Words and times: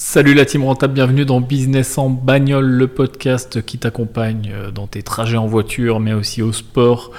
Salut 0.00 0.32
la 0.32 0.44
team 0.44 0.62
rentable, 0.62 0.94
bienvenue 0.94 1.24
dans 1.24 1.40
Business 1.40 1.98
en 1.98 2.08
bagnole, 2.08 2.66
le 2.66 2.86
podcast 2.86 3.62
qui 3.62 3.78
t'accompagne 3.78 4.52
euh, 4.54 4.70
dans 4.70 4.86
tes 4.86 5.02
trajets 5.02 5.36
en 5.36 5.48
voiture, 5.48 5.98
mais 5.98 6.12
aussi 6.12 6.40
au 6.40 6.52
sport, 6.52 7.10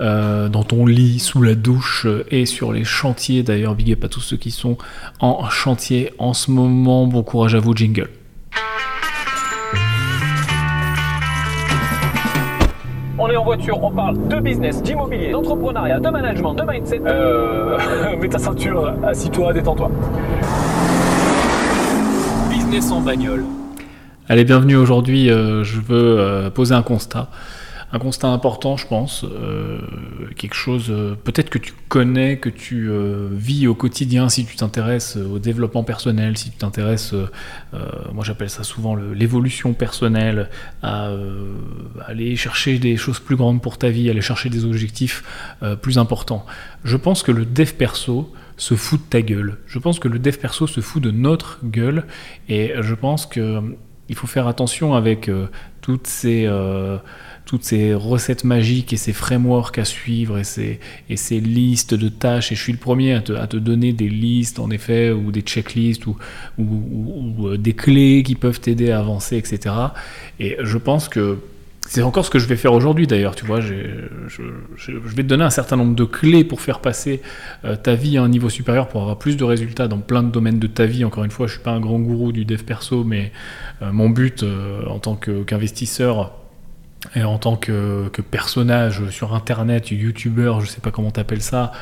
euh, 0.00 0.50
dans 0.50 0.62
ton 0.62 0.84
lit, 0.84 1.18
sous 1.18 1.40
la 1.40 1.54
douche 1.54 2.04
euh, 2.04 2.26
et 2.30 2.44
sur 2.44 2.74
les 2.74 2.84
chantiers. 2.84 3.42
D'ailleurs, 3.42 3.74
big 3.74 3.90
up 3.90 4.04
à 4.04 4.08
tous 4.08 4.20
ceux 4.20 4.36
qui 4.36 4.50
sont 4.50 4.76
en 5.18 5.48
chantier 5.48 6.12
en 6.18 6.34
ce 6.34 6.50
moment. 6.50 7.06
Bon 7.06 7.22
courage 7.22 7.54
à 7.54 7.58
vous, 7.58 7.74
jingle. 7.74 8.10
On 13.18 13.30
est 13.30 13.36
en 13.36 13.44
voiture, 13.44 13.82
on 13.82 13.90
parle 13.90 14.28
de 14.28 14.40
business, 14.40 14.82
d'immobilier, 14.82 15.30
d'entrepreneuriat, 15.30 16.00
de 16.00 16.10
management, 16.10 16.52
de 16.52 16.64
mindset. 16.70 16.98
Mets 18.20 18.28
ta 18.28 18.38
ceinture, 18.38 18.92
assis-toi, 19.02 19.54
détends-toi. 19.54 19.90
Business 22.66 22.90
en 22.90 23.00
bagnole. 23.00 23.44
Allez, 24.28 24.44
bienvenue 24.44 24.74
aujourd'hui. 24.74 25.30
euh, 25.30 25.62
je 25.62 25.78
veux 25.78 26.18
euh, 26.18 26.50
poser 26.50 26.74
un 26.74 26.82
constat. 26.82 27.30
Un 27.92 28.00
constat 28.00 28.26
important, 28.26 28.76
je 28.76 28.88
pense. 28.88 29.22
euh, 29.22 29.78
quelque 30.36 30.56
chose, 30.56 30.92
peut-être 31.22 31.48
que 31.48 31.58
tu 31.58 31.74
connais, 31.88 32.38
que 32.38 32.48
tu 32.48 32.90
vis 33.30 33.68
au 33.68 33.76
quotidien 33.76 34.28
si 34.28 34.44
tu 34.44 34.56
t'intéresses 34.56 35.16
au 35.16 35.38
développement 35.38 35.84
personnel, 35.84 36.36
si 36.36 36.50
tu 36.50 36.56
t'intéresses, 36.56 37.14
moi 38.12 38.24
j'appelle 38.24 38.50
ça 38.50 38.64
souvent 38.64 38.96
l'évolution 38.96 39.72
personnelle, 39.72 40.50
à 40.82 41.10
aller 42.04 42.34
chercher 42.34 42.80
des 42.80 42.96
choses 42.96 43.20
plus 43.20 43.36
grandes 43.36 43.62
pour 43.62 43.78
ta 43.78 43.90
vie, 43.90 44.10
aller 44.10 44.20
chercher 44.20 44.50
des 44.50 44.64
objectifs 44.64 45.22
plus 45.80 45.98
importants. 45.98 46.44
Je 46.82 46.96
pense 46.96 47.22
que 47.22 47.30
le 47.30 47.44
dev 47.44 47.72
perso 47.74 48.32
se 48.56 48.74
fout 48.74 49.00
de 49.00 49.06
ta 49.06 49.22
gueule. 49.22 49.58
Je 49.66 49.78
pense 49.78 49.98
que 49.98 50.08
le 50.08 50.18
dev 50.18 50.36
perso 50.36 50.66
se 50.66 50.80
fout 50.80 51.02
de 51.02 51.10
notre 51.10 51.60
gueule 51.64 52.04
et 52.48 52.72
je 52.80 52.94
pense 52.94 53.26
que 53.26 53.40
euh, 53.40 53.60
il 54.08 54.14
faut 54.14 54.26
faire 54.26 54.46
attention 54.46 54.94
avec 54.94 55.28
euh, 55.28 55.48
toutes 55.80 56.06
ces 56.06 56.46
euh, 56.46 56.98
toutes 57.44 57.64
ces 57.64 57.94
recettes 57.94 58.44
magiques 58.44 58.92
et 58.92 58.96
ces 58.96 59.12
frameworks 59.12 59.78
à 59.78 59.84
suivre 59.84 60.38
et 60.38 60.44
ces, 60.44 60.80
et 61.08 61.16
ces 61.16 61.38
listes 61.38 61.94
de 61.94 62.08
tâches. 62.08 62.50
Et 62.50 62.56
je 62.56 62.62
suis 62.62 62.72
le 62.72 62.78
premier 62.78 63.14
à 63.14 63.20
te, 63.20 63.32
à 63.32 63.46
te 63.46 63.56
donner 63.56 63.92
des 63.92 64.08
listes, 64.08 64.58
en 64.58 64.70
effet, 64.70 65.12
ou 65.12 65.30
des 65.30 65.42
checklists, 65.42 66.06
ou, 66.06 66.16
ou, 66.58 67.56
des 67.56 67.72
clés 67.72 68.24
qui 68.24 68.34
peuvent 68.34 68.58
t'aider 68.58 68.90
à 68.90 68.98
avancer, 68.98 69.36
etc. 69.36 69.72
Et 70.40 70.56
je 70.60 70.76
pense 70.76 71.08
que 71.08 71.38
c'est 71.88 72.02
encore 72.02 72.24
ce 72.24 72.30
que 72.30 72.38
je 72.38 72.46
vais 72.46 72.56
faire 72.56 72.72
aujourd'hui 72.72 73.06
d'ailleurs, 73.06 73.34
tu 73.34 73.44
vois, 73.44 73.60
je, 73.60 73.74
vais 73.74 75.22
te 75.22 75.28
donner 75.28 75.44
un 75.44 75.50
certain 75.50 75.76
nombre 75.76 75.94
de 75.94 76.04
clés 76.04 76.44
pour 76.44 76.60
faire 76.60 76.80
passer 76.80 77.22
euh, 77.64 77.76
ta 77.76 77.94
vie 77.94 78.18
à 78.18 78.22
un 78.22 78.28
niveau 78.28 78.48
supérieur, 78.48 78.88
pour 78.88 79.02
avoir 79.02 79.18
plus 79.18 79.36
de 79.36 79.44
résultats 79.44 79.88
dans 79.88 79.98
plein 79.98 80.22
de 80.22 80.30
domaines 80.30 80.58
de 80.58 80.66
ta 80.66 80.86
vie. 80.86 81.04
Encore 81.04 81.24
une 81.24 81.30
fois, 81.30 81.46
je 81.46 81.52
suis 81.52 81.62
pas 81.62 81.72
un 81.72 81.80
grand 81.80 81.98
gourou 81.98 82.32
du 82.32 82.44
dev 82.44 82.62
perso, 82.62 83.04
mais 83.04 83.32
euh, 83.82 83.92
mon 83.92 84.10
but 84.10 84.42
euh, 84.42 84.84
en 84.86 84.98
tant 84.98 85.16
qu'investisseur 85.16 86.32
et 87.14 87.22
en 87.22 87.38
tant 87.38 87.56
que, 87.56 88.08
que 88.08 88.22
personnage 88.22 89.08
sur 89.10 89.34
internet, 89.34 89.90
youtubeur, 89.90 90.60
je 90.60 90.66
sais 90.66 90.80
pas 90.80 90.90
comment 90.90 91.10
t'appelles 91.10 91.42
ça. 91.42 91.72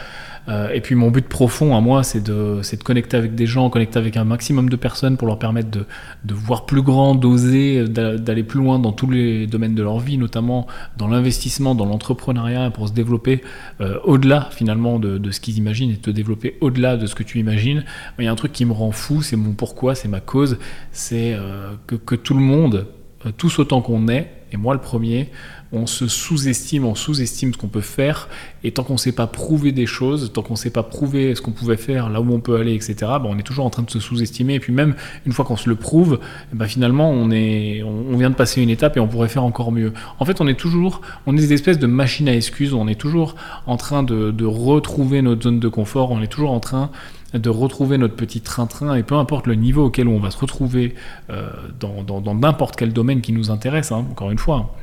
Euh, 0.49 0.69
et 0.75 0.81
puis 0.81 0.95
mon 0.95 1.11
but 1.11 1.27
profond 1.27 1.75
à 1.77 1.81
moi, 1.81 2.03
c'est 2.03 2.23
de, 2.23 2.61
de 2.61 2.83
connecter 2.83 3.17
avec 3.17 3.35
des 3.35 3.47
gens, 3.47 3.71
connecter 3.71 3.99
avec 3.99 4.17
un 4.17 4.25
maximum 4.25 4.69
de 4.69 4.77
personnes 4.77 5.17
pour 5.17 5.27
leur 5.27 5.39
permettre 5.39 5.71
de, 5.71 5.87
de 6.25 6.35
voir 6.35 6.67
plus 6.67 6.83
grand, 6.83 7.15
d'oser, 7.15 7.89
d'a- 7.89 8.19
d'aller 8.19 8.43
plus 8.43 8.61
loin 8.61 8.79
dans 8.79 8.93
tous 8.93 9.09
les 9.09 9.47
domaines 9.47 9.75
de 9.75 9.83
leur 9.83 10.01
vie, 10.01 10.19
notamment 10.19 10.67
dans 10.99 11.09
l'investissement, 11.09 11.75
dans 11.75 11.87
l'entrepreneuriat, 11.87 12.71
pour 12.71 12.89
se 12.89 12.93
développer 12.93 13.43
euh, 13.81 13.99
au-delà 14.05 14.49
finalement 14.51 14.99
de, 14.99 15.17
de 15.17 15.31
ce 15.31 15.41
qu'ils 15.41 15.57
imaginent 15.57 15.91
et 15.91 15.97
te 15.97 16.11
développer 16.11 16.57
au-delà 16.61 16.97
de 16.97 17.07
ce 17.07 17.15
que 17.15 17.23
tu 17.23 17.39
imagines. 17.39 17.85
Il 18.19 18.25
y 18.25 18.29
a 18.29 18.33
un 18.33 18.37
truc 18.37 18.53
qui 18.53 18.65
me 18.67 18.73
rend 18.73 18.93
fou, 18.93 19.23
c'est 19.23 19.37
mon 19.37 19.53
pourquoi, 19.53 19.95
c'est 19.95 20.09
ma 20.09 20.21
cause, 20.21 20.59
c'est 20.93 21.35
euh, 21.35 21.73
que, 21.87 21.95
que 21.95 22.15
tout 22.15 22.35
le 22.35 22.41
monde, 22.41 22.87
euh, 23.25 23.31
tous 23.37 23.59
autant 23.59 23.81
qu'on 23.81 24.09
est, 24.09 24.31
et 24.53 24.57
moi 24.57 24.75
le 24.75 24.81
premier, 24.81 25.31
on 25.73 25.87
se 25.87 26.07
sous-estime, 26.07 26.85
on 26.85 26.95
sous-estime 26.95 27.53
ce 27.53 27.59
qu'on 27.59 27.69
peut 27.69 27.81
faire, 27.81 28.29
et 28.63 28.73
tant 28.73 28.85
qu'on 28.85 28.95
ne 28.95 28.99
sait 28.99 29.13
pas 29.13 29.27
prouver 29.27 29.73
des 29.73 29.87
choses, 29.87 30.33
tant 30.33 30.43
qu'on 30.43 30.55
ne 30.55 30.59
sait 30.59 30.71
pas 30.71 30.83
prouver 30.83 31.35
ce 31.35 31.43
qu'on 31.43 31.51
pouvait 31.51 31.77
faire, 31.77 32.09
là 32.11 32.21
où 32.21 32.33
on 32.33 32.41
peut 32.41 32.57
aller, 32.57 32.75
etc., 32.75 32.95
ben, 33.01 33.27
on 33.27 33.39
est 33.39 33.43
toujours 33.43 33.67
en 33.67 33.71
train 33.71 33.83
de 33.83 33.91
se 33.91 34.01
sous-estimer, 34.01 34.55
et 34.55 34.61
puis 34.61 34.73
même 34.73 34.95
une 35.27 35.33
fois 35.33 35.45
qu'on 35.45 35.57
se 35.57 35.69
le 35.69 35.75
prouve, 35.75 36.21
eh 36.53 36.57
ben, 36.57 36.67
finalement 36.67 37.11
on, 37.11 37.31
est, 37.31 37.83
on, 37.83 38.17
vient 38.17 38.31
de 38.31 38.35
passer 38.35 38.63
une 38.63 38.71
étape 38.71 38.97
et 38.97 39.01
on 39.01 39.09
pourrait 39.09 39.29
faire 39.29 39.45
encore 39.45 39.73
mieux. 39.73 39.93
En 40.19 40.25
fait, 40.25 40.41
on 40.41 40.47
est 40.47 40.59
toujours, 40.59 41.01
on 41.27 41.37
est 41.37 41.41
des 41.41 41.53
espèces 41.53 41.79
de 41.79 41.87
machines 41.87 42.29
à 42.29 42.35
excuses, 42.35 42.75
on 42.75 42.87
est 42.87 42.95
toujours 42.95 43.35
en 43.67 43.77
train 43.77 44.03
de, 44.03 44.45
retrouver 44.45 45.23
notre 45.23 45.43
zone 45.45 45.59
de 45.59 45.69
confort, 45.69 46.11
on 46.11 46.21
est 46.23 46.27
toujours 46.29 46.53
en 46.53 46.61
train 46.61 46.91
de 47.33 47.51
retrouver 47.51 47.99
notre 47.99 48.15
petit 48.15 48.41
train-train, 48.41 48.95
et 48.95 49.03
peu 49.03 49.17
importe 49.17 49.47
le 49.47 49.55
niveau 49.57 49.87
auquel 49.87 50.07
on 50.07 50.21
va 50.21 50.31
se 50.31 50.39
retrouver 50.39 50.95
euh, 51.31 51.49
dans 51.81 52.35
n'importe 52.35 52.77
quel 52.77 52.93
domaine 52.93 53.23
qui 53.23 53.33
nous 53.33 53.51
intéresse, 53.51 53.91
hein, 53.91 54.07
encore 54.11 54.31
une 54.31 54.39
fois, 54.39 54.77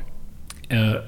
euh, 0.72 1.00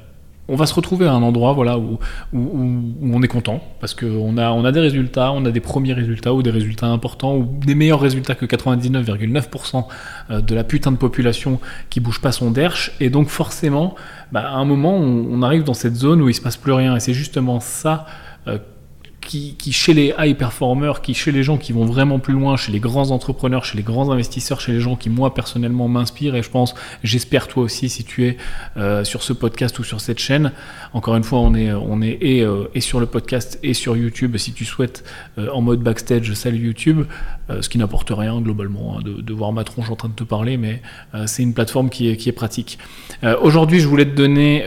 on 0.46 0.56
va 0.56 0.66
se 0.66 0.74
retrouver 0.74 1.06
à 1.06 1.12
un 1.12 1.22
endroit 1.22 1.54
voilà, 1.54 1.78
où, 1.78 1.98
on 2.32 3.22
est 3.22 3.28
content, 3.28 3.62
parce 3.80 3.94
qu'on 3.94 4.36
a, 4.36 4.50
on 4.50 4.64
a 4.64 4.72
des 4.72 4.80
résultats, 4.80 5.32
on 5.32 5.44
a 5.46 5.50
des 5.50 5.60
premiers 5.60 5.94
résultats, 5.94 6.34
ou 6.34 6.42
des 6.42 6.50
résultats 6.50 6.86
importants, 6.86 7.36
ou 7.36 7.48
des 7.64 7.74
meilleurs 7.74 8.00
résultats 8.00 8.34
que 8.34 8.44
99,9% 8.44 9.86
euh, 10.30 10.40
de 10.40 10.54
la 10.54 10.64
putain 10.64 10.92
de 10.92 10.98
population 10.98 11.60
qui 11.88 12.00
bouge 12.00 12.20
pas 12.20 12.32
son 12.32 12.50
derche, 12.50 12.92
et 13.00 13.08
donc 13.08 13.28
forcément, 13.28 13.94
bah, 14.32 14.42
à 14.46 14.56
un 14.56 14.64
moment, 14.66 14.96
on, 14.96 15.26
on 15.30 15.42
arrive 15.42 15.64
dans 15.64 15.74
cette 15.74 15.94
zone 15.94 16.20
où 16.20 16.28
il 16.28 16.34
se 16.34 16.42
passe 16.42 16.58
plus 16.58 16.72
rien, 16.72 16.94
et 16.94 17.00
c'est 17.00 17.14
justement 17.14 17.60
ça 17.60 18.06
euh, 18.46 18.58
qui, 19.24 19.72
chez 19.72 19.94
les 19.94 20.14
high 20.18 20.36
performers, 20.36 21.00
qui 21.00 21.14
chez 21.14 21.32
les 21.32 21.42
gens 21.42 21.56
qui 21.56 21.72
vont 21.72 21.84
vraiment 21.84 22.18
plus 22.18 22.34
loin, 22.34 22.56
chez 22.56 22.72
les 22.72 22.80
grands 22.80 23.10
entrepreneurs, 23.10 23.64
chez 23.64 23.76
les 23.76 23.82
grands 23.82 24.10
investisseurs, 24.10 24.60
chez 24.60 24.72
les 24.72 24.80
gens 24.80 24.96
qui 24.96 25.10
moi 25.10 25.34
personnellement 25.34 25.88
m'inspirent 25.88 26.36
et 26.36 26.42
je 26.42 26.50
pense, 26.50 26.74
j'espère 27.02 27.48
toi 27.48 27.64
aussi 27.64 27.88
si 27.88 28.04
tu 28.04 28.26
es 28.26 28.36
euh, 28.76 29.04
sur 29.04 29.22
ce 29.22 29.32
podcast 29.32 29.78
ou 29.78 29.84
sur 29.84 30.00
cette 30.00 30.18
chaîne. 30.18 30.52
Encore 30.92 31.16
une 31.16 31.24
fois, 31.24 31.40
on 31.40 31.54
est, 31.54 31.72
on 31.72 32.02
est 32.02 32.18
et, 32.20 32.42
euh, 32.42 32.66
sur 32.80 33.00
le 33.00 33.06
podcast 33.06 33.58
et 33.62 33.74
sur 33.74 33.96
YouTube 33.96 34.36
si 34.36 34.52
tu 34.52 34.64
souhaites 34.64 35.04
euh, 35.38 35.48
en 35.50 35.60
mode 35.60 35.80
backstage, 35.80 36.32
salut 36.34 36.58
YouTube, 36.58 37.06
ce 37.60 37.68
qui 37.68 37.76
n'apporte 37.76 38.10
rien 38.10 38.40
globalement 38.40 38.98
hein, 38.98 39.02
de, 39.04 39.32
voir 39.34 39.52
ma 39.52 39.64
tronche 39.64 39.90
en 39.90 39.96
train 39.96 40.08
de 40.08 40.14
te 40.14 40.24
parler, 40.24 40.56
mais 40.56 40.80
c'est 41.26 41.42
une 41.42 41.52
plateforme 41.52 41.90
qui 41.90 42.08
est, 42.08 42.16
qui 42.16 42.30
est 42.30 42.32
pratique. 42.32 42.78
Aujourd'hui, 43.42 43.80
je 43.80 43.88
voulais 43.88 44.06
te 44.06 44.14
donner 44.16 44.64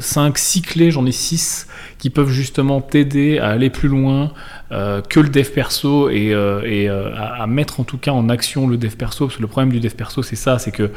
5, 0.00 0.38
6 0.38 0.62
clés, 0.62 0.90
j'en 0.90 1.04
ai 1.04 1.12
6 1.12 1.66
qui 1.98 2.10
peuvent 2.10 2.30
justement 2.30 2.80
t'aider 2.80 3.38
à 3.38 3.48
aller 3.48 3.70
plus 3.70 3.88
loin 3.88 4.32
euh, 4.70 5.02
que 5.02 5.20
le 5.20 5.28
dev 5.28 5.50
perso 5.50 6.08
et, 6.08 6.32
euh, 6.32 6.62
euh, 6.64 7.12
à, 7.16 7.46
mettre 7.46 7.80
en 7.80 7.84
tout 7.84 7.98
cas 7.98 8.12
en 8.12 8.28
action 8.28 8.68
le 8.68 8.76
dev 8.76 8.94
perso, 8.94 9.26
parce 9.26 9.36
que 9.36 9.42
le 9.42 9.48
problème 9.48 9.72
du 9.72 9.80
dev 9.80 9.94
perso 9.94 10.22
c'est 10.22 10.36
ça, 10.36 10.58
c'est 10.58 10.72
que 10.72 10.90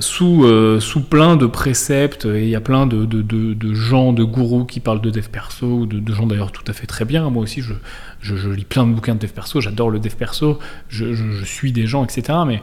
sous, 0.00 0.44
sous 0.80 1.02
plein 1.02 1.36
de 1.36 1.46
préceptes, 1.46 2.24
et 2.24 2.42
il 2.42 2.48
y 2.48 2.56
a 2.56 2.60
plein 2.60 2.88
de, 2.88 3.04
de, 3.04 3.74
gens, 3.74 4.12
de 4.12 4.24
gourous 4.24 4.64
qui 4.64 4.80
parlent 4.80 5.00
de 5.00 5.10
dev 5.10 5.28
perso, 5.28 5.66
ou 5.66 5.86
de, 5.86 6.12
gens 6.12 6.26
d'ailleurs 6.26 6.50
tout 6.50 6.64
à 6.66 6.72
fait 6.72 6.88
très 6.88 7.04
bien, 7.04 7.30
moi 7.30 7.44
aussi 7.44 7.62
je, 7.62 7.74
je, 8.20 8.48
lis 8.48 8.64
plein 8.64 8.84
de 8.84 8.92
bouquins 8.92 9.14
de 9.14 9.20
dev 9.20 9.30
perso, 9.30 9.60
j'adore 9.60 9.90
le 9.90 10.00
dev 10.00 10.14
perso, 10.14 10.58
je, 10.88 11.14
je 11.14 11.44
suis 11.44 11.70
des 11.70 11.86
gens, 11.86 12.02
etc. 12.02 12.38
Mais 12.44 12.62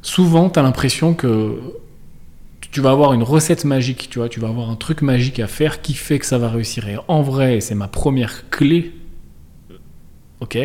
souvent 0.00 0.48
tu 0.48 0.58
as 0.58 0.62
l'impression 0.62 1.12
que 1.12 1.58
tu 2.70 2.80
vas 2.80 2.90
avoir 2.90 3.12
une 3.12 3.22
recette 3.22 3.64
magique, 3.64 4.08
tu 4.10 4.18
vois, 4.18 4.28
tu 4.28 4.40
vas 4.40 4.48
avoir 4.48 4.70
un 4.70 4.76
truc 4.76 5.02
magique 5.02 5.40
à 5.40 5.46
faire 5.46 5.82
qui 5.82 5.94
fait 5.94 6.18
que 6.18 6.26
ça 6.26 6.38
va 6.38 6.48
réussir. 6.48 6.88
Et 6.88 6.96
en 7.08 7.22
vrai, 7.22 7.60
c'est 7.60 7.74
ma 7.74 7.88
première 7.88 8.48
clé, 8.50 8.92
ok 10.40 10.58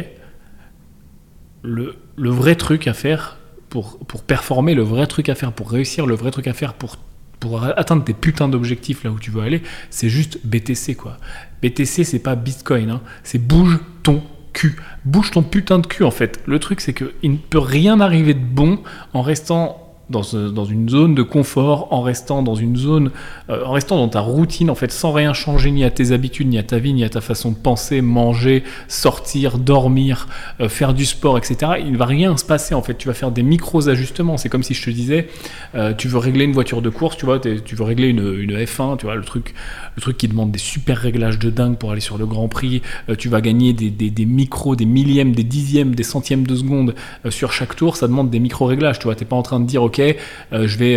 le, 1.66 1.95
vrai 2.17 2.55
truc 2.55 2.88
à 2.88 2.93
faire 2.93 3.38
pour, 3.69 3.97
pour 3.99 4.23
performer, 4.23 4.75
le 4.75 4.83
vrai 4.83 5.07
truc 5.07 5.29
à 5.29 5.35
faire 5.35 5.51
pour 5.51 5.71
réussir, 5.71 6.05
le 6.05 6.16
vrai 6.16 6.31
truc 6.31 6.47
à 6.47 6.53
faire 6.53 6.73
pour, 6.73 6.97
pour 7.39 7.63
atteindre 7.63 8.03
tes 8.03 8.13
putains 8.13 8.47
d'objectifs 8.47 9.03
là 9.03 9.09
où 9.09 9.19
tu 9.19 9.31
veux 9.31 9.41
aller, 9.41 9.61
c'est 9.89 10.09
juste 10.09 10.39
BTC, 10.45 10.95
quoi. 10.95 11.17
BTC, 11.61 12.03
c'est 12.03 12.19
pas 12.19 12.35
Bitcoin, 12.35 12.89
hein, 12.89 13.01
c'est 13.23 13.39
bouge 13.39 13.79
ton 14.03 14.23
cul. 14.53 14.77
Bouge 15.03 15.31
ton 15.31 15.43
putain 15.43 15.79
de 15.79 15.87
cul, 15.87 16.03
en 16.03 16.11
fait. 16.11 16.39
Le 16.45 16.59
truc, 16.59 16.81
c'est 16.81 16.93
qu'il 16.93 17.31
ne 17.31 17.37
peut 17.37 17.59
rien 17.59 17.99
arriver 17.99 18.33
de 18.33 18.45
bon 18.45 18.79
en 19.13 19.22
restant 19.22 19.84
dans, 20.09 20.66
une 20.66 20.87
zone 20.87 21.16
de 21.16 21.23
confort, 21.23 21.87
en 21.91 22.02
restant 22.02 22.43
dans 22.43 22.53
une 22.53 22.78
zone, 22.78 23.09
euh, 23.49 23.66
en 23.66 23.72
restant 23.72 23.97
dans 23.97 24.07
ta 24.07 24.19
routine, 24.19 24.69
en 24.69 24.75
fait, 24.75 24.91
sans 24.91 25.11
rien 25.11 25.34
changer 25.34 25.72
ni 25.72 25.84
à 25.84 25.90
tes 25.90 26.11
habitudes, 26.11 26.47
ni 26.47 26.59
à 26.59 26.63
ta 26.63 26.78
vie, 26.78 26.93
ni 26.93 27.03
à 27.03 27.09
ta 27.09 27.22
façon 27.22 27.52
de 27.52 27.55
penser, 27.55 28.02
manger, 28.02 28.63
sortir, 28.87 29.57
dormir, 29.57 30.28
euh, 30.61 30.69
faire 30.69 30.93
du 30.93 31.05
sport, 31.05 31.37
etc. 31.40 31.73
Il 31.79 31.93
ne 31.93 31.97
va 31.97 32.05
rien 32.05 32.37
se 32.37 32.46
passer, 32.46 32.75
en 32.75 32.84
fait. 32.84 32.96
Tu 32.97 33.07
vas 33.07 33.16
faire 33.16 33.31
des 33.31 33.41
micros 33.41 33.90
ajustements. 33.90 34.37
C'est 34.37 34.49
comme 34.49 34.61
si 34.61 34.75
je 34.75 34.85
te 34.85 34.91
disais, 34.91 35.28
euh, 35.73 35.93
tu 35.93 36.07
veux 36.07 36.19
régler 36.19 36.46
une 36.46 36.53
voiture 36.53 36.84
de 36.84 36.90
course, 36.90 37.17
tu 37.17 37.25
vois, 37.25 37.40
tu 37.40 37.75
veux 37.75 37.84
régler 37.84 38.09
une, 38.09 38.35
une, 38.40 38.55
F1, 38.55 38.97
tu 38.97 39.05
vois, 39.05 39.16
le 39.16 39.23
truc, 39.23 39.55
le 39.96 40.02
truc 40.02 40.17
qui 40.17 40.28
demande 40.28 40.52
des 40.52 40.59
super 40.59 40.99
réglages 40.99 41.40
de 41.40 41.49
dingue 41.49 41.78
pour 41.78 41.91
aller 41.91 42.02
sur 42.02 42.19
le 42.19 42.28
Grand 42.28 42.47
Prix. 42.47 42.84
Tu 43.17 43.28
vas 43.28 43.41
gagner 43.41 43.73
des, 43.73 43.90
des, 43.90 44.11
des, 44.11 44.25
micros, 44.25 44.75
des 44.75 44.85
millièmes, 44.85 45.34
des 45.34 45.43
dixièmes, 45.43 45.96
des 45.96 46.03
centièmes 46.03 46.46
de 46.46 46.55
seconde 46.55 46.93
sur 47.29 47.52
chaque 47.52 47.75
tour. 47.75 47.97
Ça 47.97 48.07
demande 48.07 48.29
des 48.29 48.40
micro 48.40 48.66
réglages. 48.66 48.99
Tu 48.99 49.05
vois, 49.05 49.16
t'es 49.16 49.25
pas 49.25 49.35
en 49.35 49.41
train 49.41 49.59
de 49.59 49.66
dire, 49.66 49.81
ok 49.81 49.94
ok, 49.97 50.15
je 50.51 50.77
vais, 50.77 50.95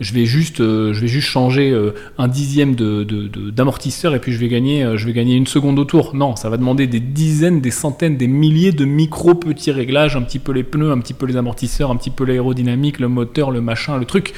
je 0.00 0.12
vais 0.14 0.24
juste, 0.24 0.58
je 0.58 0.98
vais 0.98 1.08
juste 1.08 1.28
changer 1.28 1.76
un 2.18 2.28
dixième 2.28 2.74
de, 2.74 3.04
d'amortisseur 3.50 4.14
et 4.14 4.18
puis 4.18 4.32
je 4.32 4.38
vais 4.38 4.48
gagner, 4.48 4.96
je 4.96 5.06
vais 5.06 5.12
gagner 5.12 5.36
une 5.36 5.46
seconde 5.46 5.78
au 5.78 5.84
tour. 5.84 6.14
Non, 6.14 6.36
ça 6.36 6.48
va 6.48 6.56
demander 6.56 6.86
des 6.86 7.00
dizaines, 7.00 7.60
des 7.60 7.70
centaines, 7.70 8.16
des 8.16 8.28
milliers 8.28 8.72
de 8.72 8.84
micro 8.84 9.34
petits 9.34 9.70
réglages, 9.70 10.16
un 10.16 10.22
petit 10.22 10.38
peu 10.38 10.52
les 10.52 10.62
pneus, 10.62 10.92
un 10.92 10.98
petit 10.98 11.14
peu 11.14 11.26
les 11.26 11.36
amortisseurs, 11.36 11.90
un 11.90 11.96
petit 11.96 12.10
peu 12.10 12.24
l'aérodynamique, 12.24 13.00
le 13.00 13.08
moteur, 13.08 13.50
le 13.50 13.60
machin, 13.60 13.98
le 13.98 14.04
truc. 14.04 14.32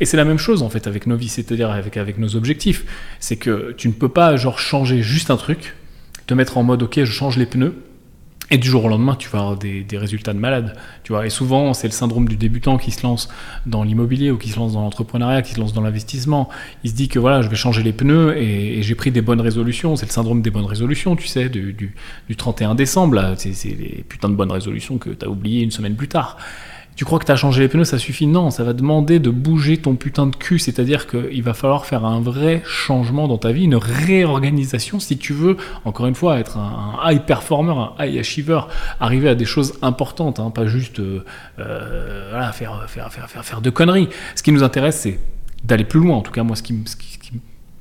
Et 0.00 0.04
c'est 0.04 0.16
la 0.16 0.24
même 0.24 0.38
chose 0.38 0.62
en 0.62 0.70
fait 0.70 0.86
avec 0.86 1.06
nos 1.06 1.16
vies, 1.16 1.28
c'est-à-dire 1.28 1.70
avec, 1.70 1.96
avec 1.96 2.18
nos 2.18 2.36
objectifs. 2.36 2.84
C'est 3.20 3.36
que 3.36 3.74
tu 3.76 3.88
ne 3.88 3.92
peux 3.92 4.08
pas 4.08 4.36
genre 4.36 4.58
changer 4.58 5.02
juste 5.02 5.30
un 5.30 5.36
truc, 5.36 5.74
te 6.26 6.34
mettre 6.34 6.58
en 6.58 6.62
mode 6.62 6.82
ok 6.82 7.04
je 7.04 7.12
change 7.12 7.36
les 7.36 7.46
pneus, 7.46 7.74
et 8.50 8.56
du 8.56 8.68
jour 8.68 8.84
au 8.84 8.88
lendemain, 8.88 9.14
tu 9.14 9.28
vas 9.28 9.40
avoir 9.40 9.56
des, 9.56 9.84
résultats 9.92 10.32
de 10.32 10.38
malade. 10.38 10.74
Tu 11.04 11.12
vois. 11.12 11.26
Et 11.26 11.30
souvent, 11.30 11.74
c'est 11.74 11.86
le 11.86 11.92
syndrome 11.92 12.28
du 12.28 12.36
débutant 12.36 12.78
qui 12.78 12.90
se 12.90 13.02
lance 13.02 13.28
dans 13.66 13.82
l'immobilier 13.82 14.30
ou 14.30 14.38
qui 14.38 14.48
se 14.48 14.58
lance 14.58 14.72
dans 14.72 14.80
l'entrepreneuriat, 14.80 15.42
qui 15.42 15.52
se 15.52 15.60
lance 15.60 15.74
dans 15.74 15.82
l'investissement. 15.82 16.48
Il 16.82 16.90
se 16.90 16.94
dit 16.94 17.08
que 17.08 17.18
voilà, 17.18 17.42
je 17.42 17.48
vais 17.48 17.56
changer 17.56 17.82
les 17.82 17.92
pneus 17.92 18.36
et, 18.38 18.82
j'ai 18.82 18.94
pris 18.94 19.10
des 19.10 19.20
bonnes 19.20 19.40
résolutions. 19.40 19.96
C'est 19.96 20.06
le 20.06 20.12
syndrome 20.12 20.40
des 20.40 20.50
bonnes 20.50 20.64
résolutions, 20.64 21.14
tu 21.14 21.26
sais, 21.26 21.50
du, 21.50 21.74
du, 21.74 21.94
du 22.28 22.36
31 22.36 22.74
décembre. 22.74 23.34
C'est 23.36 23.52
les 23.68 24.04
putains 24.08 24.30
de 24.30 24.34
bonnes 24.34 24.52
résolutions 24.52 24.96
que 24.96 25.10
tu 25.10 25.26
as 25.26 25.28
oubliées 25.28 25.62
une 25.62 25.70
semaine 25.70 25.94
plus 25.94 26.08
tard. 26.08 26.38
Tu 26.98 27.04
crois 27.04 27.20
que 27.20 27.24
tu 27.24 27.30
as 27.30 27.36
changé 27.36 27.62
les 27.62 27.68
pneus, 27.68 27.84
ça 27.84 27.96
suffit? 27.96 28.26
Non, 28.26 28.50
ça 28.50 28.64
va 28.64 28.72
demander 28.72 29.20
de 29.20 29.30
bouger 29.30 29.76
ton 29.76 29.94
putain 29.94 30.26
de 30.26 30.34
cul, 30.34 30.58
c'est-à-dire 30.58 31.06
qu'il 31.06 31.44
va 31.44 31.54
falloir 31.54 31.86
faire 31.86 32.04
un 32.04 32.20
vrai 32.20 32.60
changement 32.66 33.28
dans 33.28 33.38
ta 33.38 33.52
vie, 33.52 33.62
une 33.62 33.76
réorganisation 33.76 34.98
si 34.98 35.16
tu 35.16 35.32
veux, 35.32 35.56
encore 35.84 36.08
une 36.08 36.16
fois, 36.16 36.40
être 36.40 36.56
un, 36.56 36.98
high 37.04 37.22
performer, 37.24 37.70
un 37.70 38.04
high 38.04 38.18
achiever, 38.18 38.62
arriver 38.98 39.28
à 39.28 39.36
des 39.36 39.44
choses 39.44 39.74
importantes, 39.80 40.40
hein, 40.40 40.50
pas 40.50 40.66
juste 40.66 40.98
euh, 40.98 41.24
euh, 41.60 42.50
faire, 42.50 42.86
faire, 42.88 43.12
faire, 43.12 43.30
faire, 43.30 43.44
faire 43.44 43.60
de 43.60 43.70
conneries. 43.70 44.08
Ce 44.34 44.42
qui 44.42 44.50
nous 44.50 44.64
intéresse, 44.64 44.98
c'est 45.02 45.20
d'aller 45.62 45.84
plus 45.84 46.00
loin. 46.00 46.16
En 46.16 46.22
tout 46.22 46.32
cas, 46.32 46.42
moi, 46.42 46.56
ce 46.56 46.64
qui, 46.64 46.82
ce 46.84 46.96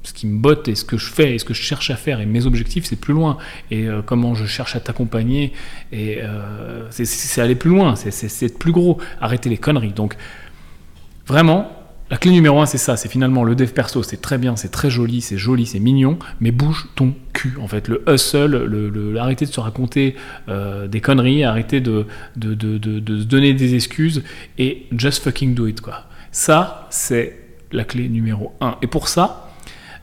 ce 0.07 0.13
qui 0.13 0.25
me 0.25 0.39
botte 0.39 0.67
et 0.69 0.75
ce 0.75 0.85
que 0.85 0.97
je 0.97 1.11
fais 1.11 1.35
et 1.35 1.39
ce 1.39 1.43
que 1.43 1.53
je 1.53 1.61
cherche 1.61 1.89
à 1.89 1.97
faire 1.97 2.21
et 2.21 2.25
mes 2.25 2.45
objectifs, 2.45 2.85
c'est 2.85 2.95
plus 2.99 3.13
loin. 3.13 3.37
Et 3.71 3.87
euh, 3.87 4.01
comment 4.01 4.35
je 4.35 4.45
cherche 4.45 4.75
à 4.75 4.79
t'accompagner, 4.79 5.51
et 5.91 6.19
euh, 6.21 6.87
c'est 6.91 7.41
aller 7.41 7.55
plus 7.55 7.71
loin, 7.71 7.95
c'est 7.95 8.45
être 8.45 8.57
plus 8.57 8.71
gros, 8.71 8.99
arrêter 9.19 9.49
les 9.49 9.57
conneries. 9.57 9.91
Donc, 9.91 10.15
vraiment, 11.25 11.71
la 12.09 12.15
clé 12.15 12.31
numéro 12.31 12.61
un, 12.61 12.65
c'est 12.65 12.77
ça, 12.77 12.95
c'est 12.95 13.09
finalement 13.09 13.43
le 13.43 13.53
dev 13.53 13.67
perso, 13.71 14.01
c'est 14.01 14.21
très 14.21 14.37
bien, 14.37 14.55
c'est 14.55 14.71
très 14.71 14.89
joli, 14.89 15.19
c'est 15.19 15.37
joli, 15.37 15.65
c'est 15.65 15.79
mignon, 15.79 16.17
mais 16.39 16.51
bouge 16.51 16.87
ton 16.95 17.13
cul, 17.33 17.57
en 17.59 17.67
fait. 17.67 17.89
Le 17.89 18.01
hustle, 18.07 18.63
le, 18.63 19.19
arrêter 19.19 19.45
de 19.45 19.51
se 19.51 19.59
raconter 19.59 20.15
euh, 20.47 20.87
des 20.87 21.01
conneries, 21.01 21.43
arrêter 21.43 21.81
de, 21.81 22.05
de, 22.37 22.53
de, 22.53 22.77
de, 22.77 23.19
se 23.19 23.25
donner 23.25 23.53
des 23.53 23.75
excuses 23.75 24.23
et 24.57 24.85
just 24.93 25.21
fucking 25.21 25.53
do 25.53 25.67
it, 25.67 25.81
quoi. 25.81 26.05
Ça, 26.31 26.87
c'est 26.91 27.39
la 27.73 27.83
clé 27.83 28.07
numéro 28.07 28.53
un. 28.61 28.77
Et 28.81 28.87
pour 28.87 29.09
ça, 29.09 29.46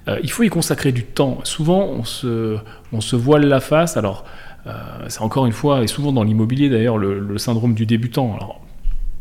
euh, 0.08 0.18
il 0.22 0.30
faut 0.30 0.42
y 0.42 0.48
consacrer 0.48 0.92
du 0.92 1.04
temps. 1.04 1.38
Souvent, 1.44 1.80
on 1.82 2.04
se, 2.04 3.16
voile 3.16 3.46
la 3.46 3.60
face. 3.60 3.96
Alors, 3.96 4.24
euh, 4.66 4.72
c'est 5.08 5.22
encore 5.22 5.46
une 5.46 5.52
fois, 5.52 5.82
et 5.82 5.86
souvent 5.86 6.12
dans 6.12 6.22
l'immobilier 6.24 6.68
d'ailleurs, 6.68 6.98
le, 6.98 7.38
syndrome 7.38 7.74
du 7.74 7.86
débutant. 7.86 8.60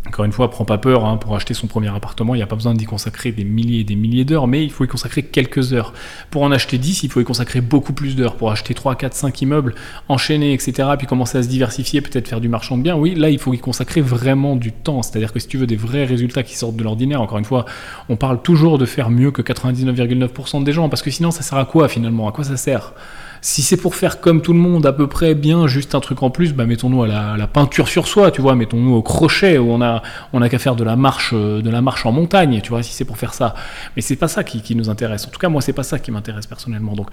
Encore 0.07 0.25
une 0.25 0.33
fois, 0.33 0.49
prends 0.49 0.65
pas 0.65 0.77
peur, 0.77 1.05
hein, 1.05 1.17
pour 1.17 1.35
acheter 1.35 1.53
son 1.53 1.67
premier 1.67 1.87
appartement, 1.87 2.35
il 2.35 2.39
n'y 2.39 2.43
a 2.43 2.47
pas 2.47 2.55
besoin 2.55 2.73
d'y 2.73 2.85
consacrer 2.85 3.31
des 3.31 3.45
milliers 3.45 3.79
et 3.79 3.83
des 3.83 3.95
milliers 3.95 4.25
d'heures, 4.25 4.47
mais 4.47 4.63
il 4.63 4.69
faut 4.69 4.83
y 4.83 4.87
consacrer 4.87 5.23
quelques 5.23 5.73
heures. 5.73 5.93
Pour 6.29 6.43
en 6.43 6.51
acheter 6.51 6.77
10, 6.77 7.03
il 7.03 7.09
faut 7.09 7.21
y 7.21 7.23
consacrer 7.23 7.61
beaucoup 7.61 7.93
plus 7.93 8.15
d'heures. 8.15 8.35
Pour 8.35 8.51
acheter 8.51 8.73
3, 8.73 8.95
4, 8.95 9.13
5 9.13 9.41
immeubles, 9.41 9.75
enchaîner, 10.09 10.53
etc., 10.53 10.89
puis 10.97 11.07
commencer 11.07 11.37
à 11.37 11.43
se 11.43 11.47
diversifier, 11.47 12.01
peut-être 12.01 12.27
faire 12.27 12.41
du 12.41 12.49
marchand 12.49 12.77
de 12.77 12.83
biens, 12.83 12.95
oui, 12.95 13.15
là, 13.15 13.29
il 13.29 13.39
faut 13.39 13.53
y 13.53 13.59
consacrer 13.59 14.01
vraiment 14.01 14.55
du 14.57 14.73
temps. 14.73 15.01
C'est-à-dire 15.03 15.31
que 15.31 15.39
si 15.39 15.47
tu 15.47 15.57
veux 15.57 15.67
des 15.67 15.77
vrais 15.77 16.03
résultats 16.03 16.43
qui 16.43 16.57
sortent 16.57 16.75
de 16.75 16.83
l'ordinaire, 16.83 17.21
encore 17.21 17.37
une 17.37 17.45
fois, 17.45 17.65
on 18.09 18.17
parle 18.17 18.41
toujours 18.41 18.77
de 18.77 18.85
faire 18.85 19.09
mieux 19.09 19.31
que 19.31 19.41
99,9% 19.41 20.63
des 20.63 20.73
gens, 20.73 20.89
parce 20.89 21.01
que 21.01 21.11
sinon, 21.11 21.31
ça 21.31 21.43
sert 21.43 21.57
à 21.57 21.65
quoi 21.65 21.87
finalement? 21.87 22.27
À 22.27 22.33
quoi 22.33 22.43
ça 22.43 22.57
sert? 22.57 22.93
Si 23.43 23.61
c'est 23.61 23.75
pour 23.75 23.93
faire 23.95 24.21
comme 24.21 24.41
tout 24.41 24.53
le 24.53 24.59
monde, 24.59 24.85
à 24.85 24.93
peu 24.93 25.07
près 25.07 25.35
bien, 25.35 25.67
juste 25.67 25.95
un 25.95 25.99
truc 25.99 26.23
en 26.23 26.29
plus, 26.29 26.53
bah 26.53 26.65
mettons-nous 26.65 27.03
à 27.03 27.07
la, 27.07 27.47
peinture 27.47 27.89
sur 27.89 28.07
soi, 28.07 28.31
tu 28.31 28.41
vois, 28.41 28.55
mettons-nous 28.55 28.95
au 28.95 29.01
crochet 29.01 29.57
où 29.57 29.69
on 29.69 29.81
a, 29.81 30.01
on 30.31 30.41
a 30.41 30.47
qu'à 30.47 30.59
faire 30.59 30.77
de 30.77 30.83
la 30.85 30.95
marche, 30.95 31.31
euh, 31.33 31.61
de 31.61 31.69
la 31.69 31.81
marche 31.81 32.05
en 32.05 32.13
montagne, 32.13 32.61
tu 32.63 32.69
vois, 32.69 32.81
si 32.83 32.93
c'est 32.93 33.03
pour 33.03 33.17
faire 33.17 33.33
ça. 33.33 33.53
Mais 33.97 34.01
c'est 34.01 34.15
pas 34.15 34.29
ça 34.29 34.45
qui, 34.45 34.61
qui, 34.61 34.75
nous 34.75 34.89
intéresse. 34.89 35.27
En 35.27 35.29
tout 35.29 35.39
cas, 35.39 35.49
moi, 35.49 35.61
c'est 35.61 35.73
pas 35.73 35.83
ça 35.83 35.99
qui 35.99 36.09
m'intéresse 36.09 36.47
personnellement. 36.47 36.93
Donc, 36.93 37.09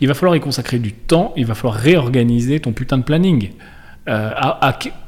il 0.00 0.08
va 0.08 0.14
falloir 0.14 0.34
y 0.34 0.40
consacrer 0.40 0.80
du 0.80 0.92
temps, 0.92 1.32
il 1.36 1.46
va 1.46 1.54
falloir 1.54 1.78
réorganiser 1.78 2.58
ton 2.58 2.72
putain 2.72 2.98
de 2.98 3.04
planning. 3.04 3.50
Euh, 4.08 4.30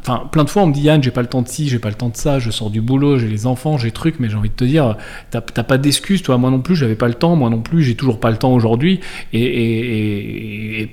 enfin, 0.02 0.28
plein 0.30 0.44
de 0.44 0.50
fois, 0.50 0.62
on 0.62 0.66
me 0.66 0.72
dit 0.72 0.82
Yann, 0.82 1.02
j'ai 1.02 1.10
pas 1.10 1.22
le 1.22 1.28
temps 1.28 1.42
de 1.42 1.48
ci, 1.48 1.68
j'ai 1.68 1.78
pas 1.78 1.88
le 1.88 1.94
temps 1.94 2.10
de 2.10 2.16
ça, 2.16 2.38
je 2.38 2.50
sors 2.50 2.70
du 2.70 2.80
boulot, 2.80 3.18
j'ai 3.18 3.28
les 3.28 3.46
enfants, 3.46 3.78
j'ai 3.78 3.90
trucs, 3.90 4.20
mais 4.20 4.28
j'ai 4.28 4.36
envie 4.36 4.50
de 4.50 4.54
te 4.54 4.64
dire, 4.64 4.96
t'as 5.30 5.40
pas 5.40 5.78
d'excuses, 5.78 6.22
toi, 6.22 6.36
moi 6.36 6.50
non 6.50 6.60
plus, 6.60 6.76
j'avais 6.76 6.96
pas 6.96 7.08
le 7.08 7.14
temps, 7.14 7.34
moi 7.36 7.48
non 7.48 7.60
plus, 7.60 7.82
j'ai 7.82 7.94
toujours 7.94 8.20
pas 8.20 8.30
le 8.30 8.36
temps 8.36 8.52
aujourd'hui, 8.52 9.00
et, 9.32 10.88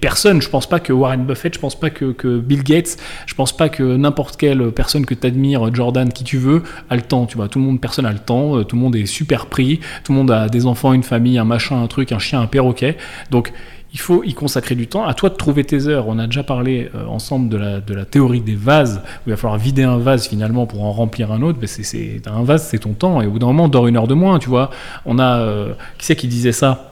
personne, 0.00 0.42
je 0.42 0.48
pense 0.48 0.68
pas 0.68 0.80
que 0.80 0.92
Warren 0.92 1.24
Buffett, 1.24 1.54
je 1.54 1.60
pense 1.60 1.78
pas 1.78 1.90
que, 1.90 2.12
que 2.12 2.38
Bill 2.38 2.64
Gates, 2.64 2.96
je 3.26 3.34
pense 3.34 3.56
pas 3.56 3.68
que 3.68 3.96
n'importe 3.96 4.36
quelle 4.36 4.72
personne 4.72 5.06
que 5.06 5.14
t'admires, 5.14 5.72
Jordan, 5.72 6.12
qui 6.12 6.24
tu 6.24 6.38
veux, 6.38 6.62
a 6.90 6.96
le 6.96 7.02
temps, 7.02 7.26
tu 7.26 7.36
vois, 7.36 7.48
tout 7.48 7.60
le 7.60 7.64
monde, 7.64 7.80
personne 7.80 8.06
a 8.06 8.12
le 8.12 8.18
temps, 8.18 8.58
euh, 8.58 8.64
tout 8.64 8.74
le 8.74 8.82
monde 8.82 8.96
est 8.96 9.06
super 9.06 9.46
pris, 9.46 9.78
tout 10.02 10.12
le 10.12 10.18
monde 10.18 10.30
a 10.30 10.48
des 10.48 10.66
enfants, 10.66 10.92
une 10.92 11.04
famille, 11.04 11.38
un 11.38 11.44
machin, 11.44 11.80
un 11.80 11.86
truc, 11.86 12.10
un 12.10 12.18
chien, 12.18 12.40
un 12.40 12.46
perroquet, 12.46 12.96
donc 13.30 13.52
il 13.92 14.00
faut 14.00 14.22
y 14.24 14.34
consacrer 14.34 14.74
du 14.74 14.86
temps. 14.86 15.04
À 15.04 15.14
toi 15.14 15.28
de 15.28 15.34
trouver 15.34 15.64
tes 15.64 15.86
heures. 15.86 16.08
On 16.08 16.18
a 16.18 16.26
déjà 16.26 16.42
parlé 16.42 16.90
euh, 16.94 17.06
ensemble 17.06 17.48
de 17.48 17.56
la, 17.56 17.80
de 17.80 17.94
la 17.94 18.04
théorie 18.04 18.40
des 18.40 18.54
vases, 18.54 19.02
il 19.26 19.30
va 19.30 19.36
falloir 19.36 19.58
vider 19.58 19.82
un 19.82 19.98
vase 19.98 20.26
finalement 20.26 20.66
pour 20.66 20.84
en 20.84 20.92
remplir 20.92 21.30
un 21.32 21.42
autre. 21.42 21.58
Mais 21.60 21.66
c'est, 21.66 22.22
un 22.26 22.42
vase, 22.42 22.66
c'est 22.66 22.78
ton 22.78 22.92
temps. 22.92 23.20
Et 23.20 23.26
au 23.26 23.30
bout 23.30 23.38
d'un 23.38 23.46
moment, 23.46 23.68
dors 23.68 23.86
une 23.86 23.96
heure 23.96 24.08
de 24.08 24.14
moins, 24.14 24.38
tu 24.38 24.48
vois. 24.48 24.70
On 25.04 25.18
a. 25.18 25.38
Euh, 25.38 25.72
qui 25.98 26.06
c'est 26.06 26.16
qui 26.16 26.28
disait 26.28 26.52
ça? 26.52 26.91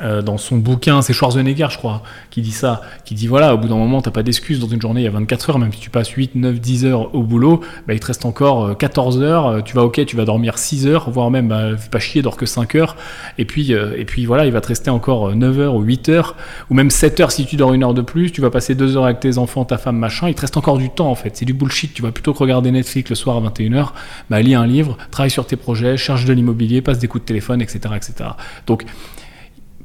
Euh, 0.00 0.22
dans 0.22 0.38
son 0.38 0.56
bouquin, 0.56 1.02
c'est 1.02 1.12
Schwarzenegger, 1.12 1.68
je 1.70 1.78
crois, 1.78 2.02
qui 2.30 2.42
dit 2.42 2.52
ça, 2.52 2.82
qui 3.04 3.14
dit 3.14 3.26
voilà, 3.26 3.54
au 3.54 3.58
bout 3.58 3.68
d'un 3.68 3.76
moment, 3.76 4.00
t'as 4.00 4.10
pas 4.10 4.22
d'excuse 4.22 4.60
dans 4.60 4.68
une 4.68 4.80
journée, 4.80 5.02
il 5.02 5.04
y 5.04 5.08
a 5.08 5.10
24 5.10 5.50
heures, 5.50 5.58
même 5.58 5.72
si 5.72 5.80
tu 5.80 5.90
passes 5.90 6.10
8, 6.10 6.34
9, 6.34 6.60
10 6.60 6.84
heures 6.86 7.14
au 7.14 7.22
boulot, 7.22 7.60
bah, 7.86 7.94
il 7.94 8.00
te 8.00 8.06
reste 8.06 8.24
encore 8.24 8.76
14 8.76 9.18
euh, 9.18 9.22
heures, 9.22 9.46
euh, 9.46 9.60
tu 9.60 9.74
vas 9.74 9.82
ok, 9.82 10.04
tu 10.06 10.16
vas 10.16 10.24
dormir 10.24 10.58
6 10.58 10.86
heures, 10.86 11.10
voire 11.10 11.30
même, 11.30 11.48
bah, 11.48 11.70
pas 11.90 11.98
chier, 11.98 12.22
dors 12.22 12.36
que 12.36 12.46
5 12.46 12.74
heures, 12.74 12.96
et 13.38 13.44
puis, 13.44 13.72
et 13.72 14.04
puis 14.04 14.26
voilà, 14.26 14.46
il 14.46 14.52
va 14.52 14.60
te 14.60 14.68
rester 14.68 14.90
encore 14.90 15.34
9 15.34 15.58
heures 15.58 15.74
ou 15.74 15.82
8 15.82 16.08
heures, 16.08 16.36
ou 16.70 16.74
même 16.74 16.90
7 16.90 17.20
heures 17.20 17.32
si 17.32 17.46
tu 17.46 17.56
dors 17.56 17.72
une 17.72 17.84
heure 17.84 17.94
de 17.94 18.02
plus, 18.02 18.32
tu 18.32 18.40
vas 18.40 18.50
passer 18.50 18.74
2 18.74 18.96
heures 18.96 19.04
avec 19.04 19.20
tes 19.20 19.38
enfants, 19.38 19.64
ta 19.64 19.78
femme, 19.78 19.96
machin, 19.96 20.28
il 20.28 20.34
te 20.34 20.40
reste 20.40 20.56
encore 20.56 20.78
du 20.78 20.90
temps 20.90 21.10
en 21.10 21.14
fait, 21.14 21.36
c'est 21.36 21.44
du 21.44 21.54
bullshit, 21.54 21.92
tu 21.94 22.02
vas 22.02 22.12
plutôt 22.12 22.32
que 22.32 22.38
regarder 22.38 22.70
Netflix 22.70 23.10
le 23.10 23.16
soir 23.16 23.36
à 23.36 23.40
21h, 23.40 23.88
bah, 24.30 24.40
lis 24.40 24.54
un 24.54 24.66
livre, 24.66 24.96
travaille 25.10 25.30
sur 25.30 25.46
tes 25.46 25.56
projets, 25.56 25.96
cherche 25.96 26.24
de 26.24 26.32
l'immobilier, 26.32 26.82
passe 26.82 26.98
des 26.98 27.08
coups 27.08 27.22
de 27.22 27.26
téléphone, 27.26 27.62
etc. 27.62 27.80
etc. 27.96 28.30
Donc, 28.66 28.84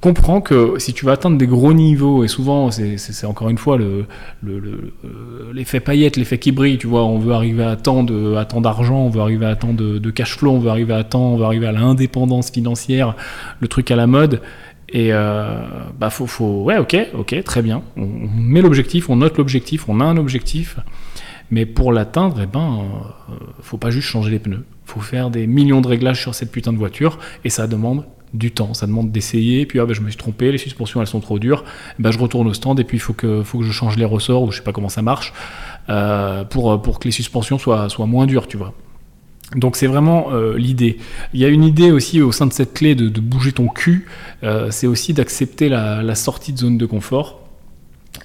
comprends 0.01 0.41
que 0.41 0.75
si 0.77 0.93
tu 0.93 1.05
vas 1.05 1.13
atteindre 1.13 1.37
des 1.37 1.47
gros 1.47 1.73
niveaux, 1.73 2.23
et 2.23 2.27
souvent 2.27 2.69
c'est 2.71 3.25
encore 3.25 3.49
une 3.49 3.57
fois 3.57 3.77
l'effet 3.77 4.05
le, 4.41 4.59
le, 4.59 4.93
euh, 5.05 5.79
paillette, 5.79 6.17
l'effet 6.17 6.37
qui 6.37 6.51
brille, 6.51 6.77
tu 6.77 6.87
vois, 6.87 7.03
on 7.05 7.17
veut 7.17 7.33
arriver 7.33 7.63
à 7.63 7.75
tant 7.75 8.03
d'argent, 8.03 8.97
on 8.97 9.09
veut 9.09 9.21
arriver 9.21 9.45
à 9.45 9.55
tant 9.55 9.73
de, 9.73 10.11
cash 10.11 10.37
flow, 10.37 10.51
on 10.51 10.59
veut 10.59 10.69
arriver 10.69 10.93
à 10.93 11.03
tant, 11.03 11.33
on 11.33 11.37
veut 11.37 11.45
arriver 11.45 11.67
à 11.67 11.71
l'indépendance 11.71 12.51
financière, 12.51 13.15
le 13.59 13.67
truc 13.67 13.91
à 13.91 13.95
la 13.95 14.07
mode. 14.07 14.41
Et 14.89 15.11
euh, 15.11 15.59
bah 15.99 16.09
faut, 16.09 16.27
faut, 16.27 16.63
ouais, 16.63 16.77
ok, 16.77 16.95
ok, 17.13 17.43
très 17.43 17.61
bien. 17.61 17.81
On, 17.97 18.07
met 18.07 18.61
l'objectif, 18.61 19.09
on 19.09 19.17
note 19.17 19.37
l'objectif, 19.37 19.89
on 19.89 19.99
a 19.99 20.05
un 20.05 20.15
objectif, 20.15 20.77
mais 21.51 21.65
pour 21.65 21.91
l'atteindre, 21.91 22.39
eh 22.41 22.45
ben, 22.45 22.85
euh, 23.29 23.33
faut 23.61 23.77
pas 23.77 23.89
juste 23.89 24.07
changer 24.07 24.31
les 24.31 24.39
pneus. 24.39 24.63
Faut 24.85 25.01
faire 25.01 25.29
des 25.29 25.45
millions 25.45 25.81
de 25.81 25.87
réglages 25.87 26.21
sur 26.21 26.33
cette 26.33 26.51
putain 26.51 26.71
de 26.71 26.77
voiture, 26.77 27.19
et 27.43 27.49
ça 27.49 27.67
demande 27.67 28.05
du 28.33 28.51
temps. 28.51 28.73
Ça 28.73 28.87
demande 28.87 29.11
d'essayer, 29.11 29.65
puis 29.65 29.79
ah, 29.79 29.85
bah, 29.85 29.93
je 29.93 30.01
me 30.01 30.09
suis 30.09 30.17
trompé, 30.17 30.51
les 30.51 30.57
suspensions 30.57 31.01
elles 31.01 31.07
sont 31.07 31.19
trop 31.19 31.39
dures, 31.39 31.63
bah, 31.99 32.11
je 32.11 32.19
retourne 32.19 32.47
au 32.47 32.53
stand 32.53 32.79
et 32.79 32.83
puis 32.83 32.97
il 32.97 33.01
faut 33.01 33.13
que, 33.13 33.43
faut 33.43 33.59
que 33.59 33.65
je 33.65 33.71
change 33.71 33.97
les 33.97 34.05
ressorts 34.05 34.43
ou 34.43 34.51
je 34.51 34.57
sais 34.57 34.63
pas 34.63 34.73
comment 34.73 34.89
ça 34.89 35.01
marche 35.01 35.33
euh, 35.89 36.43
pour, 36.43 36.81
pour 36.81 36.99
que 36.99 37.05
les 37.07 37.11
suspensions 37.11 37.57
soient, 37.57 37.89
soient 37.89 38.05
moins 38.05 38.25
dures, 38.25 38.47
tu 38.47 38.57
vois. 38.57 38.73
Donc 39.55 39.77
c'est 39.77 39.87
vraiment 39.87 40.33
euh, 40.33 40.57
l'idée. 40.57 40.97
Il 41.33 41.39
y 41.39 41.45
a 41.45 41.47
une 41.47 41.63
idée 41.63 41.91
aussi 41.91 42.21
au 42.21 42.33
sein 42.33 42.47
de 42.47 42.53
cette 42.53 42.73
clé 42.73 42.95
de, 42.95 43.07
bouger 43.21 43.53
ton 43.53 43.67
cul, 43.67 44.07
euh, 44.43 44.71
c'est 44.71 44.87
aussi 44.87 45.13
d'accepter 45.13 45.69
la, 45.69 46.03
la, 46.03 46.15
sortie 46.15 46.51
de 46.51 46.57
zone 46.57 46.77
de 46.77 46.85
confort. 46.85 47.39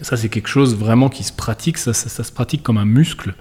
Ça 0.00 0.16
c'est 0.16 0.28
quelque 0.28 0.49
chose 0.49 0.75
vraiment 0.75 1.09
qui 1.09 1.23
se 1.23 1.32
pratique, 1.32 1.78
ça, 1.78 1.92
ça 1.92 2.25
se 2.25 2.32
pratique 2.32 2.64
comme 2.64 2.78
un 2.78 2.85
muscle. 2.85 3.35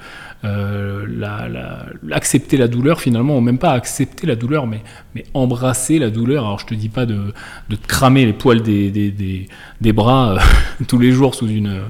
Euh, 0.43 1.05
la, 1.07 1.85
accepter 2.11 2.57
la 2.57 2.67
douleur 2.67 2.99
finalement, 2.99 3.37
ou 3.37 3.41
même 3.41 3.59
pas 3.59 3.73
accepter 3.73 4.25
la 4.25 4.35
douleur, 4.35 4.65
mais, 4.65 4.81
mais 5.13 5.23
embrasser 5.35 5.99
la 5.99 6.09
douleur. 6.09 6.45
Alors 6.45 6.57
je 6.57 6.65
te 6.65 6.73
dis 6.73 6.89
pas 6.89 7.05
de, 7.05 7.31
de 7.69 7.75
te 7.75 7.85
cramer 7.85 8.25
les 8.25 8.33
poils 8.33 8.63
des, 8.63 8.89
des, 8.89 9.47
des, 9.81 9.93
bras 9.93 10.33
euh, 10.33 10.39
tous 10.87 10.97
les 10.97 11.11
jours 11.11 11.35
sous 11.35 11.47
une, 11.47 11.81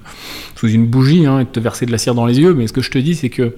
sous 0.56 0.68
une 0.68 0.86
bougie 0.86 1.26
hein, 1.26 1.40
et 1.40 1.46
de 1.46 1.50
te 1.50 1.62
verser 1.62 1.86
de 1.86 1.94
la 1.94 1.98
cire 1.98 2.14
dans 2.14 2.26
les 2.26 2.42
yeux, 2.42 2.54
mais 2.54 2.68
ce 2.68 2.74
que 2.74 2.82
je 2.82 2.92
te 2.92 2.98
dis 2.98 3.16
c'est 3.16 3.30
que 3.30 3.56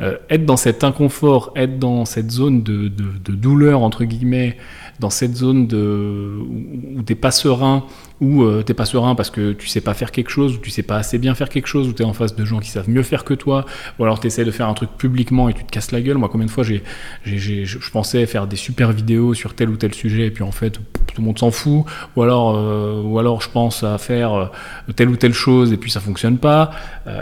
euh, 0.00 0.16
être 0.30 0.46
dans 0.46 0.56
cet 0.56 0.84
inconfort, 0.84 1.52
être 1.56 1.80
dans 1.80 2.04
cette 2.04 2.30
zone 2.30 2.62
de, 2.62 2.86
de, 2.86 3.32
douleur 3.32 3.82
entre 3.82 4.04
guillemets, 4.04 4.58
dans 5.00 5.10
cette 5.10 5.34
zone 5.34 5.66
de, 5.66 6.38
où, 6.38 6.98
tu 6.98 7.04
t'es 7.04 7.14
pas 7.16 7.32
serein, 7.32 7.84
ou 8.20 8.42
euh, 8.42 8.62
t'es 8.62 8.74
pas 8.74 8.86
serein 8.86 9.14
parce 9.14 9.30
que 9.30 9.52
tu 9.52 9.68
sais 9.68 9.80
pas 9.80 9.92
faire 9.92 10.10
quelque 10.10 10.30
chose, 10.30 10.56
ou 10.56 10.58
tu 10.58 10.70
sais 10.70 10.82
pas 10.82 10.96
assez 10.96 11.18
bien 11.18 11.34
faire 11.34 11.48
quelque 11.48 11.66
chose, 11.66 11.88
ou 11.88 11.92
t'es 11.92 12.04
en 12.04 12.14
face 12.14 12.34
de 12.34 12.44
gens 12.44 12.60
qui 12.60 12.70
savent 12.70 12.88
mieux 12.88 13.02
faire 13.02 13.24
que 13.24 13.34
toi, 13.34 13.66
ou 13.98 14.04
alors 14.04 14.20
t'essaies 14.20 14.44
de 14.44 14.50
faire 14.50 14.68
un 14.68 14.74
truc 14.74 14.90
publiquement 14.96 15.48
et 15.48 15.54
tu 15.54 15.64
te 15.64 15.70
casses 15.70 15.92
la 15.92 16.00
gueule. 16.00 16.16
Moi, 16.16 16.28
combien 16.30 16.46
de 16.46 16.50
fois 16.50 16.64
j'ai, 16.64 16.82
je 17.24 17.90
pensais 17.90 18.24
faire 18.26 18.46
des 18.46 18.56
super 18.56 18.92
vidéos 18.92 19.34
sur 19.34 19.54
tel 19.54 19.68
ou 19.68 19.76
tel 19.76 19.92
sujet, 19.92 20.26
et 20.26 20.30
puis 20.30 20.44
en 20.44 20.50
fait, 20.50 20.72
tout 20.72 21.20
le 21.20 21.24
monde 21.24 21.38
s'en 21.38 21.50
fout, 21.50 21.84
ou 22.16 22.22
alors, 22.22 22.56
euh, 22.56 23.02
ou 23.02 23.18
alors 23.18 23.42
je 23.42 23.50
pense 23.50 23.82
à 23.82 23.98
faire 23.98 24.32
euh, 24.32 24.46
telle 24.94 25.10
ou 25.10 25.16
telle 25.16 25.34
chose, 25.34 25.72
et 25.72 25.76
puis 25.76 25.90
ça 25.90 26.00
fonctionne 26.00 26.38
pas, 26.38 26.70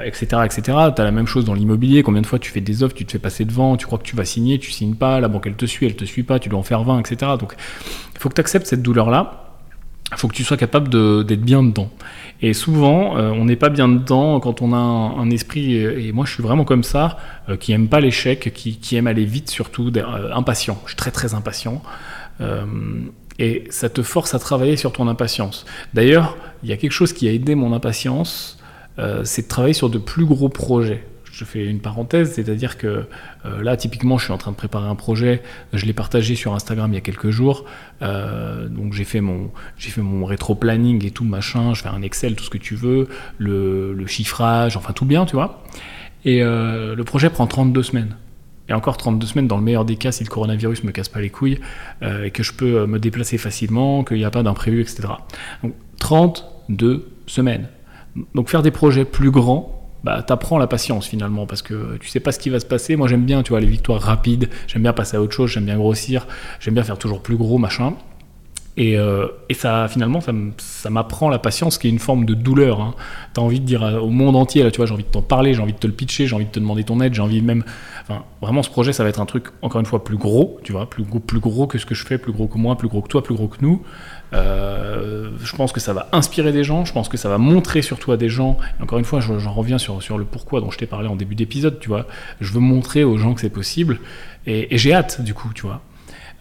etc., 0.05 0.43
etc. 0.45 0.63
T'as 0.95 1.05
la 1.05 1.11
même 1.11 1.27
chose 1.27 1.45
dans 1.45 1.55
l'immobilier, 1.55 2.03
combien 2.03 2.23
de 2.23 2.27
fois 2.27 2.39
tu 2.39 2.51
fais 2.51 2.61
des 2.61 2.83
offres, 2.83 2.95
tu 2.95 3.05
te 3.05 3.13
fais 3.13 3.19
passer 3.19 3.45
devant, 3.45 3.77
tu 3.77 3.87
crois 3.87 3.99
que 3.99 4.05
tu 4.05 4.15
vas 4.15 4.25
signer, 4.25 4.59
tu 4.59 4.71
signes 4.71 4.95
pas, 4.95 5.21
la 5.21 5.29
banque 5.29 5.47
elle 5.47 5.57
te 5.57 5.67
suit, 5.67 5.87
elle 5.87 5.97
te 5.97 6.05
suit 6.05 6.23
pas, 6.23 6.39
tu 6.39 6.49
dois 6.49 6.61
en 6.61 6.63
faire 6.63 6.85
20, 6.85 7.01
etc. 7.01 7.33
Donc, 7.39 7.55
il 8.15 8.21
faut 8.21 8.29
que 8.29 8.35
tu 8.35 8.41
acceptes 8.41 8.67
cette 8.67 8.83
douleur-là 8.83 9.44
il 10.15 10.21
faut 10.21 10.29
que 10.29 10.35
tu 10.35 10.45
sois 10.45 10.57
capable 10.57 10.89
d'être 11.25 11.43
bien 11.43 11.63
dedans. 11.63 11.91
Et 12.43 12.53
souvent, 12.53 13.17
euh, 13.17 13.31
on 13.31 13.45
n'est 13.45 13.57
pas 13.57 13.69
bien 13.69 13.89
dedans 13.89 14.41
quand 14.41 14.63
on 14.63 14.73
a 14.73 14.77
un, 14.77 15.31
esprit, 15.31 15.77
et, 15.77 16.13
moi 16.13 16.25
je 16.27 16.33
suis 16.33 16.43
vraiment 16.43 16.65
comme 16.65 16.83
ça, 16.83 17.19
euh, 17.49 17.57
qui 17.57 17.73
aime 17.73 17.89
pas 17.89 18.01
l'échec, 18.01 18.53
qui, 18.55 18.97
aime 18.97 19.07
aller 19.07 19.25
vite 19.25 19.51
surtout, 19.51 19.91
euh, 19.97 20.33
impatient. 20.33 20.79
Je 20.85 20.91
suis 20.91 20.97
très 20.97 21.11
très 21.11 21.35
impatient. 21.35 21.83
et 23.39 23.65
ça 23.71 23.89
te 23.89 24.03
force 24.03 24.35
à 24.35 24.39
travailler 24.39 24.77
sur 24.77 24.93
ton 24.93 25.09
impatience. 25.09 25.65
D'ailleurs, 25.93 26.37
il 26.63 26.69
y 26.69 26.73
a 26.73 26.77
quelque 26.77 26.93
chose 26.93 27.13
qui 27.13 27.29
a 27.29 27.33
aidé 27.33 27.55
mon 27.55 27.73
impatience, 27.73 28.59
c'est 29.25 29.43
de 29.43 29.49
travailler 29.49 29.75
sur 29.75 29.91
de 29.91 29.99
plus 29.99 30.25
gros 30.25 30.49
projets 30.49 31.05
je 31.35 31.45
fais 31.45 31.67
une 31.67 31.81
parenthèse, 31.81 32.33
c'est-à-dire 32.33 32.79
que 32.79 33.07
euh, 33.45 33.63
là, 33.63 33.77
typiquement, 33.77 34.19
je 34.19 34.25
suis 34.25 34.33
en 34.33 34.39
train 34.39 34.53
de 34.53 34.57
préparer 34.57 34.87
un 34.87 34.95
projet, 34.95 35.43
je 35.73 35.85
l'ai 35.85 35.93
partagé 35.93 36.37
sur 36.37 36.55
Instagram 36.55 36.93
il 36.93 36.95
y 36.95 36.99
a 36.99 37.01
quelques 37.01 37.31
jours, 37.31 37.65
euh, 38.03 38.69
donc 38.69 38.93
j'ai 38.93 39.03
fait 39.03 39.21
mon, 39.21 39.51
mon 39.97 40.25
rétro-planning 40.27 41.05
et 41.05 41.11
tout, 41.11 41.25
machin, 41.25 41.75
je 41.75 41.83
fais 41.83 41.89
un 41.89 42.03
Excel, 42.03 42.37
tout 42.37 42.45
ce 42.45 42.51
que 42.51 42.59
tu 42.59 42.77
veux, 42.77 43.09
le, 43.39 44.07
chiffrage, 44.07 44.77
enfin 44.77 44.93
tout 44.93 45.07
bien, 45.07 45.25
tu 45.25 45.35
vois. 45.35 45.65
Et 46.25 46.43
euh, 46.43 46.95
le 46.95 47.05
projet 47.05 47.31
prend 47.31 47.47
32 47.49 47.83
semaines. 47.83 48.17
Et 48.69 48.73
encore 48.73 48.97
32 48.97 49.27
semaines 49.27 49.49
dans 49.49 49.57
le 49.57 49.63
meilleur 49.63 49.85
des 49.85 49.97
cas 49.97 50.13
si 50.13 50.23
le 50.25 50.31
coronavirus 50.31 50.85
me 50.85 50.93
casse 50.93 51.09
pas 51.09 51.21
les 51.21 51.29
couilles 51.29 51.59
et 52.03 52.31
que 52.31 52.43
je 52.43 52.55
peux 52.55 52.87
me 52.87 52.99
déplacer 52.99 53.37
facilement, 53.37 54.05
qu'il 54.05 54.17
n'y 54.17 54.25
a 54.25 54.31
pas 54.31 54.43
d'imprévu, 54.43 54.81
etc. 54.81 55.03
Donc 55.63 55.75
32 55.99 57.11
semaines. 57.27 57.69
Donc 58.35 58.49
faire 58.49 58.63
des 58.63 58.71
projets 58.71 59.05
plus 59.05 59.31
grands, 59.31 59.84
bah, 60.05 60.23
t'apprends 60.23 60.59
la 60.59 60.67
patience 60.67 61.07
finalement 61.07 61.47
parce 61.47 61.63
que 61.63 61.97
tu 61.99 62.09
sais 62.09 62.21
pas 62.21 62.31
ce 62.31 62.39
qui 62.39 62.51
va 62.51 62.61
se 62.61 62.67
passer. 62.67 62.95
Moi 62.95 63.09
j'aime 63.09 63.25
bien, 63.25 63.43
tu 63.43 63.51
vois, 63.51 63.61
les 63.61 63.67
victoires 63.67 64.01
rapides. 64.01 64.51
J'aime 64.67 64.83
bien 64.83 64.93
passer 64.93 65.17
à 65.17 65.23
autre 65.23 65.33
chose. 65.33 65.51
J'aime 65.51 65.65
bien 65.65 65.79
grossir. 65.79 66.27
J'aime 66.61 66.75
bien 66.75 66.85
faire 66.85 66.99
toujours 66.99 67.23
plus 67.23 67.37
gros, 67.37 67.57
machin. 67.57 67.95
Et, 68.77 68.99
euh, 68.99 69.29
et 69.49 69.55
ça, 69.55 69.87
finalement, 69.89 70.21
ça, 70.59 70.91
m'apprend 70.91 71.29
la 71.29 71.39
patience, 71.39 71.79
qui 71.79 71.87
est 71.87 71.91
une 71.91 72.01
forme 72.01 72.25
de 72.25 72.35
douleur. 72.35 72.81
Hein. 72.81 72.95
Tu 73.33 73.41
as 73.41 73.43
envie 73.43 73.61
de 73.61 73.65
dire 73.65 73.83
au 74.03 74.11
monde 74.11 74.35
entier, 74.35 74.65
là, 74.65 74.71
tu 74.71 74.79
vois, 74.79 74.87
j'ai 74.87 74.93
envie 74.93 75.05
de 75.05 75.09
t'en 75.09 75.23
parler, 75.23 75.55
j'ai 75.55 75.63
envie 75.63 75.73
de 75.73 75.79
te 75.79 75.87
le 75.87 75.93
pitcher, 75.93 76.27
j'ai 76.27 76.35
envie 76.35 76.47
de 76.47 76.51
te 76.51 76.59
demander 76.59 76.83
ton 76.83 77.01
aide, 77.01 77.15
j'ai 77.15 77.23
envie 77.23 77.41
même. 77.41 77.63
Enfin, 78.03 78.25
vraiment, 78.43 78.63
ce 78.63 78.71
projet, 78.71 78.93
ça 78.93 79.05
va 79.05 79.11
être 79.11 79.21
un 79.21 79.27
truc, 79.27 79.47
encore 79.63 79.81
une 79.81 79.87
fois, 79.87 80.03
plus 80.03 80.17
gros, 80.17 80.59
tu 80.65 80.73
vois, 80.73 80.91
plus, 80.91 81.05
plus 81.05 81.39
gros 81.39 81.69
que 81.69 81.79
ce 81.79 81.87
que 81.87 81.95
je 81.95 82.05
fais, 82.05 82.19
plus 82.19 82.33
gros 82.33 82.49
que 82.49 82.59
moi, 82.59 82.77
plus 82.77 82.89
gros 82.89 83.01
que 83.01 83.09
toi, 83.09 83.23
plus 83.23 83.37
gros 83.37 83.47
que 83.47 83.59
nous. 83.63 83.83
Euh, 84.35 85.31
je 85.43 85.55
pense 85.55 85.73
que 85.73 85.81
ça 85.81 85.93
va 85.93 86.09
inspirer 86.13 86.53
des 86.53 86.65
gens, 86.65 86.85
je 86.85 86.93
pense 86.93 87.09
que 87.09 87.17
ça 87.17 87.29
va 87.29 87.39
montrer 87.39 87.83
surtout 87.83 88.13
à 88.13 88.17
des 88.17 88.29
gens, 88.29 88.57
encore 88.81 88.99
une 88.99 89.05
fois, 89.05 89.21
j'en 89.21 89.53
reviens 89.53 89.79
sur, 89.79 90.19
le 90.19 90.25
pourquoi 90.25 90.61
dont 90.61 90.71
je 90.71 90.79
t'ai 90.79 90.87
parlé 90.87 91.09
en 91.09 91.17
début 91.17 91.35
d'épisode, 91.35 91.79
tu 91.79 91.89
vois. 91.89 92.07
Je 92.41 92.53
veux 92.53 92.61
montrer 92.61 93.05
aux 93.05 93.17
gens 93.17 93.35
que 93.35 93.41
c'est 93.41 93.51
possible, 93.51 94.01
et, 94.47 94.77
j'ai 94.77 94.93
hâte, 94.93 95.21
du 95.21 95.35
coup, 95.35 95.51
tu 95.55 95.63
vois. 95.63 95.83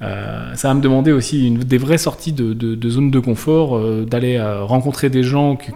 Euh, 0.01 0.55
ça 0.55 0.69
va 0.69 0.73
me 0.73 0.81
demander 0.81 1.11
aussi 1.11 1.51
des 1.51 1.77
vraies 1.77 1.97
sorties 1.97 2.33
de, 2.33 2.89
zone 2.89 3.11
de 3.11 3.19
confort, 3.19 3.77
euh, 3.77 4.05
d'aller 4.05 4.41
rencontrer 4.41 5.09
des 5.09 5.23
gens 5.23 5.55
que, 5.55 5.71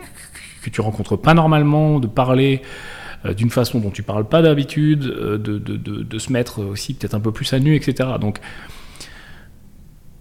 que, 0.64 0.70
tu 0.70 0.82
rencontres 0.82 1.18
pas 1.18 1.34
normalement, 1.34 2.00
de 2.00 2.08
parler 2.08 2.62
d'une 3.36 3.50
façon 3.50 3.80
dont 3.80 3.90
tu 3.90 4.04
parles 4.04 4.26
pas 4.26 4.42
d'habitude, 4.42 5.02
de, 5.02 5.38
de, 5.38 6.20
se 6.20 6.32
mettre 6.32 6.64
aussi 6.64 6.94
peut-être 6.94 7.14
un 7.14 7.20
peu 7.20 7.32
plus 7.32 7.52
à 7.54 7.60
nu, 7.60 7.76
etc. 7.76 8.10
Donc, 8.22 8.40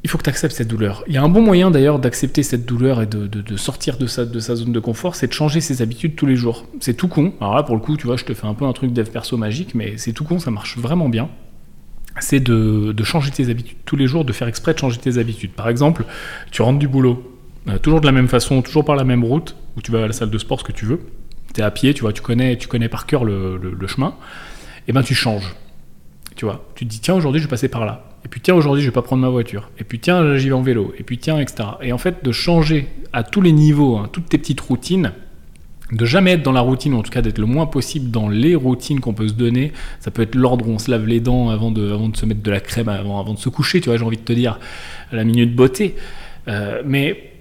il 0.06 0.08
faut 0.08 0.18
que 0.18 0.22
tu 0.22 0.30
acceptes 0.30 0.54
cette 0.54 0.68
douleur. 0.68 1.02
Il 1.08 1.14
y 1.14 1.16
a 1.16 1.22
un 1.24 1.28
bon 1.28 1.42
moyen 1.42 1.72
d'ailleurs 1.72 1.98
d'accepter 1.98 2.44
cette 2.44 2.64
douleur 2.64 3.02
et 3.02 3.06
de, 3.06 3.56
sortir 3.56 3.96
de 3.98 4.06
sa, 4.06 4.24
zone 4.54 4.70
de 4.70 4.78
confort, 4.78 5.16
c'est 5.16 5.26
de 5.26 5.32
changer 5.32 5.60
ses 5.60 5.82
habitudes 5.82 6.14
tous 6.14 6.26
les 6.26 6.36
jours. 6.36 6.64
C'est 6.78 6.94
tout 6.94 7.08
con. 7.08 7.32
Alors 7.40 7.56
là, 7.56 7.64
pour 7.64 7.74
le 7.74 7.80
coup, 7.80 7.96
tu 7.96 8.06
vois, 8.06 8.16
je 8.16 8.24
te 8.24 8.32
fais 8.32 8.46
un 8.46 8.54
peu 8.54 8.66
un 8.66 8.72
truc 8.72 8.92
dev 8.92 9.10
perso 9.10 9.36
magique, 9.36 9.74
mais 9.74 9.94
c'est 9.96 10.12
tout 10.12 10.22
con, 10.22 10.38
ça 10.38 10.52
marche 10.52 10.78
vraiment 10.78 11.08
bien 11.08 11.28
c'est 12.20 12.40
de, 12.40 12.94
changer 13.02 13.30
tes 13.30 13.50
habitudes 13.50 13.76
tous 13.84 13.96
les 13.96 14.06
jours, 14.06 14.24
de 14.24 14.32
faire 14.32 14.48
exprès 14.48 14.72
de 14.72 14.78
changer 14.78 14.98
tes 14.98 15.18
habitudes. 15.18 15.50
Par 15.50 15.68
exemple, 15.68 16.04
tu 16.50 16.62
rentres 16.62 16.78
du 16.78 16.88
boulot, 16.88 17.36
euh, 17.68 17.78
toujours 17.78 18.00
de 18.00 18.06
la 18.06 18.12
même 18.12 18.28
façon, 18.28 18.62
toujours 18.62 18.84
par 18.84 18.96
la 18.96 19.04
même 19.04 19.24
route, 19.24 19.56
où 19.76 19.82
tu 19.82 19.90
vas 19.90 20.04
à 20.04 20.06
la 20.06 20.12
salle 20.12 20.30
de 20.30 20.38
sport, 20.38 20.60
ce 20.60 20.64
que 20.64 20.72
tu 20.72 20.86
veux. 20.86 21.00
Tu 21.52 21.60
es 21.60 21.64
à 21.64 21.70
pied, 21.70 21.94
tu 21.94 22.02
vois, 22.02 22.12
tu 22.12 22.22
connais, 22.22 22.56
tu 22.56 22.68
connais 22.68 22.88
par 22.88 23.06
cœur 23.06 23.24
le, 23.24 23.86
chemin. 23.86 24.14
Et 24.88 24.92
ben 24.92 25.02
tu 25.02 25.14
changes. 25.14 25.54
Tu 26.36 26.44
vois, 26.44 26.64
tu 26.74 26.86
te 26.86 26.90
dis 26.90 27.00
tiens 27.00 27.14
aujourd'hui 27.14 27.40
je 27.40 27.46
vais 27.46 27.50
passer 27.50 27.68
par 27.68 27.84
là. 27.84 28.04
Et 28.24 28.28
puis 28.28 28.40
tiens 28.40 28.54
aujourd'hui 28.54 28.82
je 28.82 28.88
vais 28.88 28.94
pas 28.94 29.02
prendre 29.02 29.22
ma 29.22 29.28
voiture. 29.28 29.70
Et 29.78 29.84
puis 29.84 29.98
tiens 29.98 30.36
j'y 30.36 30.48
vais 30.48 30.54
en 30.54 30.62
vélo. 30.62 30.92
Et 30.98 31.02
puis 31.02 31.18
tiens 31.18 31.38
etc. 31.38 31.68
Et 31.82 31.92
en 31.92 31.98
fait 31.98 32.24
de 32.24 32.32
changer 32.32 32.88
à 33.12 33.22
tous 33.22 33.40
les 33.40 33.52
niveaux, 33.52 33.96
hein, 33.96 34.08
toutes 34.12 34.28
tes 34.28 34.38
petites 34.38 34.60
routines, 34.60 35.12
de 35.92 36.04
jamais 36.04 36.32
être 36.32 36.42
dans 36.42 36.52
la 36.52 36.60
routine, 36.60 36.94
ou 36.94 36.98
en 36.98 37.02
tout 37.02 37.10
cas 37.10 37.22
d'être 37.22 37.38
le 37.38 37.46
moins 37.46 37.66
possible 37.66 38.10
dans 38.10 38.28
les 38.28 38.54
routines 38.54 39.00
qu'on 39.00 39.14
peut 39.14 39.28
se 39.28 39.34
donner. 39.34 39.72
Ça 40.00 40.10
peut 40.10 40.22
être 40.22 40.34
l'ordre 40.34 40.68
où 40.68 40.72
on 40.72 40.78
se 40.78 40.90
lave 40.90 41.06
les 41.06 41.20
dents 41.20 41.48
avant 41.50 41.70
de, 41.70 41.92
avant 41.92 42.08
de 42.08 42.16
se 42.16 42.26
mettre 42.26 42.42
de 42.42 42.50
la 42.50 42.60
crème, 42.60 42.88
avant, 42.88 43.20
avant 43.20 43.34
de 43.34 43.38
se 43.38 43.48
coucher, 43.48 43.80
tu 43.80 43.88
vois, 43.88 43.96
j'ai 43.96 44.04
envie 44.04 44.16
de 44.16 44.22
te 44.22 44.32
dire, 44.32 44.58
à 45.12 45.16
la 45.16 45.24
minute 45.24 45.54
beauté. 45.54 45.94
Euh, 46.48 46.82
mais 46.84 47.32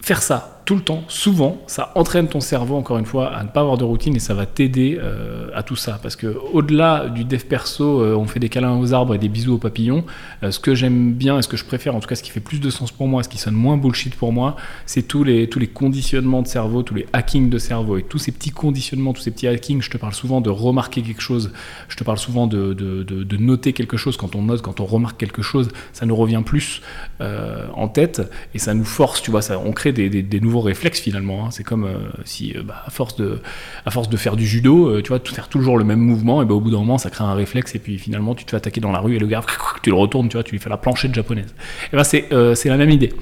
faire 0.00 0.22
ça, 0.22 0.57
tout 0.68 0.74
le 0.74 0.82
temps, 0.82 1.02
souvent, 1.08 1.56
ça 1.66 1.92
entraîne 1.94 2.28
ton 2.28 2.40
cerveau, 2.40 2.76
encore 2.76 2.98
une 2.98 3.06
fois, 3.06 3.34
à 3.34 3.42
ne 3.42 3.48
pas 3.48 3.60
avoir 3.60 3.78
de 3.78 3.84
routine 3.84 4.14
et 4.14 4.18
ça 4.18 4.34
va 4.34 4.44
t'aider 4.44 4.98
euh, 5.00 5.48
à 5.54 5.62
tout 5.62 5.76
ça. 5.76 5.98
Parce 6.02 6.14
que 6.14 6.26
au-delà 6.52 7.08
du 7.08 7.24
dev 7.24 7.40
perso, 7.40 8.02
euh, 8.02 8.14
on 8.14 8.26
fait 8.26 8.38
des 8.38 8.50
câlins 8.50 8.78
aux 8.78 8.92
arbres 8.92 9.14
et 9.14 9.18
des 9.18 9.30
bisous 9.30 9.54
aux 9.54 9.58
papillons, 9.58 10.04
euh, 10.42 10.50
ce 10.50 10.60
que 10.60 10.74
j'aime 10.74 11.14
bien 11.14 11.38
et 11.38 11.42
ce 11.42 11.48
que 11.48 11.56
je 11.56 11.64
préfère, 11.64 11.96
en 11.96 12.00
tout 12.00 12.06
cas 12.06 12.16
ce 12.16 12.22
qui 12.22 12.28
fait 12.28 12.40
plus 12.40 12.60
de 12.60 12.68
sens 12.68 12.92
pour 12.92 13.08
moi, 13.08 13.22
ce 13.22 13.30
qui 13.30 13.38
sonne 13.38 13.54
moins 13.54 13.78
bullshit 13.78 14.14
pour 14.14 14.30
moi, 14.30 14.56
c'est 14.84 15.08
tous 15.08 15.24
les, 15.24 15.48
tous 15.48 15.58
les 15.58 15.68
conditionnements 15.68 16.42
de 16.42 16.48
cerveau, 16.48 16.82
tous 16.82 16.94
les 16.94 17.06
hackings 17.14 17.48
de 17.48 17.56
cerveau 17.56 17.96
et 17.96 18.02
tous 18.02 18.18
ces 18.18 18.32
petits 18.32 18.50
conditionnements, 18.50 19.14
tous 19.14 19.22
ces 19.22 19.30
petits 19.30 19.48
hackings. 19.48 19.80
Je 19.80 19.88
te 19.88 19.96
parle 19.96 20.12
souvent 20.12 20.42
de 20.42 20.50
remarquer 20.50 21.00
quelque 21.00 21.22
chose, 21.22 21.50
je 21.88 21.96
te 21.96 22.04
parle 22.04 22.18
souvent 22.18 22.46
de, 22.46 22.74
de, 22.74 23.04
de, 23.04 23.36
noter 23.38 23.72
quelque 23.72 23.96
chose. 23.96 24.18
Quand 24.18 24.34
on 24.34 24.42
note, 24.42 24.60
quand 24.60 24.80
on 24.80 24.84
remarque 24.84 25.18
quelque 25.18 25.40
chose, 25.40 25.70
ça 25.94 26.04
nous 26.04 26.14
revient 26.14 26.42
plus 26.44 26.82
en 27.20 27.88
tête 27.88 28.20
et 28.52 28.58
ça 28.58 28.74
nous 28.74 28.84
force, 28.84 29.22
tu 29.22 29.30
vois, 29.30 29.40
ça, 29.40 29.58
on 29.58 29.72
crée 29.72 29.92
des, 29.92 30.10
des, 30.10 30.22
des 30.22 30.40
nouveaux 30.40 30.57
réflexe 30.60 31.00
finalement. 31.00 31.46
Hein. 31.46 31.50
C'est 31.50 31.64
comme 31.64 31.84
euh, 31.84 31.98
si, 32.24 32.54
euh, 32.56 32.62
bah, 32.62 32.82
à, 32.86 32.90
force 32.90 33.16
de, 33.16 33.40
à 33.84 33.90
force 33.90 34.08
de 34.08 34.16
faire 34.16 34.36
du 34.36 34.46
judo, 34.46 34.88
euh, 34.88 35.02
tu 35.02 35.08
vois, 35.08 35.20
faire 35.20 35.48
toujours 35.48 35.78
le 35.78 35.84
même 35.84 36.00
mouvement, 36.00 36.42
et 36.42 36.44
bah, 36.44 36.54
au 36.54 36.60
bout 36.60 36.70
d'un 36.70 36.78
moment, 36.78 36.98
ça 36.98 37.10
crée 37.10 37.24
un 37.24 37.34
réflexe, 37.34 37.74
et 37.74 37.78
puis 37.78 37.98
finalement, 37.98 38.34
tu 38.34 38.44
te 38.44 38.50
fais 38.50 38.56
attaquer 38.56 38.80
dans 38.80 38.92
la 38.92 39.00
rue, 39.00 39.16
et 39.16 39.18
le 39.18 39.26
gars, 39.26 39.42
tu 39.82 39.90
le 39.90 39.96
retournes, 39.96 40.28
tu 40.28 40.36
vois, 40.36 40.44
tu 40.44 40.52
lui 40.52 40.58
fais 40.58 40.70
la 40.70 40.76
planchette 40.76 41.14
japonaise. 41.14 41.54
Et 41.92 41.96
bah, 41.96 42.04
c'est 42.04 42.28
la 42.30 42.76
même 42.76 42.90
idée. 42.90 43.12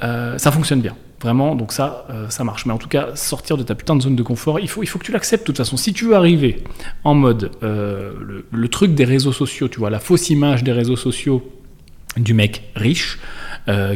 ça 0.00 0.50
fonctionne 0.50 0.80
bien. 0.80 0.96
Vraiment, 1.22 1.54
donc 1.54 1.72
ça, 1.72 2.06
ça 2.28 2.44
marche. 2.44 2.66
Mais 2.66 2.74
en 2.74 2.78
tout 2.78 2.88
cas, 2.88 3.16
sortir 3.16 3.56
de 3.56 3.62
ta 3.62 3.74
putain 3.74 3.96
de 3.96 4.02
zone 4.02 4.16
de 4.16 4.22
confort, 4.22 4.60
il 4.60 4.68
faut, 4.68 4.82
il 4.82 4.86
faut 4.86 4.98
que 4.98 5.04
tu 5.04 5.12
l'acceptes 5.12 5.44
de 5.44 5.46
toute 5.46 5.56
façon. 5.56 5.78
Si 5.78 5.94
tu 5.94 6.04
veux 6.04 6.14
arriver 6.14 6.62
en 7.04 7.14
mode 7.14 7.50
le, 7.62 8.68
truc 8.68 8.94
des 8.94 9.06
réseaux 9.06 9.32
sociaux, 9.32 9.68
tu 9.68 9.78
vois, 9.78 9.88
la 9.88 9.98
fausse 9.98 10.28
image 10.28 10.62
des 10.62 10.72
réseaux 10.72 10.96
sociaux 10.96 11.42
du 12.16 12.34
mec 12.34 12.64
riche, 12.74 13.18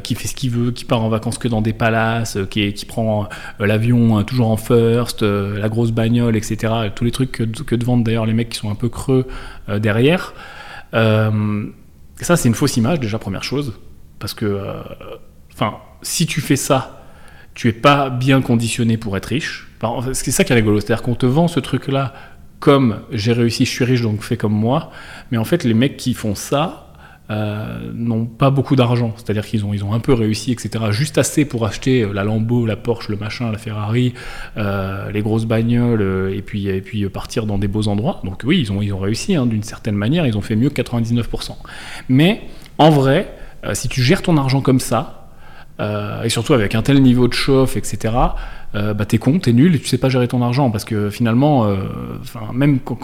qui 0.00 0.14
fait 0.14 0.28
ce 0.28 0.34
qu'il 0.34 0.50
veut, 0.50 0.70
qui 0.72 0.84
part 0.84 1.02
en 1.02 1.08
vacances 1.08 1.38
que 1.38 1.48
dans 1.48 1.62
des 1.62 1.72
palaces, 1.72 2.36
euh, 2.36 2.46
qui, 2.46 2.84
prend 2.86 3.28
euh, 3.60 3.66
l'avion 3.66 4.22
toujours 4.24 4.50
en 4.50 4.56
first, 4.56 5.22
la 5.22 5.68
grosse 5.68 5.92
bagnole, 5.92 6.36
etc. 6.36 6.90
Tous 6.94 7.04
les 7.04 7.10
trucs 7.10 7.32
que, 7.32 7.84
vendent 7.84 8.04
d'ailleurs 8.04 8.26
les 8.26 8.34
mecs 8.34 8.48
qui 8.48 8.58
sont 8.58 8.70
un 8.70 8.74
peu 8.74 8.88
creux 8.88 9.26
derrière. 9.68 10.34
ça, 10.92 12.36
c'est 12.36 12.48
une 12.48 12.54
fausse 12.54 12.76
image, 12.76 13.00
déjà, 13.00 13.18
première 13.18 13.44
chose. 13.44 13.74
Parce 14.18 14.34
que, 14.34 14.60
enfin, 15.52 15.78
si 16.02 16.26
tu 16.26 16.40
fais 16.40 16.56
ça, 16.56 17.04
tu 17.54 17.68
es 17.68 17.72
pas 17.72 18.10
bien 18.10 18.42
conditionné 18.42 18.96
pour 18.96 19.16
être 19.16 19.26
riche. 19.26 19.68
c'est 20.12 20.30
ça 20.30 20.44
qui 20.44 20.52
est 20.52 20.56
rigolo, 20.56 20.80
c'est-à-dire 20.80 21.02
qu'on 21.02 21.14
te 21.14 21.26
vend 21.26 21.48
ce 21.48 21.60
truc-là 21.60 22.12
comme 22.60 23.00
j'ai 23.10 23.32
réussi, 23.32 23.64
je 23.64 23.70
suis 23.70 23.84
riche, 23.84 24.02
donc 24.02 24.22
fais 24.22 24.36
comme 24.36 24.52
moi. 24.52 24.92
Mais 25.30 25.38
en 25.38 25.44
fait, 25.44 25.64
les 25.64 25.74
mecs 25.74 25.96
qui 25.96 26.14
font 26.14 26.34
ça, 26.34 26.89
euh, 27.30 27.92
n'ont 27.94 28.26
pas 28.26 28.50
beaucoup 28.50 28.74
d'argent. 28.74 29.14
C'est-à-dire 29.16 29.46
qu'ils 29.46 29.64
ont, 29.64 29.72
ils 29.72 29.84
ont 29.84 29.92
un 29.92 30.00
peu 30.00 30.12
réussi, 30.12 30.50
etc. 30.50 30.86
Juste 30.90 31.16
assez 31.16 31.44
pour 31.44 31.64
acheter 31.64 32.02
euh, 32.02 32.12
la 32.12 32.24
Lambo, 32.24 32.66
la 32.66 32.76
Porsche, 32.76 33.08
le 33.08 33.16
machin, 33.16 33.52
la 33.52 33.58
Ferrari, 33.58 34.14
euh, 34.56 35.12
les 35.12 35.22
grosses 35.22 35.44
bagnoles, 35.44 36.32
et 36.34 36.42
puis, 36.42 36.66
et 36.66 36.80
puis 36.80 37.08
partir 37.08 37.46
dans 37.46 37.58
des 37.58 37.68
beaux 37.68 37.86
endroits. 37.86 38.20
Donc 38.24 38.42
oui, 38.44 38.58
ils 38.60 38.72
ont, 38.72 38.82
ils 38.82 38.92
ont 38.92 38.98
réussi 38.98 39.36
hein, 39.36 39.46
d'une 39.46 39.62
certaine 39.62 39.94
manière, 39.94 40.26
ils 40.26 40.36
ont 40.36 40.40
fait 40.40 40.56
mieux 40.56 40.70
que 40.70 40.82
99%. 40.82 41.52
Mais 42.08 42.42
en 42.78 42.90
vrai, 42.90 43.32
si 43.74 43.88
tu 43.88 44.02
gères 44.02 44.22
ton 44.22 44.36
argent 44.36 44.60
comme 44.60 44.80
ça, 44.80 45.28
et 46.24 46.28
surtout 46.28 46.52
avec 46.52 46.74
un 46.74 46.82
tel 46.82 47.00
niveau 47.00 47.26
de 47.26 47.32
chauffe, 47.32 47.76
etc., 47.76 48.12
euh, 48.74 48.94
bah 48.94 49.04
t'es 49.04 49.18
con, 49.18 49.38
t'es 49.38 49.52
nul 49.52 49.74
et 49.74 49.78
tu 49.78 49.86
sais 49.86 49.98
pas 49.98 50.08
gérer 50.08 50.28
ton 50.28 50.42
argent 50.42 50.70
parce 50.70 50.84
que 50.84 51.10
finalement, 51.10 51.64
euh, 51.64 51.76
même 52.52 52.78
quand, 52.78 52.98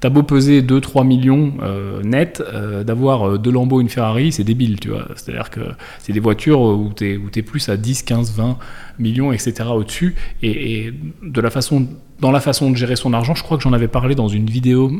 t'as 0.00 0.10
beau 0.10 0.22
peser 0.22 0.62
2-3 0.62 1.06
millions 1.06 1.54
euh, 1.62 2.02
net, 2.02 2.42
euh, 2.52 2.84
d'avoir 2.84 3.28
euh, 3.28 3.38
deux 3.38 3.50
Lambeaux, 3.50 3.80
une 3.80 3.88
Ferrari, 3.88 4.32
c'est 4.32 4.44
débile, 4.44 4.78
tu 4.78 4.90
vois. 4.90 5.08
C'est-à-dire 5.16 5.50
que 5.50 5.60
c'est 5.98 6.12
des 6.12 6.20
voitures 6.20 6.60
où 6.60 6.92
t'es 6.94 7.16
où 7.16 7.30
t'es 7.30 7.42
plus 7.42 7.68
à 7.68 7.76
10, 7.76 8.02
15, 8.02 8.32
20 8.32 8.58
millions, 8.98 9.32
etc. 9.32 9.70
au-dessus 9.74 10.14
et, 10.42 10.86
et 10.86 10.94
de 11.22 11.40
la 11.40 11.50
façon, 11.50 11.86
dans 12.20 12.30
la 12.30 12.40
façon 12.40 12.70
de 12.70 12.76
gérer 12.76 12.96
son 12.96 13.12
argent, 13.12 13.34
je 13.34 13.42
crois 13.42 13.56
que 13.56 13.62
j'en 13.62 13.72
avais 13.72 13.88
parlé 13.88 14.14
dans 14.14 14.28
une 14.28 14.46
vidéo 14.46 14.92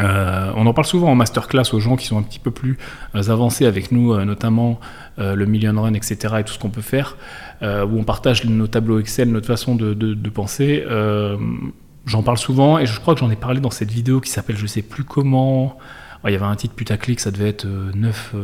euh, 0.00 0.52
on 0.56 0.66
en 0.66 0.72
parle 0.72 0.86
souvent 0.86 1.10
en 1.10 1.14
masterclass 1.14 1.72
aux 1.72 1.80
gens 1.80 1.96
qui 1.96 2.06
sont 2.06 2.18
un 2.18 2.22
petit 2.22 2.38
peu 2.38 2.50
plus 2.50 2.78
euh, 3.14 3.30
avancés 3.30 3.66
avec 3.66 3.92
nous, 3.92 4.12
euh, 4.12 4.24
notamment 4.24 4.80
le 5.18 5.44
Million 5.44 5.74
Run, 5.80 5.92
etc. 5.92 6.36
et 6.38 6.44
tout 6.44 6.54
ce 6.54 6.58
qu'on 6.58 6.70
peut 6.70 6.80
faire, 6.80 7.18
où 7.60 7.98
on 7.98 8.04
partage 8.04 8.42
nos 8.46 8.66
tableaux 8.66 8.98
Excel, 8.98 9.30
notre 9.30 9.46
façon 9.46 9.74
de, 9.74 10.28
penser. 10.30 10.82
J'en 12.06 12.22
parle 12.22 12.38
souvent 12.38 12.78
et 12.78 12.86
je 12.86 12.98
crois 12.98 13.12
que 13.12 13.20
j'en 13.20 13.30
ai 13.30 13.36
parlé 13.36 13.60
dans 13.60 13.70
cette 13.70 13.90
vidéo 13.90 14.22
qui 14.22 14.30
s'appelle 14.30 14.56
je 14.56 14.66
sais 14.66 14.80
plus 14.80 15.04
comment. 15.04 15.76
Il 16.24 16.32
y 16.32 16.34
avait 16.34 16.46
un 16.46 16.56
titre 16.56 16.74
putaclic, 16.74 17.20
ça 17.20 17.30
devait 17.30 17.50
être 17.50 17.66
9, 17.66 18.34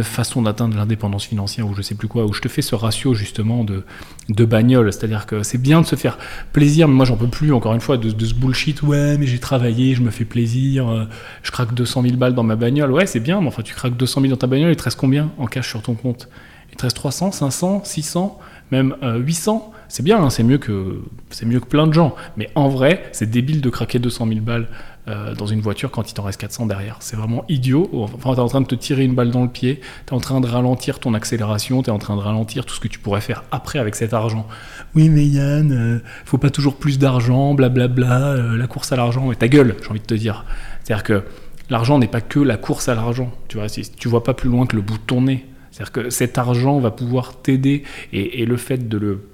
façons 0.00 0.40
d'atteindre 0.40 0.74
l'indépendance 0.74 1.24
financière 1.24 1.68
ou 1.68 1.74
je 1.74 1.82
sais 1.82 1.94
plus 1.94 2.08
quoi, 2.08 2.24
où 2.24 2.32
je 2.32 2.40
te 2.40 2.48
fais 2.48 2.62
ce 2.62 2.74
ratio 2.74 3.12
justement 3.12 3.64
de, 3.64 3.84
de 4.30 4.44
bagnole. 4.46 4.90
C'est-à-dire 4.90 5.26
que 5.26 5.42
c'est 5.42 5.58
bien 5.58 5.82
de 5.82 5.86
se 5.86 5.96
faire 5.96 6.16
plaisir, 6.54 6.88
mais 6.88 6.94
moi 6.94 7.04
j'en 7.04 7.16
peux 7.16 7.26
plus 7.26 7.52
encore 7.52 7.74
une 7.74 7.80
fois 7.80 7.98
de, 7.98 8.10
de 8.10 8.24
ce 8.24 8.32
bullshit. 8.32 8.80
Ouais, 8.82 9.18
mais 9.18 9.26
j'ai 9.26 9.38
travaillé, 9.38 9.94
je 9.94 10.00
me 10.00 10.10
fais 10.10 10.24
plaisir, 10.24 10.88
euh, 10.88 11.04
je 11.42 11.50
craque 11.50 11.74
200 11.74 12.02
000 12.02 12.16
balles 12.16 12.34
dans 12.34 12.44
ma 12.44 12.56
bagnole. 12.56 12.90
Ouais, 12.90 13.04
c'est 13.04 13.20
bien, 13.20 13.42
mais 13.42 13.48
enfin 13.48 13.62
tu 13.62 13.74
craques 13.74 13.96
200 13.96 14.22
000 14.22 14.30
dans 14.30 14.38
ta 14.38 14.46
bagnole, 14.46 14.70
il 14.70 14.76
te 14.76 14.84
reste 14.84 14.98
combien 14.98 15.30
en 15.36 15.46
cash 15.46 15.68
sur 15.68 15.82
ton 15.82 15.94
compte? 15.94 16.28
Il 16.70 16.76
te 16.76 16.84
reste 16.84 16.96
300, 16.96 17.32
500, 17.32 17.82
600, 17.84 18.38
même 18.70 18.96
euh, 19.02 19.18
800 19.18 19.72
c'est 19.92 20.02
bien, 20.02 20.24
hein, 20.24 20.30
c'est 20.30 20.42
mieux 20.42 20.56
que 20.56 21.02
c'est 21.28 21.44
mieux 21.44 21.60
que 21.60 21.66
plein 21.66 21.86
de 21.86 21.92
gens. 21.92 22.14
Mais 22.38 22.48
en 22.54 22.70
vrai, 22.70 23.10
c'est 23.12 23.28
débile 23.28 23.60
de 23.60 23.68
craquer 23.68 23.98
200 23.98 24.26
000 24.26 24.40
balles 24.40 24.68
euh, 25.08 25.34
dans 25.34 25.46
une 25.46 25.60
voiture 25.60 25.90
quand 25.90 26.08
il 26.08 26.14
t'en 26.14 26.22
reste 26.22 26.40
400 26.40 26.66
derrière. 26.66 26.96
C'est 27.00 27.16
vraiment 27.16 27.44
idiot. 27.48 27.90
Enfin, 27.92 28.34
t'es 28.34 28.40
en 28.40 28.46
train 28.46 28.60
de 28.60 28.66
te 28.66 28.76
tirer 28.76 29.04
une 29.04 29.16
balle 29.16 29.32
dans 29.32 29.42
le 29.42 29.48
pied, 29.48 29.80
t'es 30.06 30.12
en 30.12 30.20
train 30.20 30.40
de 30.40 30.46
ralentir 30.46 31.00
ton 31.00 31.12
accélération, 31.14 31.82
t'es 31.82 31.90
en 31.90 31.98
train 31.98 32.14
de 32.14 32.20
ralentir 32.20 32.64
tout 32.64 32.74
ce 32.74 32.78
que 32.78 32.86
tu 32.86 33.00
pourrais 33.00 33.20
faire 33.20 33.42
après 33.50 33.80
avec 33.80 33.96
cet 33.96 34.14
argent. 34.14 34.46
Oui, 34.94 35.08
mais 35.08 35.26
Yann, 35.26 35.72
euh, 35.72 35.98
faut 36.24 36.38
pas 36.38 36.50
toujours 36.50 36.76
plus 36.76 37.00
d'argent, 37.00 37.54
blablabla, 37.54 38.28
euh, 38.28 38.56
la 38.56 38.68
course 38.68 38.92
à 38.92 38.96
l'argent. 38.96 39.26
Mais 39.26 39.34
ta 39.34 39.48
gueule, 39.48 39.74
j'ai 39.82 39.88
envie 39.88 39.98
de 39.98 40.06
te 40.06 40.14
dire. 40.14 40.44
C'est-à-dire 40.84 41.02
que 41.02 41.24
l'argent 41.68 41.98
n'est 41.98 42.06
pas 42.06 42.20
que 42.20 42.38
la 42.38 42.56
course 42.56 42.88
à 42.88 42.94
l'argent. 42.94 43.32
Tu 43.48 43.56
vois, 43.56 43.68
si 43.68 43.82
tu 43.90 44.08
vois 44.08 44.22
pas 44.22 44.34
plus 44.34 44.50
loin 44.50 44.66
que 44.66 44.76
le 44.76 44.82
bout 44.82 44.98
de 44.98 45.02
ton 45.04 45.22
nez. 45.22 45.46
C'est-à-dire 45.72 45.92
que 45.92 46.10
cet 46.10 46.38
argent 46.38 46.78
va 46.78 46.92
pouvoir 46.92 47.40
t'aider 47.42 47.82
et, 48.12 48.42
et 48.42 48.46
le 48.46 48.56
fait 48.56 48.88
de 48.88 48.98
le 48.98 49.31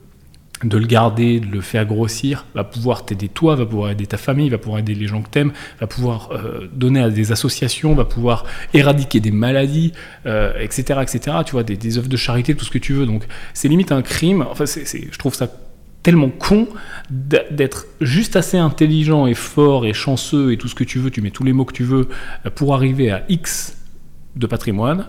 de 0.64 0.76
le 0.76 0.86
garder, 0.86 1.40
de 1.40 1.46
le 1.46 1.60
faire 1.60 1.86
grossir, 1.86 2.44
va 2.54 2.64
pouvoir 2.64 3.04
t'aider 3.04 3.28
toi, 3.28 3.54
va 3.54 3.66
pouvoir 3.66 3.90
aider 3.90 4.06
ta 4.06 4.16
famille, 4.16 4.48
va 4.48 4.58
pouvoir 4.58 4.80
aider 4.80 4.94
les 4.94 5.06
gens 5.06 5.22
que 5.22 5.28
t'aimes, 5.28 5.52
va 5.80 5.86
pouvoir 5.86 6.30
euh, 6.32 6.68
donner 6.72 7.00
à 7.00 7.10
des 7.10 7.32
associations, 7.32 7.94
va 7.94 8.04
pouvoir 8.04 8.44
éradiquer 8.74 9.20
des 9.20 9.30
maladies, 9.30 9.92
euh, 10.26 10.52
etc., 10.58 11.00
etc. 11.02 11.36
Tu 11.46 11.52
vois, 11.52 11.62
des, 11.62 11.98
œuvres 11.98 12.08
de 12.08 12.16
charité, 12.16 12.54
tout 12.54 12.64
ce 12.64 12.70
que 12.70 12.78
tu 12.78 12.92
veux. 12.92 13.06
Donc, 13.06 13.24
c'est 13.54 13.68
limite 13.68 13.92
un 13.92 14.02
crime. 14.02 14.44
Enfin, 14.50 14.64
je 14.66 15.18
trouve 15.18 15.34
ça 15.34 15.48
tellement 16.02 16.30
con 16.30 16.68
d'être 17.10 17.86
juste 18.00 18.36
assez 18.36 18.56
intelligent 18.56 19.26
et 19.26 19.34
fort 19.34 19.84
et 19.84 19.92
chanceux 19.92 20.52
et 20.52 20.56
tout 20.56 20.68
ce 20.68 20.74
que 20.74 20.84
tu 20.84 20.98
veux. 20.98 21.10
Tu 21.10 21.20
mets 21.20 21.30
tous 21.30 21.44
les 21.44 21.52
mots 21.52 21.64
que 21.64 21.74
tu 21.74 21.84
veux 21.84 22.08
euh, 22.46 22.50
pour 22.50 22.74
arriver 22.74 23.10
à 23.10 23.24
X 23.28 23.76
de 24.36 24.46
patrimoine 24.46 25.06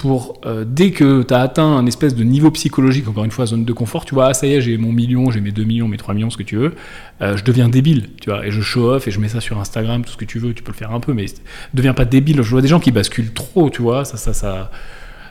pour 0.00 0.40
euh, 0.46 0.64
dès 0.66 0.92
que 0.92 1.22
tu 1.22 1.34
as 1.34 1.42
atteint 1.42 1.76
un 1.76 1.84
espèce 1.84 2.14
de 2.14 2.24
niveau 2.24 2.50
psychologique, 2.50 3.06
encore 3.06 3.24
une 3.24 3.30
fois, 3.30 3.44
zone 3.44 3.66
de 3.66 3.72
confort, 3.74 4.06
tu 4.06 4.14
vois, 4.14 4.28
ah, 4.28 4.34
ça 4.34 4.46
y 4.46 4.54
est, 4.54 4.62
j'ai 4.62 4.78
mon 4.78 4.92
million, 4.92 5.30
j'ai 5.30 5.42
mes 5.42 5.52
2 5.52 5.62
millions, 5.62 5.88
mes 5.88 5.98
3 5.98 6.14
millions, 6.14 6.30
ce 6.30 6.38
que 6.38 6.42
tu 6.42 6.56
veux, 6.56 6.74
euh, 7.20 7.36
je 7.36 7.44
deviens 7.44 7.68
débile, 7.68 8.08
tu 8.18 8.30
vois, 8.30 8.46
et 8.46 8.50
je 8.50 8.62
show 8.62 8.92
off 8.92 9.06
et 9.06 9.10
je 9.10 9.20
mets 9.20 9.28
ça 9.28 9.42
sur 9.42 9.60
Instagram, 9.60 10.02
tout 10.02 10.12
ce 10.12 10.16
que 10.16 10.24
tu 10.24 10.38
veux, 10.38 10.54
tu 10.54 10.62
peux 10.62 10.72
le 10.72 10.76
faire 10.78 10.92
un 10.92 11.00
peu, 11.00 11.12
mais 11.12 11.26
deviens 11.74 11.92
pas 11.92 12.06
débile. 12.06 12.40
Je 12.40 12.50
vois 12.50 12.62
des 12.62 12.68
gens 12.68 12.80
qui 12.80 12.92
basculent 12.92 13.34
trop, 13.34 13.68
tu 13.68 13.82
vois, 13.82 14.06
ça, 14.06 14.16
ça, 14.16 14.32
ça, 14.32 14.70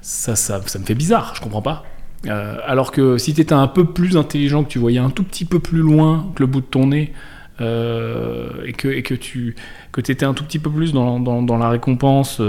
ça, 0.03 0.35
ça, 0.35 0.61
ça 0.63 0.77
me 0.77 0.85
fait 0.85 0.93
bizarre, 0.93 1.33
je 1.33 1.41
comprends 1.41 1.63
pas. 1.63 1.83
Euh, 2.27 2.57
alors 2.63 2.91
que 2.91 3.17
si 3.17 3.33
tu 3.33 3.41
étais 3.41 3.53
un 3.53 3.67
peu 3.67 3.85
plus 3.85 4.17
intelligent, 4.17 4.63
que 4.63 4.69
tu 4.69 4.77
voyais 4.77 4.99
un 4.99 5.09
tout 5.09 5.23
petit 5.23 5.45
peu 5.45 5.57
plus 5.57 5.79
loin 5.79 6.31
que 6.35 6.43
le 6.43 6.47
bout 6.47 6.61
de 6.61 6.67
ton 6.67 6.85
nez, 6.88 7.11
et 7.59 8.71
que, 8.73 8.88
et 8.88 9.01
que 9.01 9.15
tu 9.15 9.55
que 9.91 9.99
étais 9.99 10.25
un 10.25 10.33
tout 10.33 10.43
petit 10.45 10.59
peu 10.59 10.69
plus 10.69 10.93
dans, 10.93 11.19
dans, 11.19 11.41
dans 11.41 11.57
la 11.57 11.69
récompense. 11.69 12.39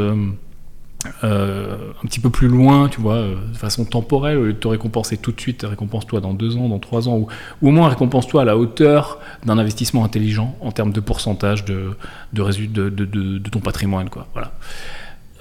Euh, 1.06 1.10
euh, 1.24 1.76
un 2.02 2.06
petit 2.06 2.20
peu 2.20 2.30
plus 2.30 2.48
loin, 2.48 2.88
tu 2.88 3.00
vois, 3.00 3.14
euh, 3.16 3.34
de 3.52 3.56
façon 3.56 3.84
temporelle, 3.84 4.36
au 4.38 4.44
lieu 4.44 4.52
de 4.52 4.58
te 4.58 4.68
récompenser 4.68 5.16
tout 5.16 5.32
de 5.32 5.40
suite, 5.40 5.62
récompense-toi 5.68 6.20
dans 6.20 6.34
deux 6.34 6.56
ans, 6.56 6.68
dans 6.68 6.78
trois 6.78 7.08
ans, 7.08 7.16
ou, 7.16 7.26
au 7.62 7.70
moins 7.70 7.88
récompense-toi 7.88 8.42
à 8.42 8.44
la 8.44 8.56
hauteur 8.56 9.18
d'un 9.46 9.58
investissement 9.58 10.04
intelligent 10.04 10.56
en 10.60 10.72
termes 10.72 10.92
de 10.92 11.00
pourcentage 11.00 11.64
de, 11.64 11.90
de, 12.32 12.42
de, 12.66 12.88
de, 12.90 13.04
de- 13.38 13.50
ton 13.50 13.60
patrimoine, 13.60 14.10
quoi. 14.10 14.26
Voilà. 14.34 14.52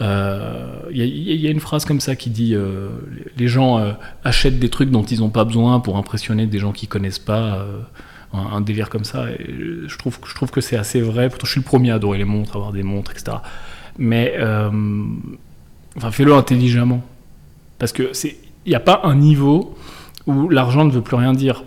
Il 0.01 0.97
y, 0.97 1.01
a- 1.01 1.05
y 1.35 1.47
a- 1.47 1.51
une 1.51 1.59
phrase 1.59 1.83
comme 1.83 1.99
ça 1.99 2.15
qui 2.15 2.29
dit 2.29 2.55
euh, 2.55 2.87
les 3.37 3.47
gens 3.49 3.79
euh, 3.79 3.91
achètent 4.23 4.57
des 4.59 4.69
trucs 4.69 4.89
dont 4.91 5.03
ils 5.03 5.19
n'ont 5.19 5.29
pas 5.29 5.43
besoin 5.43 5.81
pour 5.81 5.97
impressionner 5.97 6.47
des 6.47 6.59
gens 6.59 6.71
qui 6.71 6.87
connaissent 6.87 7.19
pas. 7.19 7.55
euh, 7.57 7.79
un, 8.31 8.61
délire 8.61 8.89
comme 8.89 9.05
ça. 9.05 9.25
Je 9.39 9.97
trouve, 9.97 10.19
je 10.23 10.35
trouve 10.35 10.51
que 10.51 10.61
c'est 10.61 10.77
assez 10.77 11.01
vrai. 11.01 11.29
Pourtant, 11.29 11.47
je 11.47 11.51
suis 11.51 11.61
le 11.61 11.65
premier 11.65 11.89
à 11.89 11.95
adorer 11.95 12.19
les 12.19 12.25
montres, 12.25 12.55
avoir 12.55 12.71
des 12.71 12.83
montres, 12.83 13.09
etc. 13.11 13.37
Mais 13.97 14.35
euh, 14.37 14.69
enfin, 15.99 16.11
fais-le 16.11 16.33
intelligemment. 16.33 17.01
Parce 17.77 17.91
que 17.91 18.09
c'est, 18.13 18.35
il 18.65 18.69
n'y 18.69 18.75
a 18.75 18.79
pas 18.81 19.01
un 19.03 19.15
niveau 19.15 19.75
où 20.27 20.49
l'argent 20.49 20.83
ne 20.85 20.91
veut 20.91 21.01
plus 21.01 21.15
rien 21.15 21.33
dire. 21.33 21.63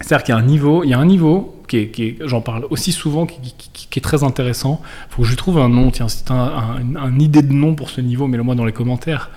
C'est-à-dire 0.00 0.24
qu'il 0.24 0.34
y 0.34 0.38
a 0.38 0.40
un 0.40 0.46
niveau, 0.46 0.82
il 0.84 0.90
y 0.90 0.94
a 0.94 0.98
un 0.98 1.06
niveau 1.06 1.62
qui 1.68 1.76
est, 1.78 2.16
j'en 2.26 2.40
parle 2.40 2.66
aussi 2.70 2.90
souvent, 2.90 3.26
qui 3.26 3.98
est 3.98 4.00
très 4.02 4.24
intéressant. 4.24 4.80
Il 5.10 5.14
faut 5.14 5.22
que 5.22 5.28
je 5.28 5.36
trouve 5.36 5.58
un 5.58 5.68
nom. 5.68 5.90
Tiens, 5.90 6.08
c'est 6.08 6.30
un, 6.30 6.34
un- 6.36 6.96
un 6.96 7.18
idée 7.18 7.42
de 7.42 7.52
nom 7.52 7.74
pour 7.74 7.90
ce 7.90 8.00
niveau, 8.00 8.26
mets-le 8.26 8.42
moi 8.42 8.54
dans 8.56 8.64
les 8.64 8.72
commentaires. 8.72 9.30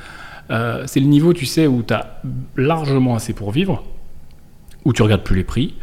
Euh, 0.52 0.84
c'est 0.88 1.00
le 1.00 1.06
niveau, 1.06 1.34
tu 1.34 1.46
sais, 1.46 1.68
où 1.68 1.84
tu 1.84 1.94
as 1.94 2.22
largement 2.56 3.16
assez 3.16 3.34
pour 3.34 3.52
vivre, 3.52 3.84
où 4.84 4.94
tu 4.94 5.02
regardes 5.04 5.24
plus 5.24 5.36
les 5.38 5.44
prix, 5.44 5.76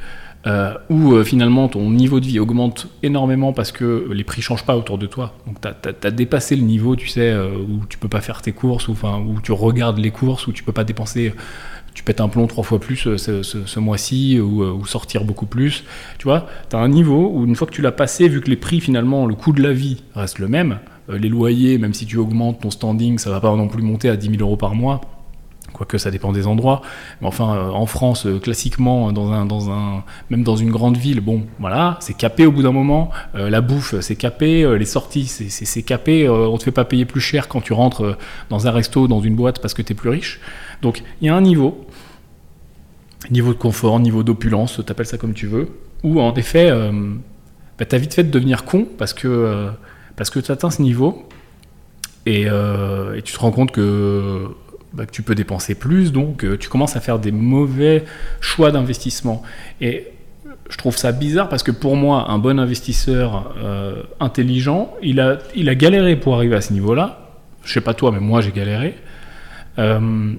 euh, 0.47 0.73
où 0.89 1.13
euh, 1.13 1.23
finalement 1.23 1.69
ton 1.69 1.91
niveau 1.91 2.19
de 2.19 2.25
vie 2.25 2.39
augmente 2.39 2.89
énormément 3.03 3.53
parce 3.53 3.73
que 3.73 4.09
les 4.11 4.25
prix 4.25 4.41
changent 4.41 4.65
pas 4.65 4.75
autour 4.75 4.97
de 4.97 5.05
toi. 5.05 5.35
Donc 5.47 5.59
tu 5.61 6.07
as, 6.07 6.11
dépassé 6.11 6.57
le 6.57 6.63
niveau, 6.63 6.97
tu 6.97 7.09
sais, 7.09 7.31
euh, 7.31 7.51
où 7.57 7.85
tu 7.87 7.99
peux 7.99 8.09
pas 8.09 8.23
faire 8.23 8.41
tes 8.41 8.53
courses, 8.53 8.89
ou 8.89 8.93
enfin 8.93 9.19
où 9.19 9.43
tu 9.43 9.53
regardes 9.53 9.99
les 9.99 10.11
courses, 10.11 10.47
où 10.47 10.53
tu 10.53 10.65
peux 10.65 10.73
pas 10.73 10.85
dépenser, 10.85 11.35
tu 11.93 12.05
pètes 12.05 12.23
un 12.23 12.29
plomb 12.29 12.47
trois 12.47 12.65
fois 12.65 12.81
plus 12.81 12.97
ce, 12.97 13.79
mois-ci, 13.79 14.41
ou, 14.41 14.87
sortir 14.87 15.25
beaucoup 15.25 15.45
plus. 15.45 15.85
Tu 16.19 16.25
vois, 16.25 16.47
tu 16.71 16.77
as 16.77 16.79
un 16.79 16.89
niveau 16.89 17.31
où 17.35 17.45
une 17.45 17.55
fois 17.55 17.67
que 17.67 17.73
tu 17.75 17.83
l'as 17.83 17.93
passé, 17.93 18.27
vu 18.27 18.41
que 18.41 18.49
les 18.49 18.57
prix 18.57 18.81
finalement, 18.81 19.27
le 19.27 19.35
coût 19.35 19.53
de 19.53 19.63
la 19.63 19.73
vie 19.73 20.03
reste 20.15 20.39
le 20.39 20.49
même, 20.49 20.79
les 21.11 21.29
loyers, 21.29 21.77
même 21.77 21.93
si 21.93 22.07
tu 22.07 22.17
augmentes 22.17 22.61
ton 22.63 22.71
standing, 22.71 23.19
ça 23.19 23.29
va 23.29 23.41
pas 23.41 23.55
non 23.55 23.69
plus 23.69 23.83
monter 23.83 24.09
à 24.09 24.17
10 24.17 24.31
000 24.31 24.41
euros 24.41 24.57
par 24.57 24.75
mois 24.75 25.03
quoique 25.73 25.99
ça 25.99 26.11
dépend 26.11 26.33
des 26.33 26.47
endroits. 26.47 26.83
Mais 27.21 27.27
enfin, 27.27 27.55
euh, 27.55 27.69
en 27.71 27.87
France, 27.87 28.27
euh, 28.27 28.39
classiquement, 28.39 29.13
dans 29.13 29.33
un, 29.33 29.47
dans 29.47 29.71
un, 29.71 30.05
même 30.31 30.43
dans 30.43 30.57
une 30.57 30.71
grande 30.71 30.97
ville, 30.97 31.21
bon, 31.21 31.47
voilà, 31.59 31.97
c'est 32.01 32.17
capé 32.17 32.47
au 32.47 32.53
bout 32.53 32.63
d'un 32.63 32.73
moment. 32.73 33.11
Euh, 33.35 33.51
la 33.51 33.61
bouffe, 33.61 33.95
c'est 34.01 34.17
capé. 34.17 34.79
Les 34.79 34.85
sorties, 34.85 35.27
c'est- 35.27 35.83
capé. 35.83 36.29
On 36.29 36.57
te 36.59 36.65
fait 36.65 36.71
pas 36.73 36.85
payer 36.85 37.05
plus 37.05 37.21
cher 37.21 37.49
quand 37.49 37.61
tu 37.61 37.73
rentres 37.73 38.17
dans 38.51 38.67
un 38.67 38.71
resto, 38.71 39.09
dans 39.09 39.21
une 39.21 39.35
boîte, 39.35 39.61
parce 39.61 39.75
que 39.75 39.83
tu 39.83 39.93
es 39.93 39.97
plus 39.97 40.11
riche. 40.11 40.41
Donc, 40.83 41.03
il 41.21 41.27
y 41.27 41.29
a 41.31 41.35
un 41.35 41.41
niveau, 41.41 41.87
niveau 43.31 43.53
de 43.53 43.59
confort, 43.59 43.99
niveau 44.01 44.23
d'opulence, 44.23 44.81
t'appelles 44.85 45.07
ça 45.07 45.19
comme 45.19 45.35
tu 45.35 45.47
veux, 45.47 45.69
où 46.03 46.21
en 46.21 46.35
effet, 46.35 46.71
bah, 47.79 47.85
t'as 47.87 47.99
vite 47.99 48.15
fait 48.15 48.25
de 48.25 48.31
devenir 48.31 48.65
con 48.65 48.87
parce 48.99 49.13
que, 49.15 49.69
parce 50.17 50.31
que 50.31 50.39
tu 50.41 50.51
atteins 50.53 50.71
ce 50.71 50.83
niveau 50.83 51.27
et 52.27 52.47
tu 53.25 53.33
te 53.33 53.39
rends 53.39 53.51
compte 53.53 53.73
que 53.73 54.49
bah, 54.93 55.07
que 55.07 55.13
tu 55.13 55.23
peux 55.23 55.37
dépenser 55.37 55.77
plus, 55.77 56.11
donc 56.11 56.45
euh, 56.45 56.57
tu 56.59 56.69
commences 56.69 56.97
à 56.97 57.01
faire 57.01 57.21
des 57.21 57.31
mauvais 57.31 58.05
choix 58.41 58.73
d'investissement. 58.73 59.43
Et 59.81 60.09
je 60.69 60.77
trouve 60.77 60.97
ça 60.97 61.13
bizarre 61.13 61.49
parce 61.49 61.63
que 61.63 61.71
pour 61.71 61.95
moi, 61.95 62.29
un 62.29 62.39
bon 62.39 62.59
investisseur 62.59 63.55
euh, 63.63 64.03
intelligent, 64.19 64.93
il 65.03 65.21
a, 65.21 65.39
il 65.55 65.69
a 65.69 65.77
galéré 65.77 66.17
pour 66.17 66.35
arriver 66.35 66.57
à 66.57 66.61
ce 66.61 66.73
niveau-là. 66.73 67.31
Je 67.65 67.73
sais 67.73 67.81
pas 67.81 67.95
toi, 67.95 68.11
mais 68.11 68.19
moi 68.19 68.41
j'ai 68.41 68.51
galéré. 68.51 68.97
Euh, 69.79 70.33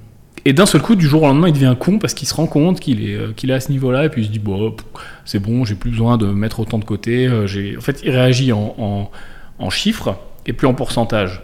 et 0.44 0.54
d'un 0.54 0.66
seul 0.66 0.82
coup, 0.82 0.96
du 0.96 1.08
jour 1.08 1.24
au 1.24 1.28
lendemain, 1.28 1.48
il 1.48 1.54
devient 1.54 1.76
con 1.80 1.98
parce 1.98 2.14
qu'il 2.14 2.28
se 2.28 2.34
rend 2.34 2.48
compte 2.48 2.80
qu'il 2.82 3.10
est, 3.10 3.34
qu'il 3.36 3.52
est 3.52 3.54
à 3.54 3.60
ce 3.62 3.72
niveau-là 3.72 4.06
et 4.06 4.10
puis 4.10 4.24
il 4.24 4.26
se 4.26 4.32
dit 4.32 4.40
bon, 4.40 4.76
c'est 5.24 5.40
bon, 5.40 5.64
j'ai 5.64 5.76
plus 5.76 5.92
besoin 5.92 6.18
de 6.18 6.26
mettre 6.26 6.60
autant 6.60 6.80
de 6.80 6.86
côté. 6.86 7.30
En 7.30 7.82
fait, 7.82 8.02
il 8.04 8.10
réagit 8.10 8.52
en, 8.52 9.10
en 9.60 9.70
chiffres 9.70 10.18
et 10.46 10.54
plus 10.54 10.68
en 10.68 10.74
pourcentage 10.74 11.42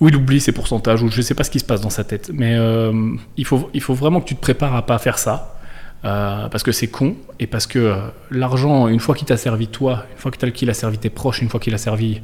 ou 0.00 0.08
il 0.08 0.16
oublie 0.16 0.40
ses 0.40 0.52
pourcentages, 0.52 1.02
ou 1.02 1.10
je 1.10 1.16
ne 1.16 1.22
sais 1.22 1.34
pas 1.34 1.44
ce 1.44 1.50
qui 1.50 1.58
se 1.58 1.64
passe 1.64 1.80
dans 1.80 1.90
sa 1.90 2.04
tête. 2.04 2.30
Mais 2.32 2.54
euh, 2.54 2.92
il, 3.36 3.44
faut, 3.44 3.68
vraiment 3.94 4.20
que 4.20 4.26
tu 4.26 4.36
te 4.36 4.40
prépares 4.40 4.76
à 4.76 4.86
pas 4.86 4.98
faire 4.98 5.18
ça, 5.18 5.58
euh, 6.04 6.48
parce 6.48 6.62
que 6.62 6.72
c'est 6.72 6.86
con, 6.86 7.16
et 7.40 7.46
parce 7.46 7.66
que 7.66 7.78
euh, 7.78 7.96
l'argent, 8.30 8.86
une 8.88 9.00
fois 9.00 9.14
qu'il 9.14 9.26
t'a 9.26 9.36
servi 9.36 9.66
toi, 9.66 10.06
une 10.12 10.18
fois 10.18 10.30
qu'il 10.30 10.70
a 10.70 10.74
servi 10.74 10.98
tes 10.98 11.10
proches, 11.10 11.42
une 11.42 11.48
fois 11.48 11.60
qu'il 11.60 11.74
a 11.74 11.78
servi 11.78 12.20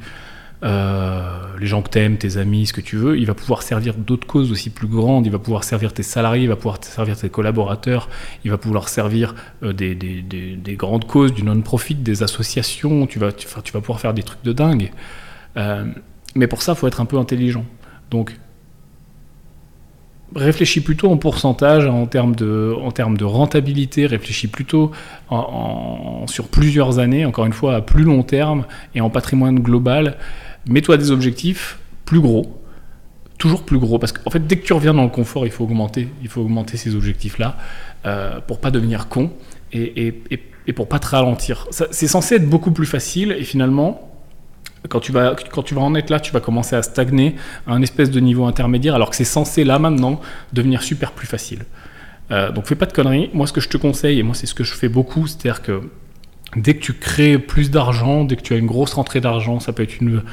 les 0.61 1.67
gens 1.67 1.83
que 1.83 1.89
t'aimes, 1.89 2.17
tes 2.17 2.37
amis, 2.37 2.65
ce 2.65 2.73
que 2.73 2.81
tu 2.81 2.95
veux, 2.95 3.19
il 3.19 3.27
va 3.27 3.35
pouvoir 3.35 3.61
servir 3.61 3.93
d'autres 3.93 4.25
causes 4.25 4.51
aussi 4.51 4.71
plus 4.71 4.87
grandes, 4.87 5.27
il 5.27 5.31
va 5.31 5.37
pouvoir 5.37 5.63
servir 5.63 5.93
tes 5.93 6.01
salariés, 6.01 6.45
il 6.45 6.49
va 6.49 6.55
pouvoir 6.55 6.79
servir 6.81 7.15
tes 7.15 7.29
collaborateurs, 7.29 8.09
il 8.43 8.49
va 8.49 8.57
pouvoir 8.57 8.89
servir 8.89 9.35
des, 9.61 9.93
des, 9.93 10.23
des, 10.23 10.75
grandes 10.75 11.05
causes, 11.05 11.35
du 11.35 11.43
non-profit, 11.43 11.93
des 11.93 12.23
associations, 12.23 13.05
tu, 13.05 13.19
vas 13.19 13.31
pouvoir 13.31 13.99
faire 13.99 14.15
des 14.15 14.23
trucs 14.23 14.41
de 14.41 14.53
dingue. 14.53 14.91
Mais 16.35 16.47
pour 16.47 16.61
ça, 16.61 16.73
il 16.73 16.75
faut 16.75 16.87
être 16.87 17.01
un 17.01 17.05
peu 17.05 17.17
intelligent. 17.17 17.65
Donc, 18.11 18.37
réfléchis 20.35 20.81
plutôt 20.81 21.09
en 21.09 21.17
pourcentage, 21.17 21.85
en 21.85 22.05
termes 22.07 22.35
de, 22.35 22.75
en 22.81 22.91
termes 22.91 23.17
de 23.17 23.23
rentabilité, 23.23 24.05
réfléchis 24.05 24.47
plutôt 24.47 24.91
sur 26.27 26.47
plusieurs 26.49 26.99
années, 26.99 27.25
encore 27.25 27.45
une 27.45 27.53
fois 27.53 27.75
à 27.75 27.81
plus 27.81 28.03
long 28.03 28.23
terme 28.23 28.65
et 28.93 29.01
en 29.01 29.09
patrimoine 29.09 29.59
global. 29.59 30.17
Mets-toi 30.67 30.97
des 30.97 31.11
objectifs 31.11 31.79
plus 32.05 32.19
gros, 32.19 32.61
toujours 33.37 33.63
plus 33.63 33.79
gros, 33.79 33.97
parce 33.97 34.11
qu'en 34.11 34.29
fait 34.29 34.45
dès 34.45 34.57
que 34.57 34.65
tu 34.65 34.73
reviens 34.73 34.93
dans 34.93 35.03
le 35.03 35.09
confort, 35.09 35.45
il 35.45 35.51
faut 35.51 35.63
augmenter, 35.63 36.09
il 36.21 36.27
faut 36.27 36.41
augmenter 36.41 36.75
ces 36.75 36.95
objectifs-là 36.95 37.57
euh, 38.05 38.41
pour 38.41 38.59
pas 38.59 38.71
devenir 38.71 39.07
con 39.07 39.31
et, 39.71 40.07
et, 40.07 40.23
et, 40.31 40.39
et 40.67 40.73
pour 40.73 40.89
pas 40.89 40.99
te 40.99 41.07
ralentir. 41.07 41.67
C'est 41.71 42.07
censé 42.07 42.35
être 42.35 42.49
beaucoup 42.49 42.71
plus 42.71 42.87
facile 42.87 43.31
et 43.31 43.43
finalement 43.43 44.14
quand 44.89 44.99
tu, 44.99 45.11
vas, 45.11 45.35
quand 45.51 45.63
tu 45.63 45.75
vas 45.75 45.81
en 45.81 45.95
être 45.95 46.09
là, 46.09 46.19
tu 46.19 46.31
vas 46.31 46.39
commencer 46.39 46.75
à 46.75 46.83
stagner 46.83 47.35
à 47.67 47.73
un 47.73 47.81
espèce 47.81 48.11
de 48.11 48.19
niveau 48.19 48.45
intermédiaire, 48.45 48.95
alors 48.95 49.09
que 49.09 49.15
c'est 49.15 49.23
censé 49.23 49.63
là 49.63 49.79
maintenant 49.79 50.19
devenir 50.53 50.83
super 50.83 51.11
plus 51.11 51.27
facile. 51.27 51.65
Euh, 52.31 52.51
donc 52.51 52.65
fais 52.65 52.75
pas 52.75 52.85
de 52.85 52.93
conneries. 52.93 53.29
Moi, 53.33 53.47
ce 53.47 53.53
que 53.53 53.61
je 53.61 53.69
te 53.69 53.77
conseille, 53.77 54.19
et 54.19 54.23
moi 54.23 54.35
c'est 54.35 54.47
ce 54.47 54.53
que 54.53 54.63
je 54.63 54.73
fais 54.73 54.89
beaucoup, 54.89 55.27
c'est-à-dire 55.27 55.61
que 55.61 55.81
dès 56.55 56.75
que 56.75 56.81
tu 56.81 56.93
crées 56.93 57.37
plus 57.37 57.71
d'argent, 57.71 58.23
dès 58.23 58.35
que 58.35 58.41
tu 58.41 58.53
as 58.53 58.57
une 58.57 58.65
grosse 58.65 58.93
rentrée 58.93 59.21
d'argent, 59.21 59.59
ça 59.59 59.73
peut 59.73 59.83
être 59.83 59.99
une, 60.01 60.23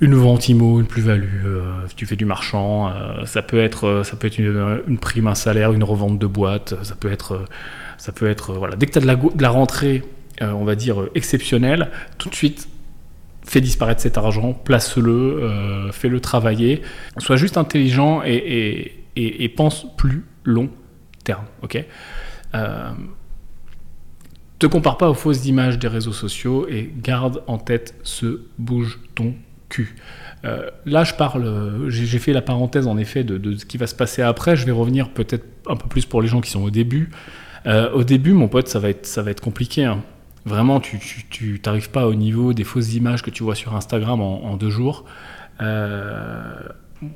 une 0.00 0.14
vente 0.14 0.48
IMO, 0.48 0.80
une 0.80 0.86
plus-value, 0.86 1.44
euh, 1.46 1.62
tu 1.96 2.06
fais 2.06 2.16
du 2.16 2.24
marchand, 2.24 2.88
euh, 2.88 3.24
ça 3.26 3.42
peut 3.42 3.60
être, 3.60 4.02
ça 4.04 4.16
peut 4.16 4.26
être 4.26 4.38
une, 4.38 4.98
prime, 4.98 5.26
un 5.26 5.34
salaire, 5.34 5.72
une 5.72 5.84
revente 5.84 6.18
de 6.18 6.26
boîte, 6.26 6.74
ça 6.82 6.94
peut 6.94 7.10
être, 7.10 7.44
ça 7.98 8.12
peut 8.12 8.28
être 8.28 8.54
voilà. 8.54 8.76
Dès 8.76 8.86
que 8.86 8.92
tu 8.92 8.98
as 8.98 9.02
de 9.02 9.06
la, 9.06 9.16
de 9.16 9.42
la 9.42 9.50
rentrée, 9.50 10.02
on 10.40 10.64
va 10.64 10.74
dire 10.74 11.06
exceptionnelle, 11.14 11.90
tout 12.18 12.28
de 12.28 12.34
suite 12.34 12.68
fais 13.46 13.60
disparaître 13.60 14.00
cet 14.00 14.18
argent, 14.18 14.52
place-le, 14.52 15.12
euh, 15.12 15.92
fais-le 15.92 16.20
travailler, 16.20 16.82
sois 17.18 17.36
juste 17.36 17.56
intelligent 17.56 18.22
et, 18.24 19.52
pense 19.56 19.86
plus 19.96 20.24
long 20.44 20.68
terme. 21.24 21.44
Ok? 21.62 21.82
Euh, 22.54 22.90
te 24.58 24.66
compare 24.66 24.98
pas 24.98 25.08
aux 25.08 25.14
fausses 25.14 25.46
images 25.46 25.78
des 25.78 25.88
réseaux 25.88 26.12
sociaux 26.12 26.66
et 26.68 26.92
garde 27.02 27.42
en 27.46 27.58
tête 27.58 27.94
ce 28.02 28.42
bouge 28.58 28.98
ton 29.14 29.34
cul. 29.68 29.96
Euh, 30.44 30.68
là, 30.84 31.04
je 31.04 31.14
parle, 31.14 31.88
j'ai 31.88 32.18
fait 32.18 32.32
la 32.32 32.42
parenthèse 32.42 32.86
en 32.86 32.96
effet 32.98 33.24
de, 33.24 33.38
de, 33.38 33.56
ce 33.56 33.64
qui 33.64 33.78
va 33.78 33.86
se 33.86 33.94
passer 33.94 34.22
après. 34.22 34.56
Je 34.56 34.66
vais 34.66 34.72
revenir 34.72 35.10
peut-être 35.10 35.46
un 35.68 35.76
peu 35.76 35.88
plus 35.88 36.04
pour 36.04 36.20
les 36.20 36.28
gens 36.28 36.40
qui 36.40 36.50
sont 36.50 36.62
au 36.62 36.70
début. 36.70 37.10
au 37.66 38.04
début, 38.04 38.32
mon 38.32 38.48
pote, 38.48 38.68
ça 38.68 38.78
va 38.78 38.90
être, 38.90 39.06
ça 39.06 39.22
va 39.22 39.30
être 39.30 39.40
compliqué. 39.40 39.84
Hein. 39.84 40.02
Vraiment, 40.46 40.78
tu 40.78 41.60
n'arrives 41.66 41.90
pas 41.90 42.06
au 42.06 42.14
niveau 42.14 42.52
des 42.52 42.62
fausses 42.62 42.94
images 42.94 43.20
que 43.20 43.30
tu 43.30 43.42
vois 43.42 43.56
sur 43.56 43.74
Instagram 43.74 44.20
en, 44.20 44.56
deux 44.56 44.70
jours. 44.70 45.04
Euh, 45.60 46.54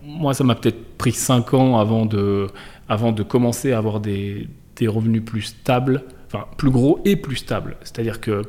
moi, 0.05 0.35
ça 0.35 0.43
m'a 0.43 0.57
peut-être 0.57 0.99
pris 0.99 1.13
cinq 1.13 1.55
ans 1.55 1.79
avant 1.79 2.07
de, 2.07 2.49
avant 2.89 3.13
de 3.13 3.23
commencer 3.23 3.73
à 3.73 3.79
avoir 3.79 4.01
des, 4.01 4.49
des, 4.75 4.89
revenus 4.89 5.25
plus 5.25 5.43
stables, 5.43 6.03
enfin 6.27 6.47
plus 6.57 6.71
gros 6.71 7.01
et 7.05 7.15
plus 7.15 7.37
stables. 7.37 7.77
C'est-à-dire 7.83 8.21
que 8.21 8.43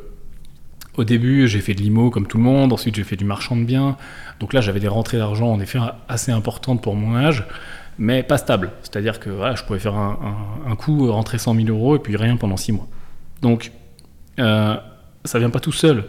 au 0.97 1.03
début, 1.03 1.47
j'ai 1.47 1.61
fait 1.61 1.75
de 1.75 1.81
l'IMO 1.81 2.09
comme 2.09 2.25
tout 2.25 2.37
le 2.37 2.43
monde, 2.43 2.73
ensuite 2.73 2.95
j'ai 2.95 3.03
fait 3.03 3.15
du 3.15 3.23
marchand 3.23 3.55
de 3.55 3.63
biens. 3.63 3.97
Donc 4.39 4.51
là, 4.51 4.61
j'avais 4.61 4.79
des 4.79 4.87
rentrées 4.87 5.19
d'argent 5.19 5.51
en 5.51 5.59
effet 5.59 5.77
assez 6.09 6.31
importantes 6.31 6.81
pour 6.81 6.95
mon 6.95 7.15
âge, 7.15 7.45
mais 7.99 8.23
pas 8.23 8.39
stables. 8.39 8.71
C'est-à-dire 8.81 9.19
que 9.19 9.29
voilà, 9.29 9.53
je 9.53 9.63
pouvais 9.63 9.79
faire 9.79 9.95
un, 9.95 10.17
un, 10.65 10.75
coup, 10.75 11.11
rentrer 11.11 11.37
100 11.37 11.53
000 11.53 11.67
euros 11.67 11.95
et 11.97 11.99
puis 11.99 12.15
rien 12.15 12.35
pendant 12.35 12.57
six 12.57 12.71
mois. 12.71 12.87
Donc 13.43 13.71
euh, 14.41 14.75
ça 15.23 15.39
vient 15.39 15.49
pas 15.49 15.59
tout 15.59 15.71
seul. 15.71 16.05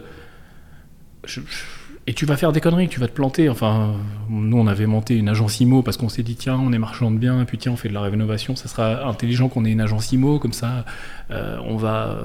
et 2.07 2.13
tu 2.13 2.25
vas 2.25 2.35
faire 2.35 2.51
des 2.51 2.59
conneries, 2.59 2.89
tu 2.89 2.99
vas 2.99 3.07
te 3.07 3.13
planter. 3.13 3.49
Enfin, 3.49 3.93
nous, 4.29 4.57
on 4.57 4.67
avait 4.67 4.85
monté 4.85 5.15
une 5.15 5.29
agence 5.29 5.59
IMO 5.59 5.81
parce 5.83 5.97
qu'on 5.97 6.09
s'est 6.09 6.23
dit, 6.23 6.35
tiens, 6.35 6.59
on 6.59 6.73
est 6.73 6.77
marchand 6.77 7.11
de 7.11 7.17
biens, 7.17 7.45
puis 7.45 7.57
tiens, 7.57 7.71
on 7.73 7.77
fait 7.77 7.89
de 7.89 7.93
la 7.93 8.01
rénovation, 8.01 8.55
ça 8.55 8.67
sera 8.67 9.07
intelligent 9.07 9.47
qu'on 9.49 9.63
ait 9.65 9.71
une 9.71 9.81
agence 9.81 10.11
IMO, 10.11 10.39
comme 10.39 10.53
ça, 10.53 10.85
euh, 11.31 11.57
on, 11.65 11.77
va, 11.77 12.17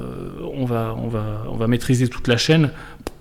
on, 0.55 0.65
va, 0.65 0.97
on, 0.99 1.09
va, 1.09 1.45
on 1.49 1.57
va 1.57 1.67
maîtriser 1.67 2.09
toute 2.09 2.27
la 2.27 2.37
chaîne. 2.37 2.71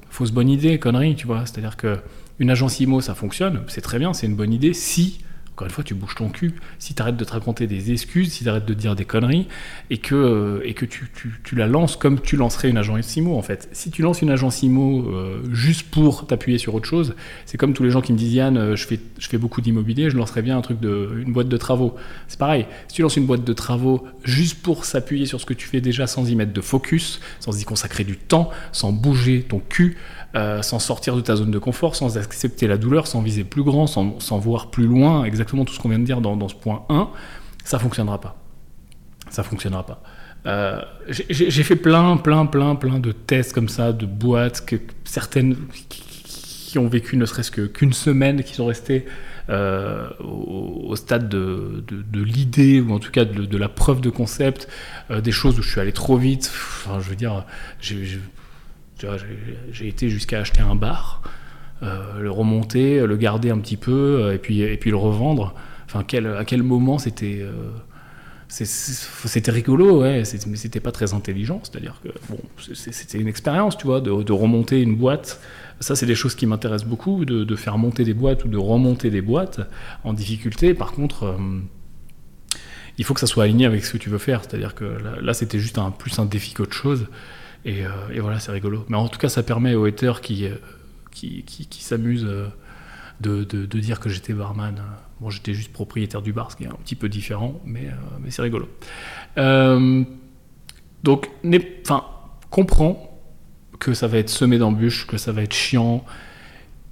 Fausse 0.09 0.31
bonne 0.31 0.49
idée, 0.49 0.79
connerie, 0.79 1.15
tu 1.15 1.27
vois. 1.27 1.41
C'est-à-dire 1.45 1.77
que 1.77 1.99
une 2.39 2.49
agence 2.49 2.79
IMO, 2.79 3.01
ça 3.01 3.15
fonctionne, 3.15 3.61
c'est 3.67 3.81
très 3.81 3.99
bien, 3.99 4.13
c'est 4.13 4.27
une 4.27 4.35
bonne 4.35 4.53
idée 4.53 4.73
si 4.73 5.19
encore 5.57 5.65
une 5.65 5.73
fois, 5.73 5.83
tu 5.83 5.95
bouges 5.95 6.13
ton 6.13 6.29
cul. 6.29 6.53
Si 6.77 6.93
tu 6.93 7.01
arrêtes 7.01 7.17
de 7.17 7.23
te 7.23 7.31
raconter 7.31 7.65
des 7.65 7.91
excuses, 7.91 8.31
si 8.31 8.43
tu 8.43 8.49
arrêtes 8.49 8.67
de 8.67 8.75
dire 8.75 8.95
des 8.95 9.05
conneries, 9.05 9.47
et 9.89 9.97
que, 9.97 10.61
et 10.63 10.75
que 10.75 10.85
tu, 10.85 11.09
tu, 11.43 11.55
la 11.55 11.65
lances 11.65 11.95
comme 11.95 12.21
tu 12.21 12.35
lancerais 12.35 12.69
une 12.69 12.77
agence 12.77 13.15
IMO, 13.15 13.35
en 13.35 13.41
fait. 13.41 13.67
Si 13.71 13.89
tu 13.89 14.03
lances 14.03 14.21
une 14.21 14.29
agence 14.29 14.61
IMO 14.61 15.09
euh, 15.09 15.41
juste 15.51 15.89
pour 15.89 16.27
t'appuyer 16.27 16.59
sur 16.59 16.75
autre 16.75 16.87
chose, 16.87 17.15
c'est 17.47 17.57
comme 17.57 17.73
tous 17.73 17.81
les 17.81 17.89
gens 17.89 18.01
qui 18.01 18.13
me 18.13 18.19
disent 18.19 18.35
Yann, 18.35 18.55
euh, 18.55 18.75
je 18.75 18.85
fais, 18.85 18.99
je 19.17 19.27
fais 19.27 19.39
beaucoup 19.39 19.61
d'immobilier, 19.61 20.11
je 20.11 20.17
lancerais 20.17 20.43
bien 20.43 20.55
un 20.55 20.61
truc 20.61 20.79
de, 20.79 21.23
une 21.25 21.33
boîte 21.33 21.49
de 21.49 21.57
travaux. 21.57 21.95
C'est 22.27 22.37
pareil. 22.37 22.67
Si 22.87 22.93
tu 22.93 23.01
lances 23.01 23.17
une 23.17 23.25
boîte 23.25 23.43
de 23.43 23.53
travaux 23.53 24.05
juste 24.23 24.61
pour 24.61 24.85
s'appuyer 24.85 25.25
sur 25.25 25.41
ce 25.41 25.47
que 25.47 25.55
tu 25.55 25.67
fais 25.67 25.81
déjà 25.81 26.05
sans 26.05 26.29
y 26.29 26.35
mettre 26.35 26.53
de 26.53 26.61
focus, 26.61 27.19
sans 27.39 27.59
y 27.59 27.63
consacrer 27.63 28.03
du 28.03 28.15
temps, 28.15 28.51
sans 28.73 28.91
bouger 28.91 29.41
ton 29.41 29.57
cul, 29.57 29.97
euh, 30.35 30.61
sans 30.61 30.79
sortir 30.79 31.15
de 31.15 31.21
ta 31.21 31.37
zone 31.37 31.51
de 31.51 31.57
confort, 31.57 31.95
sans 31.95 32.17
accepter 32.17 32.67
la 32.67 32.77
douleur, 32.77 33.07
sans 33.07 33.21
viser 33.21 33.45
plus 33.45 33.63
grand, 33.63 33.87
sans, 33.87 34.37
voir 34.39 34.69
plus 34.69 34.85
loin, 34.85 35.23
exactement 35.23 35.63
tout 35.63 35.73
ce 35.73 35.79
qu'on 35.79 35.87
vient 35.87 35.99
de 35.99 36.03
dire 36.03 36.19
dans, 36.19 36.49
ce 36.49 36.55
point 36.55 36.83
1, 36.89 37.09
ça 37.63 37.79
fonctionnera 37.79 38.19
pas. 38.19 38.35
Ça 39.29 39.43
fonctionnera 39.43 39.85
pas. 39.85 40.03
Euh, 40.45 40.81
j'ai 41.07 41.63
fait 41.63 41.77
plein, 41.77 42.17
plein, 42.17 42.45
plein, 42.45 42.75
plein 42.75 42.99
de 42.99 43.13
tests 43.13 43.53
comme 43.53 43.69
ça, 43.69 43.93
de 43.93 44.05
boîtes, 44.05 44.65
que 44.65 44.75
certaines 45.05 45.55
qui 45.89 46.77
ont 46.77 46.87
vécu 46.87 47.15
ne 47.15 47.25
serait-ce 47.25 47.51
qu'une 47.51 47.93
semaine, 47.93 48.43
qui 48.43 48.53
sont 48.53 48.65
restées 48.65 49.05
euh, 49.49 50.09
au, 50.19 50.93
stade 50.97 51.29
de, 51.29 51.83
l'idée, 52.13 52.81
ou 52.81 52.91
en 52.91 52.99
tout 52.99 53.11
cas 53.11 53.23
de, 53.23 53.57
la 53.57 53.69
preuve 53.69 54.01
de 54.01 54.09
concept, 54.09 54.67
des 55.09 55.31
choses 55.31 55.57
où 55.57 55.61
je 55.61 55.71
suis 55.71 55.79
allé 55.79 55.93
trop 55.93 56.17
vite. 56.17 56.51
Enfin, 56.53 56.99
je 56.99 57.09
veux 57.09 57.15
dire, 57.15 57.45
j'ai 59.71 59.87
été 59.87 60.09
jusqu'à 60.09 60.39
acheter 60.39 60.61
un 60.61 60.75
bar, 60.75 61.21
euh, 61.83 62.19
le 62.19 62.31
remonter, 62.31 63.05
le 63.05 63.17
garder 63.17 63.51
un 63.51 63.59
petit 63.59 63.77
peu, 63.77 63.91
euh, 64.21 64.33
et 64.33 64.39
puis, 64.39 64.61
et 64.61 64.77
puis 64.77 64.89
le 64.89 64.97
revendre. 64.97 65.53
Enfin, 65.85 65.99
à 65.99 66.45
quel 66.45 66.63
moment 66.63 66.97
c'était. 66.97 67.39
Euh, 67.41 67.69
c'était 68.49 69.51
rigolo, 69.51 70.01
ouais, 70.01 70.23
mais 70.47 70.55
c'était 70.55 70.79
pas 70.79 70.93
très 70.93 71.13
intelligent. 71.13 71.59
C'est-à-dire 71.63 71.99
que 72.01 72.07
bon, 72.29 72.39
c'était 72.71 73.19
une 73.19 73.27
expérience, 73.27 73.77
tu 73.77 73.85
vois, 73.85 73.99
de, 73.99 74.31
remonter 74.31 74.81
une 74.81 74.95
boîte. 74.95 75.41
Ça, 75.81 75.97
c'est 75.97 76.05
des 76.05 76.15
choses 76.15 76.33
qui 76.33 76.45
m'intéressent 76.45 76.87
beaucoup, 76.87 77.25
de, 77.25 77.55
faire 77.57 77.77
monter 77.77 78.05
des 78.05 78.13
boîtes 78.13 78.45
ou 78.45 78.47
de 78.47 78.57
remonter 78.57 79.09
des 79.09 79.21
boîtes 79.21 79.59
en 80.05 80.13
difficulté. 80.13 80.73
Par 80.73 80.93
contre, 80.93 81.37
il 82.97 83.03
faut 83.03 83.13
que 83.13 83.19
ça 83.19 83.27
soit 83.27 83.43
aligné 83.43 83.65
avec 83.65 83.83
ce 83.83 83.91
que 83.91 83.97
tu 83.97 84.09
veux 84.09 84.17
faire. 84.17 84.41
C'est-à-dire 84.41 84.75
que 84.75 84.85
là, 84.85 85.17
là 85.21 85.33
c'était 85.33 85.59
juste 85.59 85.77
un, 85.77 85.91
plus 85.91 86.17
un 86.17 86.25
défi 86.25 86.53
qu'autre 86.53 86.73
chose. 86.73 87.07
Euh, 87.67 88.09
et, 88.13 88.19
voilà, 88.19 88.39
c'est 88.39 88.51
rigolo. 88.51 88.85
Mais 88.89 88.97
en 88.97 89.07
tout 89.07 89.19
cas, 89.19 89.29
ça 89.29 89.43
permet 89.43 89.75
aux 89.75 89.85
haters 89.85 90.21
qui, 90.21 90.45
euh, 90.45 90.55
qui, 91.11 91.43
qui, 91.43 91.83
s'amusent 91.83 92.25
euh, 92.25 92.47
de, 93.21 93.43
de, 93.43 93.79
dire 93.79 93.99
que 93.99 94.09
j'étais 94.09 94.33
barman. 94.33 94.81
Bon, 95.19 95.29
j'étais 95.29 95.53
juste 95.53 95.73
propriétaire 95.73 96.21
du 96.21 96.33
bar, 96.33 96.51
ce 96.51 96.55
qui 96.55 96.63
est 96.63 96.67
un 96.67 96.77
petit 96.83 96.95
peu 96.95 97.09
différent, 97.09 97.59
mais, 97.65 97.89
mais 98.21 98.29
c'est 98.29 98.43
rigolo. 98.43 98.69
donc, 101.03 101.29
enfin, 101.81 102.05
comprends 102.49 103.19
que 103.79 103.93
ça 103.93 104.07
va 104.07 104.19
être 104.19 104.29
semé 104.29 104.57
d'embûches, 104.59 105.07
que 105.07 105.17
ça 105.17 105.31
va 105.31 105.41
être 105.41 105.53
chiant, 105.53 106.05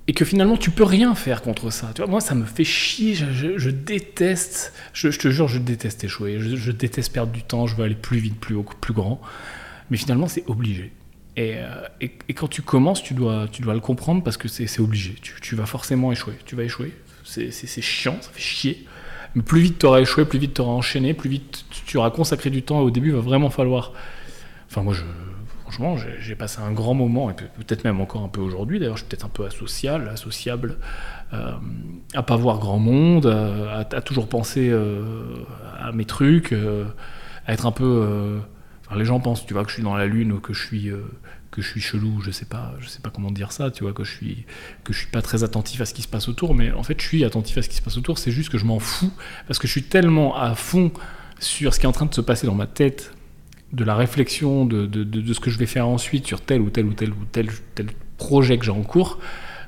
et 0.08 0.14
que 0.14 0.26
finalement 0.26 0.58
tu 0.58 0.72
peux 0.72 0.84
rien 0.84 1.16
faire 1.16 1.42
contre 1.42 1.72
ça. 1.72 1.92
Tu 1.94 2.02
vois, 2.02 2.10
moi 2.10 2.22
ça 2.22 2.36
me 2.36 2.46
fait 2.46 2.64
chier, 2.64 3.14
je, 3.16 3.70
déteste, 3.70 4.74
je, 4.94 5.10
te 5.10 5.30
jure, 5.30 5.48
je 5.48 5.60
déteste 5.60 6.04
échouer, 6.04 6.40
je, 6.40 6.72
déteste 6.72 7.14
perdre 7.14 7.32
du 7.32 7.44
temps, 7.44 7.68
je 7.68 7.76
veux 7.76 7.84
aller 7.84 7.96
plus 7.96 8.18
vite, 8.20 8.40
plus 8.40 8.56
haut, 8.56 8.66
plus 8.82 8.94
grand 8.94 9.22
mais 9.90 9.98
finalement 9.98 10.28
c'est 10.28 10.44
obligé. 10.48 10.92
Euh, 11.38 11.82
et, 12.00 12.34
quand 12.34 12.48
tu 12.48 12.62
commences, 12.62 13.04
tu 13.04 13.14
dois, 13.14 13.48
tu 13.52 13.62
dois 13.62 13.74
le 13.74 13.80
comprendre 13.80 14.24
parce 14.24 14.38
que 14.38 14.48
c'est 14.48 14.80
obligé. 14.80 15.16
Tu, 15.22 15.56
vas 15.56 15.66
forcément 15.66 16.12
échouer. 16.12 16.36
Tu 16.46 16.56
vas 16.56 16.64
échouer. 16.64 16.94
C'est 17.24 17.82
chiant, 17.82 18.18
ça 18.22 18.30
fait 18.32 18.42
chier. 18.42 18.86
Mais 19.34 19.42
plus 19.42 19.60
vite 19.60 19.80
tu 19.80 19.86
auras 19.86 20.00
échoué, 20.00 20.24
plus 20.24 20.40
vite 20.40 20.54
tu 20.54 20.62
auras 20.62 20.72
enchaîné, 20.72 21.14
plus 21.14 21.30
vite 21.30 21.66
tu 21.86 21.98
auras 21.98 22.10
consacré 22.10 22.50
du 22.50 22.64
temps. 22.64 22.80
Au 22.80 22.92
début, 22.92 23.10
il 23.10 23.16
va 23.16 23.22
vraiment 23.22 23.50
falloir. 23.50 23.92
Enfin, 24.70 24.82
moi, 24.82 24.94
franchement, 25.64 25.98
j'ai 26.20 26.36
passé 26.36 26.60
un 26.62 26.72
grand 26.72 26.94
moment, 26.94 27.30
et 27.30 27.34
peut-être 27.34 27.84
même 27.84 28.00
encore 28.00 28.22
un 28.24 28.30
peu 28.30 28.40
aujourd'hui. 28.40 28.80
D'ailleurs, 28.80 28.96
je 28.96 29.02
suis 29.02 29.10
peut-être 29.10 29.26
un 29.26 29.30
peu 29.30 29.46
asocial, 29.46 30.08
associable, 30.08 30.78
euh, 31.34 31.52
à 32.14 32.24
pas 32.24 32.38
voir 32.38 32.60
grand 32.60 32.80
monde, 32.80 33.26
à, 33.26 33.84
toujours 34.02 34.30
penser 34.30 34.70
euh, 34.72 35.44
à 35.78 35.92
mes 35.92 36.06
trucs, 36.06 36.54
à 36.54 37.54
être 37.54 37.66
un 37.66 37.72
peu 37.72 38.40
les 38.94 39.06
gens 39.06 39.20
pensent, 39.20 39.46
tu 39.46 39.54
vois, 39.54 39.64
que 39.64 39.70
je 39.70 39.76
suis 39.76 39.84
dans 39.84 39.96
la 39.96 40.06
lune 40.06 40.32
ou 40.32 40.40
que 40.40 40.54
je 40.54 40.64
suis, 40.64 40.90
euh, 40.90 41.02
que 41.52 41.62
je 41.62 41.70
suis 41.70 41.82
chelou, 41.82 42.22
je 42.22 42.32
sais 42.32 42.46
pas, 42.46 42.76
je 42.80 42.88
sais 42.88 43.00
pas 43.00 43.10
comment 43.10 43.32
dire 43.32 43.52
ça, 43.52 43.72
tu 43.72 43.84
vois, 43.84 43.94
que 43.94 44.04
je 44.04 44.12
suis 44.12 44.46
que 44.84 44.94
je 44.94 45.00
suis 45.00 45.08
pas 45.08 45.22
très 45.22 45.44
attentif 45.44 45.82
à 45.82 45.86
ce 45.86 45.94
qui 45.94 46.04
se 46.04 46.08
passe 46.08 46.28
autour, 46.28 46.54
mais 46.54 46.72
en 46.72 46.84
fait 46.84 47.02
je 47.02 47.08
suis 47.08 47.24
attentif 47.24 47.58
à 47.58 47.62
ce 47.62 47.70
qui 47.70 47.76
se 47.78 47.82
passe 47.82 47.98
autour, 47.98 48.20
c'est 48.20 48.32
juste 48.32 48.50
que 48.50 48.58
je 48.58 48.66
m'en 48.66 48.80
fous 48.80 49.12
parce 49.48 49.58
que 49.58 49.68
je 49.68 49.72
suis 49.72 49.84
tellement 49.84 50.36
à 50.36 50.54
fond 50.56 50.92
sur 51.40 51.74
ce 51.74 51.80
qui 51.80 51.86
est 51.86 51.90
en 51.90 51.94
train 51.94 52.06
de 52.06 52.14
se 52.14 52.22
passer 52.22 52.46
dans 52.46 52.56
ma 52.56 52.68
tête, 52.68 53.14
de 53.74 53.84
la 53.84 53.96
réflexion, 53.96 54.66
de, 54.66 54.86
de, 54.86 55.34
ce 55.34 55.40
que 55.40 55.50
je 55.50 55.58
vais 55.58 55.66
faire 55.66 55.88
ensuite 55.88 56.28
sur 56.28 56.42
tel 56.42 56.62
ou 56.62 56.70
tel 56.70 56.86
ou 56.86 56.94
tel 56.94 57.12
ou 57.12 57.26
tel, 57.32 57.50
tel 57.74 57.88
projet 58.18 58.58
que 58.58 58.66
j'ai 58.66 58.72
en 58.72 58.84
cours, 58.84 59.20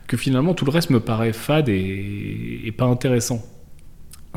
que 0.07 0.15
finalement 0.15 0.53
tout 0.53 0.63
le 0.63 0.71
reste 0.71 0.91
me 0.91 0.99
paraît 0.99 1.33
fade 1.33 1.67
et 1.69 2.73
pas 2.77 2.85
intéressant. 2.85 3.43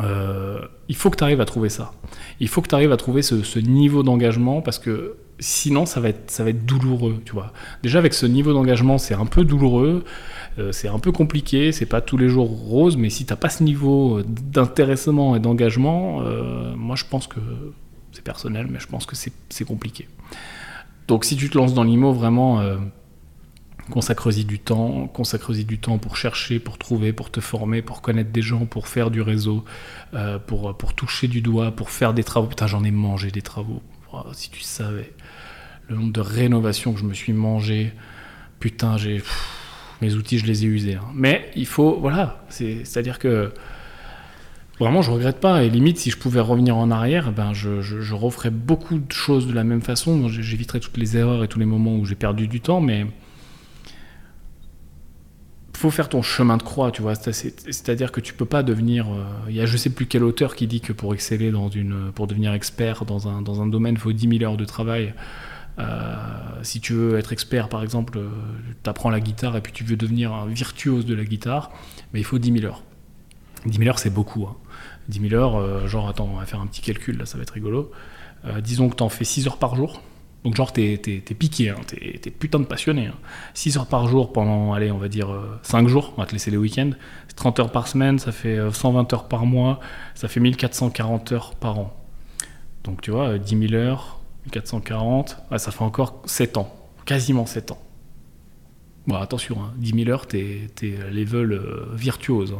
Euh, 0.02 0.60
il 0.88 0.96
faut 0.96 1.10
que 1.10 1.16
tu 1.16 1.24
arrives 1.24 1.40
à 1.40 1.44
trouver 1.44 1.68
ça. 1.68 1.92
Il 2.40 2.48
faut 2.48 2.62
que 2.62 2.68
tu 2.68 2.74
arrives 2.74 2.92
à 2.92 2.96
trouver 2.96 3.22
ce, 3.22 3.58
niveau 3.58 4.02
d'engagement 4.02 4.62
parce 4.62 4.78
que 4.78 5.16
sinon 5.38 5.86
ça 5.86 6.00
va 6.00 6.10
être 6.10 6.30
ça 6.30 6.44
va 6.44 6.50
être 6.50 6.66
douloureux 6.66 7.22
tu 7.24 7.32
vois 7.32 7.54
déjà 7.82 7.98
avec 7.98 8.12
ce 8.12 8.26
niveau 8.26 8.52
d'engagement 8.52 8.98
c'est 8.98 9.14
un 9.14 9.24
peu 9.24 9.42
douloureux 9.42 10.04
euh, 10.58 10.70
c'est 10.70 10.88
un 10.88 10.98
peu 10.98 11.12
compliqué 11.12 11.72
c'est 11.72 11.86
pas 11.86 12.02
tous 12.02 12.18
les 12.18 12.28
jours 12.28 12.46
rose 12.46 12.98
mais 12.98 13.08
si 13.08 13.24
t'as 13.24 13.36
pas 13.36 13.48
ce 13.48 13.62
niveau 13.62 14.20
d'intéressement 14.22 15.34
et 15.36 15.40
d'engagement 15.40 16.20
euh, 16.20 16.74
moi 16.76 16.94
je 16.94 17.04
pense 17.06 17.26
que 17.26 17.40
c'est 18.12 18.22
personnel 18.22 18.66
mais 18.70 18.80
je 18.80 18.86
pense 18.86 19.06
que 19.06 19.16
c'est 19.16 19.64
compliqué 19.64 20.08
donc 21.08 21.24
si 21.24 21.36
tu 21.36 21.48
te 21.48 21.56
lances 21.56 21.72
dans 21.72 21.84
l'IMO 21.84 22.12
vraiment 22.12 22.60
euh, 22.60 22.76
consacre-y 23.90 24.44
du 24.44 24.58
temps 24.58 25.06
consacre-y 25.08 25.64
du 25.64 25.78
temps 25.78 25.98
pour 25.98 26.16
chercher 26.16 26.58
pour 26.58 26.78
trouver 26.78 27.12
pour 27.12 27.30
te 27.30 27.40
former 27.40 27.82
pour 27.82 28.00
connaître 28.00 28.30
des 28.30 28.42
gens 28.42 28.64
pour 28.64 28.88
faire 28.88 29.10
du 29.10 29.20
réseau 29.20 29.64
euh, 30.14 30.38
pour, 30.38 30.74
toucher 30.94 31.28
du 31.28 31.42
doigt 31.42 31.72
pour 31.72 31.90
faire 31.90 32.14
des 32.14 32.24
travaux 32.24 32.46
putain 32.46 32.66
j'en 32.66 32.84
ai 32.84 32.90
mangé 32.90 33.30
des 33.30 33.42
travaux 33.42 33.82
Oh, 34.12 34.24
si 34.32 34.50
tu 34.50 34.62
savais 34.62 35.12
le 35.88 35.96
nombre 35.96 36.12
de 36.12 36.20
rénovations 36.20 36.92
que 36.92 36.98
je 36.98 37.04
me 37.04 37.14
suis 37.14 37.32
mangé, 37.32 37.92
putain, 38.58 38.96
j'ai 38.96 39.22
mes 40.02 40.14
outils, 40.14 40.38
je 40.38 40.46
les 40.46 40.64
ai 40.64 40.66
usés. 40.66 40.94
Hein. 40.94 41.04
Mais 41.14 41.50
il 41.54 41.66
faut, 41.66 41.98
voilà, 42.00 42.44
c'est-à-dire 42.48 43.20
que 43.20 43.52
vraiment, 44.80 45.02
je 45.02 45.12
regrette 45.12 45.38
pas. 45.38 45.62
Et 45.62 45.70
limite, 45.70 45.98
si 45.98 46.10
je 46.10 46.16
pouvais 46.16 46.40
revenir 46.40 46.76
en 46.76 46.90
arrière, 46.90 47.30
ben, 47.30 47.52
je, 47.52 47.82
je, 47.82 48.14
referais 48.14 48.50
beaucoup 48.50 48.98
de 48.98 49.12
choses 49.12 49.46
de 49.46 49.52
la 49.52 49.62
même 49.62 49.82
façon. 49.82 50.28
J'éviterais 50.28 50.80
toutes 50.80 50.96
les 50.96 51.16
erreurs 51.16 51.44
et 51.44 51.48
tous 51.48 51.60
les 51.60 51.66
moments 51.66 51.96
où 51.96 52.04
j'ai 52.04 52.16
perdu 52.16 52.48
du 52.48 52.60
temps, 52.60 52.80
mais 52.80 53.06
faut 55.80 55.90
faire 55.90 56.10
ton 56.10 56.20
chemin 56.20 56.58
de 56.58 56.62
croix, 56.62 56.90
tu 56.90 57.00
vois. 57.00 57.14
C'est-à-dire 57.14 58.12
que 58.12 58.20
tu 58.20 58.34
peux 58.34 58.44
pas 58.44 58.62
devenir. 58.62 59.06
Euh, 59.08 59.24
il 59.48 59.56
y 59.56 59.60
a 59.60 59.66
je 59.66 59.76
sais 59.78 59.88
plus 59.88 60.06
quel 60.06 60.22
auteur 60.24 60.54
qui 60.54 60.66
dit 60.66 60.82
que 60.82 60.92
pour 60.92 61.14
exceller 61.14 61.50
dans 61.50 61.70
une, 61.70 62.12
pour 62.12 62.26
devenir 62.26 62.52
expert 62.52 63.06
dans 63.06 63.28
un, 63.28 63.66
domaine, 63.66 63.96
faut 63.96 64.12
10 64.12 64.38
000 64.38 64.50
heures 64.50 64.58
de 64.58 64.64
travail. 64.66 65.14
Euh, 65.78 66.16
si 66.62 66.80
tu 66.80 66.92
veux 66.92 67.18
être 67.18 67.32
expert, 67.32 67.70
par 67.70 67.82
exemple, 67.82 68.18
euh, 68.18 68.28
tu 68.82 68.90
apprends 68.90 69.08
la 69.08 69.20
guitare 69.20 69.56
et 69.56 69.62
puis 69.62 69.72
tu 69.72 69.82
veux 69.84 69.96
devenir 69.96 70.34
un 70.34 70.46
virtuose 70.46 71.06
de 71.06 71.14
la 71.14 71.24
guitare, 71.24 71.70
mais 72.12 72.20
il 72.20 72.24
faut 72.24 72.38
10 72.38 72.60
000 72.60 72.66
heures. 72.66 72.82
10 73.64 73.78
000 73.78 73.88
heures, 73.88 73.98
c'est 73.98 74.12
beaucoup. 74.12 74.44
Hein. 74.44 74.56
10 75.08 75.30
000 75.30 75.34
heures, 75.34 75.88
genre, 75.88 76.10
attends, 76.10 76.28
on 76.30 76.38
va 76.38 76.44
faire 76.44 76.60
un 76.60 76.66
petit 76.66 76.82
calcul, 76.82 77.16
là, 77.16 77.24
ça 77.24 77.38
va 77.38 77.42
être 77.42 77.54
rigolo. 77.54 77.90
disons 78.62 78.90
que 78.90 78.96
tu 78.96 79.02
en 79.02 79.08
fais 79.08 79.24
6 79.24 79.46
heures 79.46 79.58
par 79.58 79.76
jour. 79.76 80.02
Donc 80.44 80.54
genre, 80.54 80.72
t'es, 80.72 80.96
piqué, 81.38 81.68
hein, 81.68 81.76
t'es, 81.86 82.30
putain 82.30 82.60
de 82.60 82.64
passionné. 82.64 83.10
6 83.52 83.76
hein. 83.76 83.80
heures 83.80 83.86
par 83.86 84.08
jour 84.08 84.32
pendant, 84.32 84.72
allez, 84.72 84.90
on 84.90 84.96
va 84.96 85.08
dire 85.08 85.28
5 85.62 85.84
euh, 85.84 85.88
jours, 85.88 86.14
on 86.16 86.22
va 86.22 86.26
te 86.26 86.32
laisser 86.32 86.50
les 86.50 86.56
week-ends. 86.56 86.92
30 87.36 87.60
heures 87.60 87.72
par 87.72 87.88
semaine, 87.88 88.18
ça 88.18 88.32
fait 88.32 88.58
120 88.72 89.00
euh, 89.12 89.16
heures 89.16 89.28
par 89.28 89.44
mois, 89.44 89.80
ça 90.14 90.28
fait 90.28 90.40
1440 90.40 91.32
heures 91.32 91.54
par 91.56 91.78
an. 91.78 91.94
Donc 92.84 93.02
tu 93.02 93.10
vois, 93.10 93.38
10 93.38 93.68
000 93.68 93.74
heures, 93.74 94.20
1440, 94.46 95.36
ça 95.58 95.70
fait 95.70 95.82
encore 95.82 96.22
7 96.24 96.56
ans, 96.56 96.74
quasiment 97.04 97.44
7 97.44 97.72
ans. 97.72 97.78
Bon, 99.06 99.16
attention, 99.16 99.58
10 99.76 99.90
hein, 99.90 99.96
000 100.04 100.10
heures, 100.10 100.26
t'es, 100.26 100.70
t'es 100.74 100.94
level 101.12 101.52
euh, 101.52 101.86
virtuose. 101.92 102.54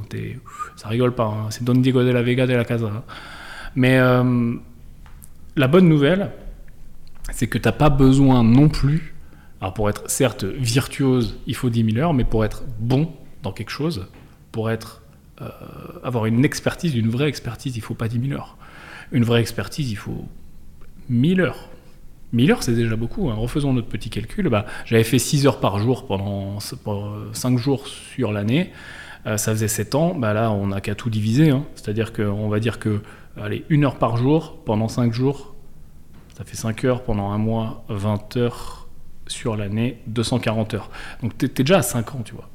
ça 0.77 0.89
rigole 0.89 1.15
pas, 1.15 1.47
c'est 1.49 1.65
Don 1.65 1.75
Diego 1.75 2.03
de 2.03 2.11
la 2.11 2.23
Vega 2.23 2.47
de 2.47 2.55
la 2.55 2.65
Casa. 2.67 3.05
Mais 3.75 3.99
la 5.57 5.69
bonne 5.69 5.89
nouvelle, 5.89 6.33
c'est 7.33 7.47
que 7.47 7.59
tu 7.59 7.67
n'as 7.69 7.73
pas 7.73 7.91
besoin 7.91 8.43
non 8.43 8.69
plus, 8.69 9.15
alors 9.61 9.75
pour 9.75 9.89
être 9.91 10.09
certes 10.11 10.45
virtuose, 10.45 11.39
il 11.47 11.55
faut 11.55 11.71
10 11.71 11.93
000 11.93 11.99
heures, 11.99 12.15
mais 12.15 12.25
pour 12.25 12.45
être 12.45 12.65
bon 12.79 13.13
dans 13.43 13.53
quelque 13.53 13.71
chose, 13.71 14.07
pour 14.53 14.71
être, 14.71 15.03
euh, 15.41 15.49
avoir 16.03 16.27
une 16.27 16.45
expertise, 16.45 16.95
une 16.95 17.09
vraie 17.09 17.29
expertise, 17.29 17.77
il 17.77 17.81
faut 17.81 17.95
pas 17.95 18.09
10 18.09 18.29
000 18.29 18.41
heures. 18.41 18.57
Une 19.13 19.25
vraie 19.25 19.41
expertise, 19.41 19.91
il 19.91 19.97
faut 19.97 20.25
1000 21.09 21.41
heures. 21.41 21.69
1000 22.33 22.53
heures, 22.53 22.63
c'est 22.63 22.75
déjà 22.75 22.97
beaucoup. 22.97 23.29
Hein. 23.29 23.35
Refaisons 23.35 23.73
notre 23.73 23.89
petit 23.89 24.09
calcul. 24.09 24.49
Bah, 24.49 24.67
J'avais 24.87 25.05
fait 25.05 25.19
6 25.19 25.47
heures 25.47 25.61
par 25.61 25.79
jour 25.79 26.07
pendant 26.07 26.59
5 26.61 27.59
jours 27.59 27.87
sur 27.87 28.33
l'année. 28.33 28.71
Euh, 29.27 29.37
ça 29.37 29.53
faisait 29.53 29.69
7 29.69 29.95
ans. 29.95 30.15
Bah, 30.15 30.33
là, 30.33 30.51
on 30.53 30.69
n'a 30.69 30.81
qu'à 30.81 30.95
tout 30.95 31.11
diviser. 31.11 31.51
Hein. 31.51 31.65
C'est-à-dire 31.75 32.13
qu'on 32.13 32.49
va 32.49 32.61
dire 32.61 32.79
que, 32.79 33.01
allez, 33.37 33.65
1 33.71 33.83
heure 33.83 33.97
par 33.97 34.17
jour 34.17 34.63
pendant 34.65 34.89
5 34.89 35.13
jours, 35.13 35.55
ça 36.41 36.47
fait 36.47 36.57
5 36.57 36.85
heures 36.87 37.03
pendant 37.03 37.33
un 37.33 37.37
mois, 37.37 37.85
20 37.91 38.39
heures 38.39 38.89
sur 39.27 39.59
l'année, 39.59 39.99
240 40.07 40.73
heures. 40.73 40.91
Donc 41.23 41.37
tu 41.37 41.45
es, 41.45 41.49
déjà 41.49 41.77
à 41.77 41.83
5 41.83 42.15
ans, 42.15 42.23
tu 42.25 42.33
vois. 42.33 42.49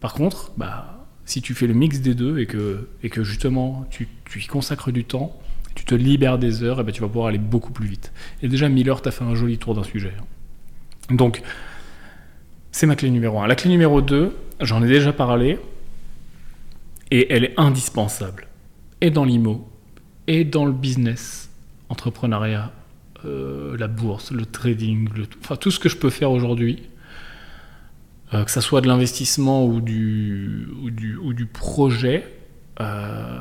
Par 0.00 0.14
contre, 0.14 0.52
bah, 0.56 1.06
si 1.26 1.42
tu 1.42 1.52
fais 1.52 1.66
le 1.66 1.74
mix 1.74 2.00
des 2.00 2.14
deux 2.14 2.38
et 2.38 2.46
que, 2.46 2.88
et 3.02 3.10
que 3.10 3.24
justement 3.24 3.84
tu, 3.90 4.08
y 4.34 4.46
consacres 4.46 4.90
du 4.90 5.04
temps, 5.04 5.38
tu 5.74 5.84
te 5.84 5.94
libères 5.94 6.38
des 6.38 6.62
heures, 6.62 6.80
et 6.80 6.82
ben 6.82 6.92
tu 6.92 7.02
vas 7.02 7.08
pouvoir 7.08 7.26
aller 7.26 7.36
beaucoup 7.36 7.72
plus 7.72 7.86
vite. 7.86 8.10
Et 8.42 8.48
déjà 8.48 8.70
1000 8.70 8.88
heures, 8.88 9.02
tu 9.02 9.08
as 9.08 9.12
fait 9.12 9.24
un 9.24 9.34
joli 9.34 9.58
tour 9.58 9.74
d'un 9.74 9.84
sujet. 9.84 10.14
Donc, 11.10 11.42
c'est 12.70 12.86
ma 12.86 12.96
clé 12.96 13.10
numéro 13.10 13.38
1. 13.38 13.48
La 13.48 13.54
clé 13.54 13.68
numéro 13.68 14.00
2, 14.00 14.34
j'en 14.60 14.82
ai 14.82 14.88
déjà 14.88 15.12
parlé, 15.12 15.58
et 17.10 17.34
elle 17.34 17.44
est 17.44 17.54
indispensable. 17.58 18.48
Et 19.02 19.10
dans 19.10 19.26
l'IMO, 19.26 19.68
et 20.26 20.44
dans 20.44 20.64
le 20.64 20.72
business, 20.72 21.50
entrepreneuriat, 21.92 22.72
euh, 23.24 23.76
la 23.78 23.86
bourse, 23.86 24.32
le 24.32 24.44
trading, 24.44 25.08
enfin, 25.40 25.56
tout 25.56 25.70
ce 25.70 25.78
que 25.78 25.88
je 25.88 25.96
peux 25.96 26.10
faire 26.10 26.32
aujourd'hui, 26.32 26.82
euh, 28.34 28.44
que 28.44 28.50
ça 28.50 28.60
soit 28.60 28.80
de 28.80 28.88
l'investissement 28.88 29.64
ou 29.64 29.80
du, 29.80 30.66
projet, 31.52 32.26
euh, 32.80 33.38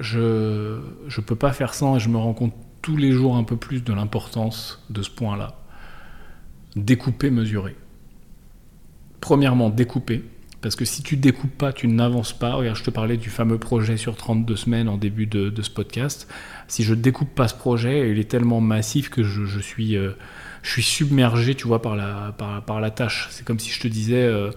je 0.00 0.80
ne 0.80 1.24
peux 1.24 1.36
pas 1.36 1.52
faire 1.52 1.72
sans 1.72 1.96
et 1.96 2.00
je 2.00 2.08
me 2.08 2.18
rends 2.18 2.34
compte 2.34 2.54
tous 2.82 2.96
les 2.96 3.12
jours 3.12 3.36
un 3.36 3.44
peu 3.44 3.56
plus 3.56 3.82
de 3.82 3.92
l'importance 3.94 4.84
de 4.90 5.02
ce 5.02 5.10
point-là. 5.10 5.56
Découper, 6.76 7.30
mesurer. 7.30 7.76
Premièrement, 9.20 9.70
découper. 9.70 10.24
Parce 10.64 10.76
que 10.76 10.86
si 10.86 11.02
tu 11.02 11.18
découpes 11.18 11.58
pas, 11.58 11.74
tu 11.74 11.88
n'avances 11.88 12.32
pas. 12.32 12.54
Regarde, 12.54 12.78
je 12.78 12.84
te 12.84 12.90
parlais 12.90 13.18
du 13.18 13.28
fameux 13.28 13.58
projet 13.58 13.98
sur 13.98 14.16
32 14.16 14.56
semaines 14.56 14.88
en 14.88 14.96
début 14.96 15.26
de, 15.26 15.52
ce 15.60 15.68
podcast. 15.68 16.26
Si 16.68 16.82
je 16.82 16.94
découpe 16.94 17.34
pas 17.34 17.48
ce 17.48 17.54
projet, 17.54 18.10
il 18.10 18.18
est 18.18 18.30
tellement 18.30 18.60
massif 18.60 19.10
que 19.10 19.22
je, 19.22 19.58
suis, 19.60 19.96
euh, 19.96 20.12
je 20.62 20.70
suis 20.70 20.82
submergé, 20.82 21.54
tu 21.54 21.66
vois, 21.66 21.82
par 21.82 21.96
la, 21.96 22.34
par, 22.36 22.80
la 22.80 22.90
tâche. 22.90 23.28
C'est 23.30 23.44
comme 23.44 23.58
si 23.58 23.70
je 23.70 23.80
te 23.80 23.88
disais, 23.88 24.22
euh, 24.22 24.50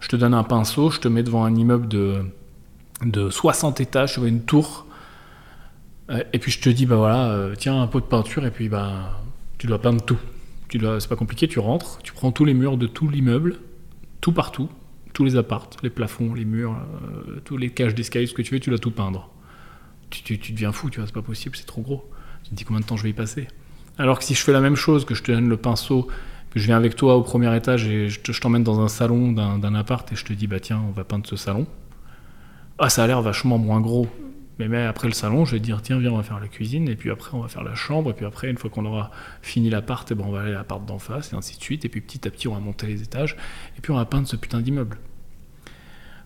je 0.00 0.08
te 0.08 0.16
donne 0.16 0.34
un 0.34 0.42
pinceau, 0.42 0.90
je 0.90 1.00
te 1.00 1.08
mets 1.08 1.22
devant 1.22 1.44
un 1.44 1.54
immeuble 1.54 1.88
de, 1.88 2.22
de 3.04 3.30
60 3.30 3.80
étages, 3.80 4.12
sur 4.12 4.24
une 4.26 4.42
tour, 4.42 4.86
euh, 6.10 6.22
et 6.32 6.38
puis 6.38 6.52
je 6.52 6.60
te 6.60 6.68
dis, 6.68 6.86
bah 6.86 6.96
voilà, 6.96 7.54
tiens, 7.56 7.80
un 7.80 7.86
pot 7.86 8.00
de 8.00 8.06
peinture, 8.06 8.44
et 8.44 8.50
puis 8.50 8.68
bah, 8.68 9.22
tu 9.58 9.66
dois 9.66 9.80
peindre 9.80 10.04
tout. 10.04 10.18
Tu 10.68 10.78
dois, 10.78 11.00
c'est 11.00 11.08
pas 11.08 11.16
compliqué, 11.16 11.48
tu 11.48 11.60
rentres, 11.60 11.98
tu 12.02 12.12
prends 12.12 12.32
tous 12.32 12.44
les 12.44 12.54
murs 12.54 12.76
de 12.76 12.86
tout 12.86 13.08
l'immeuble, 13.08 13.56
tout 14.20 14.32
partout, 14.32 14.68
tous 15.12 15.24
les 15.24 15.36
appartes, 15.36 15.78
les 15.82 15.90
plafonds, 15.90 16.34
les 16.34 16.44
murs, 16.44 16.76
tous 17.44 17.56
les 17.56 17.70
cages 17.70 17.94
d'escalier, 17.94 18.26
ce 18.26 18.34
que 18.34 18.42
tu 18.42 18.54
veux, 18.54 18.60
tu 18.60 18.70
dois 18.70 18.78
tout 18.78 18.90
peindre. 18.90 19.33
Tu, 20.22 20.36
deviens 20.36 20.72
fou, 20.72 20.90
tu 20.90 21.00
vois, 21.00 21.06
c'est 21.06 21.14
pas 21.14 21.22
possible, 21.22 21.56
c'est 21.56 21.66
trop 21.66 21.82
gros. 21.82 22.08
Tu 22.44 22.50
te 22.50 22.54
dis 22.54 22.64
combien 22.64 22.80
de 22.80 22.86
temps 22.86 22.96
je 22.96 23.02
vais 23.02 23.10
y 23.10 23.14
passer. 23.14 23.48
Alors 23.98 24.18
que 24.18 24.24
si 24.24 24.34
je 24.34 24.42
fais 24.42 24.52
la 24.52 24.60
même 24.60 24.76
chose, 24.76 25.04
que 25.04 25.14
je 25.14 25.22
te 25.22 25.32
donne 25.32 25.48
le 25.48 25.56
pinceau, 25.56 26.08
que 26.50 26.58
je 26.58 26.66
viens 26.66 26.76
avec 26.76 26.96
toi 26.96 27.16
au 27.16 27.22
premier 27.22 27.54
étage 27.56 27.86
et 27.86 28.08
je 28.08 28.40
t'emmène 28.40 28.62
dans 28.62 28.80
un 28.80 28.88
salon 28.88 29.32
d'un 29.32 29.74
appart 29.74 30.10
et 30.12 30.16
je 30.16 30.24
te 30.24 30.32
dis 30.32 30.46
bah 30.46 30.60
tiens, 30.60 30.82
on 30.86 30.92
va 30.92 31.04
peindre 31.04 31.26
ce 31.26 31.36
salon. 31.36 31.66
Ah, 32.78 32.88
ça 32.88 33.04
a 33.04 33.06
l'air 33.06 33.22
vachement 33.22 33.58
moins 33.58 33.80
gros. 33.80 34.08
Mais, 34.58 34.84
après 34.84 35.08
le 35.08 35.14
salon, 35.14 35.44
je 35.44 35.52
vais 35.52 35.58
te 35.58 35.64
dire, 35.64 35.82
tiens, 35.82 35.98
viens, 35.98 36.12
on 36.12 36.16
va 36.16 36.22
faire 36.22 36.38
la 36.38 36.46
cuisine, 36.46 36.88
et 36.88 36.94
puis 36.94 37.10
après, 37.10 37.30
on 37.32 37.40
va 37.40 37.48
faire 37.48 37.64
la 37.64 37.74
chambre, 37.74 38.10
et 38.10 38.14
puis 38.14 38.24
après, 38.24 38.48
une 38.48 38.56
fois 38.56 38.70
qu'on 38.70 38.84
aura 38.84 39.10
fini 39.42 39.68
l'appart, 39.68 40.08
et 40.08 40.14
eh 40.14 40.16
ben, 40.16 40.24
on 40.26 40.30
va 40.30 40.42
aller 40.42 40.52
à 40.52 40.58
l'appart 40.58 40.84
d'en 40.84 41.00
face, 41.00 41.32
et 41.32 41.36
ainsi 41.36 41.58
de 41.58 41.62
suite, 41.62 41.84
et 41.84 41.88
puis 41.88 42.00
petit 42.00 42.26
à 42.28 42.30
petit, 42.30 42.46
on 42.46 42.54
va 42.54 42.60
monter 42.60 42.86
les 42.86 43.02
étages, 43.02 43.36
et 43.76 43.80
puis 43.80 43.90
on 43.90 43.96
va 43.96 44.04
peindre 44.04 44.28
ce 44.28 44.36
putain 44.36 44.60
d'immeuble. 44.60 44.98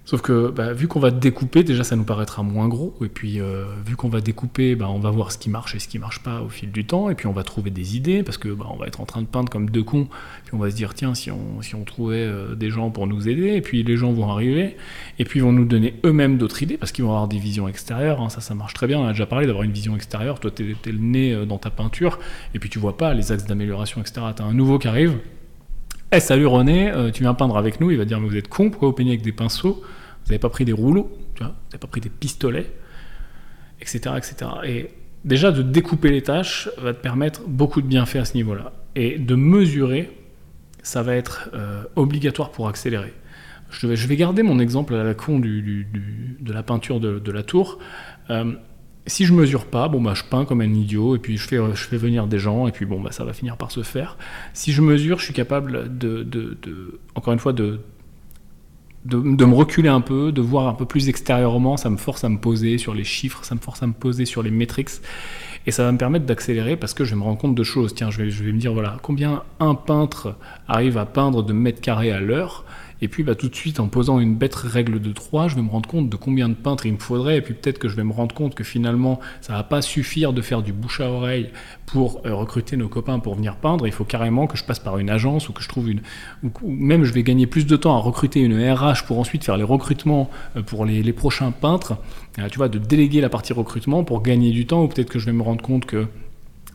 Sauf 0.09 0.23
que 0.23 0.49
bah, 0.49 0.73
vu 0.73 0.89
qu'on 0.89 1.01
va 1.01 1.11
découper, 1.11 1.65
déjà 1.65 1.85
ça 1.85 1.95
nous 1.95 2.05
paraîtra 2.05 2.43
moins 2.43 2.67
gros, 2.67 2.95
et 3.05 3.09
puis 3.09 3.43
euh, 3.43 3.67
vu 3.85 3.95
qu'on 3.95 4.09
va 4.09 4.23
découper, 4.23 4.75
bah, 4.75 4.89
on 4.89 4.99
va 4.99 5.11
voir 5.11 5.33
ce 5.33 5.37
qui 5.37 5.51
marche 5.51 5.75
et 5.75 5.79
ce 5.81 5.87
qui 5.87 5.99
marche 5.99 6.21
pas 6.21 6.41
au 6.41 6.49
fil 6.49 6.73
du 6.73 6.87
temps, 6.87 7.11
et 7.11 7.15
puis 7.15 7.27
on 7.27 7.35
va 7.35 7.43
trouver 7.43 7.71
des 7.71 7.95
idées, 7.95 8.23
parce 8.23 8.39
que 8.39 8.49
bah, 8.49 8.65
on 8.71 8.77
va 8.79 8.87
être 8.87 9.03
en 9.03 9.05
train 9.05 9.21
de 9.21 9.27
peindre 9.27 9.51
comme 9.51 9.69
deux 9.69 9.83
cons, 9.83 10.09
puis 10.47 10.55
on 10.55 10.57
va 10.57 10.71
se 10.71 10.77
dire 10.77 10.95
tiens 10.95 11.15
si 11.15 11.31
on, 11.31 11.85
trouvait 11.85 12.17
euh, 12.17 12.55
des 12.55 12.71
gens 12.71 12.89
pour 12.89 13.07
nous 13.07 13.29
aider, 13.29 13.53
et 13.53 13.61
puis 13.61 13.83
les 13.83 13.99
gens 13.99 14.11
vont 14.11 14.31
arriver, 14.31 14.79
et 15.19 15.27
puis 15.27 15.41
ils 15.41 15.43
vont 15.43 15.53
nous 15.53 15.67
donner 15.67 15.93
eux-mêmes 16.07 16.39
d'autres 16.39 16.63
idées, 16.63 16.79
parce 16.79 16.91
qu'ils 16.91 17.05
vont 17.05 17.11
avoir 17.11 17.29
des 17.29 17.39
visions 17.39 17.69
extérieures, 17.69 18.23
hein. 18.23 18.31
ça 18.31 18.41
ça 18.41 18.55
marche 18.55 18.73
très 18.73 18.87
bien, 18.87 18.99
on 19.01 19.07
a 19.07 19.13
déjà 19.13 19.27
parlé 19.27 19.47
d'avoir 19.47 19.65
une 19.65 19.73
vision 19.73 19.95
extérieure, 19.95 20.41
toi 20.41 20.51
t'es 20.51 20.65
es 20.87 20.91
le 20.91 20.99
nez 21.01 21.35
euh, 21.35 21.45
dans 21.45 21.59
ta 21.59 21.69
peinture, 21.69 22.19
et 22.55 22.59
puis 22.59 22.71
tu 22.71 22.79
vois 22.79 22.97
pas 22.97 23.13
les 23.13 23.31
axes 23.31 23.45
d'amélioration, 23.45 24.01
etc. 24.01 24.23
T'as 24.35 24.45
un 24.45 24.55
nouveau 24.55 24.79
qui 24.79 24.89
arrive, 24.89 25.19
Eh 26.13 26.21
salut 26.21 26.47
René, 26.47 26.91
tu 27.13 27.25
viens 27.25 27.35
peindre 27.35 27.59
avec 27.59 27.83
nous. 27.83 27.91
Il 27.91 27.99
va 27.99 28.07
dire 28.07 28.19
mais 28.19 28.29
vous 28.29 28.37
êtes 28.37 28.49
con, 28.49 28.71
pourquoi 28.71 28.89
vous 28.89 28.95
peignez 28.95 29.11
avec 29.11 29.21
des 29.21 29.33
pinceaux? 29.33 29.83
Vous 30.29 30.33
n'avez 30.33 30.41
pas 30.41 30.51
pris 30.51 30.67
des 30.67 30.75
rouleaux, 30.75 31.11
tu 31.37 31.43
vois, 31.43 31.53
vous 31.53 31.69
n'avez 31.71 31.79
pas 31.79 31.87
pris 31.87 32.03
des 32.03 32.11
pistolets, 32.11 32.71
etc., 33.81 34.15
etc. 34.19 34.51
Et 34.63 34.91
déjà 35.25 35.51
de 35.53 35.63
découper 35.63 36.11
les 36.11 36.21
tâches 36.21 36.69
va 36.77 36.93
te 36.93 37.01
permettre 37.01 37.41
beaucoup 37.47 37.81
de 37.81 37.87
bienfaits 37.87 38.17
à 38.17 38.25
ce 38.27 38.35
niveau-là. 38.35 38.75
Et 38.95 39.19
de 39.19 39.35
mesurer, 39.35 40.15
ça 40.83 41.03
va 41.03 41.15
être 41.15 41.49
euh, 41.55 41.83
obligatoire 41.97 42.51
pour 42.51 42.69
accélérer. 42.69 43.15
Je 43.71 43.87
vais, 43.87 44.17
garder 44.17 44.43
mon 44.43 44.59
exemple 44.59 44.95
à 44.95 45.03
la 45.03 45.15
con 45.15 45.39
de 45.39 46.53
la 46.53 46.63
peinture 46.63 47.01
de, 47.01 47.33
la 47.33 47.43
tour. 47.43 47.79
Euh, 48.29 48.53
si 49.07 49.25
je 49.25 49.33
mesure 49.33 49.65
pas, 49.65 49.89
bon 49.89 50.03
bah 50.03 50.13
je 50.13 50.25
peins 50.25 50.45
comme 50.45 50.61
un 50.61 50.75
idiot 50.75 51.17
et 51.17 51.19
puis 51.19 51.39
je 51.39 51.49
fais, 51.49 51.97
venir 51.97 52.27
des 52.27 52.39
gens 52.39 52.69
et 52.69 52.73
puis 52.73 52.85
bon 52.85 53.01
bah 53.01 53.13
ça 53.13 53.25
va 53.25 53.33
finir 53.33 53.57
par 53.57 53.71
se 53.71 53.83
faire. 53.83 54.19
Si 54.53 54.73
je 54.73 54.83
mesure, 54.83 55.21
je 55.21 55.25
suis 55.25 55.35
capable 55.35 55.97
de 55.97 57.01
encore 57.15 57.33
une 57.33 57.39
fois 57.39 57.55
de, 57.55 57.81
de, 59.05 59.17
me 59.17 59.55
reculer 59.55 59.89
un 59.89 60.01
peu, 60.01 60.33
de 60.33 60.41
voir 60.41 60.67
un 60.69 60.75
peu 60.75 60.85
plus 60.85 61.09
extérieurement. 61.09 61.77
Ça 61.77 61.91
me 61.91 61.97
force 61.97 62.25
à 62.25 62.29
me 62.29 62.39
poser 62.39 62.79
sur 62.79 62.95
les 62.95 63.05
chiffres, 63.05 63.45
ça 63.45 63.55
me 63.55 63.61
force 63.61 63.83
à 63.83 63.87
me 63.87 63.93
poser 63.93 64.25
sur 64.25 64.43
les 64.43 64.51
métriques 64.51 64.91
et 65.67 65.71
ça 65.71 65.85
va 65.85 65.93
me 65.93 65.99
permettre 65.99 66.25
d'accélérer 66.25 66.77
parce 66.77 66.95
que 66.95 67.05
je 67.05 67.11
vais 67.11 67.17
me 67.17 67.23
rendre 67.25 67.39
compte 67.39 67.55
de 67.55 67.63
choses. 67.65 67.95
Tiens, 67.95 68.11
je 68.11 68.23
vais, 68.23 68.31
je 68.31 68.43
vais 68.43 68.53
me 68.53 68.59
dire 68.59 68.73
voilà 68.73 68.97
combien 69.03 69.43
un 69.61 69.75
peintre 69.75 70.37
arrive 70.67 70.99
à 70.99 71.07
peindre 71.07 71.43
de 71.43 71.53
mètres 71.53 71.81
carrés 71.81 72.11
à 72.11 72.21
l'heure. 72.21 72.65
Et 73.01 73.09
puis 73.09 73.23
bah, 73.23 73.35
tout 73.35 73.49
de 73.49 73.55
suite, 73.55 73.81
en 73.81 73.89
posant 73.89 74.19
une 74.19 74.35
bête 74.35 74.55
règle 74.55 75.01
de 75.01 75.13
3, 75.13 75.49
je 75.49 75.57
vais 75.57 75.63
me 75.63 75.71
rendre 75.71 75.89
compte 75.89 76.09
de 76.09 76.17
combien 76.17 76.49
de 76.49 76.55
peintres 76.55 76.87
il 76.87 76.95
me 76.95 76.99
faudrait. 76.99 77.39
Et 77.39 77.41
puis 77.41 77.55
peut-être 77.55 77.79
que 77.79 77.89
je 77.89 77.97
vais 77.97 78.05
me 78.05 78.13
rendre 78.13 78.35
compte 78.35 78.55
que 78.55 78.65
finalement, 78.65 79.21
ça 79.41 79.53
va 79.53 79.63
pas 79.63 79.83
suffire 79.83 80.33
de 80.33 80.43
faire 80.43 80.63
du 80.63 80.73
bouche 80.73 81.01
à 81.01 81.11
oreille 81.11 81.51
pour 81.87 82.23
euh, 82.27 82.35
recruter 82.35 82.77
nos 82.77 82.89
copains 82.89 83.19
pour 83.19 83.35
venir 83.35 83.57
peindre. 83.57 83.87
Il 83.87 83.93
faut 83.93 84.05
carrément 84.05 84.47
que 84.47 84.57
je 84.57 84.65
passe 84.65 84.81
par 84.81 84.99
une 84.99 85.11
agence 85.11 85.49
ou 85.49 85.53
que 85.53 85.63
je 85.63 85.69
trouve 85.69 85.91
une... 85.91 86.01
Ou, 86.43 86.51
même 86.65 87.05
je 87.05 87.13
vais 87.13 87.23
gagner 87.23 87.47
plus 87.47 87.67
de 87.67 87.77
temps 87.77 87.97
à 87.97 88.01
recruter 88.01 88.41
une 88.41 88.59
RH 88.59 89.05
pour 89.07 89.19
ensuite 89.19 89.45
faire 89.45 89.57
les 89.57 89.65
recrutements 89.65 90.29
euh, 90.57 90.63
pour 90.63 90.85
les, 90.85 91.03
les 91.03 91.13
prochains 91.13 91.53
peintres. 91.53 91.97
Euh, 92.39 92.49
tu 92.49 92.59
vois, 92.59 92.69
de 92.69 92.79
déléguer 92.79 93.21
la 93.21 93.29
partie 93.29 93.53
recrutement 93.53 94.05
pour 94.05 94.23
gagner 94.23 94.51
du 94.51 94.67
temps. 94.67 94.83
Ou 94.83 94.89
peut-être 94.89 95.11
que 95.11 95.19
je 95.19 95.27
vais 95.27 95.33
me 95.33 95.43
rendre 95.43 95.63
compte 95.63 95.87
que 95.87 96.09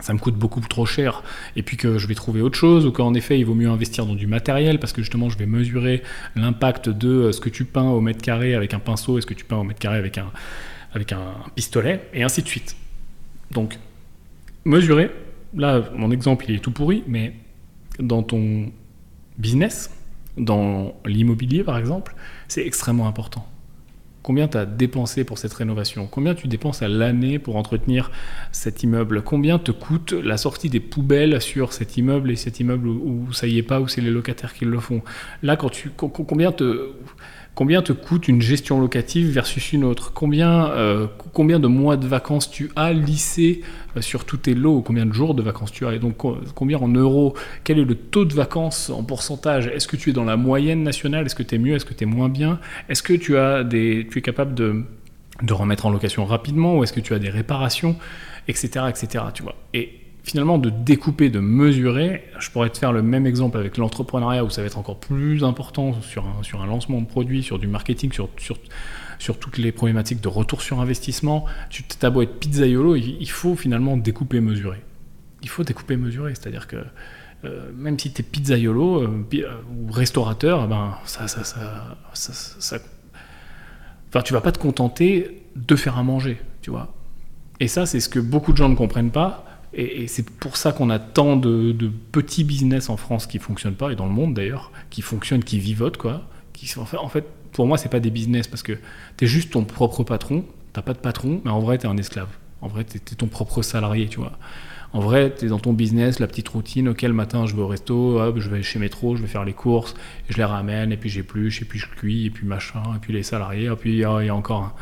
ça 0.04 0.14
me 0.14 0.20
coûte 0.20 0.36
beaucoup 0.36 0.60
trop 0.60 0.86
cher 0.86 1.24
et 1.56 1.64
puis 1.64 1.78
que 1.78 1.98
je 1.98 2.08
vais 2.08 2.14
trouver 2.14 2.42
autre 2.42 2.58
chose 2.58 2.86
ou 2.86 2.92
qu'en 2.92 3.14
effet 3.14 3.40
il 3.40 3.46
vaut 3.46 3.56
mieux 3.56 3.70
investir 3.70 4.06
dans 4.06 4.16
du 4.16 4.28
matériel 4.28 4.78
parce 4.78 4.92
que 4.92 5.02
justement 5.02 5.30
je 5.30 5.38
vais 5.38 5.46
mesurer 5.46 6.04
l'impact 6.36 6.90
de 6.90 7.32
ce 7.32 7.40
que 7.40 7.48
tu 7.48 7.64
peins 7.64 7.90
au 7.90 8.02
mètre 8.02 8.22
carré 8.22 8.54
avec 8.54 8.74
un 8.74 8.80
pinceau 8.80 9.18
et 9.18 9.22
ce 9.22 9.26
que 9.26 9.34
tu 9.34 9.46
peins 9.46 9.56
au 9.56 9.64
mètre 9.64 9.80
carré 9.80 9.98
avec 9.98 10.18
un, 10.18 10.30
avec 10.94 11.14
un 11.14 11.36
pistolet 11.56 12.02
et 12.14 12.22
ainsi 12.22 12.42
de 12.42 12.48
suite. 12.50 12.76
Donc 13.52 13.80
mesurer, 14.66 15.10
là 15.56 15.90
mon 15.96 16.12
exemple 16.12 16.46
il 16.50 16.56
est 16.56 16.60
tout 16.60 16.72
pourri 16.72 17.06
mais 17.08 17.34
dans 17.98 18.24
ton 18.24 18.74
business, 19.38 19.90
dans 20.38 21.00
l'immobilier 21.06 21.64
par 21.64 21.78
exemple, 21.78 22.14
c'est 22.50 22.68
extrêmement 22.68 23.08
important 23.08 23.48
combien 24.24 24.48
tu 24.48 24.58
as 24.58 24.66
dépensé 24.66 25.24
pour 25.26 25.38
cette 25.38 25.54
rénovation, 25.54 26.08
combien 26.08 26.34
tu 26.34 26.48
dépenses 26.48 26.82
à 26.82 26.88
l'année 26.88 27.40
pour 27.40 27.58
entretenir 27.58 28.10
cet 28.52 28.82
immeuble, 28.82 29.22
combien 29.22 29.60
te 29.60 29.72
coûte 29.72 30.14
la 30.14 30.38
sortie 30.38 30.70
des 30.70 30.80
poubelles 30.80 31.42
sur 31.42 31.74
cet 31.74 31.98
immeuble 31.98 32.32
et 32.32 32.36
cet 32.36 32.60
immeuble 32.60 32.88
où, 32.88 33.32
ça 33.34 33.48
y 33.48 33.58
est 33.58 33.64
pas, 33.64 33.82
où 33.82 33.88
c'est 33.88 34.02
les 34.02 34.10
locataires 34.10 34.54
qui 34.54 34.66
le 34.66 34.80
font? 34.80 35.02
Là, 35.44 35.58
quand 35.58 35.70
tu, 35.70 35.92
combien 35.96 36.52
te, 36.52 36.92
combien 37.56 37.82
te 37.82 37.94
coûte 37.94 38.28
une 38.28 38.42
gestion 38.42 38.80
locative 38.80 39.30
versus 39.30 39.74
une 39.74 39.84
autre? 39.84 40.12
Combien, 40.14 40.70
euh, 40.72 41.08
combien 41.34 41.60
de 41.60 41.68
mois 41.68 41.98
de 41.98 42.08
vacances 42.08 42.50
tu 42.50 42.72
as 42.76 42.94
lissé 42.94 43.62
euh, 43.96 44.02
sur 44.02 44.26
tous 44.26 44.38
tes 44.38 44.54
lots 44.54 44.82
Combien 44.82 45.06
de 45.06 45.14
jours 45.14 45.36
de 45.36 45.42
vacances 45.42 45.72
tu 45.72 45.86
as? 45.86 45.94
Et 45.94 46.00
donc 46.00 46.18
combien 46.56 46.78
en 46.80 46.88
euros? 46.88 47.36
Quel 47.64 47.80
est 47.80 47.86
le 47.86 47.96
taux 47.96 48.26
de 48.26 48.34
vacances 48.34 48.90
en 48.90 49.04
pourcentage? 49.04 49.68
Est-ce 49.68 49.88
que 49.88 49.96
tu 49.96 50.10
es 50.10 50.14
dans 50.14 50.26
la 50.26 50.38
moyenne 50.38 50.84
nationale? 50.84 51.26
Est-ce 51.26 51.36
que 51.36 51.44
tu 51.44 51.56
es 51.56 51.60
mieux? 51.60 51.76
Est-ce 51.76 51.86
que 51.86 51.94
tu 51.94 52.04
es 52.04 52.08
moins 52.08 52.30
bien? 52.30 52.60
Est-ce 52.90 53.04
que 53.04 53.14
tu, 53.14 53.38
as 53.38 53.64
des, 53.64 54.08
tu 54.10 54.20
es 54.20 54.22
capable 54.22 54.54
de, 54.56 54.84
de 55.42 55.54
remettre 55.54 55.86
en 55.86 55.92
location 55.92 56.26
rapidement? 56.26 56.78
Ou 56.78 56.84
est-ce 56.84 56.94
que 56.94 57.02
tu 57.02 57.14
as 57.14 57.20
des 57.20 57.30
réparations? 57.30 57.96
Etc. 58.48 58.68
etc. 58.90 59.26
Tu 59.34 59.44
vois. 59.44 59.56
Finalement 60.24 60.58
de 60.58 60.70
découper, 60.70 61.30
de 61.30 61.40
mesurer. 61.40 62.24
Je 62.40 62.50
pourrais 62.50 62.70
te 62.70 62.78
faire 62.78 62.94
le 62.94 63.02
même 63.02 63.28
exemple 63.28 63.58
avec 63.58 63.78
l'entrepreneuriat 63.78 64.44
où 64.44 64.50
ça 64.50 64.62
va 64.62 64.68
être 64.68 64.78
encore 64.78 65.00
plus 65.00 65.44
important 65.44 66.02
sur 66.02 66.26
un, 66.26 66.42
sur 66.44 66.62
un 66.62 66.66
lancement 66.66 67.02
de 67.02 67.06
produit, 67.06 67.44
sur 67.44 67.60
du 67.60 67.68
marketing, 67.68 68.12
sur, 68.14 68.30
sur, 68.38 68.58
sur 69.20 69.38
toutes 69.38 69.58
les 69.58 69.72
problématiques 69.74 70.22
de 70.22 70.30
retour 70.30 70.62
sur 70.62 70.80
investissement. 70.80 71.46
Tu 71.70 71.84
t'as 71.84 72.10
beau 72.10 72.22
être 72.22 72.40
pizzaiolo, 72.40 72.96
il, 72.96 73.18
il 73.20 73.30
faut 73.30 73.56
finalement 73.56 73.98
découper, 73.98 74.40
mesurer. 74.40 74.82
Il 75.42 75.50
faut 75.50 75.64
découper, 75.64 75.98
mesurer. 75.98 76.34
C'est-à-dire 76.36 76.68
que 76.68 76.78
euh, 77.44 77.70
même 77.76 78.00
si 78.00 78.14
tu 78.14 78.22
es 78.22 78.24
pizzaiolo 78.24 79.04
euh, 79.04 79.26
ou 79.76 79.92
restaurateur, 79.92 80.68
ben, 80.70 80.96
ça, 81.04 81.28
ça, 81.28 81.44
ça, 81.44 82.80
tu 84.24 84.34
vas 84.34 84.42
pas 84.42 84.54
te 84.54 84.60
contenter 84.60 85.44
de 85.58 85.76
faire 85.76 85.98
à 85.98 86.04
manger, 86.04 86.38
tu 86.62 86.70
vois. 86.70 86.94
Et 87.60 87.68
ça, 87.68 87.86
c'est 87.86 88.00
ce 88.00 88.08
que 88.08 88.20
beaucoup 88.20 88.54
de 88.54 88.58
gens 88.58 88.70
ne 88.70 88.76
comprennent 88.76 89.12
pas 89.12 89.46
et, 89.74 90.08
c'est 90.08 90.30
pour 90.30 90.58
ça 90.58 90.72
qu'on 90.72 90.90
a 90.90 91.00
tant 91.00 91.36
de, 91.36 91.76
petits 92.12 92.44
business 92.44 92.90
en 92.90 92.98
France 92.98 93.26
qui 93.26 93.40
fonctionnent 93.40 93.76
pas, 93.76 93.92
et 93.92 93.96
dans 93.96 94.06
le 94.06 94.12
monde 94.12 94.34
d'ailleurs, 94.34 94.72
qui 94.90 95.02
fonctionnent, 95.02 95.44
qui 95.44 95.60
vivotent, 95.60 95.98
quoi. 95.98 96.28
Qui, 96.54 96.72
en, 96.78 97.10
fait, 97.10 97.26
pour 97.52 97.66
moi, 97.66 97.78
c'est 97.78 97.90
pas 97.90 98.00
des 98.00 98.12
business 98.12 98.48
parce 98.48 98.64
que 98.64 98.74
tu 99.18 99.26
es 99.26 99.28
juste 99.28 99.52
ton 99.52 99.66
propre 99.66 100.04
patron, 100.04 100.46
t'as 100.72 100.82
pas 100.82 100.94
de 100.94 101.00
patron, 101.00 101.42
mais 101.44 101.52
en 101.52 101.60
vrai, 101.60 101.78
tu 101.78 101.88
es 101.88 101.90
un 101.90 101.98
esclave. 101.98 102.30
En 102.62 102.68
vrai, 102.68 102.86
tu 102.86 102.98
es, 102.98 103.16
ton 103.16 103.28
propre 103.28 103.62
salarié, 103.64 104.08
tu 104.08 104.20
vois. 104.20 104.34
En 104.94 105.00
vrai, 105.00 105.34
tu 105.36 105.46
es 105.46 105.48
dans 105.48 105.60
ton 105.60 105.74
business, 105.74 106.20
la 106.20 106.28
petite 106.28 106.48
routine, 106.50 106.90
ok, 106.90 107.02
le 107.02 107.14
matin, 107.14 107.48
je 107.48 107.56
vais 107.56 107.64
au 107.64 107.68
resto, 107.68 108.20
hop, 108.20 108.38
je 108.38 108.50
vais 108.50 108.62
chez 108.62 108.78
Métro, 108.78 109.16
je 109.16 109.24
vais 109.24 109.28
faire 109.28 109.44
les 109.44 109.54
courses, 109.54 109.96
je 110.30 110.38
les 110.38 110.44
ramène, 110.44 110.92
et 110.92 110.98
puis 110.98 111.10
j'épluche, 111.10 111.64
et 111.64 111.66
puis 111.66 111.80
je 111.80 111.88
cuis, 111.88 112.28
et 112.28 112.30
puis 112.30 112.46
machin, 112.46 112.84
et 112.96 113.00
puis 113.00 113.12
les 113.12 113.24
salariés, 113.24 113.66
et 113.66 113.76
puis 113.76 113.94
il 113.94 113.98
y, 113.98 114.04
a 114.04 114.36
encore 114.36 114.76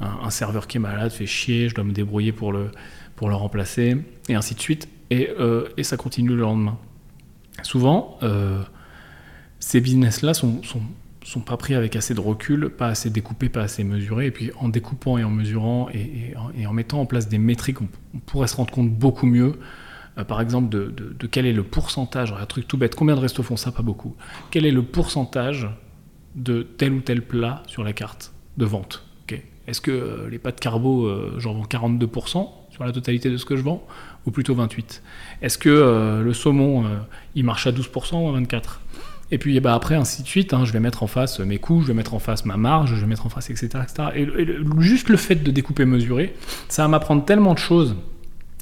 un, 0.00 0.18
un 0.24 0.30
serveur 0.30 0.66
qui 0.66 0.76
est 0.76 0.80
malade, 0.80 1.10
fait 1.10 1.24
chier, 1.24 1.70
je 1.70 1.74
dois 1.74 1.84
me 1.84 1.92
débrouiller 1.92 2.32
pour 2.32 2.52
le 2.52 2.70
pour 3.16 3.28
le 3.28 3.34
remplacer, 3.34 3.96
et 4.28 4.34
ainsi 4.34 4.54
de 4.54 4.60
suite. 4.60 4.88
Et, 5.10 5.30
euh, 5.40 5.68
ça 5.82 5.96
continue 5.96 6.30
le 6.30 6.36
lendemain. 6.36 6.78
Souvent, 7.62 8.18
euh, 8.22 8.62
ces 9.58 9.80
business-là 9.80 10.34
sont, 10.34 10.62
sont, 10.62 10.82
sont, 11.24 11.40
pas 11.40 11.56
pris 11.56 11.74
avec 11.74 11.96
assez 11.96 12.12
de 12.12 12.20
recul, 12.20 12.68
pas 12.68 12.88
assez 12.88 13.08
découpés, 13.08 13.48
pas 13.48 13.62
assez 13.62 13.82
mesurés. 13.82 14.26
Et 14.26 14.30
puis 14.30 14.50
en 14.60 14.68
découpant 14.68 15.16
et 15.16 15.24
en 15.24 15.30
mesurant 15.30 15.88
et, 15.94 16.34
en, 16.36 16.50
et 16.52 16.66
en, 16.66 16.72
mettant 16.72 17.00
en 17.00 17.06
place 17.06 17.28
des 17.28 17.38
métriques, 17.38 17.80
on, 17.80 17.88
pourrait 18.26 18.48
se 18.48 18.56
rendre 18.56 18.72
compte 18.72 18.90
beaucoup 18.90 19.26
mieux. 19.26 19.58
Euh, 20.18 20.24
par 20.24 20.40
exemple, 20.40 20.68
de, 20.68 21.26
quel 21.26 21.46
est 21.46 21.52
le 21.52 21.62
pourcentage, 21.62 22.32
un 22.32 22.46
truc 22.46 22.68
tout 22.68 22.76
bête, 22.76 22.94
combien 22.94 23.14
de 23.14 23.20
restos 23.20 23.42
font 23.42 23.56
ça? 23.56 23.72
Pas 23.72 23.82
beaucoup. 23.82 24.14
Quel 24.50 24.66
est 24.66 24.70
le 24.72 24.82
pourcentage 24.82 25.68
de 26.34 26.62
tel 26.62 26.92
ou 26.92 27.00
tel 27.00 27.22
plat 27.22 27.62
sur 27.66 27.82
la 27.82 27.94
carte 27.94 28.34
de 28.58 28.66
vente? 28.66 29.06
Est-ce 29.66 29.80
que 29.80 30.28
les 30.30 30.38
pâtes 30.38 30.60
carbo, 30.60 31.06
euh, 31.06 31.34
j'en 31.38 31.54
vends 31.54 31.64
42% 31.64 32.48
sur 32.76 32.84
la 32.84 32.92
totalité 32.92 33.30
de 33.30 33.38
ce 33.38 33.46
que 33.46 33.56
je 33.56 33.62
vends, 33.62 33.82
ou 34.26 34.30
plutôt 34.30 34.54
28 34.54 35.02
Est-ce 35.40 35.56
que 35.56 35.70
euh, 35.70 36.22
le 36.22 36.34
saumon, 36.34 36.84
euh, 36.84 36.88
il 37.34 37.42
marche 37.42 37.66
à 37.66 37.72
12% 37.72 38.16
ou 38.16 38.36
à 38.36 38.38
24% 38.38 38.60
Et 39.30 39.38
puis 39.38 39.58
bah, 39.60 39.74
après, 39.74 39.94
ainsi 39.94 40.22
de 40.22 40.28
suite, 40.28 40.52
hein, 40.52 40.66
je 40.66 40.72
vais 40.72 40.80
mettre 40.80 41.02
en 41.02 41.06
face 41.06 41.40
mes 41.40 41.58
coûts, 41.58 41.80
je 41.80 41.86
vais 41.86 41.94
mettre 41.94 42.12
en 42.12 42.18
face 42.18 42.44
ma 42.44 42.58
marge, 42.58 42.94
je 42.94 43.00
vais 43.00 43.06
mettre 43.06 43.24
en 43.24 43.30
face, 43.30 43.48
etc. 43.48 43.82
etc. 43.82 44.08
Et, 44.14 44.26
juste 44.78 45.08
le 45.08 45.16
fait 45.16 45.36
de 45.36 45.50
découper, 45.50 45.86
mesurer, 45.86 46.34
ça 46.68 46.82
va 46.82 46.88
m'apprendre 46.88 47.24
tellement 47.24 47.54
de 47.54 47.58
choses 47.58 47.96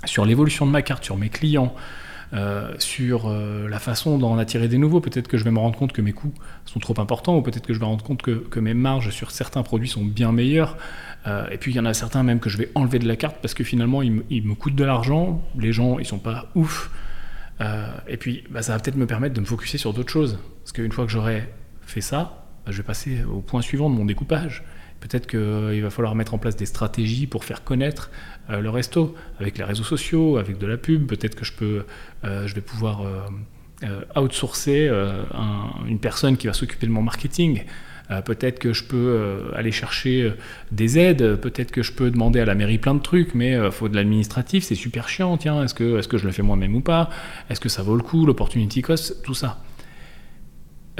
sur 0.04 0.24
l'évolution 0.24 0.64
de 0.64 0.70
ma 0.70 0.82
carte, 0.82 1.02
sur 1.02 1.16
mes 1.16 1.28
clients, 1.28 1.74
euh, 2.34 2.72
sur 2.78 3.28
la 3.30 3.78
façon 3.80 4.16
d'en 4.18 4.38
attirer 4.38 4.68
des 4.68 4.78
nouveaux. 4.78 5.00
Peut-être 5.00 5.26
que 5.26 5.38
je 5.38 5.42
vais 5.42 5.50
me 5.50 5.58
rendre 5.58 5.76
compte 5.76 5.92
que 5.92 6.02
mes 6.02 6.12
coûts 6.12 6.34
sont 6.66 6.78
trop 6.78 6.94
importants, 7.00 7.36
ou 7.36 7.42
peut-être 7.42 7.66
que 7.66 7.74
je 7.74 7.80
vais 7.80 7.86
me 7.86 7.90
rendre 7.90 8.04
compte 8.04 8.22
que, 8.22 8.30
que, 8.30 8.60
mes 8.60 8.74
marges 8.74 9.10
sur 9.10 9.32
certains 9.32 9.64
produits 9.64 9.88
sont 9.88 10.04
bien 10.04 10.30
meilleures. 10.30 10.76
Euh, 11.26 11.46
et 11.50 11.56
puis 11.56 11.72
il 11.72 11.76
y 11.76 11.80
en 11.80 11.86
a 11.86 11.94
certains 11.94 12.22
même 12.22 12.38
que 12.38 12.50
je 12.50 12.58
vais 12.58 12.70
enlever 12.74 12.98
de 12.98 13.08
la 13.08 13.16
carte 13.16 13.36
parce 13.40 13.54
que 13.54 13.64
finalement 13.64 14.02
ils, 14.02 14.12
me, 14.12 14.54
coûtent 14.54 14.74
de 14.74 14.84
l'argent, 14.84 15.42
les 15.58 15.72
gens 15.72 15.98
ils 15.98 16.04
sont 16.04 16.18
pas 16.18 16.50
ouf. 16.54 16.90
Euh, 17.60 17.86
et 18.08 18.16
puis 18.16 18.44
bah, 18.50 18.62
ça 18.62 18.72
va 18.72 18.80
peut-être 18.80 18.96
me 18.96 19.06
permettre 19.06 19.34
de 19.34 19.40
me 19.40 19.46
focuser 19.46 19.78
sur 19.78 19.92
d'autres 19.92 20.12
choses. 20.12 20.38
Parce 20.62 20.72
qu'une 20.72 20.92
fois 20.92 21.06
que 21.06 21.10
j'aurai 21.10 21.48
fait 21.82 22.00
ça, 22.00 22.46
bah, 22.66 22.72
je 22.72 22.76
vais 22.78 22.82
passer 22.82 23.24
au 23.24 23.40
point 23.40 23.62
suivant 23.62 23.88
de 23.88 23.94
mon 23.94 24.04
découpage. 24.04 24.64
Peut-être 25.00 25.26
qu'il 25.26 25.38
euh, 25.38 25.80
va 25.82 25.90
falloir 25.90 26.14
mettre 26.14 26.34
en 26.34 26.38
place 26.38 26.56
des 26.56 26.66
stratégies 26.66 27.26
pour 27.26 27.44
faire 27.44 27.64
connaître 27.64 28.10
le 28.50 28.68
resto, 28.68 29.14
avec 29.40 29.56
les 29.56 29.64
réseaux 29.64 29.84
sociaux, 29.84 30.36
avec 30.36 30.58
de 30.58 30.66
la 30.66 30.76
pub. 30.76 31.06
Peut-être 31.06 31.34
que 31.34 31.46
je, 31.46 31.52
peux, 31.54 31.86
je 32.22 32.54
vais 32.54 32.60
pouvoir 32.60 33.02
outsourcer 34.16 34.88
un, 34.88 35.70
une 35.88 35.98
personne 35.98 36.36
qui 36.36 36.46
va 36.46 36.52
s'occuper 36.52 36.86
de 36.86 36.92
mon 36.92 37.00
marketing. 37.00 37.64
Peut-être 38.24 38.58
que 38.58 38.72
je 38.72 38.84
peux 38.84 39.50
aller 39.54 39.72
chercher 39.72 40.32
des 40.70 40.98
aides, 40.98 41.36
peut-être 41.36 41.72
que 41.72 41.82
je 41.82 41.92
peux 41.92 42.10
demander 42.10 42.40
à 42.40 42.44
la 42.44 42.54
mairie 42.54 42.78
plein 42.78 42.94
de 42.94 43.00
trucs, 43.00 43.34
mais 43.34 43.52
il 43.52 43.70
faut 43.70 43.88
de 43.88 43.96
l'administratif, 43.96 44.64
c'est 44.64 44.74
super 44.74 45.08
chiant, 45.08 45.36
tiens, 45.36 45.64
est-ce 45.64 45.74
que, 45.74 45.98
est 45.98 46.06
que 46.06 46.18
je 46.18 46.26
le 46.26 46.32
fais 46.32 46.42
moi-même 46.42 46.74
ou 46.74 46.80
pas? 46.80 47.08
Est-ce 47.48 47.60
que 47.60 47.68
ça 47.68 47.82
vaut 47.82 47.96
le 47.96 48.02
coup, 48.02 48.26
l'opportunity 48.26 48.82
cost, 48.82 49.22
tout 49.22 49.34
ça. 49.34 49.58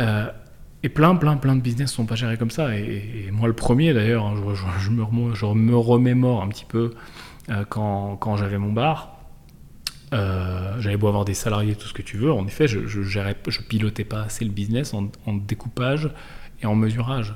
Euh, 0.01 0.27
et 0.83 0.89
plein, 0.89 1.17
plein, 1.17 1.37
plein 1.37 1.57
de 1.57 1.61
business 1.61 1.91
ne 1.93 1.95
sont 1.95 2.07
pas 2.07 2.15
gérés 2.15 2.37
comme 2.37 2.51
ça. 2.51 2.77
Et, 2.77 3.31
moi, 3.33 3.49
le 3.49 3.55
premier 3.55 3.95
d'ailleurs, 3.95 4.27
hein, 4.27 4.35
je, 4.81 4.91
me, 4.91 5.35
je, 5.35 5.45
remémore 5.45 6.43
un 6.43 6.49
petit 6.49 6.67
peu 6.67 6.93
euh, 7.51 7.65
quand, 7.69 8.37
j'avais 8.37 8.59
mon 8.59 8.73
bar. 8.73 9.19
Euh, 10.13 10.79
j'avais 10.81 10.97
beau 10.97 11.09
avoir 11.09 11.25
des 11.25 11.35
salariés, 11.35 11.75
tout 11.75 11.89
ce 11.89 11.95
que 11.95 12.03
tu 12.03 12.19
veux. 12.19 12.33
En 12.33 12.47
effet, 12.47 12.69
je, 12.69 12.87
je, 12.87 13.63
pilotais 13.63 14.05
pas 14.05 14.23
assez 14.23 14.45
le 14.45 14.51
business 14.51 14.93
en, 14.95 15.11
découpage 15.33 16.11
en 16.67 16.75
mesurage. 16.75 17.35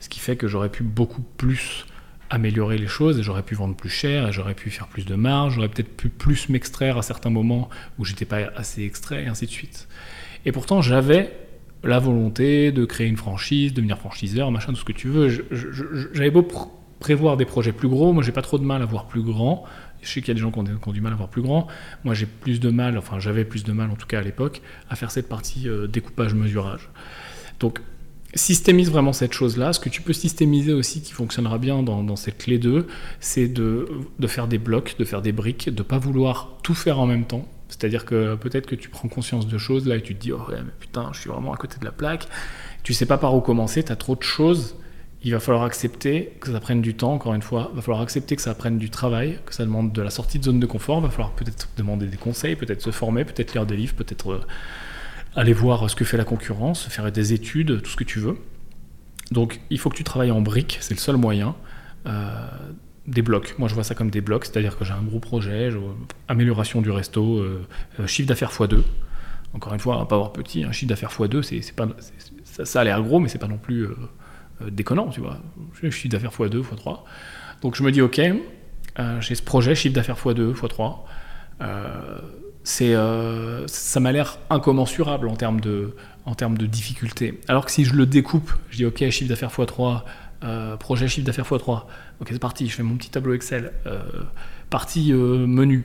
Ce 0.00 0.08
qui 0.08 0.18
fait 0.18 0.36
que 0.36 0.48
j'aurais 0.48 0.68
pu 0.68 0.82
beaucoup 0.82 1.22
plus 1.22 1.86
améliorer 2.30 2.78
les 2.78 2.86
choses 2.86 3.18
et 3.18 3.22
j'aurais 3.22 3.42
pu 3.42 3.54
vendre 3.54 3.76
plus 3.76 3.90
cher 3.90 4.26
et 4.26 4.32
j'aurais 4.32 4.54
pu 4.54 4.70
faire 4.70 4.88
plus 4.88 5.04
de 5.04 5.14
marge, 5.14 5.54
j'aurais 5.54 5.68
peut-être 5.68 5.94
pu 5.94 6.08
plus 6.08 6.48
m'extraire 6.48 6.96
à 6.96 7.02
certains 7.02 7.30
moments 7.30 7.68
où 7.98 8.04
j'étais 8.04 8.24
pas 8.24 8.38
assez 8.56 8.82
extrait 8.84 9.24
et 9.24 9.26
ainsi 9.26 9.46
de 9.46 9.50
suite. 9.50 9.86
Et 10.46 10.52
pourtant, 10.52 10.80
j'avais 10.80 11.30
la 11.84 11.98
volonté 11.98 12.72
de 12.72 12.84
créer 12.84 13.06
une 13.06 13.16
franchise, 13.16 13.72
de 13.72 13.76
devenir 13.76 13.98
franchiseur, 13.98 14.50
machin, 14.50 14.72
tout 14.72 14.78
ce 14.78 14.84
que 14.84 14.92
tu 14.92 15.08
veux. 15.08 15.28
J'avais 16.14 16.30
beau 16.30 16.46
prévoir 17.00 17.36
des 17.36 17.44
projets 17.44 17.72
plus 17.72 17.88
gros, 17.88 18.12
moi 18.12 18.22
j'ai 18.22 18.32
pas 18.32 18.42
trop 18.42 18.58
de 18.58 18.64
mal 18.64 18.80
à 18.80 18.86
voir 18.86 19.06
plus 19.06 19.22
grand. 19.22 19.64
Je 20.00 20.08
sais 20.08 20.20
qu'il 20.20 20.28
y 20.28 20.30
a 20.32 20.34
des 20.34 20.40
gens 20.40 20.50
qui 20.50 20.58
ont, 20.58 20.64
qui 20.64 20.88
ont, 20.88 20.92
du 20.92 21.00
mal 21.00 21.12
à 21.12 21.16
voir 21.16 21.28
plus 21.28 21.42
grand. 21.42 21.66
Moi 22.04 22.14
j'ai 22.14 22.26
plus 22.26 22.60
de 22.60 22.70
mal, 22.70 22.96
enfin 22.96 23.18
j'avais 23.18 23.44
plus 23.44 23.62
de 23.62 23.72
mal 23.72 23.90
en 23.90 23.96
tout 23.96 24.06
cas 24.06 24.20
à 24.20 24.22
l'époque, 24.22 24.62
à 24.88 24.96
faire 24.96 25.10
cette 25.10 25.28
partie 25.28 25.68
euh, 25.68 25.86
découpage-mesurage. 25.86 26.88
Donc 27.60 27.80
systémise 28.34 28.90
vraiment 28.90 29.12
cette 29.12 29.32
chose-là. 29.32 29.72
Ce 29.72 29.80
que 29.80 29.88
tu 29.88 30.02
peux 30.02 30.12
systémiser 30.12 30.72
aussi 30.72 31.02
qui 31.02 31.12
fonctionnera 31.12 31.58
bien 31.58 31.82
dans, 31.82 32.16
cette 32.16 32.38
clé 32.38 32.58
2, 32.58 32.86
c'est 33.20 33.48
de, 33.48 33.88
de, 34.18 34.26
faire 34.26 34.48
des 34.48 34.58
blocs, 34.58 34.96
de 34.98 35.04
faire 35.04 35.22
des 35.22 35.32
briques, 35.32 35.68
de 35.68 35.78
ne 35.78 35.82
pas 35.82 35.98
vouloir 35.98 36.56
tout 36.62 36.74
faire 36.74 36.98
en 36.98 37.06
même 37.06 37.24
temps. 37.24 37.46
C'est-à-dire 37.68 38.04
que 38.04 38.34
peut-être 38.34 38.66
que 38.66 38.74
tu 38.74 38.90
prends 38.90 39.08
conscience 39.08 39.46
de 39.46 39.58
choses 39.58 39.86
là 39.86 39.96
et 39.96 40.02
tu 40.02 40.14
te 40.14 40.20
dis, 40.20 40.32
oh 40.32 40.40
ouais, 40.48 40.58
mais 40.58 40.72
putain, 40.78 41.10
je 41.12 41.20
suis 41.20 41.30
vraiment 41.30 41.52
à 41.52 41.56
côté 41.56 41.78
de 41.78 41.84
la 41.84 41.92
plaque. 41.92 42.28
Tu 42.82 42.92
sais 42.92 43.06
pas 43.06 43.16
par 43.18 43.34
où 43.34 43.40
commencer, 43.40 43.82
tu 43.82 43.92
as 43.92 43.96
trop 43.96 44.14
de 44.14 44.22
choses. 44.22 44.76
Il 45.24 45.32
va 45.32 45.40
falloir 45.40 45.62
accepter 45.62 46.32
que 46.40 46.50
ça 46.50 46.58
prenne 46.58 46.82
du 46.82 46.94
temps, 46.94 47.14
encore 47.14 47.32
une 47.32 47.42
fois. 47.42 47.70
Il 47.72 47.76
va 47.76 47.82
falloir 47.82 48.02
accepter 48.02 48.34
que 48.36 48.42
ça 48.42 48.54
prenne 48.54 48.76
du 48.76 48.90
travail, 48.90 49.38
que 49.46 49.54
ça 49.54 49.64
demande 49.64 49.92
de 49.92 50.02
la 50.02 50.10
sortie 50.10 50.38
de 50.38 50.44
zone 50.44 50.58
de 50.58 50.66
confort. 50.66 50.98
Il 50.98 51.04
va 51.04 51.10
falloir 51.10 51.30
peut-être 51.30 51.68
demander 51.76 52.06
des 52.06 52.16
conseils, 52.16 52.56
peut-être 52.56 52.82
se 52.82 52.90
former, 52.90 53.24
peut-être 53.24 53.54
lire 53.54 53.64
des 53.64 53.76
livres, 53.76 53.94
peut-être 53.94 54.32
euh, 54.32 54.40
aller 55.34 55.52
voir 55.52 55.88
ce 55.88 55.96
que 55.96 56.04
fait 56.04 56.16
la 56.16 56.24
concurrence, 56.24 56.84
faire 56.84 57.10
des 57.10 57.32
études, 57.32 57.82
tout 57.82 57.90
ce 57.90 57.96
que 57.96 58.04
tu 58.04 58.18
veux. 58.18 58.36
Donc 59.30 59.60
il 59.70 59.78
faut 59.78 59.90
que 59.90 59.96
tu 59.96 60.04
travailles 60.04 60.30
en 60.30 60.40
briques, 60.42 60.78
c'est 60.80 60.94
le 60.94 61.00
seul 61.00 61.16
moyen. 61.16 61.54
Euh, 62.06 62.48
des 63.08 63.22
blocs. 63.22 63.56
Moi, 63.58 63.68
je 63.68 63.74
vois 63.74 63.82
ça 63.82 63.96
comme 63.96 64.10
des 64.10 64.20
blocs, 64.20 64.44
c'est-à-dire 64.44 64.78
que 64.78 64.84
j'ai 64.84 64.92
un 64.92 65.02
gros 65.02 65.18
projet, 65.18 65.70
amélioration 66.28 66.80
du 66.82 66.90
resto, 66.92 67.38
euh, 67.38 67.66
euh, 67.98 68.06
chiffre 68.06 68.28
d'affaires 68.28 68.52
x2. 68.52 68.80
Encore 69.54 69.74
une 69.74 69.80
fois, 69.80 70.06
pas 70.06 70.14
avoir 70.14 70.32
petit, 70.32 70.62
un 70.62 70.70
chiffre 70.70 70.88
d'affaires 70.88 71.10
x2, 71.10 71.42
c'est, 71.42 72.64
ça, 72.64 72.80
a 72.80 72.84
l'air 72.84 73.02
gros, 73.02 73.18
mais 73.18 73.28
c'est 73.28 73.38
pas 73.38 73.48
non 73.48 73.58
plus 73.58 73.88
déconnant, 74.68 75.08
tu 75.08 75.20
vois. 75.20 75.38
Chiffre 75.90 76.10
d'affaires 76.10 76.30
x2, 76.30 76.62
x3. 76.62 77.00
Donc 77.60 77.74
je 77.74 77.82
me 77.82 77.90
dis, 77.90 78.00
ok, 78.00 78.20
j'ai 79.18 79.34
ce 79.34 79.42
projet, 79.42 79.74
chiffre 79.74 79.96
d'affaires 79.96 80.16
x2, 80.16 80.54
x3 80.54 80.98
euh, 82.80 83.64
ça 83.66 84.00
m'a 84.00 84.12
l'air 84.12 84.38
incommensurable 84.50 85.28
en 85.28 85.36
termes, 85.36 85.60
de, 85.60 85.96
en 86.26 86.34
termes 86.34 86.56
de 86.56 86.66
difficulté. 86.66 87.40
Alors 87.48 87.66
que 87.66 87.72
si 87.72 87.84
je 87.84 87.94
le 87.94 88.06
découpe, 88.06 88.52
je 88.70 88.76
dis 88.76 88.86
ok, 88.86 89.08
chiffre 89.10 89.28
d'affaires 89.28 89.50
x3, 89.50 90.02
euh, 90.44 90.76
projet 90.76 91.08
chiffre 91.08 91.26
d'affaires 91.26 91.46
x3, 91.46 91.84
ok 92.20 92.28
c'est 92.30 92.38
parti, 92.38 92.68
je 92.68 92.74
fais 92.74 92.82
mon 92.82 92.96
petit 92.96 93.10
tableau 93.10 93.34
Excel, 93.34 93.72
euh, 93.86 94.02
partie 94.70 95.12
menu, 95.12 95.84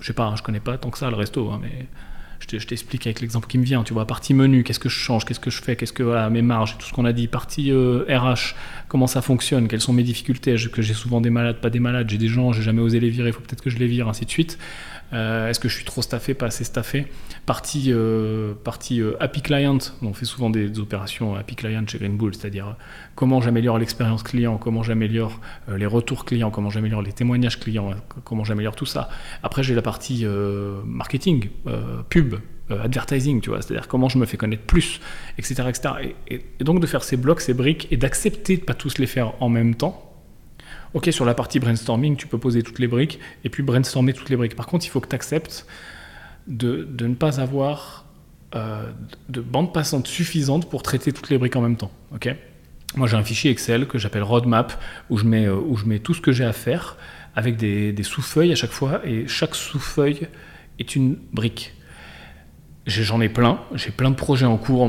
je 0.00 0.06
sais 0.06 0.12
pas, 0.12 0.24
hein, 0.24 0.36
je 0.36 0.42
connais 0.42 0.60
pas 0.60 0.78
tant 0.78 0.90
que 0.90 0.98
ça 0.98 1.10
le 1.10 1.16
resto, 1.16 1.50
hein, 1.50 1.60
mais 1.62 1.86
je 2.40 2.66
t'explique 2.66 3.06
avec 3.06 3.20
l'exemple 3.20 3.46
qui 3.46 3.58
me 3.58 3.64
vient, 3.64 3.84
tu 3.84 3.92
vois, 3.92 4.06
partie 4.06 4.32
menu, 4.34 4.64
qu'est-ce 4.64 4.80
que 4.80 4.88
je 4.88 4.98
change, 4.98 5.24
qu'est-ce 5.24 5.38
que 5.38 5.50
je 5.50 5.62
fais, 5.62 5.76
qu'est-ce 5.76 5.92
que, 5.92 6.02
voilà, 6.02 6.28
mes 6.30 6.42
marges, 6.42 6.78
tout 6.78 6.86
ce 6.86 6.92
qu'on 6.92 7.04
a 7.04 7.12
dit, 7.12 7.28
partie 7.28 7.70
RH, 7.70 8.54
comment 8.88 9.06
ça 9.06 9.20
fonctionne, 9.20 9.68
quelles 9.68 9.82
sont 9.82 9.92
mes 9.92 10.02
difficultés, 10.02 10.56
que 10.72 10.82
j'ai 10.82 10.94
souvent 10.94 11.20
des 11.20 11.30
malades, 11.30 11.60
pas 11.60 11.70
des 11.70 11.80
malades, 11.80 12.08
j'ai 12.08 12.18
des 12.18 12.28
gens, 12.28 12.52
j'ai 12.52 12.62
jamais 12.62 12.80
osé 12.80 12.98
les 12.98 13.10
virer, 13.10 13.28
il 13.28 13.32
faut 13.32 13.42
peut-être 13.42 13.62
que 13.62 13.70
je 13.70 13.76
les 13.76 13.86
vire, 13.86 14.08
ainsi 14.08 14.24
de 14.24 14.30
suite. 14.30 14.58
Euh, 15.12 15.48
est-ce 15.48 15.58
que 15.58 15.68
je 15.68 15.74
suis 15.74 15.84
trop 15.84 16.02
staffé, 16.02 16.34
pas 16.34 16.46
assez 16.46 16.64
staffé? 16.64 17.06
Partie, 17.46 17.86
euh, 17.88 18.54
partie 18.54 19.00
euh, 19.00 19.16
Happy 19.20 19.42
Client, 19.42 19.78
on 20.02 20.12
fait 20.12 20.24
souvent 20.24 20.50
des, 20.50 20.78
opérations 20.78 21.34
Happy 21.34 21.56
Client 21.56 21.84
chez 21.86 21.98
Green 21.98 22.16
Bull, 22.16 22.34
c'est-à-dire 22.34 22.76
comment 23.14 23.40
j'améliore 23.40 23.78
l'expérience 23.78 24.22
client, 24.22 24.56
comment 24.56 24.82
j'améliore 24.82 25.40
les 25.68 25.86
retours 25.86 26.24
clients, 26.24 26.50
comment 26.50 26.70
j'améliore 26.70 27.02
les 27.02 27.12
témoignages 27.12 27.58
clients, 27.58 27.90
comment 28.24 28.44
j'améliore 28.44 28.76
tout 28.76 28.86
ça. 28.86 29.08
Après, 29.42 29.62
j'ai 29.62 29.74
la 29.74 29.82
partie 29.82 30.24
marketing, 30.84 31.48
pub, 32.08 32.36
advertising, 32.70 33.40
tu 33.40 33.50
vois, 33.50 33.62
c'est-à-dire 33.62 33.88
comment 33.88 34.08
je 34.08 34.18
me 34.18 34.26
fais 34.26 34.36
connaître 34.36 34.62
plus, 34.62 35.00
etc. 35.38 35.64
etc. 35.68 35.94
Et, 36.28 36.40
et 36.60 36.64
donc 36.64 36.80
de 36.80 36.86
faire 36.86 37.02
ces 37.02 37.16
blocs, 37.16 37.40
ces 37.40 37.52
briques, 37.54 37.88
et 37.90 37.96
d'accepter 37.96 38.56
de 38.56 38.62
pas 38.62 38.74
tous 38.74 38.98
les 38.98 39.06
faire 39.06 39.34
en 39.42 39.48
même 39.48 39.74
temps, 39.74 40.09
Ok, 40.92 41.08
sur 41.12 41.24
la 41.24 41.34
partie 41.34 41.60
brainstorming, 41.60 42.16
tu 42.16 42.26
peux 42.26 42.38
poser 42.38 42.62
toutes 42.62 42.80
les 42.80 42.88
briques 42.88 43.20
et 43.44 43.48
puis 43.48 43.62
brainstormer 43.62 44.12
toutes 44.12 44.28
les 44.28 44.36
briques. 44.36 44.56
Par 44.56 44.66
contre, 44.66 44.84
il 44.86 44.88
faut 44.88 45.00
que 45.00 45.08
tu 45.08 45.14
acceptes 45.14 45.66
de, 46.48 46.88
ne 47.00 47.14
pas 47.14 47.40
avoir 47.40 48.06
euh, 48.56 48.90
de 49.28 49.40
bande 49.40 49.72
passante 49.72 50.08
suffisante 50.08 50.68
pour 50.68 50.82
traiter 50.82 51.12
toutes 51.12 51.30
les 51.30 51.38
briques 51.38 51.56
en 51.56 51.60
même 51.60 51.76
temps. 51.76 51.92
Moi, 52.96 53.06
j'ai 53.06 53.16
un 53.16 53.22
fichier 53.22 53.52
Excel 53.52 53.86
que 53.86 53.98
j'appelle 53.98 54.24
roadmap 54.24 54.82
où 55.10 55.18
je, 55.18 55.24
mets, 55.24 55.98
tout 56.00 56.14
ce 56.14 56.20
que 56.20 56.32
j'ai 56.32 56.44
à 56.44 56.52
faire 56.52 56.96
avec 57.36 57.56
des 57.56 58.02
sous-feuilles 58.02 58.50
à 58.50 58.56
chaque 58.56 58.72
fois 58.72 59.00
et 59.06 59.28
chaque 59.28 59.54
sous-feuille 59.54 60.26
est 60.80 60.96
une 60.96 61.16
brique. 61.32 61.72
J'en 62.90 63.20
ai 63.20 63.28
plein, 63.28 63.60
j'ai 63.76 63.92
plein 63.92 64.10
de 64.10 64.16
projets 64.16 64.46
en 64.46 64.56
cours, 64.56 64.88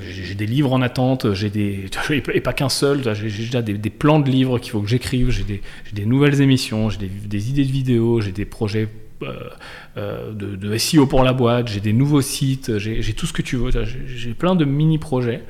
j'ai 0.00 0.34
des 0.34 0.46
livres 0.46 0.72
en 0.72 0.80
attente, 0.80 1.26
des 1.26 1.84
et 2.32 2.40
pas 2.40 2.52
qu'un 2.54 2.70
seul, 2.70 3.02
j'ai 3.14 3.44
déjà 3.44 3.60
des, 3.60 3.90
plans 3.90 4.20
de 4.20 4.30
livres 4.30 4.58
qu'il 4.58 4.72
faut 4.72 4.80
que 4.80 4.88
j'écrive, 4.88 5.30
j'ai 5.30 5.44
des, 5.92 6.06
nouvelles 6.06 6.40
émissions, 6.40 6.88
j'ai 6.88 6.98
des, 6.98 7.50
idées 7.50 7.64
de 7.64 7.70
vidéos, 7.70 8.22
j'ai 8.22 8.32
des 8.32 8.46
projets 8.46 8.88
euh, 9.22 9.50
euh, 9.98 10.32
de, 10.32 10.78
SEO 10.78 11.06
pour 11.06 11.22
la 11.24 11.34
boîte, 11.34 11.68
j'ai 11.68 11.80
des 11.80 11.92
nouveaux 11.92 12.22
sites, 12.22 12.78
j'ai 12.78 13.12
tout 13.12 13.26
ce 13.26 13.34
que 13.34 13.42
tu 13.42 13.56
veux, 13.56 13.70
j'ai 14.06 14.32
plein 14.32 14.54
de 14.54 14.64
mini 14.64 14.98
projets, 14.98 15.44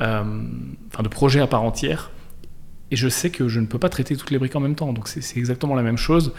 euh, 0.00 0.22
enfin 0.88 1.02
de 1.02 1.08
projets 1.08 1.40
à 1.40 1.46
part 1.46 1.62
entière. 1.62 2.10
Et 2.90 2.96
je 2.96 3.08
sais 3.08 3.30
que 3.30 3.48
je 3.48 3.60
ne 3.60 3.66
peux 3.66 3.78
pas 3.78 3.88
traiter 3.90 4.16
toutes 4.16 4.30
les 4.30 4.38
briques 4.38 4.56
en 4.56 4.60
même 4.60 4.76
temps. 4.76 4.92
Donc 4.92 5.08
c'est 5.08 5.36
exactement 5.36 5.74
la 5.74 5.82
même 5.82 5.96
chose 5.96 6.32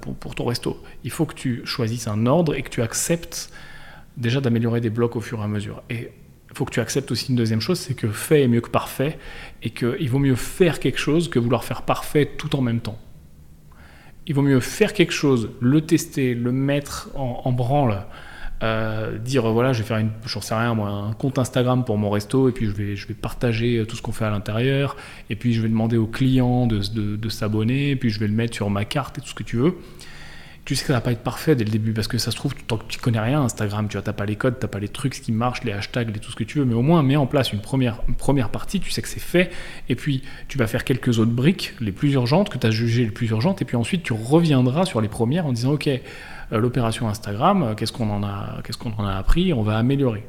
pour 0.00 0.34
ton 0.34 0.46
resto. 0.46 0.82
Il 1.04 1.10
faut 1.10 1.26
que 1.26 1.34
tu 1.34 1.62
choisisses 1.64 2.08
un 2.08 2.26
ordre 2.26 2.54
et 2.54 2.62
que 2.62 2.70
tu 2.70 2.82
acceptes 2.82 3.52
déjà 4.18 4.40
d'améliorer 4.40 4.80
des 4.80 4.90
blocs 4.90 5.16
au 5.16 5.20
fur 5.20 5.40
et 5.40 5.44
à 5.44 5.48
mesure. 5.48 5.82
Et 5.88 6.10
il 6.50 6.56
faut 6.56 6.64
que 6.64 6.72
tu 6.72 6.80
acceptes 6.80 7.10
aussi 7.10 7.30
une 7.30 7.36
deuxième 7.36 7.60
chose, 7.60 7.78
c'est 7.78 7.94
que 7.94 8.08
fait 8.08 8.42
est 8.42 8.48
mieux 8.48 8.60
que 8.60 8.70
parfait, 8.70 9.18
et 9.62 9.70
qu'il 9.70 10.10
vaut 10.10 10.18
mieux 10.18 10.34
faire 10.34 10.80
quelque 10.80 10.98
chose 10.98 11.30
que 11.30 11.38
vouloir 11.38 11.64
faire 11.64 11.82
parfait 11.82 12.26
tout 12.36 12.54
en 12.56 12.60
même 12.60 12.80
temps. 12.80 12.98
Il 14.26 14.34
vaut 14.34 14.42
mieux 14.42 14.60
faire 14.60 14.92
quelque 14.92 15.12
chose, 15.12 15.50
le 15.60 15.80
tester, 15.80 16.34
le 16.34 16.52
mettre 16.52 17.10
en, 17.14 17.50
branle, 17.52 18.04
euh, 18.62 19.16
dire 19.18 19.50
voilà, 19.50 19.72
je 19.72 19.82
vais 19.82 19.86
faire 19.86 19.98
une, 19.98 20.10
j'en 20.26 20.40
sais 20.40 20.54
rien 20.54 20.74
moi, 20.74 20.90
un 20.90 21.12
compte 21.12 21.38
Instagram 21.38 21.84
pour 21.84 21.96
mon 21.96 22.10
resto, 22.10 22.48
et 22.48 22.52
puis 22.52 22.66
je 22.66 22.72
vais, 22.72 22.96
je 22.96 23.06
vais 23.06 23.14
partager 23.14 23.84
tout 23.86 23.96
ce 23.96 24.02
qu'on 24.02 24.12
fait 24.12 24.26
à 24.26 24.30
l'intérieur, 24.30 24.96
et 25.30 25.36
puis 25.36 25.54
je 25.54 25.62
vais 25.62 25.68
demander 25.68 25.96
aux 25.96 26.06
clients 26.06 26.66
de, 26.66 26.80
de, 26.92 27.16
de 27.16 27.28
s'abonner, 27.28 27.90
et 27.90 27.96
puis 27.96 28.10
je 28.10 28.20
vais 28.20 28.26
le 28.26 28.34
mettre 28.34 28.54
sur 28.54 28.68
ma 28.68 28.84
carte 28.84 29.18
et 29.18 29.20
tout 29.20 29.28
ce 29.28 29.34
que 29.34 29.44
tu 29.44 29.56
veux 29.56 29.76
tu 30.68 30.76
sais 30.76 30.82
que 30.82 30.88
ça 30.88 30.92
va 30.92 31.00
pas 31.00 31.12
être 31.12 31.22
parfait 31.22 31.56
dès 31.56 31.64
le 31.64 31.70
début 31.70 31.94
parce 31.94 32.08
que 32.08 32.18
ça 32.18 32.30
se 32.30 32.36
trouve, 32.36 32.54
tant 32.54 32.76
que 32.76 32.84
tu 32.88 32.98
connais 32.98 33.20
rien 33.20 33.40
Instagram, 33.40 33.88
tu 33.88 33.96
n'as 33.96 34.02
pas 34.02 34.26
les 34.26 34.36
codes, 34.36 34.58
tu 34.58 34.66
n'as 34.66 34.68
pas 34.68 34.78
les 34.78 34.90
trucs, 34.90 35.18
qui 35.18 35.32
marche, 35.32 35.64
les 35.64 35.72
hashtags, 35.72 36.12
tout 36.20 36.30
ce 36.30 36.36
que 36.36 36.44
tu 36.44 36.58
veux, 36.58 36.66
mais 36.66 36.74
au 36.74 36.82
moins 36.82 37.02
mets 37.02 37.16
en 37.16 37.26
place 37.26 37.54
une 37.54 37.62
première, 37.62 38.02
première 38.18 38.50
partie, 38.50 38.78
tu 38.78 38.90
sais 38.90 39.00
que 39.00 39.08
c'est 39.08 39.18
fait, 39.18 39.50
et 39.88 39.94
puis 39.94 40.22
tu 40.46 40.58
vas 40.58 40.66
faire 40.66 40.84
quelques 40.84 41.20
autres 41.20 41.30
briques, 41.30 41.72
les 41.80 41.90
plus 41.90 42.12
urgentes, 42.12 42.50
que 42.50 42.58
tu 42.58 42.66
as 42.66 42.70
jugées 42.70 43.04
les 43.04 43.10
plus 43.10 43.30
urgentes, 43.30 43.62
et 43.62 43.64
puis 43.64 43.78
ensuite 43.78 44.02
tu 44.02 44.12
reviendras 44.12 44.84
sur 44.84 45.00
les 45.00 45.08
premières 45.08 45.46
en 45.46 45.54
disant, 45.54 45.72
ok, 45.72 45.86
euh, 45.86 46.00
l'opération 46.50 47.08
Instagram, 47.08 47.62
euh, 47.62 47.74
qu'est-ce 47.74 47.92
qu'on 47.92 48.10
en, 48.10 48.22
a, 48.22 48.60
qu'est-ce 48.62 48.76
qu'on 48.76 48.92
en 48.92 49.06
a 49.06 49.14
appris, 49.14 49.54
on 49.54 49.62
va 49.62 49.78
améliorer. 49.78 50.26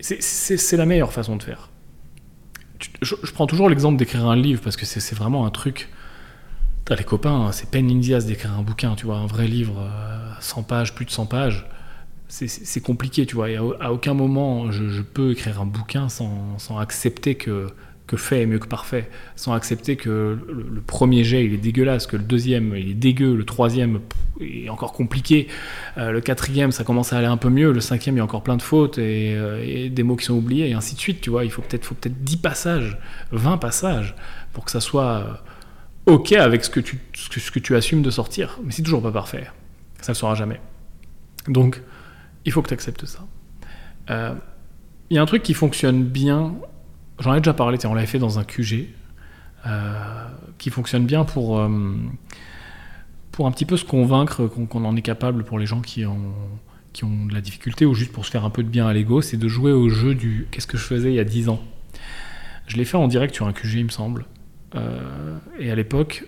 C'est 0.00 0.76
la 0.76 0.84
meilleure 0.84 1.12
façon 1.12 1.36
de 1.36 1.44
faire. 1.44 1.70
Je, 3.02 3.14
je 3.22 3.30
prends 3.30 3.46
toujours 3.46 3.68
l'exemple 3.68 3.98
d'écrire 3.98 4.26
un 4.26 4.34
livre 4.34 4.60
parce 4.64 4.76
que 4.76 4.84
c'est 4.84 5.14
vraiment 5.14 5.46
un 5.46 5.50
truc 5.50 5.90
T'as 6.84 6.96
les 6.96 7.04
copains, 7.04 7.50
c'est 7.52 7.70
peine 7.70 7.90
Indias 7.90 8.24
d'écrire 8.26 8.52
un 8.52 8.62
bouquin, 8.62 8.94
tu 8.94 9.06
vois, 9.06 9.16
un 9.16 9.26
vrai 9.26 9.46
livre, 9.46 9.88
100 10.40 10.60
euh, 10.60 10.64
pages, 10.64 10.94
plus 10.94 11.06
de 11.06 11.10
100 11.10 11.26
pages. 11.26 11.66
C'est 12.28 12.80
compliqué, 12.82 13.26
tu 13.26 13.36
vois. 13.36 13.46
À, 13.80 13.92
aucun 13.92 14.12
moment 14.12 14.70
je, 14.70 15.00
peux 15.02 15.32
écrire 15.32 15.60
un 15.60 15.66
bouquin 15.66 16.08
sans, 16.08 16.58
sans, 16.58 16.78
accepter 16.78 17.36
que, 17.36 17.68
que 18.06 18.16
fait 18.16 18.42
est 18.42 18.46
mieux 18.46 18.58
que 18.58 18.66
parfait, 18.66 19.08
sans 19.36 19.52
accepter 19.54 19.96
que 19.96 20.38
le, 20.46 20.80
premier 20.80 21.24
jet 21.24 21.44
il 21.44 21.54
est 21.54 21.58
dégueulasse, 21.58 22.06
que 22.06 22.16
le 22.16 22.24
deuxième 22.24 22.74
il 22.76 22.90
est 22.90 22.94
dégueu, 22.94 23.34
le 23.34 23.44
troisième 23.44 24.00
est 24.40 24.68
encore 24.68 24.92
compliqué, 24.92 25.48
euh, 25.96 26.10
le 26.10 26.20
quatrième 26.20 26.72
ça 26.72 26.82
commence 26.82 27.12
à 27.12 27.18
aller 27.18 27.28
un 27.28 27.36
peu 27.36 27.50
mieux, 27.50 27.72
le 27.72 27.80
cinquième 27.80 28.16
il 28.16 28.18
y 28.18 28.20
a 28.20 28.24
encore 28.24 28.42
plein 28.42 28.56
de 28.56 28.62
fautes 28.62 28.98
et, 28.98 29.34
euh, 29.36 29.88
des 29.88 30.02
mots 30.02 30.16
qui 30.16 30.24
sont 30.24 30.34
oubliés 30.34 30.68
et 30.68 30.74
ainsi 30.74 30.96
de 30.96 31.00
suite, 31.00 31.20
tu 31.20 31.30
vois. 31.30 31.44
Il 31.44 31.50
faut 31.50 31.62
peut-être 31.62 31.94
peut 31.94 32.10
10 32.10 32.38
passages, 32.38 32.98
20 33.32 33.58
passages 33.58 34.14
pour 34.52 34.64
que 34.64 34.70
ça 34.70 34.80
soit 34.80 35.42
OK 36.06 36.32
avec 36.32 36.64
ce 36.64 36.70
que 36.70 36.80
tu, 36.80 36.98
ce 37.14 37.50
que, 37.50 37.58
tu 37.58 37.76
assumes 37.76 38.02
de 38.02 38.10
sortir, 38.10 38.58
mais 38.62 38.72
c'est 38.72 38.82
toujours 38.82 39.02
pas 39.02 39.12
parfait. 39.12 39.46
Ça 40.00 40.12
ne 40.12 40.14
sera 40.14 40.34
jamais. 40.34 40.60
Donc, 41.48 41.80
il 42.44 42.52
faut 42.52 42.60
que 42.62 42.68
tu 42.68 42.74
acceptes 42.74 43.06
ça. 43.06 43.26
Euh, 44.10 44.34
il 45.10 45.16
y 45.16 45.18
a 45.18 45.22
un 45.22 45.26
truc 45.26 45.42
qui 45.42 45.54
fonctionne 45.54 46.04
bien, 46.04 46.54
j'en 47.20 47.34
ai 47.34 47.38
déjà 47.38 47.54
parlé, 47.54 47.78
on 47.86 47.94
l'avait 47.94 48.06
fait 48.06 48.18
dans 48.18 48.38
un 48.38 48.44
QG, 48.44 48.88
euh, 49.66 50.28
qui 50.58 50.68
fonctionne 50.68 51.06
bien 51.06 51.24
pour, 51.24 51.58
euh, 51.58 51.96
pour 53.32 53.46
un 53.46 53.50
petit 53.50 53.64
peu 53.64 53.78
se 53.78 53.84
convaincre 53.84 54.46
qu'on 54.46 54.84
en 54.84 54.96
est 54.96 55.02
capable 55.02 55.44
pour 55.44 55.58
les 55.58 55.66
gens 55.66 55.80
qui 55.80 56.04
ont, 56.04 56.34
qui 56.92 57.04
ont 57.04 57.26
de 57.26 57.32
la 57.32 57.40
difficulté 57.40 57.86
ou 57.86 57.94
juste 57.94 58.12
pour 58.12 58.26
se 58.26 58.30
faire 58.30 58.44
un 58.44 58.50
peu 58.50 58.62
de 58.62 58.68
bien 58.68 58.86
à 58.86 58.92
l'ego, 58.92 59.22
c'est 59.22 59.38
de 59.38 59.48
jouer 59.48 59.72
au 59.72 59.88
jeu 59.88 60.14
du 60.14 60.48
qu'est-ce 60.50 60.66
que 60.66 60.76
je 60.76 60.84
faisais 60.84 61.10
il 61.10 61.14
y 61.14 61.20
a 61.20 61.24
10 61.24 61.48
ans. 61.48 61.62
Je 62.66 62.76
l'ai 62.76 62.84
fait 62.84 62.96
en 62.96 63.08
direct 63.08 63.34
sur 63.34 63.46
un 63.46 63.52
QG, 63.52 63.74
il 63.74 63.84
me 63.84 63.90
semble. 63.90 64.26
Euh, 64.74 65.38
et 65.58 65.70
à 65.70 65.74
l'époque, 65.74 66.26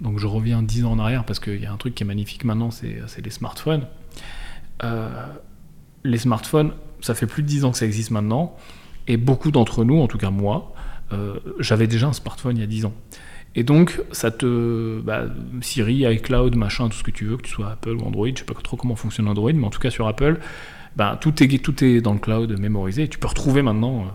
donc 0.00 0.18
je 0.18 0.26
reviens 0.26 0.62
10 0.62 0.84
ans 0.84 0.92
en 0.92 0.98
arrière 0.98 1.24
parce 1.24 1.40
qu'il 1.40 1.60
y 1.60 1.66
a 1.66 1.72
un 1.72 1.76
truc 1.76 1.94
qui 1.94 2.02
est 2.02 2.06
magnifique 2.06 2.44
maintenant, 2.44 2.70
c'est 2.70 3.00
les 3.22 3.30
smartphones. 3.30 3.86
Euh, 4.84 5.26
les 6.04 6.18
smartphones, 6.18 6.72
ça 7.00 7.14
fait 7.14 7.26
plus 7.26 7.42
de 7.42 7.48
10 7.48 7.64
ans 7.64 7.70
que 7.72 7.78
ça 7.78 7.86
existe 7.86 8.10
maintenant. 8.10 8.56
Et 9.06 9.16
beaucoup 9.16 9.50
d'entre 9.50 9.84
nous, 9.84 10.00
en 10.00 10.06
tout 10.06 10.18
cas 10.18 10.30
moi, 10.30 10.74
euh, 11.12 11.38
j'avais 11.58 11.86
déjà 11.86 12.08
un 12.08 12.12
smartphone 12.12 12.56
il 12.56 12.60
y 12.60 12.64
a 12.64 12.66
10 12.66 12.84
ans. 12.86 12.94
Et 13.54 13.64
donc, 13.64 14.00
ça 14.12 14.30
te. 14.30 15.00
Bah, 15.00 15.24
Siri, 15.62 16.04
iCloud, 16.14 16.54
machin, 16.54 16.88
tout 16.88 16.98
ce 16.98 17.02
que 17.02 17.10
tu 17.10 17.24
veux, 17.24 17.38
que 17.38 17.42
tu 17.42 17.50
sois 17.50 17.70
Apple 17.70 17.96
ou 17.96 18.02
Android, 18.02 18.28
je 18.28 18.38
sais 18.38 18.44
pas 18.44 18.54
trop 18.54 18.76
comment 18.76 18.94
fonctionne 18.94 19.26
Android, 19.26 19.52
mais 19.52 19.64
en 19.64 19.70
tout 19.70 19.80
cas 19.80 19.90
sur 19.90 20.06
Apple, 20.06 20.38
bah, 20.96 21.18
tout, 21.20 21.42
est, 21.42 21.64
tout 21.64 21.82
est 21.82 22.00
dans 22.00 22.12
le 22.12 22.18
cloud 22.18 22.58
mémorisé. 22.58 23.08
tu 23.08 23.18
peux 23.18 23.26
retrouver 23.26 23.62
maintenant, 23.62 24.06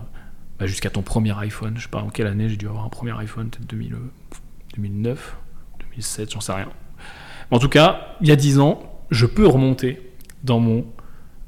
bah, 0.60 0.68
jusqu'à 0.68 0.90
ton 0.90 1.02
premier 1.02 1.38
iPhone, 1.40 1.74
je 1.78 1.84
sais 1.84 1.90
pas 1.90 2.02
en 2.02 2.10
quelle 2.10 2.28
année 2.28 2.50
j'ai 2.50 2.58
dû 2.58 2.68
avoir 2.68 2.86
un 2.86 2.90
premier 2.90 3.18
iPhone, 3.18 3.50
peut-être 3.50 3.68
2009, 3.68 5.38
2007, 5.80 6.32
j'en 6.32 6.42
sais 6.42 6.54
rien. 6.54 6.70
en 7.52 7.60
tout 7.60 7.70
cas, 7.70 8.16
il 8.22 8.28
y 8.28 8.32
a 8.32 8.36
10 8.36 8.60
ans, 8.60 8.82
je 9.12 9.26
peux 9.26 9.48
remonter 9.48 10.12
dans 10.44 10.60
mon. 10.60 10.86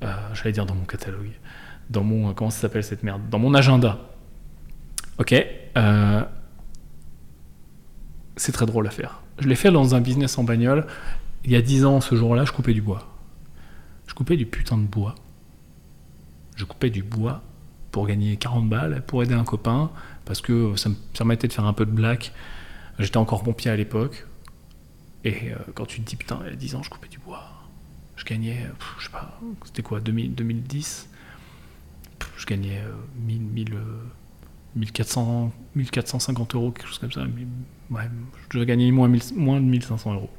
Euh, 0.04 0.14
j'allais 0.34 0.52
dire 0.52 0.66
dans 0.66 0.76
mon 0.76 0.86
catalogue. 0.86 1.32
Dans 1.90 2.04
mon. 2.04 2.34
Comment 2.34 2.50
ça 2.50 2.62
s'appelle 2.62 2.84
cette 2.84 3.04
merde 3.04 3.22
Dans 3.30 3.40
mon 3.40 3.54
agenda. 3.54 4.00
Ok 5.18 5.34
euh, 5.78 6.24
c'est 8.38 8.52
très 8.52 8.66
drôle 8.66 8.88
à 8.88 8.90
faire. 8.90 9.22
Je 9.40 9.48
l'ai 9.48 9.56
fait 9.56 9.72
dans 9.72 9.96
un 9.96 10.02
business 10.02 10.38
en 10.38 10.44
bagnole. 10.44 10.88
Il 11.44 11.52
y 11.52 11.56
a 11.56 11.62
10 11.62 11.86
ans, 11.86 12.02
ce 12.02 12.16
jour-là, 12.16 12.46
je 12.46 12.52
coupais 12.52 12.74
du 12.74 12.82
bois. 12.82 13.08
Je 14.08 14.14
coupais 14.14 14.38
du 14.38 14.46
putain 14.46 14.78
de 14.78 14.88
bois. 14.88 15.16
Je 16.56 16.66
coupais 16.66 16.90
du 16.90 17.04
bois 17.04 17.44
pour 17.96 18.08
gagner 18.08 18.36
40 18.36 18.68
balles, 18.68 19.02
pour 19.08 19.24
aider 19.24 19.36
un 19.36 19.46
copain, 19.46 19.90
parce 20.26 20.42
que 20.42 20.76
ça 20.76 20.90
me 20.90 20.96
permettait 21.14 21.48
de 21.48 21.54
faire 21.54 21.64
un 21.64 21.72
peu 21.72 21.86
de 21.86 21.92
black. 21.92 22.34
J'étais 23.00 23.16
encore 23.16 23.42
pompier 23.42 23.72
à 23.72 23.78
l'époque. 23.78 24.28
Et 25.24 25.54
euh, 25.54 25.56
quand 25.74 25.86
tu 25.86 26.02
te 26.02 26.06
dis, 26.06 26.18
putain, 26.18 26.42
il 26.44 26.50
y 26.50 26.54
a 26.54 26.58
10 26.58 26.76
ans, 26.76 26.84
je 26.84 26.90
coupais 26.90 27.08
du 27.08 27.20
bois. 27.20 27.46
Je 28.18 28.26
gagnais, 28.26 28.66
je 29.00 29.06
sais 29.06 29.12
pas, 29.12 29.40
c'était 29.64 29.82
quoi, 29.82 30.02
2010 30.02 31.08
Je 32.36 32.46
gagnais 32.46 32.82
1000, 33.26 33.42
1000 33.42 33.78
1400, 34.76 35.54
1450 35.76 36.56
euros, 36.56 36.72
quelque 36.72 36.90
chose 36.90 37.00
comme 37.00 37.14
ça. 37.14 37.22
Ouais, 37.92 38.10
je 38.50 38.60
gagner 38.66 38.92
moins, 38.92 39.10
moins 39.38 39.62
de 39.62 39.66
1500 39.66 40.16
euros. 40.16 40.30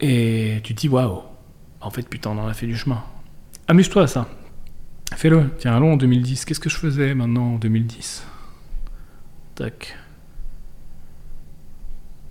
Et 0.00 0.58
tu 0.64 0.74
te 0.74 0.80
dis, 0.80 0.88
waouh, 0.88 1.22
en 1.80 1.90
fait, 1.90 2.08
putain, 2.08 2.30
on 2.30 2.38
en 2.38 2.48
a 2.48 2.54
fait 2.54 2.66
du 2.66 2.76
chemin. 2.76 3.04
Amuse-toi 3.68 4.02
à 4.02 4.06
ça. 4.08 4.28
Fais-le. 5.16 5.50
Tiens, 5.58 5.76
allons 5.76 5.92
en 5.92 5.96
2010. 5.96 6.44
Qu'est-ce 6.44 6.60
que 6.60 6.70
je 6.70 6.76
faisais 6.76 7.14
maintenant 7.14 7.54
en 7.54 7.58
2010 7.58 8.26
Tac. 9.54 9.96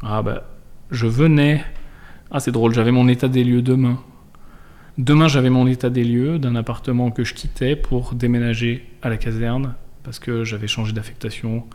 Ah 0.02 0.22
bah, 0.22 0.44
je 0.90 1.08
venais. 1.08 1.64
Ah, 2.32 2.40
c'est 2.40 2.52
drôle, 2.52 2.74
j'avais 2.74 2.92
mon 2.92 3.08
état 3.08 3.28
des 3.28 3.44
lieux 3.44 3.62
demain. 3.62 4.02
Demain, 4.98 5.28
j'avais 5.28 5.50
mon 5.50 5.68
état 5.68 5.90
des 5.90 6.04
lieux 6.04 6.40
d'un 6.40 6.56
appartement 6.56 7.12
que 7.12 7.24
je 7.24 7.34
quittais 7.34 7.76
pour 7.76 8.14
déménager 8.14 8.88
à 9.02 9.10
la 9.10 9.18
caserne 9.18 9.76
parce 10.04 10.20
que 10.20 10.44
j'avais 10.44 10.68
changé 10.68 10.94
d'affectation 10.94 11.66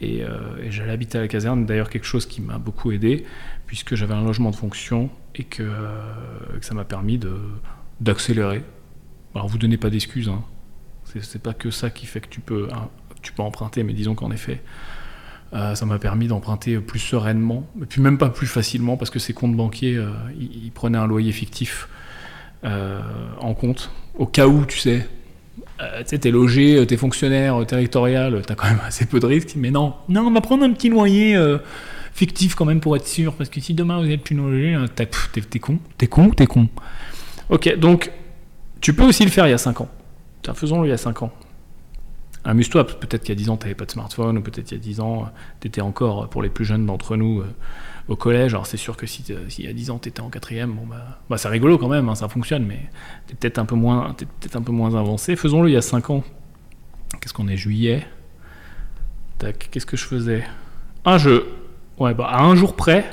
et, 0.00 0.22
euh, 0.22 0.70
j'allais 0.70 0.92
habiter 0.92 1.18
à 1.18 1.20
la 1.20 1.28
caserne. 1.28 1.66
D'ailleurs, 1.66 1.90
quelque 1.90 2.06
chose 2.06 2.26
qui 2.26 2.40
m'a 2.40 2.58
beaucoup 2.58 2.90
aidé 2.92 3.24
puisque 3.66 3.94
j'avais 3.94 4.14
un 4.14 4.24
logement 4.24 4.50
de 4.50 4.56
fonction 4.56 5.10
et 5.34 5.44
que, 5.44 5.62
euh, 5.62 6.00
ça 6.60 6.74
m'a 6.74 6.84
permis 6.84 7.20
d'accélérer. 8.00 8.62
Alors, 9.34 9.48
vous 9.48 9.58
donnez 9.58 9.76
pas 9.76 9.90
d'excuses. 9.90 10.28
Hein. 10.28 10.42
C'est 11.04 11.42
pas 11.42 11.54
que 11.54 11.70
ça 11.70 11.90
qui 11.90 12.06
fait 12.06 12.20
que 12.20 12.28
tu 12.28 12.40
peux, 12.40 12.68
hein, 12.72 12.88
tu 13.22 13.32
peux 13.32 13.42
emprunter, 13.42 13.82
mais 13.82 13.94
disons 13.94 14.14
qu'en 14.14 14.30
effet, 14.30 14.60
euh, 15.54 15.74
ça 15.74 15.86
m'a 15.86 15.98
permis 15.98 16.28
d'emprunter 16.28 16.78
plus 16.80 16.98
sereinement, 16.98 17.66
et 17.80 17.86
puis 17.86 18.02
même 18.02 18.18
pas 18.18 18.28
plus 18.28 18.46
facilement 18.46 18.98
parce 18.98 19.10
que 19.10 19.18
ces 19.18 19.32
comptes 19.32 19.56
banquiers, 19.56 19.98
ils 20.38 20.70
prenaient 20.70 20.98
un 20.98 21.06
loyer 21.06 21.32
fictif 21.32 21.88
euh, 22.64 23.00
en 23.40 23.54
compte, 23.54 23.90
au 24.16 24.26
cas 24.26 24.48
où, 24.48 24.64
tu 24.64 24.78
sais, 24.78 25.08
euh, 25.80 26.00
tu 26.00 26.06
sais, 26.06 26.18
t'es 26.18 26.32
logé, 26.32 26.76
euh, 26.76 26.86
t'es 26.86 26.96
fonctionnaire 26.96 27.64
territorial, 27.66 28.42
t'as 28.44 28.56
quand 28.56 28.66
même 28.66 28.80
assez 28.84 29.06
peu 29.06 29.20
de 29.20 29.26
risques, 29.26 29.54
mais 29.56 29.70
non, 29.70 29.94
non, 30.08 30.26
on 30.26 30.32
va 30.32 30.40
prendre 30.40 30.64
un 30.64 30.72
petit 30.72 30.88
loyer 30.88 31.38
fictif 32.12 32.56
quand 32.56 32.64
même 32.64 32.80
pour 32.80 32.96
être 32.96 33.06
sûr, 33.06 33.34
parce 33.34 33.48
que 33.48 33.60
si 33.60 33.74
demain 33.74 34.00
vous 34.00 34.10
êtes 34.10 34.22
plus 34.22 34.34
logé, 34.34 34.76
t'es 34.96 35.60
con, 35.60 35.78
t'es 35.96 36.06
con, 36.08 36.30
t'es 36.30 36.46
con? 36.46 36.68
Ok, 37.48 37.78
donc 37.78 38.10
tu 38.80 38.94
peux 38.94 39.04
aussi 39.04 39.24
le 39.24 39.30
faire 39.30 39.46
il 39.46 39.50
y 39.50 39.54
a 39.54 39.58
5 39.58 39.80
ans. 39.80 39.88
Faisons-le 40.54 40.86
il 40.86 40.90
y 40.90 40.94
a 40.94 40.98
5 40.98 41.22
ans. 41.22 41.32
Amuse-toi, 42.44 42.86
peut-être 42.86 43.22
qu'il 43.22 43.30
y 43.30 43.32
a 43.32 43.40
10 43.40 43.50
ans, 43.50 43.56
t'avais 43.56 43.74
pas 43.74 43.84
de 43.84 43.90
smartphone, 43.90 44.38
ou 44.38 44.40
peut-être 44.40 44.70
il 44.70 44.74
y 44.74 44.78
a 44.78 44.80
10 44.80 45.00
ans, 45.00 45.30
t'étais 45.60 45.80
encore, 45.82 46.30
pour 46.30 46.42
les 46.42 46.48
plus 46.48 46.64
jeunes 46.64 46.86
d'entre 46.86 47.16
nous, 47.16 47.42
au 48.08 48.16
collège. 48.16 48.54
Alors 48.54 48.66
c'est 48.66 48.76
sûr 48.76 48.96
que 48.96 49.06
si 49.06 49.22
il 49.58 49.64
y 49.64 49.68
a 49.68 49.72
10 49.72 49.90
ans 49.90 49.98
tu 49.98 50.08
étais 50.08 50.20
en 50.20 50.30
quatrième, 50.30 50.72
bon 50.72 50.86
bah, 50.86 51.20
bah 51.28 51.38
c'est 51.38 51.48
rigolo 51.48 51.78
quand 51.78 51.88
même, 51.88 52.08
hein, 52.08 52.14
ça 52.14 52.28
fonctionne, 52.28 52.64
mais 52.64 52.80
un 53.58 53.64
peu 53.64 53.74
moins, 53.74 54.14
peut-être 54.14 54.56
un 54.56 54.62
peu 54.62 54.72
moins 54.72 54.94
avancé. 54.94 55.36
Faisons-le 55.36 55.68
il 55.68 55.74
y 55.74 55.76
a 55.76 55.82
5 55.82 56.10
ans. 56.10 56.24
Qu'est-ce 57.20 57.34
qu'on 57.34 57.48
est 57.48 57.56
juillet? 57.56 58.06
Tac, 59.38 59.68
qu'est-ce 59.70 59.86
que 59.86 59.96
je 59.96 60.04
faisais? 60.04 60.44
Ah 61.04 61.18
je, 61.18 61.44
ouais 61.98 62.14
bah 62.14 62.26
à 62.28 62.42
un 62.42 62.54
jour 62.54 62.74
près, 62.76 63.04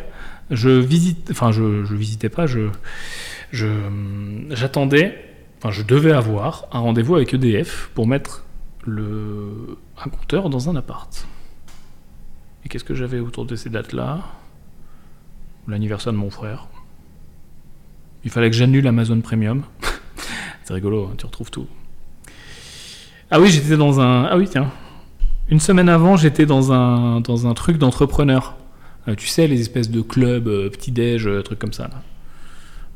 je 0.49 0.70
visite, 0.70 1.30
enfin 1.32 1.51
je, 1.51 1.84
je 1.86 1.95
visitais 1.95 2.30
pas, 2.30 2.45
je, 2.47 2.70
j'attendais, 4.49 5.34
enfin 5.66 5.72
je 5.72 5.82
devais 5.82 6.11
avoir 6.11 6.68
un 6.72 6.80
rendez-vous 6.80 7.16
avec 7.16 7.34
EDF 7.34 7.89
pour 7.95 8.05
mettre 8.05 8.45
le 8.86 9.80
un 9.97 10.09
compteur 10.09 10.51
dans 10.51 10.70
un 10.70 10.76
appart. 10.76 11.28
Et 12.63 12.70
qu'est-ce 12.70 12.84
que 12.84 12.93
j'avais 12.93 13.20
autour 13.20 13.45
de 13.45 13.55
ces 13.55 13.72
dates-là? 13.72 14.20
L'anniversaire 15.68 16.13
de 16.13 16.18
mon 16.20 16.30
frère. 16.30 16.68
Il 18.24 18.30
fallait 18.30 18.51
que 18.51 18.55
j'annule 18.55 18.86
Amazon 18.86 19.20
Premium. 19.22 19.63
c'est 20.63 20.74
rigolo, 20.74 21.09
hein, 21.11 21.16
tu 21.18 21.26
retrouves 21.26 21.49
tout. 21.49 21.68
Ah 23.32 23.39
oui, 23.39 23.49
j'étais 23.49 23.76
dans 23.76 23.99
un. 23.99 24.26
Ah 24.26 24.38
oui, 24.38 24.47
tiens. 24.47 24.72
Une 25.49 25.59
semaine 25.59 25.89
avant, 25.89 26.16
j'étais 26.16 26.45
dans 26.45 26.74
un, 26.74 27.22
dans 27.22 27.47
un 27.47 27.55
truc 27.55 27.80
d'entrepreneur. 27.80 28.55
Euh, 29.07 29.16
tu 29.16 29.28
sais, 29.28 29.47
les 29.47 29.61
espèces 29.61 29.89
de 29.89 30.01
clubs, 30.01 30.47
euh, 30.47 30.70
petit-déj, 30.70 31.28
euh, 31.28 31.41
trucs 31.41 31.59
comme 31.59 31.74
ça. 31.74 31.89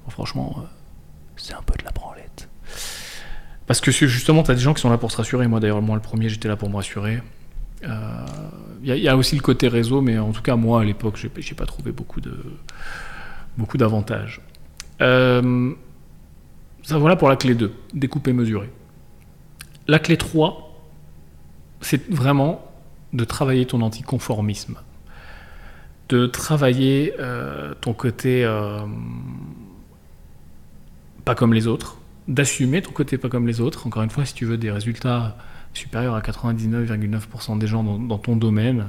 franchement, 0.09 0.65
c'est 1.36 1.53
un 1.53 1.61
peu 1.63 1.76
de 1.80 1.84
la 1.84 1.91
branlette. 1.91 2.18
Parce 3.70 3.82
que 3.82 3.91
justement, 3.91 4.41
tu 4.41 4.49
as 4.49 4.55
des 4.55 4.61
gens 4.61 4.74
qui 4.74 4.82
sont 4.82 4.89
là 4.89 4.97
pour 4.97 5.11
se 5.11 5.17
rassurer. 5.17 5.45
Moi, 5.45 5.59
d'ailleurs, 5.59 5.80
moi, 5.80 5.95
le 5.95 6.01
premier, 6.01 6.28
j'étais 6.28 6.47
là 6.47 6.55
pour 6.55 6.72
me 6.72 6.76
rassurer. 6.78 7.20
Il 7.84 7.88
euh, 7.88 8.95
y, 8.97 9.07
a 9.07 9.15
aussi 9.15 9.36
le 9.36 9.43
côté 9.43 9.67
réseau, 9.67 10.01
mais 10.01 10.17
en 10.17 10.32
tout 10.32 10.41
cas, 10.41 10.55
moi, 10.55 10.82
à 10.82 10.84
l'époque, 10.84 11.24
j'ai 11.38 11.53
pas 11.53 11.67
trouvé 11.67 11.91
beaucoup 11.91 12.20
de 12.20 12.34
beaucoup 13.59 13.78
d'avantages. 13.78 14.41
Euh, 15.01 15.72
ça 16.82 16.97
voilà 16.97 17.15
pour 17.15 17.30
la 17.30 17.36
clé 17.36 17.53
2, 17.53 17.72
découper, 17.93 18.34
mesurer. 18.34 18.72
La 19.88 19.99
clé 19.99 20.17
3, 20.17 20.84
c'est 21.82 22.09
vraiment 22.09 22.72
de 23.13 23.24
travailler 23.24 23.67
ton 23.67 23.82
anticonformisme, 23.82 24.78
de 26.09 26.26
travailler 26.26 27.13
euh, 27.20 27.76
ton 27.82 27.93
côté 27.93 28.51
pas 31.24 31.36
comme 31.36 31.53
les 31.53 31.67
autres, 31.67 31.99
d'assumer 32.30 32.82
ton 32.82 32.91
côté 32.91 33.17
pas 33.17 33.27
comme 33.27 33.47
les 33.47 33.59
autres. 33.59 33.88
Encore 33.88 34.03
une 34.03 34.09
fois, 34.09 34.23
si 34.23 34.34
tu 34.34 34.45
veux 34.45 34.57
des 34.57 34.71
résultats 34.71 35.36
supérieur 35.73 36.15
à 36.15 36.21
99,9% 36.21 37.57
des 37.57 37.67
gens 37.67 37.84
dans, 37.84 38.17
ton 38.17 38.36
domaine, 38.36 38.88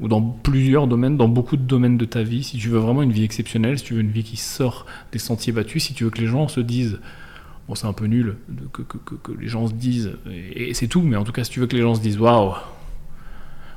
ou 0.00 0.08
dans 0.08 0.22
plusieurs 0.22 0.86
domaines, 0.86 1.16
dans 1.16 1.28
beaucoup 1.28 1.56
de 1.56 1.62
domaines 1.62 1.98
de 1.98 2.04
ta 2.04 2.22
vie, 2.22 2.42
si 2.42 2.56
tu 2.56 2.68
veux 2.68 2.78
vraiment 2.78 3.02
une 3.02 3.12
vie 3.12 3.24
exceptionnelle, 3.24 3.78
si 3.78 3.84
tu 3.84 3.94
veux 3.94 4.00
une 4.00 4.10
vie 4.10 4.24
qui 4.24 4.36
sort 4.36 4.86
des 5.12 5.18
sentiers 5.18 5.52
battus, 5.52 5.84
si 5.84 5.94
tu 5.94 6.04
veux 6.04 6.10
que 6.10 6.20
les 6.20 6.26
gens 6.26 6.48
se 6.48 6.60
disent, 6.60 7.00
bon 7.66 7.74
c'est 7.74 7.86
un 7.86 7.92
peu 7.92 8.06
nul, 8.06 8.36
que, 8.72 8.82
que, 8.82 9.32
les 9.38 9.48
gens 9.48 9.66
se 9.66 9.74
disent, 9.74 10.12
et, 10.30 10.72
c'est 10.74 10.86
tout, 10.86 11.02
mais 11.02 11.16
en 11.16 11.24
tout 11.24 11.32
cas 11.32 11.44
si 11.44 11.50
tu 11.50 11.60
veux 11.60 11.66
que 11.66 11.76
les 11.76 11.82
gens 11.82 11.94
se 11.94 12.00
disent 12.00 12.18
waouh, 12.18 12.54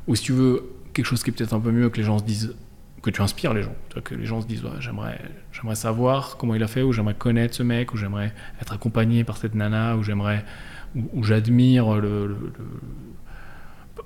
ou 0.07 0.15
si 0.15 0.23
tu 0.23 0.33
veux 0.33 0.63
quelque 0.93 1.05
chose 1.05 1.23
qui 1.23 1.31
est 1.31 1.33
peut-être 1.33 1.53
un 1.53 1.59
peu 1.59 1.71
mieux, 1.71 1.89
que 1.89 1.97
les 1.97 2.03
gens 2.03 2.19
se 2.19 2.23
disent, 2.23 2.55
que 3.01 3.09
tu 3.09 3.21
inspires 3.21 3.53
les 3.53 3.63
gens, 3.63 3.75
que 4.03 4.13
les 4.13 4.25
gens 4.25 4.41
se 4.41 4.47
disent 4.47 4.63
j'aimerais, 4.79 5.19
j'aimerais 5.51 5.75
savoir 5.75 6.37
comment 6.37 6.55
il 6.55 6.63
a 6.63 6.67
fait, 6.67 6.83
ou 6.83 6.91
j'aimerais 6.91 7.15
connaître 7.15 7.55
ce 7.55 7.63
mec, 7.63 7.93
ou 7.93 7.97
j'aimerais 7.97 8.33
être 8.61 8.73
accompagné 8.73 9.23
par 9.23 9.37
cette 9.37 9.55
nana, 9.55 9.97
ou 9.97 10.03
j'aimerais 10.03 10.45
où, 10.95 11.23
j'admire 11.23 11.95
le, 11.95 12.53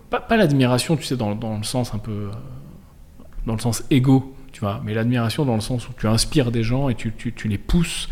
pas, 0.10 0.38
l'admiration, 0.38 0.96
tu 0.98 1.04
sais, 1.04 1.18
dans, 1.18 1.32
le 1.32 1.64
sens 1.64 1.94
un 1.94 1.98
peu, 1.98 2.12
euh, 2.12 3.24
dans 3.46 3.54
le 3.54 3.60
sens 3.60 3.84
égo, 3.90 4.36
tu 4.52 4.62
vois, 4.62 4.82
mais 4.84 4.94
l'admiration 4.94 5.46
dans 5.46 5.56
le 5.56 5.62
sens 5.62 5.90
où 5.90 5.94
tu 5.98 6.08
inspires 6.08 6.52
des 6.52 6.64
gens 6.64 6.90
et 6.90 6.96
tu, 6.96 7.12
tu, 7.12 7.48
les 7.48 7.58
pousses 7.58 8.10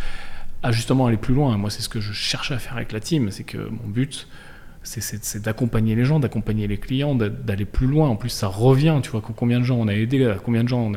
à 0.61 0.71
justement 0.71 1.07
aller 1.07 1.17
plus 1.17 1.33
loin. 1.33 1.57
Moi, 1.57 1.69
c'est 1.69 1.81
ce 1.81 1.89
que 1.89 2.01
je 2.01 2.13
cherche 2.13 2.51
à 2.51 2.57
faire 2.57 2.75
avec 2.75 2.91
la 2.91 2.99
team, 2.99 3.31
c'est 3.31 3.43
que 3.43 3.57
mon 3.57 3.87
but, 3.87 4.27
c'est 4.83 5.41
d'accompagner 5.41 5.95
les 5.95 6.05
gens, 6.05 6.19
d'accompagner 6.19 6.67
les 6.67 6.77
clients, 6.77 7.15
d'aller 7.15 7.65
plus 7.65 7.87
loin. 7.87 8.09
En 8.09 8.15
plus, 8.15 8.29
ça 8.29 8.47
revient. 8.47 8.99
Tu 9.01 9.09
vois, 9.09 9.21
combien 9.21 9.59
de 9.59 9.63
gens 9.63 9.77
on 9.77 9.87
a 9.87 9.93
aidé, 9.93 10.35
combien 10.43 10.63
de 10.63 10.69
gens 10.69 10.91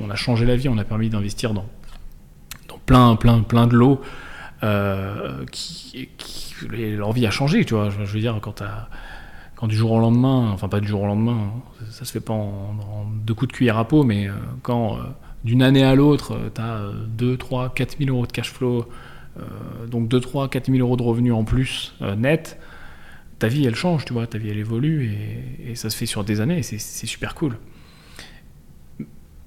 on 0.00 0.10
a, 0.10 0.16
changé 0.16 0.44
la 0.44 0.56
vie, 0.56 0.68
on 0.68 0.78
a 0.78 0.84
permis 0.84 1.08
d'investir 1.08 1.54
dans, 1.54 1.66
plein, 2.84 3.16
plein, 3.16 3.42
plein 3.42 3.66
de 3.66 3.76
lots 3.76 4.00
euh, 4.64 5.44
qui, 5.52 6.08
leur 6.70 7.12
vie 7.12 7.26
a 7.26 7.30
changé. 7.30 7.64
Tu 7.64 7.74
vois, 7.74 7.90
je, 7.90 7.98
veux 7.98 8.20
dire, 8.20 8.40
quand, 8.40 9.66
du 9.66 9.76
jour 9.76 9.92
au 9.92 10.00
lendemain, 10.00 10.50
enfin 10.50 10.68
pas 10.68 10.80
du 10.80 10.88
jour 10.88 11.02
au 11.02 11.06
lendemain, 11.06 11.38
hein, 11.54 11.84
ça, 11.90 12.04
se 12.04 12.12
fait 12.12 12.20
pas 12.20 12.32
en, 12.32 13.06
deux 13.24 13.34
coups 13.34 13.52
de 13.52 13.56
cuillère 13.56 13.78
à 13.78 13.86
peau, 13.86 14.02
mais 14.02 14.28
euh, 14.28 14.32
quand 14.62 14.96
euh, 14.96 15.02
d'une 15.44 15.62
année 15.62 15.84
à 15.84 15.94
l'autre, 15.94 16.36
tu 16.54 16.60
as 16.60 16.80
2, 17.16 17.36
3, 17.36 17.72
4 17.74 17.98
000 17.98 18.10
euros 18.10 18.26
de 18.26 18.32
cash 18.32 18.52
flow, 18.52 18.88
donc 19.86 20.08
2, 20.08 20.18
3, 20.18 20.48
4 20.48 20.66
000 20.66 20.78
euros 20.78 20.96
de 20.96 21.02
revenus 21.04 21.32
en 21.32 21.44
plus 21.44 21.94
net 22.16 22.58
ta 23.38 23.48
vie 23.48 23.66
elle 23.66 23.74
change, 23.74 24.04
tu 24.04 24.12
vois, 24.12 24.26
ta 24.26 24.38
vie 24.38 24.50
elle 24.50 24.58
évolue 24.58 25.12
et, 25.64 25.74
ça 25.74 25.90
se 25.90 25.96
fait 25.96 26.06
sur 26.06 26.24
des 26.24 26.40
années 26.40 26.62
c'est 26.62 26.78
super 26.78 27.34
cool. 27.34 27.56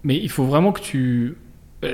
Mais 0.04 0.18
il 0.18 0.30
faut 0.30 0.46
vraiment 0.46 0.72
que 0.72 0.82
tu. 0.82 1.36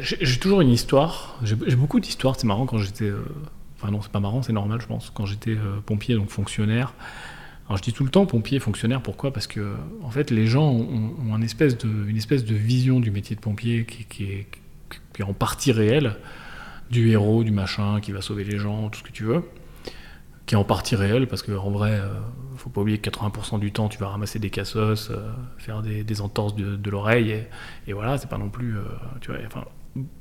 J'ai 0.02 0.38
toujours 0.38 0.62
une 0.62 0.70
histoire, 0.70 1.40
j'ai 1.44 1.56
beaucoup 1.76 2.00
d'histoires, 2.00 2.36
c'est 2.38 2.48
marrant 2.48 2.66
quand 2.66 2.78
j'étais. 2.78 3.06
Euh, 3.06 3.24
enfin 3.78 3.92
non, 3.92 4.02
c'est 4.02 4.12
pas 4.12 4.20
marrant, 4.20 4.42
c'est 4.42 4.54
normal 4.54 4.82
je 4.82 4.88
pense. 4.88 5.12
Quand 5.14 5.26
j'étais 5.26 5.52
euh, 5.52 5.80
pompier, 5.86 6.16
donc 6.16 6.30
fonctionnaire. 6.30 6.94
Alors 7.68 7.78
je 7.78 7.84
dis 7.84 7.94
tout 7.94 8.04
le 8.04 8.10
temps 8.10 8.26
pompier, 8.26 8.60
fonctionnaire, 8.60 9.02
pourquoi? 9.02 9.34
Parce 9.34 9.48
que 9.48 9.76
en 10.04 10.10
fait 10.10 10.32
les 10.32 10.48
gens 10.48 10.70
ont, 10.70 11.36
une, 11.36 11.44
espèce 11.44 11.78
de, 11.78 12.54
vision 12.54 13.02
du 13.02 13.12
métier 13.12 13.36
de 13.36 13.42
pompier 13.42 13.86
qui, 13.86 14.24
est, 14.24 14.48
qui 15.14 15.22
est 15.22 15.24
en 15.24 15.34
partie 15.34 15.74
réelle, 15.74 16.16
du 16.92 17.10
héros, 17.10 17.44
du 17.44 17.52
machin 17.52 18.00
qui 18.00 18.14
va 18.14 18.22
sauver 18.22 18.46
les 18.46 18.58
gens, 18.58 18.90
tout 18.90 19.00
ce 19.00 19.04
que 19.04 19.12
tu 19.12 19.24
veux 19.24 19.44
qui 20.48 20.56
est 20.56 20.58
en 20.58 20.64
partie 20.64 20.96
réel, 20.96 21.28
parce 21.28 21.44
qu'en 21.44 21.70
vrai, 21.70 21.92
euh, 21.92 22.08
faut 22.56 22.70
pas 22.70 22.82
oublier 22.82 22.98
que 22.98 23.10
80% 23.10 23.60
du 23.60 23.74
temps, 23.74 23.90
tu 23.90 24.00
vas 24.00 24.08
ramasser 24.08 24.40
des 24.40 24.50
cassos, 24.50 25.12
euh, 25.12 25.30
faire 25.58 25.82
des, 25.82 26.22
entorses 26.22 26.56
de, 26.56 26.90
l'oreille, 26.90 27.44
et, 27.86 27.94
voilà, 27.94 28.18
c'est 28.18 28.30
pas 28.30 28.38
non 28.38 28.50
plus. 28.50 28.78
Euh, 28.78 28.84
tu 29.20 29.30
vois, 29.30 29.42
enfin, 29.46 29.66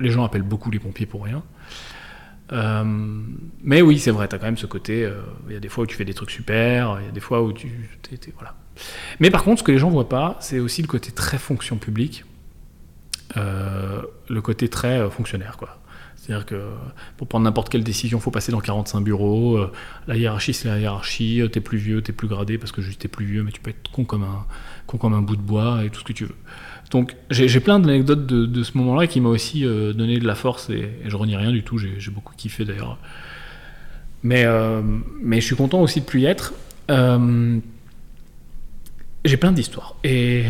les 0.00 0.10
gens 0.10 0.24
appellent 0.24 0.42
beaucoup 0.42 0.70
les 0.70 0.80
pompiers 0.80 1.06
pour 1.06 1.24
rien. 1.24 1.42
mais 3.62 3.82
oui, 3.82 4.00
c'est 4.00 4.10
vrai, 4.10 4.26
tu 4.26 4.34
as 4.34 4.38
quand 4.38 4.46
même 4.46 4.56
ce 4.56 4.66
côté. 4.66 5.08
Il 5.46 5.54
y 5.54 5.56
a 5.56 5.60
des 5.60 5.68
fois 5.68 5.84
où 5.84 5.86
tu 5.86 5.96
fais 5.96 6.04
des 6.04 6.14
trucs 6.14 6.32
super, 6.32 6.98
il 7.00 7.06
y 7.06 7.08
a 7.08 7.12
des 7.12 7.20
fois 7.20 7.42
où 7.42 7.52
tu. 7.52 7.88
voilà. 8.34 8.54
Mais 9.20 9.30
par 9.30 9.44
contre, 9.44 9.60
ce 9.60 9.64
que 9.64 9.72
les 9.72 9.78
gens 9.78 9.90
voient 9.90 10.08
pas, 10.08 10.36
c'est 10.40 10.58
aussi 10.58 10.82
le 10.82 10.88
côté 10.88 11.12
très 11.12 11.38
fonction 11.38 11.76
publique, 11.76 12.24
le 13.36 14.40
côté 14.42 14.68
très 14.68 15.08
fonctionnaire, 15.08 15.56
quoi. 15.56 15.78
C'est-à-dire 16.26 16.46
que 16.46 16.60
pour 17.16 17.28
prendre 17.28 17.44
n'importe 17.44 17.68
quelle 17.68 17.84
décision, 17.84 18.18
il 18.18 18.20
faut 18.20 18.32
passer 18.32 18.50
dans 18.50 18.58
45 18.58 19.00
bureaux. 19.00 19.56
Euh, 19.58 19.70
la 20.08 20.16
hiérarchie, 20.16 20.52
c'est 20.52 20.66
la 20.66 20.80
hiérarchie. 20.80 21.40
T'es 21.52 21.60
plus 21.60 21.78
vieux, 21.78 22.02
t'es 22.02 22.12
plus 22.12 22.26
gradé 22.26 22.58
parce 22.58 22.72
que 22.72 22.82
juste 22.82 23.00
t'es 23.00 23.06
plus 23.08 23.24
vieux, 23.24 23.44
mais 23.44 23.52
tu 23.52 23.60
peux 23.60 23.70
être 23.70 23.92
con 23.92 24.04
comme 24.04 24.24
un, 24.24 24.44
con 24.88 24.98
comme 24.98 25.14
un 25.14 25.22
bout 25.22 25.36
de 25.36 25.42
bois 25.42 25.84
et 25.84 25.90
tout 25.90 26.00
ce 26.00 26.04
que 26.04 26.12
tu 26.12 26.24
veux. 26.24 26.34
Donc 26.90 27.14
j'ai 27.30 27.60
plein 27.60 27.78
d'anecdotes 27.78 28.26
de, 28.26 28.62
ce 28.64 28.76
moment-là 28.76 29.06
qui 29.06 29.20
m'a 29.20 29.28
aussi 29.28 29.64
euh, 29.64 29.92
donné 29.92 30.18
de 30.18 30.26
la 30.26 30.34
force 30.34 30.68
et, 30.68 30.90
je 31.04 31.16
renie 31.16 31.36
rien 31.36 31.52
du 31.52 31.62
tout. 31.62 31.78
J'ai 31.78 32.10
beaucoup 32.10 32.34
kiffé 32.36 32.64
d'ailleurs. 32.64 32.98
Mais, 34.24 34.44
euh, 34.46 34.82
mais 35.22 35.40
je 35.40 35.46
suis 35.46 35.56
content 35.56 35.80
aussi 35.80 36.00
de 36.00 36.06
plus 36.06 36.22
y 36.22 36.26
être. 36.26 36.54
j'ai 39.24 39.36
plein 39.36 39.52
d'histoires. 39.52 39.94
Et 40.02 40.46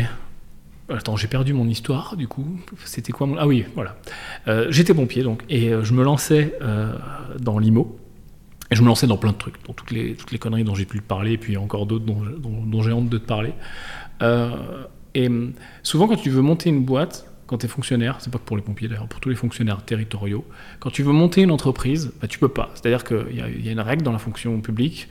Attends, 0.89 1.17
j'ai 1.17 1.27
perdu 1.27 1.53
mon 1.53 1.67
histoire, 1.67 2.15
du 2.15 2.27
coup. 2.27 2.45
C'était 2.85 3.11
quoi 3.11 3.27
mon... 3.27 3.37
Ah 3.37 3.45
oui, 3.45 3.65
voilà. 3.75 3.97
Euh, 4.47 4.67
j'étais 4.69 4.93
pompier, 4.93 5.21
donc, 5.21 5.43
et 5.49 5.73
euh, 5.73 5.83
je 5.83 5.93
me 5.93 6.03
lançais 6.03 6.57
euh, 6.61 6.93
dans 7.39 7.59
l'IMO. 7.59 7.99
Et 8.71 8.75
je 8.75 8.81
me 8.81 8.87
lançais 8.87 9.07
dans 9.07 9.17
plein 9.17 9.31
de 9.31 9.37
trucs, 9.37 9.65
dans 9.65 9.73
toutes 9.73 9.91
les, 9.91 10.15
toutes 10.15 10.31
les 10.31 10.39
conneries 10.39 10.63
dont 10.63 10.75
j'ai 10.75 10.85
pu 10.85 10.99
te 10.99 11.03
parler, 11.03 11.33
et 11.33 11.37
puis 11.37 11.55
encore 11.55 11.85
d'autres 11.85 12.05
dont, 12.05 12.81
j'ai 12.81 12.91
honte 12.91 13.07
de 13.07 13.17
te 13.17 13.25
parler. 13.25 13.53
et 15.15 15.29
souvent, 15.83 16.07
quand 16.07 16.17
tu 16.17 16.29
veux 16.29 16.41
monter 16.41 16.69
une 16.69 16.83
boîte, 16.83 17.29
quand 17.47 17.59
tu 17.59 17.65
es 17.65 17.69
fonctionnaire, 17.69 18.17
c'est 18.19 18.29
pas 18.29 18.39
que 18.39 18.43
pour 18.43 18.57
les 18.57 18.61
pompiers 18.61 18.89
d'ailleurs, 18.89 19.07
pour 19.07 19.21
tous 19.21 19.29
les 19.29 19.35
fonctionnaires 19.35 19.83
territoriaux, 19.83 20.45
quand 20.81 20.89
tu 20.89 21.01
veux 21.01 21.13
monter 21.13 21.41
une 21.41 21.51
entreprise, 21.51 22.11
bah, 22.21 22.27
tu 22.27 22.39
peux 22.39 22.49
pas. 22.49 22.71
C'est-à-dire 22.75 23.05
qu'il 23.05 23.35
y, 23.35 23.69
a 23.69 23.71
une 23.71 23.79
règle 23.79 24.03
dans 24.03 24.11
la 24.11 24.19
fonction 24.19 24.59
publique 24.59 25.07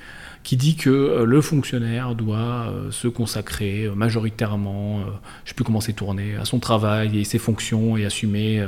qui 0.46 0.56
dit 0.56 0.76
que 0.76 0.90
euh, 0.90 1.24
le 1.24 1.40
fonctionnaire 1.40 2.14
doit 2.14 2.68
euh, 2.70 2.92
se 2.92 3.08
consacrer 3.08 3.86
euh, 3.86 3.96
majoritairement, 3.96 5.00
je 5.00 5.06
ne 5.06 5.12
sais 5.44 5.54
plus 5.54 5.64
comment 5.64 5.80
c'est 5.80 5.92
tourné, 5.92 6.36
à 6.36 6.44
son 6.44 6.60
travail 6.60 7.18
et 7.18 7.24
ses 7.24 7.38
fonctions 7.38 7.96
et 7.96 8.04
assumer 8.06 8.64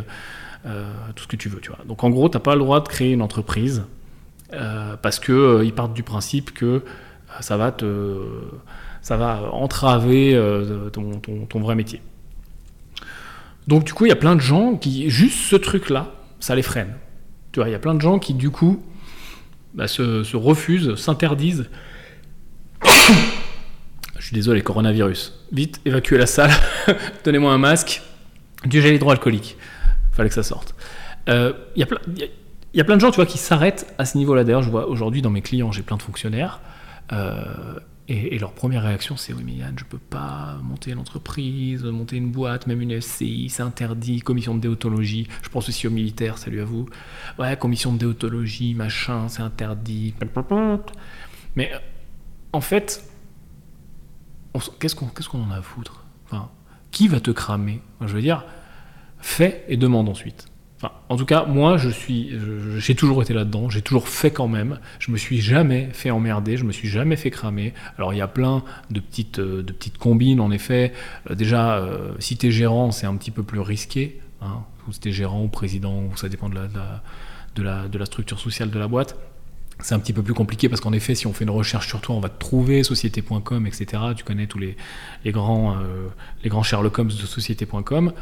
tout 1.14 1.22
ce 1.22 1.28
que 1.28 1.36
tu 1.36 1.48
veux. 1.48 1.60
Donc 1.86 2.02
en 2.02 2.10
gros, 2.10 2.28
tu 2.28 2.36
n'as 2.36 2.42
pas 2.42 2.54
le 2.54 2.60
droit 2.60 2.80
de 2.80 2.88
créer 2.88 3.12
une 3.12 3.22
entreprise 3.22 3.84
parce 4.50 5.20
qu'ils 5.20 5.72
partent 5.74 5.94
du 5.94 6.02
principe 6.02 6.52
que 6.52 6.82
ça 7.40 7.56
va, 7.56 7.70
te, 7.70 8.22
ça 9.00 9.16
va 9.16 9.50
entraver 9.52 10.36
ton, 10.92 11.20
ton, 11.46 11.60
vrai 11.60 11.76
métier. 11.76 12.02
Donc 13.68 13.84
du 13.84 13.94
coup, 13.94 14.04
il 14.04 14.08
y 14.08 14.12
a 14.12 14.16
plein 14.16 14.34
de 14.34 14.40
gens 14.40 14.74
qui, 14.74 15.08
juste 15.08 15.38
ce 15.38 15.56
truc-là, 15.56 16.12
ça 16.40 16.56
les 16.56 16.62
freine. 16.62 16.94
Tu 17.52 17.60
vois, 17.60 17.68
il 17.68 17.72
y 17.72 17.76
a 17.76 17.78
plein 17.78 17.94
de 17.94 18.00
gens 18.00 18.18
qui, 18.18 18.34
du 18.34 18.50
coup, 18.50 18.82
bah, 19.78 19.86
se, 19.86 20.36
refusent, 20.36 20.96
s'interdisent. 20.96 21.70
Je 24.18 24.24
suis 24.24 24.34
désolé, 24.34 24.60
coronavirus. 24.60 25.46
Vite, 25.52 25.80
évacuez 25.84 26.18
la 26.18 26.26
salle, 26.26 26.50
donnez-moi 27.24 27.52
un 27.52 27.58
masque, 27.58 28.02
du 28.64 28.82
gel 28.82 28.96
hydroalcoolique. 28.96 29.56
Fallait 30.10 30.28
que 30.28 30.34
ça 30.34 30.42
sorte. 30.42 30.74
Il 31.28 31.32
euh, 31.32 31.52
y, 31.76 31.82
a 31.84 32.84
plein 32.84 32.96
de 32.96 33.00
gens 33.00 33.12
qui 33.12 33.38
s'arrêtent 33.38 33.94
à 33.98 34.04
ce 34.04 34.18
niveau-là. 34.18 34.42
D'ailleurs, 34.42 34.62
je 34.62 34.70
vois 34.70 34.88
aujourd'hui 34.88 35.22
dans 35.22 35.30
mes 35.30 35.42
clients, 35.42 35.70
j'ai 35.70 35.82
plein 35.82 35.96
de 35.96 36.02
fonctionnaires. 36.02 36.60
Euh, 37.12 37.44
et, 38.10 38.38
leur 38.38 38.52
première 38.52 38.84
réaction, 38.84 39.18
c'est 39.18 39.34
oui, 39.34 39.42
mais 39.44 39.52
Yann, 39.52 39.78
je 39.78 39.84
peux 39.84 39.98
pas 39.98 40.58
monter 40.62 40.92
une 40.92 40.98
entreprise, 40.98 41.84
monter 41.84 42.16
une 42.16 42.30
boîte, 42.30 42.66
même 42.66 42.80
une 42.80 42.98
SCI, 42.98 43.50
c'est 43.50 43.62
interdit, 43.62 44.20
commission 44.20 44.54
de 44.54 44.60
déontologie. 44.60 45.28
Je 45.42 45.50
pense 45.50 45.68
aussi 45.68 45.86
aux 45.86 45.90
militaires, 45.90 46.38
salut 46.38 46.62
à 46.62 46.64
vous. 46.64 46.88
Ouais, 47.38 47.54
commission 47.58 47.92
de 47.92 47.98
déontologie, 47.98 48.72
machin, 48.72 49.28
c'est 49.28 49.42
interdit. 49.42 50.14
Mais 51.54 51.70
en 52.54 52.62
fait, 52.62 53.04
qu'est-ce 54.80 54.94
qu'on 54.94 55.06
qu'est-ce 55.08 55.28
qu'on 55.28 55.42
en 55.42 55.50
a 55.50 55.58
à 55.58 55.62
foutre? 55.62 56.06
Enfin, 56.24 56.50
Qui 56.90 57.08
va 57.08 57.20
te 57.20 57.30
cramer? 57.30 57.82
Je 58.00 58.14
veux 58.14 58.22
dire, 58.22 58.46
fais 59.18 59.66
et 59.68 59.76
demande 59.76 60.08
ensuite 60.08 60.48
en 61.08 61.16
tout 61.16 61.24
cas, 61.24 61.44
moi, 61.44 61.76
je 61.76 61.88
suis, 61.88 62.32
j'ai 62.78 62.94
toujours 62.94 63.22
été 63.22 63.34
là-dedans, 63.34 63.68
j'ai 63.68 63.82
toujours 63.82 64.08
fait 64.08 64.30
quand 64.30 64.46
même. 64.46 64.78
Je 65.00 65.10
me 65.10 65.16
suis 65.16 65.40
jamais 65.40 65.88
fait 65.92 66.10
emmerder, 66.10 66.56
je 66.56 66.64
me 66.64 66.72
suis 66.72 66.88
jamais 66.88 67.16
fait 67.16 67.30
cramer. 67.30 67.74
Alors, 67.96 68.14
il 68.14 68.18
y 68.18 68.20
a 68.22 68.28
plein 68.28 68.62
de 68.90 69.00
petites, 69.00 69.40
euh, 69.40 69.62
de 69.62 69.72
petites 69.72 69.98
combines, 69.98 70.40
en 70.40 70.52
effet. 70.52 70.92
Euh, 71.30 71.34
déjà, 71.34 71.78
euh, 71.78 72.12
si 72.20 72.36
tu 72.36 72.46
es 72.46 72.50
gérant, 72.52 72.92
c'est 72.92 73.06
un 73.06 73.16
petit 73.16 73.32
peu 73.32 73.42
plus 73.42 73.60
risqué. 73.60 74.20
Hein, 74.40 74.62
ou 74.86 74.92
si 74.92 75.00
tu 75.00 75.08
es 75.08 75.12
gérant 75.12 75.42
ou 75.42 75.48
président, 75.48 76.04
ou 76.04 76.16
ça 76.16 76.28
dépend 76.28 76.48
de 76.48 76.54
la, 76.54 76.68
de 77.56 77.62
la, 77.62 77.88
de 77.88 77.98
la 77.98 78.06
structure 78.06 78.38
sociale 78.38 78.70
de 78.70 78.78
la 78.78 78.86
boîte 78.86 79.16
c'est 79.80 79.94
un 79.94 80.00
petit 80.00 80.12
peu 80.12 80.24
plus 80.24 80.34
compliqué 80.34 80.68
parce 80.68 80.80
qu'en 80.80 80.92
effet, 80.92 81.14
si 81.14 81.28
on 81.28 81.32
fait 81.32 81.44
une 81.44 81.50
recherche 81.50 81.86
sur 81.86 82.00
toi, 82.00 82.16
on 82.16 82.18
va 82.18 82.28
te 82.28 82.36
trouver, 82.40 82.82
société.com, 82.82 83.64
etc. 83.64 84.02
Tu 84.16 84.24
connais 84.24 84.48
tous 84.48 84.58
les, 84.58 84.76
les 85.24 85.30
grands, 85.30 85.76
les 86.42 86.50
grands 86.50 86.64
Sherlock 86.64 86.98
Holmes 86.98 87.10
de 87.10 87.26
société.com. 87.26 88.12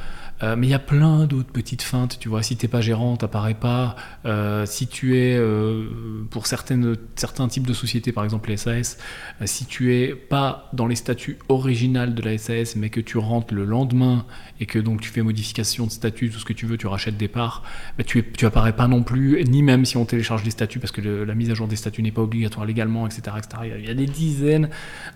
Euh, 0.42 0.56
mais 0.56 0.66
il 0.66 0.70
y 0.70 0.74
a 0.74 0.78
plein 0.78 1.24
d'autres 1.26 1.50
petites 1.50 1.82
feintes, 1.82 2.18
tu 2.18 2.28
vois. 2.28 2.42
Si 2.42 2.56
t'es 2.56 2.68
pas 2.68 2.80
gérant, 2.80 3.16
t'apparais 3.16 3.54
pas. 3.54 3.96
Euh, 4.24 4.66
si 4.66 4.86
tu 4.86 5.16
es, 5.16 5.36
euh, 5.36 5.88
pour 6.30 6.46
certaines, 6.46 6.96
certains 7.16 7.48
types 7.48 7.66
de 7.66 7.72
sociétés, 7.72 8.12
par 8.12 8.24
exemple 8.24 8.50
les 8.50 8.56
SAS, 8.56 8.98
si 9.44 9.66
tu 9.66 9.94
es 9.94 10.14
pas 10.14 10.68
dans 10.72 10.86
les 10.86 10.96
statuts 10.96 11.38
originaux 11.48 12.06
de 12.06 12.22
la 12.22 12.36
SAS, 12.36 12.76
mais 12.76 12.90
que 12.90 13.00
tu 13.00 13.18
rentres 13.18 13.54
le 13.54 13.64
lendemain 13.64 14.26
et 14.60 14.66
que 14.66 14.78
donc 14.78 15.00
tu 15.00 15.08
fais 15.08 15.22
modification 15.22 15.86
de 15.86 15.90
statut, 15.90 16.30
tout 16.30 16.38
ce 16.38 16.44
que 16.44 16.52
tu 16.52 16.66
veux, 16.66 16.76
tu 16.76 16.86
rachètes 16.86 17.16
des 17.16 17.28
parts, 17.28 17.62
bah, 17.96 18.04
tu, 18.04 18.18
es, 18.18 18.24
tu 18.24 18.44
apparais 18.44 18.74
pas 18.74 18.88
non 18.88 19.02
plus, 19.02 19.42
ni 19.44 19.62
même 19.62 19.84
si 19.84 19.96
on 19.96 20.04
télécharge 20.04 20.44
les 20.44 20.50
statuts, 20.50 20.80
parce 20.80 20.92
que 20.92 21.00
la 21.00 21.34
mise 21.34 21.50
à 21.50 21.54
jour 21.54 21.68
des 21.68 21.76
statuts 21.76 22.02
n'est 22.02 22.12
pas 22.12 22.22
obligatoire 22.22 22.66
légalement, 22.66 23.06
etc. 23.06 23.36
etc. 23.38 23.74
Il 23.78 23.86
y 23.86 23.90
a 23.90 23.94
des 23.94 24.06
dizaines 24.06 24.68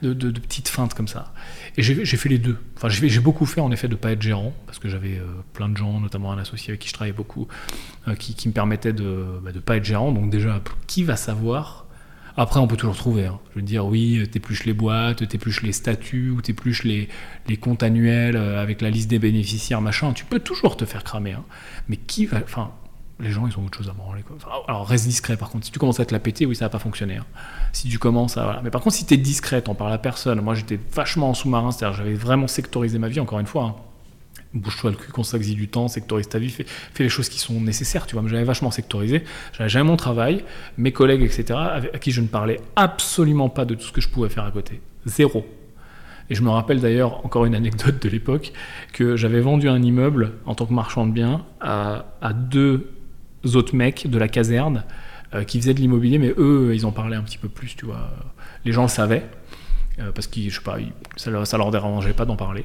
de, 0.03 0.15
de, 0.15 0.31
de 0.31 0.41
petites 0.41 0.69
feintes 0.69 0.95
comme 0.95 1.09
ça. 1.09 1.33
Et 1.77 1.83
j'ai 1.83 2.17
fait 2.17 2.29
les 2.29 2.39
deux. 2.39 2.59
Enfin, 2.77 2.89
j'ai 2.89 3.21
beaucoup 3.21 3.47
fait 3.47 3.61
en 3.61 3.71
effet 3.71 3.89
de 3.89 3.97
pas 3.97 4.13
être 4.13 4.23
gérant, 4.23 4.55
parce 4.67 4.79
que 4.79 4.89
j'avais 4.89 5.10
euh, 5.19 5.27
plein 5.53 5.69
de 5.69 5.77
gens, 5.77 6.01
notamment 6.01 6.33
un 6.33 6.39
associé 6.39 6.71
avec 6.71 6.81
qui 6.81 6.89
je 6.89 6.95
travaillais 6.95 7.17
beaucoup, 7.17 7.49
euh, 8.09 8.15
qui, 8.15 8.49
me 8.49 8.53
permettaient 8.53 8.93
de 8.93 9.03
ne 9.03 9.41
bah, 9.41 9.51
pas 9.65 9.77
être 9.77 9.85
gérant. 9.85 10.13
Donc 10.13 10.31
déjà, 10.31 10.61
qui 10.87 11.03
va 11.03 11.17
savoir? 11.17 11.87
Après, 12.37 12.61
on 12.61 12.67
peut 12.67 12.77
toujours 12.77 12.97
trouver. 12.97 13.27
Hein. 13.27 13.39
Je 13.51 13.57
veux 13.57 13.65
dire, 13.65 13.85
oui, 13.87 14.27
t'épluches 14.31 14.65
les 14.65 14.73
boîtes, 14.73 15.29
t'épluches 15.29 15.63
les 15.63 15.73
statuts, 15.73 16.31
ou 16.31 16.41
t'épluches 16.41 16.85
les, 16.85 17.09
comptes 17.61 17.83
annuels 17.83 18.37
euh, 18.37 18.63
avec 18.63 18.81
la 18.81 18.91
liste 18.91 19.11
des 19.11 19.19
bénéficiaires, 19.19 19.81
machin. 19.81 20.13
Tu 20.13 20.25
peux 20.25 20.41
toujours 20.41 20.77
te 20.77 20.85
faire 20.85 21.05
cramer. 21.05 21.33
Hein. 21.33 21.45
Mais 21.89 21.97
qui 21.97 22.27
va. 22.27 22.39
Enfin, 22.43 22.71
les 23.19 23.31
gens, 23.31 23.47
ils 23.47 23.59
ont 23.59 23.67
autre 23.67 23.77
chose 23.77 23.89
à 23.89 23.93
branler. 23.93 24.25
alors, 24.69 24.87
reste 24.87 25.07
discret, 25.07 25.37
par 25.37 25.51
contre. 25.51 25.67
Si 25.67 25.73
tu 25.73 25.79
commences 25.79 26.01
à 26.01 26.07
te 26.07 26.15
la 26.15 26.21
péter, 26.21 26.47
oui, 26.47 26.57
ça 26.57 26.65
va 26.65 26.71
pas 26.71 26.79
fonctionner. 26.79 27.17
Hein. 27.17 27.27
Si 27.73 27.89
tu 27.89 27.99
commences 27.99 28.37
à. 28.37 28.61
Mais 28.65 28.71
par 28.71 28.81
contre, 28.81 28.97
si 28.97 29.05
tu 29.05 29.15
es 29.15 29.17
discret, 29.17 29.61
t'en 29.63 29.75
parles 29.75 29.93
à 29.93 29.99
personne. 29.99 30.41
Moi, 30.41 30.55
j'étais 30.55 30.81
vachement 30.95 31.31
en 31.31 31.35
sous-marin, 31.35 31.73
c'est-à-dire 31.73 31.97
j'avais 31.97 32.15
vraiment 32.15 32.47
sectorisé 32.47 32.99
ma 32.99 33.09
vie, 33.09 33.21
encore 33.21 33.41
une 33.41 33.47
fois. 33.47 33.90
Bouge-toi 34.55 34.91
le 34.91 34.97
cul, 34.97 35.13
consacre 35.13 35.45
du 35.45 35.69
temps, 35.69 35.89
sectorise 35.89 36.29
ta 36.29 36.39
vie, 36.39 36.51
fais, 36.51 36.65
les 36.99 37.09
choses 37.09 37.29
qui 37.29 37.39
sont 37.39 37.61
nécessaires, 37.61 38.07
tu 38.07 38.17
vois. 38.17 38.29
J'avais 38.29 38.45
vachement 38.45 38.71
sectorisé, 38.71 39.23
j'avais 39.57 39.71
jamais 39.71 39.89
mon 39.89 39.97
travail, 39.97 40.45
mes 40.77 40.93
collègues, 40.93 41.23
etc., 41.23 41.59
à 41.59 41.99
qui 41.99 42.11
je 42.11 42.21
ne 42.21 42.27
parlais 42.27 42.61
absolument 42.77 43.49
pas 43.49 43.65
de 43.65 43.75
tout 43.75 43.83
ce 43.83 43.93
que 43.93 44.01
je 44.01 44.09
pouvais 44.09 44.29
faire 44.29 44.45
à 44.45 44.51
côté. 44.51 44.81
Zéro. 45.07 45.47
Et 46.29 46.35
je 46.35 46.43
me 46.43 46.51
rappelle 46.51 46.81
d'ailleurs, 46.81 47.25
encore 47.25 47.45
une 47.45 47.55
anecdote 47.55 48.01
de 48.03 48.09
l'époque, 48.09 48.53
que 48.93 49.17
j'avais 49.17 49.41
vendu 49.41 49.69
un 49.69 49.83
immeuble 49.83 50.33
en 50.47 50.55
tant 50.55 50.67
que 50.67 50.73
marchand 50.73 51.07
de 51.07 51.13
biens 51.13 51.45
à, 51.61 52.05
deux 52.33 52.93
autres 53.55 53.75
mecs 53.75 54.09
de 54.09 54.19
la 54.19 54.29
caserne 54.29 54.85
euh, 55.35 55.45
qui 55.45 55.61
faisaient 55.61 55.75
de 55.75 55.81
l'immobilier, 55.81 56.19
mais 56.19 56.33
eux, 56.37 56.73
ils 56.75 56.87
en 56.87 56.93
parlaient 56.93 57.17
un 57.17 57.23
petit 57.23 57.39
peu 57.39 57.49
plus, 57.49 57.75
tu 57.77 57.87
vois. 57.87 58.11
Les 58.65 58.73
gens 58.73 58.83
le 58.83 58.89
savaient, 58.89 59.25
euh, 59.99 60.13
parce 60.13 60.27
que, 60.27 60.41
je 60.41 60.51
sais 60.55 60.61
pas, 60.61 60.77
ça, 61.17 61.45
ça 61.45 61.57
leur 61.57 61.71
dérangeait 61.71 62.13
pas 62.13 62.27
d'en 62.27 62.37
parler. 62.37 62.65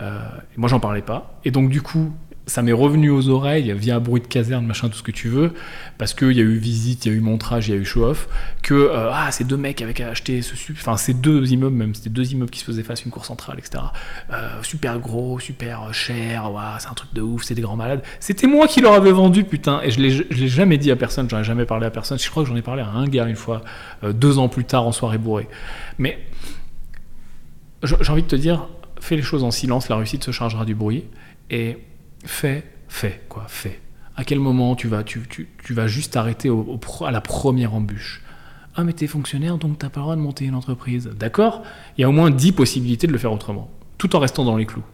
Euh, 0.00 0.20
moi, 0.56 0.68
j'en 0.68 0.80
parlais 0.80 1.02
pas. 1.02 1.38
Et 1.44 1.50
donc, 1.50 1.70
du 1.70 1.82
coup, 1.82 2.12
ça 2.46 2.62
m'est 2.62 2.72
revenu 2.72 3.10
aux 3.10 3.28
oreilles 3.30 3.72
via 3.72 3.98
bruit 4.00 4.20
de 4.20 4.26
caserne, 4.26 4.66
machin, 4.66 4.88
tout 4.88 4.98
ce 4.98 5.02
que 5.02 5.10
tu 5.10 5.28
veux, 5.28 5.54
parce 5.96 6.12
qu'il 6.12 6.32
y 6.32 6.40
a 6.40 6.42
eu 6.42 6.56
visite, 6.56 7.06
il 7.06 7.12
y 7.12 7.14
a 7.14 7.16
eu 7.16 7.20
montrage, 7.20 7.68
il 7.68 7.74
y 7.74 7.78
a 7.78 7.80
eu 7.80 7.84
show-off, 7.84 8.28
que 8.62 8.74
euh, 8.74 9.10
ah, 9.12 9.30
ces 9.32 9.44
deux 9.44 9.56
mecs 9.56 9.80
avaient 9.80 9.98
acheté 10.02 10.42
ce. 10.42 10.54
Enfin, 10.72 10.96
ces 10.96 11.14
deux 11.14 11.52
immeubles, 11.52 11.76
même, 11.76 11.94
c'était 11.94 12.10
deux 12.10 12.32
immeubles 12.32 12.50
qui 12.50 12.60
se 12.60 12.64
faisaient 12.64 12.82
face, 12.82 13.04
une 13.04 13.10
cour 13.10 13.24
centrale, 13.24 13.58
etc. 13.58 13.84
Euh, 14.30 14.62
super 14.62 14.98
gros, 14.98 15.38
super 15.38 15.94
cher, 15.94 16.50
c'est 16.80 16.88
un 16.88 16.94
truc 16.94 17.14
de 17.14 17.22
ouf, 17.22 17.44
c'est 17.44 17.54
des 17.54 17.62
grands 17.62 17.76
malades. 17.76 18.02
C'était 18.20 18.46
moi 18.46 18.66
qui 18.66 18.80
leur 18.80 18.92
avais 18.92 19.12
vendu, 19.12 19.44
putain, 19.44 19.80
et 19.82 19.90
je 19.90 20.00
l'ai 20.00 20.48
jamais 20.48 20.76
dit 20.76 20.90
à 20.90 20.96
personne, 20.96 21.30
j'en 21.30 21.40
ai 21.40 21.44
jamais 21.44 21.64
parlé 21.64 21.86
à 21.86 21.90
personne. 21.90 22.18
Je 22.18 22.30
crois 22.30 22.42
que 22.42 22.48
j'en 22.48 22.56
ai 22.56 22.62
parlé 22.62 22.82
à 22.82 22.88
un 22.88 23.06
gars 23.06 23.26
une 23.26 23.36
fois, 23.36 23.62
deux 24.02 24.38
ans 24.38 24.48
plus 24.48 24.64
tard, 24.64 24.86
en 24.86 24.92
soirée 24.92 25.18
bourrée. 25.18 25.48
Mais 25.98 26.18
j'ai 27.82 28.10
envie 28.10 28.22
de 28.22 28.28
te 28.28 28.36
dire, 28.36 28.66
fais 29.04 29.16
les 29.16 29.22
choses 29.22 29.44
en 29.44 29.50
silence, 29.50 29.88
la 29.88 29.96
réussite 29.96 30.24
se 30.24 30.30
chargera 30.30 30.64
du 30.64 30.74
bruit. 30.74 31.04
Et 31.50 31.78
fais, 32.24 32.64
fais, 32.88 33.22
quoi, 33.28 33.44
fais. 33.48 33.80
À 34.16 34.24
quel 34.24 34.40
moment 34.40 34.76
tu 34.76 34.88
vas, 34.88 35.04
juste 35.86 36.16
arrêter 36.16 36.48
au, 36.48 36.80
à 37.04 37.10
la 37.10 37.20
première 37.20 37.74
embûche? 37.74 38.22
Ah, 38.76 38.82
mais 38.82 38.92
t'es 38.92 39.06
fonctionnaire, 39.06 39.58
donc 39.58 39.78
t'as 39.78 39.88
pas 39.88 40.00
le 40.00 40.04
droit 40.04 40.16
de 40.16 40.20
monter 40.20 40.46
une 40.46 40.54
entreprise. 40.54 41.10
D'accord? 41.18 41.62
Il 41.96 42.00
y 42.00 42.04
a 42.04 42.08
au 42.08 42.12
moins 42.12 42.30
10 42.30 42.52
possibilités 42.52 43.06
de 43.06 43.12
le 43.12 43.18
faire 43.18 43.32
autrement, 43.32 43.70
tout 43.98 44.16
en 44.16 44.20
restant 44.20 44.44
dans 44.44 44.56
les 44.56 44.66
clous. 44.66 44.84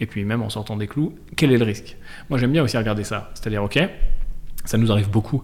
Et 0.00 0.06
puis, 0.06 0.24
même 0.24 0.42
en 0.42 0.50
sortant 0.50 0.76
des 0.76 0.86
clous, 0.86 1.14
quel 1.36 1.52
est 1.52 1.58
le 1.58 1.64
risque? 1.64 1.96
Moi, 2.28 2.38
j'aime 2.38 2.52
bien 2.52 2.62
aussi 2.62 2.76
regarder 2.76 3.04
ça. 3.04 3.30
C'est-à-dire, 3.34 3.62
ok, 3.62 3.78
ça 4.64 4.78
nous 4.78 4.90
arrive 4.90 5.10
beaucoup. 5.10 5.42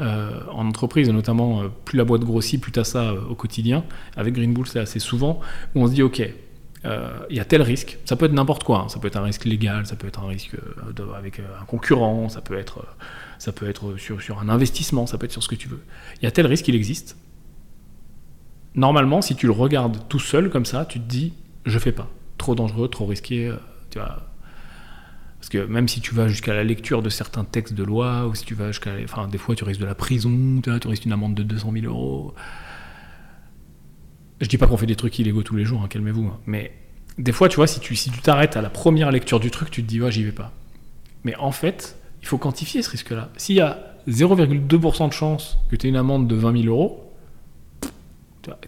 Euh, 0.00 0.40
en 0.50 0.66
entreprise, 0.66 1.08
notamment 1.08 1.62
euh, 1.62 1.68
plus 1.84 1.96
la 1.96 2.04
boîte 2.04 2.22
grossit, 2.22 2.60
plus 2.60 2.72
tu 2.72 2.80
as 2.80 2.84
ça 2.84 3.10
euh, 3.10 3.20
au 3.30 3.34
quotidien. 3.34 3.84
Avec 4.16 4.34
Green 4.34 4.52
Bull, 4.52 4.66
c'est 4.66 4.80
assez 4.80 4.98
souvent 4.98 5.40
où 5.74 5.82
on 5.82 5.86
se 5.86 5.92
dit 5.92 6.02
ok, 6.02 6.20
il 7.30 7.36
y 7.36 7.40
a 7.40 7.44
tel 7.44 7.62
risque. 7.62 7.98
Ça 8.04 8.16
peut 8.16 8.26
être 8.26 8.32
n'importe 8.32 8.64
quoi. 8.64 8.80
Hein. 8.80 8.88
Ça 8.88 8.98
peut 8.98 9.08
être 9.08 9.16
un 9.16 9.22
risque 9.22 9.44
légal, 9.44 9.86
ça 9.86 9.96
peut 9.96 10.06
être 10.06 10.20
un 10.20 10.28
risque 10.28 10.56
avec 11.16 11.40
un 11.40 11.64
concurrent, 11.64 12.28
ça 12.28 12.40
peut 12.40 12.58
être, 12.58 12.84
ça 13.38 13.52
peut 13.52 13.68
être 13.68 13.96
sur, 13.96 14.20
sur 14.20 14.40
un 14.40 14.48
investissement, 14.48 15.06
ça 15.06 15.18
peut 15.18 15.24
être 15.26 15.32
sur 15.32 15.42
ce 15.42 15.48
que 15.48 15.54
tu 15.54 15.68
veux. 15.68 15.82
Il 16.20 16.24
y 16.24 16.28
a 16.28 16.30
tel 16.30 16.46
risque, 16.46 16.68
il 16.68 16.74
existe. 16.74 17.16
Normalement, 18.74 19.22
si 19.22 19.36
tu 19.36 19.46
le 19.46 19.52
regardes 19.52 19.98
tout 20.08 20.18
seul 20.18 20.50
comme 20.50 20.64
ça, 20.64 20.84
tu 20.84 20.98
te 21.00 21.08
dis 21.08 21.32
je 21.64 21.78
fais 21.78 21.92
pas. 21.92 22.08
Trop 22.38 22.54
dangereux, 22.54 22.88
trop 22.88 23.06
risqué. 23.06 23.52
parce 23.94 25.48
que 25.48 25.58
même 25.58 25.88
si 25.88 26.00
tu 26.00 26.14
vas 26.14 26.28
jusqu'à 26.28 26.54
la 26.54 26.64
lecture 26.64 27.02
de 27.02 27.08
certains 27.08 27.44
textes 27.44 27.74
de 27.74 27.84
loi, 27.84 28.26
ou 28.26 28.34
si 28.34 28.44
tu 28.44 28.54
vas 28.54 28.68
jusqu'à. 28.68 28.92
Enfin, 29.02 29.28
des 29.28 29.38
fois, 29.38 29.54
tu 29.54 29.64
risques 29.64 29.80
de 29.80 29.86
la 29.86 29.94
prison, 29.94 30.60
tu 30.62 30.88
risques 30.88 31.04
une 31.04 31.12
amende 31.12 31.34
de 31.34 31.42
200 31.42 31.72
000 31.72 31.86
euros. 31.86 32.34
Je 34.44 34.48
dis 34.50 34.58
pas 34.58 34.66
qu'on 34.66 34.76
fait 34.76 34.84
des 34.84 34.94
trucs 34.94 35.18
illégaux 35.18 35.42
tous 35.42 35.56
les 35.56 35.64
jours, 35.64 35.80
hein, 35.82 35.88
calmez-vous. 35.88 36.26
Hein. 36.26 36.38
Mais 36.44 36.72
des 37.16 37.32
fois, 37.32 37.48
tu 37.48 37.56
vois, 37.56 37.66
si 37.66 37.80
tu 37.80 37.96
si 37.96 38.10
tu 38.10 38.20
t'arrêtes 38.20 38.58
à 38.58 38.60
la 38.60 38.68
première 38.68 39.10
lecture 39.10 39.40
du 39.40 39.50
truc, 39.50 39.70
tu 39.70 39.82
te 39.82 39.88
dis, 39.88 40.02
ouais, 40.02 40.12
j'y 40.12 40.22
vais 40.22 40.32
pas. 40.32 40.52
Mais 41.24 41.34
en 41.36 41.50
fait, 41.50 41.96
il 42.20 42.28
faut 42.28 42.36
quantifier 42.36 42.82
ce 42.82 42.90
risque-là. 42.90 43.30
S'il 43.38 43.56
y 43.56 43.62
a 43.62 43.96
0,2% 44.06 45.08
de 45.08 45.14
chance 45.14 45.56
que 45.70 45.76
tu 45.76 45.86
aies 45.86 45.88
une 45.88 45.96
amende 45.96 46.28
de 46.28 46.34
20 46.34 46.62
000 46.62 46.66
euros, 46.66 47.10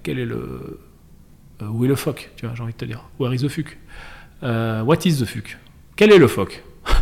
quel 0.03 0.19
est 0.19 0.25
le. 0.25 0.81
Euh, 1.61 1.69
où 1.69 1.85
est 1.85 1.89
le 1.89 1.95
fuck 1.95 2.31
Tu 2.37 2.47
vois, 2.47 2.55
j'ai 2.55 2.63
envie 2.63 2.73
de 2.73 2.79
te 2.79 2.87
dire? 2.87 3.05
Where 3.21 3.35
is 3.35 3.41
the 3.41 3.49
fuck? 3.49 3.77
Euh, 4.45 4.83
What 4.83 5.01
is 5.05 5.19
the 5.19 5.27
fuck? 5.27 5.59
Quel 5.95 6.11
est 6.11 6.19
le 6.19 6.29
phoque? 6.29 6.65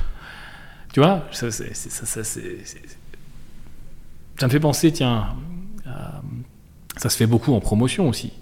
Tu 0.92 0.98
vois, 0.98 1.28
ça, 1.30 1.46
me 1.46 1.52
fait 4.48 4.60
penser, 4.60 4.92
tiens, 4.92 5.36
ça 6.96 7.08
se 7.08 7.16
fait 7.16 7.26
beaucoup 7.26 7.54
en 7.54 7.60
promotion 7.60 8.08
aussi. 8.08 8.32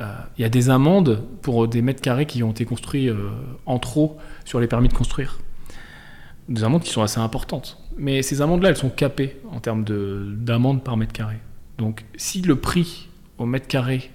Euh, 0.00 0.14
il 0.38 0.42
y 0.42 0.44
a 0.44 0.48
des 0.48 0.70
amendes 0.70 1.22
pour 1.42 1.68
des 1.68 1.82
mètres 1.82 2.00
carrés 2.00 2.26
qui 2.26 2.42
ont 2.42 2.50
été 2.50 2.64
construits 2.64 3.08
euh, 3.08 3.30
en 3.66 3.78
trop 3.78 4.18
sur 4.44 4.60
les 4.60 4.66
permis 4.66 4.88
de 4.88 4.94
construire. 4.94 5.38
Des 6.48 6.64
amendes 6.64 6.82
qui 6.82 6.90
sont 6.90 7.02
assez 7.02 7.20
importantes. 7.20 7.78
Mais 7.96 8.22
ces 8.22 8.40
amendes-là, 8.40 8.70
elles 8.70 8.76
sont 8.76 8.90
capées 8.90 9.36
en 9.50 9.60
termes 9.60 9.84
d'amendes 9.84 10.82
par 10.82 10.96
mètre 10.96 11.12
carré. 11.12 11.36
Donc 11.78 12.04
si 12.16 12.40
le 12.42 12.56
prix 12.56 13.08
au 13.38 13.46
mètre 13.46 13.68
carré 13.68 14.10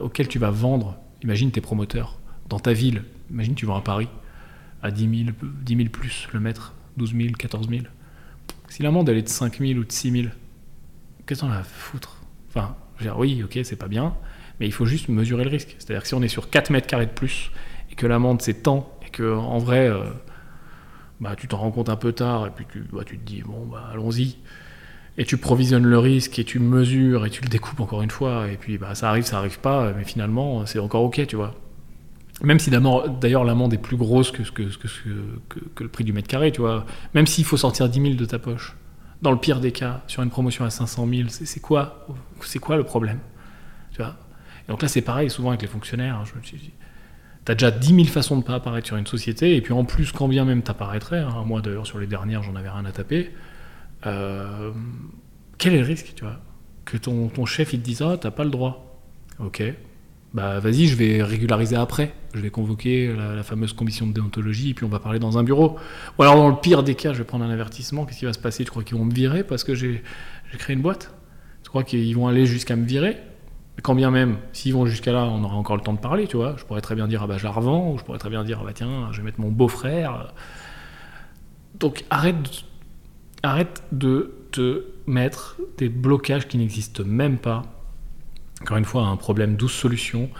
auquel 0.00 0.26
tu 0.26 0.38
vas 0.38 0.50
vendre, 0.50 0.96
imagine 1.22 1.50
tes 1.50 1.60
promoteurs, 1.60 2.18
dans 2.48 2.58
ta 2.58 2.72
ville, 2.72 3.02
imagine 3.30 3.54
tu 3.54 3.66
vas 3.66 3.76
à 3.76 3.80
Paris, 3.80 4.08
à 4.82 4.90
10 4.90 5.24
000, 5.24 5.36
10 5.62 5.76
000 5.76 5.88
plus 5.90 6.28
le 6.32 6.40
mètre, 6.40 6.74
12 6.96 7.14
000, 7.14 7.28
14 7.38 7.68
000. 7.68 7.82
Si 8.68 8.82
l'amende 8.82 9.08
elle 9.08 9.18
est 9.18 9.22
de 9.22 9.28
5 9.28 9.58
000 9.58 9.78
ou 9.78 9.84
de 9.84 9.92
6 9.92 10.10
000, 10.10 10.24
qu'est-ce 11.26 11.42
qu'on 11.42 11.50
a 11.50 11.58
à 11.58 11.62
foutre? 11.62 12.22
Enfin, 12.48 12.76
je 12.96 13.04
veux 13.04 13.10
dire, 13.10 13.18
oui, 13.18 13.42
ok, 13.42 13.58
c'est 13.64 13.76
pas 13.76 13.88
bien, 13.88 14.14
mais 14.60 14.66
il 14.66 14.72
faut 14.72 14.86
juste 14.86 15.08
mesurer 15.08 15.44
le 15.44 15.50
risque. 15.50 15.74
C'est-à-dire 15.78 16.02
que 16.02 16.08
si 16.08 16.14
on 16.14 16.22
est 16.22 16.28
sur 16.28 16.50
4 16.50 16.70
mètres 16.70 16.86
carrés 16.86 17.06
de 17.06 17.10
plus 17.10 17.50
et 17.90 17.94
que 17.94 18.06
l'amende 18.06 18.42
c'est 18.42 18.62
tant 18.62 18.98
et 19.06 19.10
que 19.10 19.34
en 19.34 19.58
vrai, 19.58 19.88
euh, 19.88 20.04
bah, 21.20 21.34
tu 21.36 21.48
t'en 21.48 21.58
rends 21.58 21.70
compte 21.70 21.88
un 21.88 21.96
peu 21.96 22.12
tard 22.12 22.46
et 22.46 22.50
puis 22.50 22.66
tu, 22.70 22.84
bah, 22.92 23.02
tu 23.04 23.18
te 23.18 23.24
dis, 23.24 23.42
bon, 23.42 23.66
bah, 23.66 23.90
allons-y. 23.92 24.36
Et 25.18 25.24
tu 25.24 25.38
provisionnes 25.38 25.86
le 25.86 25.98
risque 25.98 26.38
et 26.38 26.44
tu 26.44 26.58
mesures 26.58 27.24
et 27.24 27.30
tu 27.30 27.42
le 27.42 27.48
découpes 27.48 27.80
encore 27.80 28.02
une 28.02 28.10
fois. 28.10 28.48
Et 28.50 28.56
puis 28.56 28.76
bah, 28.76 28.94
ça 28.94 29.08
arrive, 29.08 29.24
ça 29.24 29.38
arrive 29.38 29.58
pas, 29.60 29.92
mais 29.92 30.04
finalement 30.04 30.66
c'est 30.66 30.78
encore 30.78 31.02
ok, 31.04 31.26
tu 31.26 31.36
vois. 31.36 31.54
Même 32.42 32.58
si 32.58 32.68
d'ailleurs 32.68 33.44
l'amende 33.44 33.72
est 33.72 33.78
plus 33.78 33.96
grosse 33.96 34.30
que, 34.30 34.42
que, 34.42 34.64
que, 34.64 35.58
que, 35.74 35.82
le 35.82 35.88
prix 35.88 36.04
du 36.04 36.12
mètre 36.12 36.28
carré, 36.28 36.52
tu 36.52 36.60
vois. 36.60 36.84
Même 37.14 37.26
s'il 37.26 37.46
faut 37.46 37.56
sortir 37.56 37.88
10 37.88 38.02
000 38.02 38.14
de 38.16 38.26
ta 38.26 38.38
poche, 38.38 38.76
dans 39.22 39.30
le 39.30 39.38
pire 39.38 39.58
des 39.58 39.72
cas, 39.72 40.02
sur 40.06 40.22
une 40.22 40.28
promotion 40.28 40.66
à 40.66 40.70
500 40.70 41.08
000, 41.08 41.28
c'est 41.30 41.60
quoi, 41.60 42.06
quoi 42.60 42.76
le 42.76 42.84
problème 42.84 43.20
tu 43.96 44.02
vois? 44.02 44.14
Et 44.68 44.72
donc 44.72 44.82
là, 44.82 44.88
c'est 44.88 45.02
pareil 45.02 45.30
souvent 45.30 45.50
avec 45.50 45.62
les 45.62 45.68
fonctionnaires. 45.68 46.16
Hein, 46.16 46.40
tu 46.42 47.52
as 47.52 47.54
déjà 47.54 47.70
10 47.70 47.94
000 47.94 48.04
façons 48.06 48.36
de 48.36 48.42
pas 48.42 48.54
apparaître 48.54 48.86
sur 48.86 48.96
une 48.96 49.06
société, 49.06 49.56
et 49.56 49.60
puis 49.60 49.72
en 49.72 49.84
plus, 49.84 50.12
quand 50.12 50.28
bien 50.28 50.44
même 50.44 50.62
t'apparaîtrais, 50.62 51.20
hein, 51.20 51.44
moi 51.46 51.60
d'ailleurs 51.60 51.86
sur 51.86 51.98
les 51.98 52.06
dernières, 52.06 52.42
j'en 52.42 52.56
avais 52.56 52.68
rien 52.68 52.84
à 52.84 52.92
taper, 52.92 53.30
euh, 54.06 54.72
quel 55.58 55.74
est 55.74 55.80
le 55.80 55.86
risque, 55.86 56.12
tu 56.16 56.24
vois? 56.24 56.40
Que 56.84 56.96
ton, 56.96 57.46
chef, 57.46 57.72
il 57.72 57.80
te 57.80 57.84
dise, 57.84 58.02
ah, 58.02 58.16
t'as 58.20 58.30
pas 58.30 58.44
le 58.44 58.50
droit. 58.50 59.00
Ok, 59.38 59.62
bah 60.32 60.60
vas-y, 60.60 60.86
je 60.86 60.96
vais 60.96 61.22
régulariser 61.22 61.76
après. 61.76 62.14
Je 62.34 62.40
vais 62.40 62.50
convoquer 62.50 63.12
la, 63.12 63.42
fameuse 63.42 63.72
commission 63.72 64.06
de 64.06 64.12
déontologie 64.12 64.70
et 64.70 64.74
puis 64.74 64.84
on 64.84 64.88
va 64.88 64.98
parler 64.98 65.18
dans 65.18 65.38
un 65.38 65.42
bureau. 65.42 65.76
Ou 66.18 66.22
alors 66.22 66.36
dans 66.36 66.48
le 66.48 66.56
pire 66.56 66.82
des 66.82 66.94
cas, 66.94 67.12
je 67.12 67.18
vais 67.18 67.24
prendre 67.24 67.44
un 67.44 67.50
avertissement. 67.50 68.04
Qu'est-ce 68.04 68.20
qui 68.20 68.24
va 68.24 68.32
se 68.32 68.38
passer? 68.38 68.64
Tu 68.64 68.70
crois 68.70 68.84
qu'ils 68.84 68.96
vont 68.96 69.04
me 69.04 69.12
virer 69.12 69.44
parce 69.44 69.64
que 69.64 69.74
j'ai 69.74 70.02
créé 70.58 70.76
une 70.76 70.82
boîte? 70.82 71.14
Tu 71.62 71.68
crois 71.68 71.84
qu'ils 71.84 72.14
vont 72.14 72.28
aller 72.28 72.46
jusqu'à 72.46 72.76
me 72.76 72.84
virer? 72.84 73.16
Quand 73.82 73.94
bien 73.94 74.10
même, 74.10 74.36
s'ils 74.52 74.72
vont 74.72 74.86
jusqu'à 74.86 75.12
là, 75.12 75.24
on 75.24 75.44
aura 75.44 75.56
encore 75.56 75.76
le 75.76 75.82
temps 75.82 75.92
de 75.92 75.98
parler, 75.98 76.26
tu 76.26 76.36
vois. 76.36 76.54
Je 76.56 76.64
pourrais 76.64 76.80
très 76.80 76.94
bien 76.94 77.06
dire, 77.08 77.22
ah 77.22 77.26
bah 77.26 77.36
je 77.38 77.46
ou 77.46 77.98
je 77.98 78.04
pourrais 78.04 78.18
très 78.18 78.30
bien 78.30 78.44
dire, 78.44 78.58
ah 78.62 78.64
bah 78.64 78.72
tiens, 78.74 79.08
je 79.12 79.18
vais 79.18 79.24
mettre 79.24 79.40
mon 79.40 79.50
beau-frère. 79.50 80.32
Donc 81.78 82.04
arrête, 82.10 82.64
arrête 83.42 83.82
de 83.92 84.34
te 84.50 84.84
mettre 85.06 85.56
des 85.76 85.88
blocages 85.88 86.48
qui 86.48 86.56
n'existent 86.56 87.04
même 87.04 87.36
pas 87.36 87.64
encore 88.62 88.76
une 88.76 88.84
fois, 88.84 89.06
un 89.06 89.16
problème 89.16 89.56
douce 89.56 89.74
solution, 89.74 90.30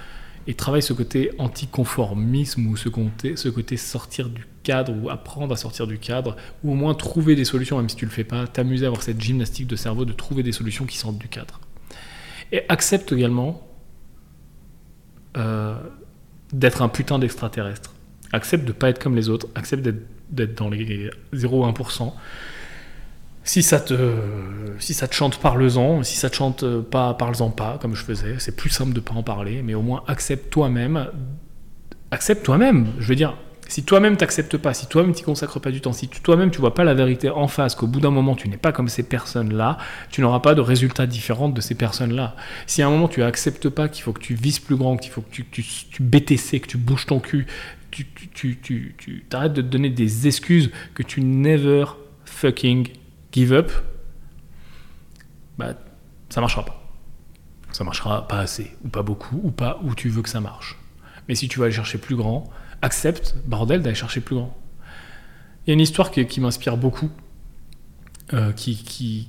et 0.47 0.55
travaille 0.55 0.83
ce 0.83 0.93
côté 0.93 1.33
anticonformisme 1.39 2.67
ou 2.67 2.77
ce 2.77 2.89
côté, 2.89 3.37
ce 3.37 3.49
côté 3.49 3.77
sortir 3.77 4.29
du 4.29 4.47
cadre 4.63 4.95
ou 4.97 5.11
apprendre 5.11 5.53
à 5.53 5.57
sortir 5.57 5.87
du 5.87 5.99
cadre, 5.99 6.37
ou 6.63 6.73
au 6.73 6.75
moins 6.75 6.95
trouver 6.95 7.35
des 7.35 7.45
solutions, 7.45 7.77
même 7.79 7.89
si 7.89 7.97
tu 7.97 8.05
le 8.05 8.11
fais 8.11 8.25
pas, 8.25 8.47
t'amuser 8.47 8.85
à 8.87 8.89
avoir 8.89 9.03
cette 9.03 9.21
gymnastique 9.21 9.67
de 9.67 9.77
cerveau 9.77 10.05
de 10.05 10.13
trouver 10.13 10.43
des 10.43 10.53
solutions 10.53 10.87
qui 10.87 10.97
sortent 10.97 11.19
du 11.19 11.29
cadre. 11.29 11.61
Et 12.53 12.63
accepte 12.69 13.13
également 13.13 13.67
euh, 15.37 15.77
d'être 16.53 16.83
un 16.83 16.89
putain 16.89 17.19
d'extraterrestre. 17.19 17.95
Accepte 18.33 18.65
de 18.65 18.69
ne 18.69 18.73
pas 18.73 18.89
être 18.89 18.99
comme 19.03 19.17
les 19.17 19.29
autres, 19.29 19.49
accepte 19.55 19.87
d'être 20.31 20.55
dans 20.57 20.69
les 20.69 21.11
0,1%, 21.33 22.13
si 23.47 23.63
ça 23.63 23.79
te, 23.79 23.95
si 24.81 24.93
ça 24.93 25.07
te 25.07 25.15
chante, 25.15 25.39
parle-en. 25.39 26.03
Si 26.03 26.17
ça 26.17 26.29
te 26.29 26.35
chante 26.35 26.65
pas, 26.81 27.15
parle-en 27.15 27.51
pas, 27.51 27.79
comme 27.81 27.95
je 27.95 28.03
faisais. 28.03 28.35
C'est 28.41 28.57
plus 28.57 28.71
simple 28.71 28.93
de 28.93 28.99
pas 28.99 29.15
en 29.15 29.23
parler, 29.23 29.63
mais 29.63 29.75
au 29.75 29.83
moins 29.83 30.03
accepte 30.09 30.51
toi-même. 30.51 31.07
Accepte 32.11 32.45
toi-même. 32.45 32.89
Je 32.99 33.07
veux 33.07 33.15
dire, 33.15 33.39
si 33.69 33.85
toi-même 33.85 34.17
t'acceptes 34.17 34.57
pas, 34.57 34.75
si 34.75 34.87
toi-même 34.87 35.13
t'y 35.13 35.23
consacres 35.23 35.61
pas 35.61 35.71
du 35.71 35.81
temps, 35.81 35.93
si 35.93 36.09
toi-même 36.09 36.51
tu 36.51 36.61
vois 36.61 36.75
pas 36.75 36.85
la 36.85 36.95
vérité 36.95 37.31
en 37.31 37.49
face, 37.49 37.75
qu'au 37.75 37.87
bout 37.87 38.01
d'un 38.01 38.11
moment 38.11 38.35
tu 38.35 38.49
n'es 38.49 38.57
pas 38.57 38.73
comme 38.73 38.89
ces 38.89 39.03
personnes-là, 39.03 39.79
tu 40.11 40.21
n'auras 40.21 40.41
pas 40.41 40.55
de 40.55 40.61
résultats 40.61 41.07
différents 41.07 41.49
de 41.49 41.61
ces 41.61 41.75
personnes-là. 41.75 42.37
Si 42.67 42.83
à 42.83 42.87
un 42.87 42.91
moment 42.91 43.09
tu 43.09 43.23
acceptes 43.23 43.69
pas 43.69 43.89
qu'il 43.89 44.03
faut 44.03 44.13
que 44.13 44.21
tu 44.21 44.35
vises 44.35 44.61
plus 44.61 44.77
grand, 44.77 44.97
qu'il 44.97 45.11
faut 45.11 45.21
que 45.21 45.31
tu, 45.31 45.45
tu, 45.45 46.03
BTC, 46.03 46.61
que 46.61 46.69
tu 46.69 46.79
bouges 46.79 47.07
ton 47.07 47.19
cul, 47.21 47.47
tu, 47.91 48.07
tu, 48.61 49.25
t'arrêtes 49.29 49.55
de 49.55 49.63
te 49.63 49.67
donner 49.67 49.91
des 49.91 50.27
excuses 50.27 50.71
que 50.95 51.03
tu 51.03 51.23
never 51.23 51.87
fucking 52.25 52.89
give 53.33 53.53
up, 53.53 53.73
bah, 55.59 55.75
ça 56.29 56.41
marchera 56.41 56.65
pas. 56.65 56.83
Ça 57.73 57.85
marchera 57.85 58.27
pas 58.29 58.39
assez, 58.39 58.75
ou 58.85 58.89
pas 58.89 59.03
beaucoup, 59.03 59.41
ou 59.43 59.51
pas 59.51 59.81
où 59.83 59.95
tu 59.95 60.09
veux 60.09 60.23
que 60.23 60.29
ça 60.29 60.41
marche. 60.41 60.79
Mais 61.29 61.35
si 61.35 61.49
tu 61.49 61.59
veux 61.59 61.65
aller 61.65 61.75
chercher 61.75 61.99
plus 61.99 62.17
grand, 62.17 62.49
accepte, 62.83 63.35
bordel, 63.47 63.83
d'aller 63.83 63.95
chercher 63.95 64.21
plus 64.21 64.37
grand. 64.37 64.57
Il 65.67 65.71
y 65.71 65.73
a 65.73 65.75
une 65.75 65.81
histoire 65.81 66.11
qui, 66.11 66.41
m'inspire 66.41 66.77
beaucoup, 66.77 67.11
euh, 68.33 68.53
qui, 68.53 69.29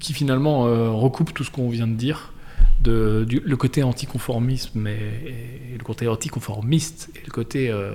finalement 0.00 0.66
euh, 0.66 0.90
recoupe 0.90 1.34
tout 1.34 1.44
ce 1.44 1.50
qu'on 1.50 1.68
vient 1.68 1.86
de 1.86 1.94
dire, 1.94 2.32
de, 2.80 3.26
le 3.28 3.56
côté 3.56 3.82
anticonformisme 3.82 4.86
et, 4.86 5.72
et, 5.74 5.78
le 5.78 5.84
côté 5.84 6.08
anticonformiste 6.08 7.10
et 7.16 7.24
le 7.24 7.30
côté 7.30 7.70
euh, 7.70 7.94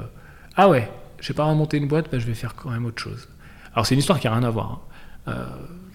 ah 0.55 0.69
ouais, 0.69 0.91
j'ai 1.19 1.33
pas 1.33 1.45
remonté 1.45 1.77
une 1.77 1.87
boîte, 1.87 2.11
bah, 2.11 2.19
je 2.19 2.25
vais 2.25 2.33
faire 2.33 2.55
quand 2.55 2.69
même 2.69 2.85
autre 2.85 3.01
chose. 3.01 3.27
Alors 3.73 3.85
c'est 3.85 3.95
une 3.95 3.99
histoire 3.99 4.19
qui 4.19 4.27
a 4.27 4.33
rien 4.33 4.43
à 4.43 4.49
voir. 4.49 4.71
Hein. 4.71 4.79
Euh, 5.29 5.45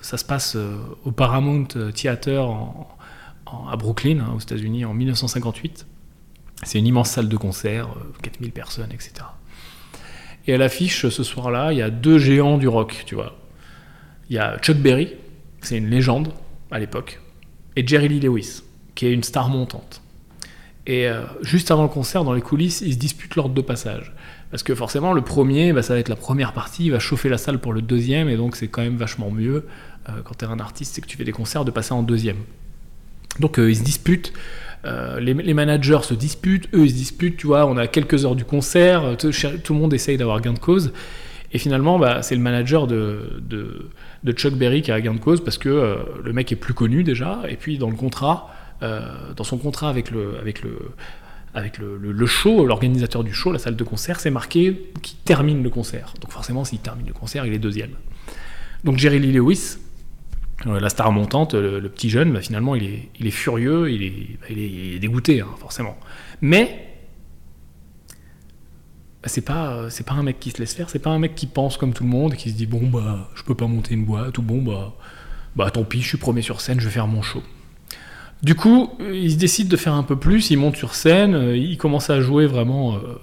ça 0.00 0.16
se 0.18 0.24
passe 0.24 0.56
au 1.04 1.10
Paramount 1.10 1.66
Theater 1.94 2.48
à 3.70 3.76
Brooklyn, 3.76 4.20
hein, 4.20 4.32
aux 4.34 4.40
États-Unis, 4.40 4.84
en 4.84 4.94
1958. 4.94 5.86
C'est 6.62 6.78
une 6.78 6.86
immense 6.86 7.10
salle 7.10 7.28
de 7.28 7.36
concert, 7.36 7.88
4000 8.22 8.52
personnes, 8.52 8.90
etc. 8.92 9.26
Et 10.46 10.54
à 10.54 10.58
l'affiche, 10.58 11.08
ce 11.08 11.22
soir-là, 11.22 11.72
il 11.72 11.78
y 11.78 11.82
a 11.82 11.90
deux 11.90 12.18
géants 12.18 12.58
du 12.58 12.68
rock, 12.68 13.02
tu 13.06 13.14
vois. 13.14 13.36
Il 14.30 14.36
y 14.36 14.38
a 14.38 14.58
Chuck 14.58 14.76
Berry, 14.76 15.12
c'est 15.60 15.76
une 15.76 15.90
légende 15.90 16.32
à 16.70 16.78
l'époque, 16.78 17.20
et 17.76 17.86
Jerry 17.86 18.08
Lee 18.08 18.20
Lewis, 18.20 18.62
qui 18.94 19.06
est 19.06 19.12
une 19.12 19.22
star 19.22 19.48
montante. 19.48 20.02
Et 20.86 21.08
euh, 21.08 21.22
juste 21.42 21.70
avant 21.70 21.82
le 21.82 21.88
concert, 21.88 22.22
dans 22.22 22.32
les 22.32 22.40
coulisses, 22.40 22.80
ils 22.80 22.94
se 22.94 22.98
disputent 22.98 23.34
l'ordre 23.34 23.54
de 23.54 23.60
passage. 23.60 24.14
Parce 24.50 24.62
que 24.62 24.74
forcément, 24.74 25.12
le 25.12 25.22
premier, 25.22 25.72
bah, 25.72 25.82
ça 25.82 25.94
va 25.94 26.00
être 26.00 26.08
la 26.08 26.16
première 26.16 26.52
partie, 26.52 26.86
il 26.86 26.92
va 26.92 27.00
chauffer 27.00 27.28
la 27.28 27.38
salle 27.38 27.58
pour 27.58 27.72
le 27.72 27.82
deuxième, 27.82 28.28
et 28.28 28.36
donc 28.36 28.54
c'est 28.54 28.68
quand 28.68 28.82
même 28.82 28.96
vachement 28.96 29.30
mieux, 29.30 29.66
euh, 30.08 30.12
quand 30.24 30.38
tu 30.38 30.44
es 30.44 30.48
un 30.48 30.60
artiste 30.60 30.98
et 30.98 31.00
que 31.00 31.06
tu 31.06 31.16
fais 31.16 31.24
des 31.24 31.32
concerts, 31.32 31.64
de 31.64 31.72
passer 31.72 31.92
en 31.92 32.04
deuxième. 32.04 32.38
Donc 33.40 33.58
euh, 33.58 33.70
ils 33.70 33.76
se 33.76 33.82
disputent, 33.82 34.32
euh, 34.86 35.20
les, 35.20 35.54
managers 35.54 36.00
se 36.02 36.14
disputent, 36.14 36.68
eux 36.74 36.84
ils 36.84 36.90
se 36.90 36.94
disputent, 36.94 37.36
tu 37.36 37.46
vois, 37.46 37.66
on 37.66 37.76
a 37.76 37.86
quelques 37.86 38.24
heures 38.24 38.36
du 38.36 38.44
concert, 38.44 39.16
tout, 39.18 39.30
tout 39.62 39.74
le 39.74 39.78
monde 39.78 39.92
essaye 39.92 40.16
d'avoir 40.16 40.40
gain 40.40 40.52
de 40.52 40.58
cause, 40.58 40.92
et 41.52 41.58
finalement, 41.58 41.98
bah, 41.98 42.22
c'est 42.22 42.34
le 42.34 42.40
manager 42.40 42.86
de, 42.86 43.42
Chuck 44.32 44.54
Berry 44.54 44.82
qui 44.82 44.92
a 44.92 45.00
gain 45.00 45.14
de 45.14 45.20
cause 45.20 45.42
parce 45.42 45.58
que 45.58 45.68
euh, 45.68 45.96
le 46.24 46.32
mec 46.32 46.50
est 46.52 46.56
plus 46.56 46.74
connu 46.74 47.04
déjà, 47.04 47.40
et 47.48 47.56
puis 47.56 47.78
dans 47.78 47.90
le 47.90 47.96
contrat, 47.96 48.50
euh, 48.82 49.00
dans 49.34 49.44
son 49.44 49.56
contrat 49.56 49.88
avec 49.88 50.10
le, 50.10 50.38
avec 50.40 50.62
le, 50.62 50.76
avec 51.54 51.78
le, 51.78 52.26
show, 52.26 52.66
l'organisateur 52.66 53.24
du 53.24 53.32
show, 53.32 53.52
la 53.52 53.58
salle 53.58 53.76
de 53.76 53.84
concert, 53.84 54.20
c'est 54.20 54.30
marqué 54.30 54.90
qu'il 55.02 55.16
termine 55.18 55.62
le 55.62 55.70
concert. 55.70 56.12
Donc 56.20 56.30
forcément, 56.30 56.64
s'il 56.64 56.80
termine 56.80 57.06
le 57.06 57.14
concert, 57.14 57.46
il 57.46 57.54
est 57.54 57.58
deuxième. 57.58 57.92
Donc 58.84 58.98
Jerry 58.98 59.18
Lee 59.18 59.32
Lewis, 59.32 59.76
euh, 59.78 59.85
la 60.64 60.88
star 60.88 61.12
montante, 61.12 61.54
le, 61.54 61.88
petit 61.88 62.08
jeune, 62.08 62.32
bah, 62.32 62.40
finalement, 62.40 62.74
il 62.74 62.84
est, 63.20 63.30
furieux, 63.30 63.90
il 63.90 64.02
est, 64.02 64.38
bah, 64.40 64.98
dégoûté, 64.98 65.40
hein, 65.40 65.48
forcément. 65.58 65.96
Mais 66.40 66.96
c'est 69.24 69.40
pas 69.40 69.90
c'est 69.90 70.06
pas 70.06 70.14
un 70.14 70.22
mec 70.22 70.38
qui 70.38 70.52
se 70.52 70.58
laisse 70.58 70.74
faire, 70.74 70.88
c'est 70.88 71.00
pas 71.00 71.10
un 71.10 71.18
mec 71.18 71.34
qui 71.34 71.46
pense 71.46 71.76
comme 71.76 71.92
tout 71.92 72.04
le 72.04 72.10
monde, 72.10 72.36
qui 72.36 72.50
se 72.50 72.54
dit 72.54 72.66
bon 72.66 72.86
bah 72.86 73.28
je 73.34 73.42
peux 73.42 73.56
pas 73.56 73.66
monter 73.66 73.94
une 73.94 74.04
boîte 74.04 74.38
ou 74.38 74.42
bon 74.42 74.62
bah 74.62 74.94
bah 75.56 75.70
tant 75.70 75.84
pis, 75.84 76.00
je 76.00 76.08
suis 76.08 76.18
premier 76.18 76.42
sur 76.42 76.60
scène, 76.60 76.78
je 76.78 76.84
vais 76.84 76.92
faire 76.92 77.08
mon 77.08 77.22
show. 77.22 77.42
Du 78.42 78.54
coup, 78.54 78.92
il 79.00 79.32
se 79.32 79.36
décide 79.36 79.68
de 79.68 79.76
faire 79.76 79.94
un 79.94 80.02
peu 80.02 80.16
plus, 80.16 80.50
il 80.50 80.58
monte 80.58 80.76
sur 80.76 80.94
scène, 80.94 81.54
il 81.54 81.78
commence 81.78 82.10
à 82.10 82.20
jouer 82.20 82.46
vraiment 82.46 82.96
euh, 82.96 83.18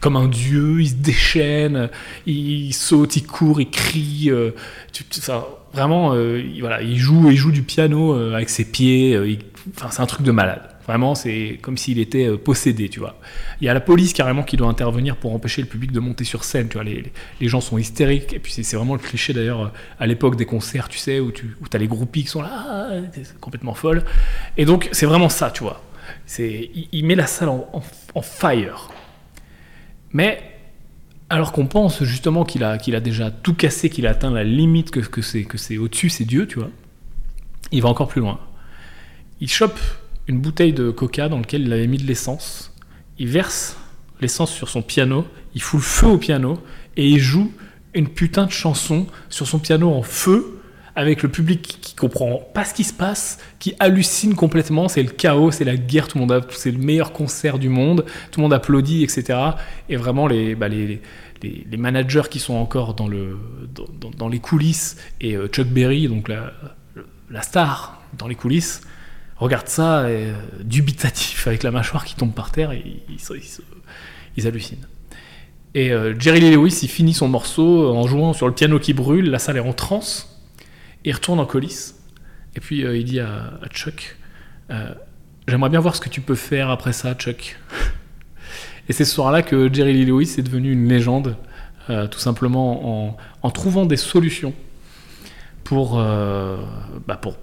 comme 0.00 0.16
un 0.16 0.26
dieu, 0.26 0.80
il 0.80 0.88
se 0.88 0.94
déchaîne, 0.94 1.88
il 2.26 2.72
saute, 2.72 3.16
il 3.16 3.26
court, 3.26 3.60
il 3.60 3.70
crie, 3.70 4.26
euh, 4.30 4.50
tu, 4.92 5.04
ça, 5.10 5.46
vraiment, 5.72 6.12
euh, 6.14 6.40
il, 6.40 6.60
voilà, 6.60 6.82
il 6.82 6.96
joue, 6.96 7.30
il 7.30 7.36
joue 7.36 7.52
du 7.52 7.62
piano 7.62 8.14
euh, 8.14 8.34
avec 8.34 8.48
ses 8.48 8.64
pieds, 8.64 9.12
il, 9.12 9.38
enfin 9.74 9.88
c'est 9.90 10.02
un 10.02 10.06
truc 10.06 10.24
de 10.24 10.32
malade. 10.32 10.62
Vraiment, 10.86 11.16
c'est 11.16 11.58
comme 11.62 11.76
s'il 11.76 11.98
était 11.98 12.26
euh, 12.26 12.36
possédé, 12.36 12.88
tu 12.88 13.00
vois. 13.00 13.18
Il 13.60 13.66
y 13.66 13.68
a 13.68 13.74
la 13.74 13.80
police 13.80 14.12
carrément 14.12 14.44
qui 14.44 14.56
doit 14.56 14.68
intervenir 14.68 15.16
pour 15.16 15.34
empêcher 15.34 15.60
le 15.60 15.66
public 15.66 15.90
de 15.90 15.98
monter 15.98 16.22
sur 16.22 16.44
scène, 16.44 16.68
tu 16.68 16.74
vois. 16.74 16.84
Les, 16.84 17.48
gens 17.48 17.60
sont 17.60 17.76
hystériques, 17.76 18.32
et 18.32 18.38
puis 18.38 18.52
c'est 18.52 18.76
vraiment 18.76 18.94
le 18.94 19.00
cliché 19.00 19.32
d'ailleurs 19.32 19.72
à 19.98 20.06
l'époque 20.06 20.36
des 20.36 20.46
concerts, 20.46 20.88
tu 20.88 20.98
sais, 20.98 21.18
où 21.18 21.32
tu 21.32 21.56
as 21.72 21.78
les 21.78 21.88
groupies 21.88 22.22
qui 22.22 22.28
sont 22.28 22.42
là, 22.42 22.50
ah, 22.52 22.88
complètement 23.40 23.74
folle. 23.74 24.04
Et 24.56 24.64
donc, 24.64 24.88
c'est 24.92 25.06
vraiment 25.06 25.28
ça, 25.28 25.50
tu 25.50 25.64
vois. 25.64 25.82
Il, 26.38 26.88
il, 26.92 27.04
met 27.04 27.16
la 27.16 27.26
salle 27.26 27.48
en, 27.48 27.68
en, 27.72 27.82
en 28.14 28.22
fire. 28.22 28.90
Mais 30.12 30.55
alors 31.28 31.52
qu'on 31.52 31.66
pense 31.66 32.04
justement 32.04 32.44
qu'il 32.44 32.62
a, 32.64 32.72
a 32.72 33.00
déjà 33.00 33.30
tout 33.30 33.54
cassé, 33.54 33.90
qu'il 33.90 34.06
a 34.06 34.10
atteint 34.10 34.30
la 34.30 34.44
limite, 34.44 34.90
que, 34.90 35.00
que 35.00 35.22
c'est, 35.22 35.44
que 35.44 35.58
c'est 35.58 35.78
au-dessus, 35.78 36.08
c'est 36.08 36.24
Dieu, 36.24 36.46
tu 36.46 36.58
vois, 36.58 36.70
il 37.72 37.82
va 37.82 37.88
encore 37.88 38.08
plus 38.08 38.20
loin. 38.20 38.38
Il 39.40 39.50
chope 39.50 39.78
une 40.28 40.40
bouteille 40.40 40.72
de 40.72 40.90
coca 40.90 41.28
dans 41.28 41.38
laquelle 41.38 41.62
il 41.62 41.72
avait 41.72 41.86
mis 41.86 41.98
de 41.98 42.06
l'essence, 42.06 42.72
il 43.18 43.28
verse 43.28 43.76
l'essence 44.20 44.52
sur 44.52 44.68
son 44.68 44.82
piano, 44.82 45.26
il 45.54 45.62
fout 45.62 45.80
le 45.80 45.84
feu 45.84 46.06
au 46.06 46.18
piano, 46.18 46.62
et 46.96 47.08
il 47.08 47.18
joue 47.18 47.52
une 47.94 48.08
putain 48.08 48.46
de 48.46 48.50
chanson 48.50 49.06
sur 49.28 49.46
son 49.46 49.58
piano 49.58 49.92
en 49.92 50.02
feu, 50.02 50.55
avec 50.96 51.22
le 51.22 51.28
public 51.28 51.78
qui 51.82 51.94
comprend 51.94 52.40
pas 52.54 52.64
ce 52.64 52.72
qui 52.72 52.82
se 52.82 52.94
passe, 52.94 53.38
qui 53.58 53.74
hallucine 53.78 54.34
complètement, 54.34 54.88
c'est 54.88 55.02
le 55.02 55.10
chaos, 55.10 55.50
c'est 55.50 55.64
la 55.64 55.76
guerre, 55.76 56.08
tout 56.08 56.16
le 56.16 56.22
monde 56.22 56.32
a, 56.32 56.40
c'est 56.50 56.70
le 56.70 56.78
meilleur 56.78 57.12
concert 57.12 57.58
du 57.58 57.68
monde, 57.68 58.06
tout 58.30 58.40
le 58.40 58.42
monde 58.42 58.54
applaudit, 58.54 59.04
etc. 59.04 59.38
Et 59.90 59.96
vraiment 59.96 60.26
les, 60.26 60.54
bah 60.54 60.68
les, 60.68 61.00
managers 61.76 62.22
qui 62.30 62.38
sont 62.38 62.54
encore 62.54 62.94
dans, 62.94 63.08
le, 63.08 63.38
dans, 63.74 64.10
dans 64.10 64.28
les 64.28 64.40
coulisses 64.40 64.96
et 65.20 65.36
euh, 65.36 65.48
Chuck 65.48 65.68
Berry, 65.68 66.08
donc 66.08 66.28
la, 66.28 66.52
star 67.42 68.00
dans 68.16 68.26
les 68.26 68.34
coulisses, 68.34 68.80
regarde 69.36 69.68
ça 69.68 70.00
euh, 70.00 70.34
dubitatif 70.64 71.46
avec 71.46 71.62
la 71.62 71.70
mâchoire 71.70 72.06
qui 72.06 72.16
tombe 72.16 72.32
par 72.32 72.50
terre 72.50 72.72
ils 72.72 74.46
hallucinent. 74.46 74.86
Et 75.74 75.92
euh, 75.92 76.18
Jerry 76.18 76.40
Lee 76.40 76.52
Lewis, 76.52 76.80
il 76.82 76.88
finit 76.88 77.12
son 77.12 77.28
morceau 77.28 77.94
en 77.94 78.06
jouant 78.06 78.32
sur 78.32 78.46
le 78.46 78.54
piano 78.54 78.78
qui 78.78 78.94
brûle, 78.94 79.30
la 79.30 79.38
salle 79.38 79.58
est 79.58 79.60
en 79.60 79.74
transe. 79.74 80.35
Il 81.06 81.14
retourne 81.14 81.40
en 81.40 81.46
coulisse 81.46 81.96
et 82.56 82.60
puis 82.60 82.84
euh, 82.84 82.96
il 82.96 83.04
dit 83.04 83.20
à, 83.20 83.60
Chuck 83.70 84.16
euh, 84.70 84.92
J'aimerais 85.46 85.70
bien 85.70 85.80
voir 85.80 85.94
ce 85.94 86.00
que 86.00 86.08
tu 86.08 86.20
peux 86.20 86.34
faire 86.34 86.68
après 86.68 86.92
ça, 86.92 87.14
Chuck. 87.14 87.56
et 88.88 88.92
c'est 88.92 89.04
ce 89.04 89.14
soir-là 89.14 89.42
que 89.42 89.72
Jerry 89.72 89.92
Lee 89.92 90.04
Lewis 90.04 90.34
est 90.38 90.42
devenu 90.42 90.72
une 90.72 90.88
légende, 90.88 91.36
euh, 91.88 92.08
tout 92.08 92.18
simplement 92.18 93.16
en, 93.42 93.50
trouvant 93.50 93.86
des 93.86 93.96
solutions 93.96 94.52
pour, 95.62 95.96
bah 95.96 97.16
pour 97.20 97.36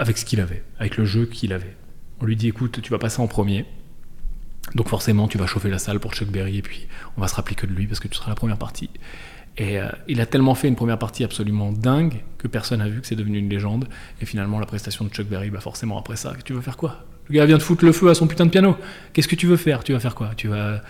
avec 0.00 0.18
ce 0.18 0.24
qu'il 0.24 0.40
avait, 0.40 0.64
avec 0.80 0.96
le 0.96 1.04
jeu 1.04 1.26
qu'il 1.26 1.52
avait. 1.52 1.76
On 2.20 2.24
lui 2.24 2.34
dit 2.34 2.48
Écoute, 2.48 2.80
tu 2.82 2.90
vas 2.90 2.98
passer 2.98 3.22
en 3.22 3.28
premier. 3.28 3.64
Donc 4.74 4.88
forcément, 4.88 5.28
tu 5.28 5.38
vas 5.38 5.46
chauffer 5.46 5.70
la 5.70 5.78
salle 5.78 6.00
pour 6.00 6.12
Chuck 6.14 6.28
Berry 6.28 6.58
et 6.58 6.62
puis 6.62 6.88
on 7.16 7.20
va 7.20 7.28
se 7.28 7.36
rappeler 7.36 7.54
que 7.54 7.66
de 7.66 7.72
lui 7.72 7.86
parce 7.86 8.00
que 8.00 8.08
tu 8.08 8.16
seras 8.16 8.30
la 8.30 8.34
première 8.34 8.58
partie. 8.58 8.90
Et 9.56 9.78
euh, 9.78 9.88
il 10.08 10.20
a 10.20 10.26
tellement 10.26 10.54
fait 10.54 10.66
une 10.68 10.74
première 10.74 10.98
partie 10.98 11.22
absolument 11.22 11.70
dingue 11.70 12.22
que 12.38 12.48
personne 12.48 12.80
n'a 12.80 12.88
vu 12.88 13.00
que 13.00 13.06
c'est 13.06 13.14
devenu 13.14 13.38
une 13.38 13.48
légende. 13.48 13.86
Et 14.20 14.26
finalement, 14.26 14.58
la 14.58 14.66
prestation 14.66 15.04
de 15.04 15.10
Chuck 15.10 15.26
Berry, 15.26 15.50
bah 15.50 15.60
forcément 15.60 15.98
après 15.98 16.16
ça, 16.16 16.32
tu 16.44 16.52
veux 16.52 16.60
faire 16.60 16.76
quoi? 16.76 17.04
Le 17.28 17.36
gars 17.36 17.46
vient 17.46 17.56
de 17.56 17.62
foutre 17.62 17.84
le 17.84 17.92
feu 17.92 18.10
à 18.10 18.14
son 18.14 18.26
putain 18.26 18.46
de 18.46 18.50
piano. 18.50 18.76
Qu'est-ce 19.12 19.28
que 19.28 19.36
tu 19.36 19.46
veux 19.46 19.56
faire? 19.56 19.84
Tu 19.84 19.92
vas 19.92 20.00
faire 20.00 20.14
quoi? 20.14 20.32
Tu 20.36 20.48
vas, 20.48 20.82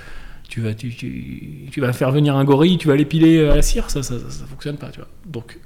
tu 0.48 0.60
vas, 0.60 0.74
tu, 0.74 1.70
vas 1.76 1.92
faire 1.92 2.10
venir 2.10 2.36
un 2.36 2.44
gorille, 2.44 2.78
tu 2.78 2.88
vas 2.88 2.96
l'épiler 2.96 3.46
à 3.46 3.56
la 3.56 3.62
cire? 3.62 3.90
Ça, 3.90 4.02
ça, 4.02 4.18
ça, 4.18 4.46
fonctionne 4.46 4.76
pas, 4.76 4.88
tu 4.88 4.98
vois. 4.98 5.08
Donc 5.26 5.58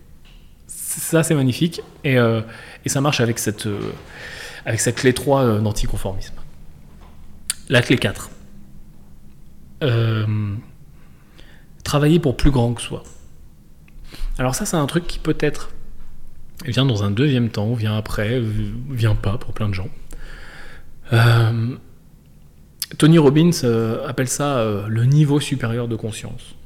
ça, 0.67 1.23
c'est 1.23 1.35
magnifique. 1.35 1.81
Et, 2.05 2.19
euh, 2.19 2.41
et, 2.85 2.89
ça 2.89 3.01
marche 3.01 3.21
avec 3.21 3.39
cette, 3.39 3.67
euh, 3.67 3.93
avec 4.65 4.81
cette 4.81 4.97
clé 4.97 5.13
3 5.13 5.43
euh, 5.43 5.61
d'anticonformisme. 5.61 6.35
La 7.69 7.83
clé 7.83 7.99
4. 7.99 8.31
Travailler 11.89 12.19
pour 12.19 12.37
plus 12.37 12.51
grand 12.51 12.75
que 12.75 12.83
soi. 12.83 13.03
Alors 14.37 14.55
ça, 14.55 14.67
c'est 14.67 14.77
un 14.77 14.85
truc 14.85 15.07
qui 15.07 15.19
peut-être 15.19 15.71
vient 16.67 16.85
dans 16.85 17.03
un 17.03 17.11
deuxième 17.11 17.49
temps, 17.49 17.73
vient 17.73 17.97
après, 17.97 18.43
vient 18.91 19.15
pas 19.15 19.39
pour 19.39 19.55
plein 19.55 19.71
de 19.71 19.73
gens. 19.73 19.89
Euh, 21.15 21.77
Tony 22.99 23.17
Robbins 23.17 23.53
euh, 23.65 24.07
appelle 24.07 24.29
ça 24.29 24.59
euh, 24.59 24.87
le 24.87 25.07
niveau 25.07 25.41
supérieur 25.41 25.89
de 25.89 25.97
conscience. 25.97 26.57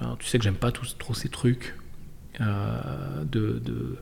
Alors, 0.00 0.18
tu 0.18 0.26
sais 0.26 0.36
que 0.36 0.44
j'aime 0.44 0.52
pas 0.52 0.70
trop 0.70 1.14
ces 1.14 1.30
trucs 1.30 1.74
de, 2.38 2.44
de, 3.32 3.96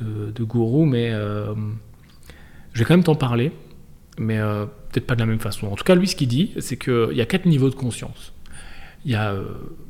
de, 0.00 0.30
de, 0.30 0.42
gourou, 0.42 0.86
mais 0.86 1.10
je 1.10 2.78
vais 2.78 2.86
quand 2.86 2.94
même 2.94 3.04
t'en 3.04 3.14
parler, 3.14 3.52
mais 4.16 4.38
peut-être 4.38 5.06
pas 5.06 5.16
de 5.16 5.20
la 5.20 5.26
même 5.26 5.38
façon. 5.38 5.66
En 5.66 5.76
tout 5.76 5.84
cas, 5.84 5.94
lui, 5.94 6.08
ce 6.08 6.16
qu'il 6.16 6.28
dit, 6.28 6.52
c'est 6.60 6.78
qu'il 6.78 7.12
y 7.12 7.20
a 7.20 7.26
quatre 7.26 7.44
niveaux 7.44 7.68
de 7.68 7.74
conscience 7.74 8.32
il 9.04 9.12
y 9.12 9.14
a 9.14 9.32
euh, 9.32 9.44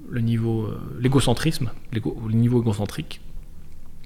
le 0.09 0.21
niveau 0.21 0.65
euh, 0.65 0.81
l'égocentrisme, 1.01 1.71
le 1.93 2.33
niveau 2.33 2.61
égocentrique, 2.61 3.21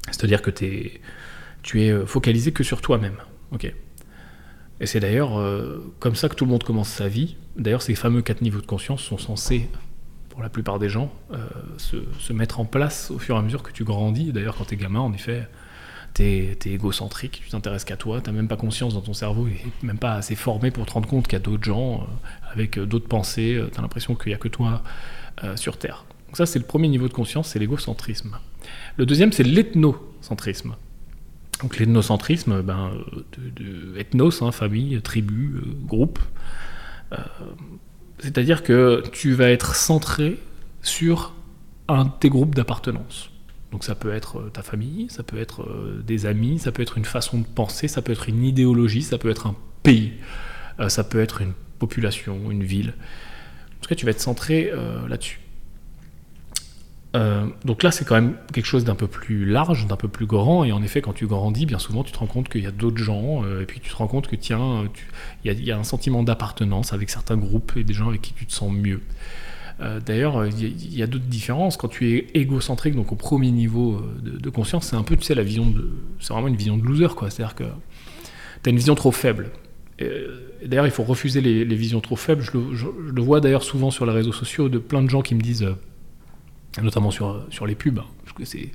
c'est-à-dire 0.07 0.43
que 0.43 0.51
tu 0.51 1.83
es 1.83 2.07
focalisé 2.07 2.53
que 2.53 2.63
sur 2.63 2.81
toi-même. 2.81 3.17
Ok. 3.53 3.73
Et 4.81 4.87
c'est 4.87 5.01
d'ailleurs 5.01 5.39
euh, 5.39 5.95
comme 6.01 6.15
ça 6.15 6.29
que 6.29 6.35
tout 6.35 6.45
le 6.45 6.51
monde 6.51 6.65
commence 6.65 6.89
sa 6.89 7.09
vie. 7.09 7.37
D'ailleurs, 7.57 7.83
ces 7.83 7.95
fameux 7.95 8.23
quatre 8.23 8.43
niveaux 8.43 8.61
de 8.61 8.67
conscience 8.67 9.03
sont 9.03 9.19
censés, 9.19 9.71
pour 10.31 10.43
la 10.43 10.49
plupart 10.49 10.79
des 10.79 10.89
gens, 10.89 11.13
euh, 11.33 11.39
se, 11.79 11.97
se, 12.19 12.33
mettre 12.33 12.59
en 12.59 12.65
place 12.65 13.11
au 13.13 13.19
fur 13.19 13.37
et 13.37 13.39
à 13.39 13.43
mesure 13.43 13.63
que 13.63 13.71
tu 13.71 13.85
grandis. 13.85 14.33
D'ailleurs, 14.33 14.57
quand 14.57 14.65
tu 14.65 14.75
es 14.75 14.77
gamin, 14.77 15.01
en 15.01 15.13
effet, 15.13 15.49
tu 16.15 16.23
es, 16.23 16.57
égocentrique, 16.67 17.43
tu 17.45 17.51
t'intéresses 17.51 17.85
qu'à 17.85 17.97
toi, 17.97 18.21
tu 18.21 18.31
n'as 18.31 18.37
même 18.37 18.49
pas 18.49 18.57
conscience 18.57 18.95
dans 18.95 19.01
ton 19.01 19.15
cerveau, 19.15 19.49
et 19.49 19.61
même 19.83 19.99
pas 19.99 20.15
assez 20.15 20.35
formé 20.35 20.71
pour 20.71 20.87
te 20.87 20.93
rendre 20.93 21.09
compte 21.09 21.27
qu'il 21.27 21.35
y 21.35 21.37
a 21.37 21.45
d'autres 21.45 21.65
gens 21.65 22.03
euh, 22.03 22.53
avec 22.53 22.79
d'autres 22.79 23.09
pensées, 23.09 23.61
tu 23.73 23.79
as 23.79 23.83
l'impression 23.83 24.15
qu'il 24.15 24.31
n'y 24.31 24.35
a 24.35 24.39
que 24.39 24.49
toi 24.49 24.83
sur 25.57 25.79
Terre. 25.79 26.05
Donc 26.29 26.37
ça, 26.37 26.47
c'est 26.47 26.61
le 26.61 26.65
premier 26.65 26.87
niveau 26.87 27.09
de 27.09 27.13
conscience, 27.13 27.49
c'est 27.49 27.59
l'égocentrisme. 27.59 28.39
Le 28.97 29.07
deuxième, 29.07 29.33
c'est 29.33 29.43
l'ethnocentrisme. 29.43 30.77
Donc 31.63 31.79
l'ethnocentrisme, 31.79 32.63
ben, 32.63 32.93
de, 33.57 33.99
ethnos, 33.99 34.43
hein, 34.43 34.53
famille, 34.53 35.01
tribu, 35.03 35.57
euh, 35.57 35.63
groupe. 35.87 36.19
Euh, 37.13 37.17
c'est-à-dire 38.19 38.63
que 38.63 39.03
tu 39.13 39.33
vas 39.33 39.51
être 39.51 39.75
centré 39.75 40.39
sur 40.83 41.35
un 41.89 42.05
de 42.05 42.11
tes 42.19 42.29
groupes 42.29 42.55
d'appartenance. 42.55 43.31
Donc 43.75 43.85
ça 43.85 43.95
peut 43.95 44.15
être 44.15 44.39
euh, 44.39 44.49
ta 44.51 44.63
famille, 44.63 45.09
ça 45.11 45.23
peut 45.23 45.39
être 45.39 45.69
des 46.03 46.25
amis, 46.25 46.59
ça 46.59 46.73
peut 46.73 46.81
être 46.81 46.97
une 46.97 47.05
façon 47.05 47.41
de 47.41 47.45
penser, 47.45 47.89
ça 47.89 48.01
peut 48.01 48.13
être 48.13 48.31
une 48.31 48.43
idéologie, 48.43 49.03
ça 49.03 49.19
peut 49.19 49.29
être 49.29 49.47
un 49.47 49.55
pays, 49.83 50.15
ça 50.89 51.05
peut 51.05 51.21
être 51.21 51.43
une 51.43 51.53
population, 51.79 52.51
une 52.51 52.65
ville. 52.65 52.95
En 53.77 53.83
tout 53.83 53.89
cas, 53.91 53.95
tu 53.95 54.07
vas 54.07 54.13
être 54.13 54.21
centré 54.21 54.73
là-dessus. 55.07 55.41
Euh, 57.15 57.47
donc 57.65 57.83
là, 57.83 57.93
c'est 57.93 58.05
quand 58.05 58.17
même 58.17 58.37
quelque 58.53 58.67
chose 58.67 58.85
d'un 58.85 58.97
peu 58.97 59.07
plus 59.07 59.45
large, 59.45 59.87
d'un 59.87 59.97
peu 59.97 60.09
plus 60.09 60.27
grand. 60.27 60.65
Et 60.65 60.73
en 60.73 60.83
effet, 60.83 61.01
quand 61.01 61.13
tu 61.13 61.27
grandis, 61.27 61.67
bien 61.67 61.79
souvent, 61.79 62.03
tu 62.03 62.13
te 62.13 62.19
rends 62.19 62.27
compte 62.27 62.49
qu'il 62.49 62.63
y 62.63 62.67
a 62.67 62.73
d'autres 62.73 63.03
gens. 63.03 63.45
Euh, 63.45 63.63
et 63.63 63.67
puis 63.67 63.81
tu 63.81 63.91
te 63.91 63.97
rends 63.97 64.09
compte 64.09 64.27
que, 64.27 64.37
tiens, 64.37 64.85
il 65.45 65.65
y, 65.65 65.71
a 65.71 65.79
un 65.79 65.85
sentiment 65.85 66.23
d'appartenance 66.23 66.93
avec 66.93 67.11
certains 67.11 67.37
groupes 67.37 67.73
et 67.77 67.85
des 67.85 67.95
gens 67.95 68.09
avec 68.09 68.21
qui 68.21 68.33
tu 68.33 68.47
te 68.47 68.53
sens 68.53 68.73
mieux. 68.73 69.01
Euh, 69.81 70.01
d'ailleurs, 70.01 70.47
il 70.47 70.97
y 70.97 71.03
a, 71.03 71.07
d'autres 71.07 71.25
différences. 71.25 71.77
Quand 71.77 71.89
tu 71.89 72.17
es 72.17 72.27
égocentrique, 72.35 72.95
donc 72.95 73.13
au 73.13 73.17
premier 73.17 73.51
niveau 73.51 74.01
de, 74.23 74.51
conscience, 74.51 74.87
c'est 74.87 74.97
un 74.97 75.03
peu, 75.03 75.17
tu 75.17 75.25
sais, 75.25 75.35
la 75.35 75.43
vision 75.43 75.69
de. 75.69 75.91
C'est 76.21 76.33
vraiment 76.33 76.49
une 76.49 76.57
vision 76.57 76.77
de 76.77 76.85
loser, 76.85 77.15
quoi. 77.17 77.31
C'est-à-dire 77.31 77.55
que 77.55 77.65
tu 77.65 78.69
as 78.69 78.71
une 78.71 78.77
vision 78.77 78.95
trop 78.95 79.13
faible. 79.13 79.51
D'ailleurs, 80.65 80.87
il 80.87 80.93
faut 80.93 81.05
refuser 81.05 81.41
les, 81.41 81.65
visions 81.77 82.01
trop 82.01 82.17
faibles. 82.17 82.43
Je 82.43 82.87
le, 82.87 83.23
vois 83.23 83.41
d'ailleurs 83.41 83.63
souvent 83.63 83.91
sur 83.91 84.07
les 84.07 84.13
réseaux 84.13 84.33
sociaux 84.33 84.69
de 84.69 84.79
plein 84.79 85.03
de 85.03 85.11
gens 85.11 85.23
qui 85.23 85.35
me 85.35 85.41
disent 85.41 85.67
notamment 86.83 87.11
sur, 87.11 87.45
sur 87.51 87.67
les 87.67 87.75
pubs, 87.75 87.99
hein, 87.99 88.07
parce 88.25 88.37
que 88.37 88.45
c'est, 88.45 88.71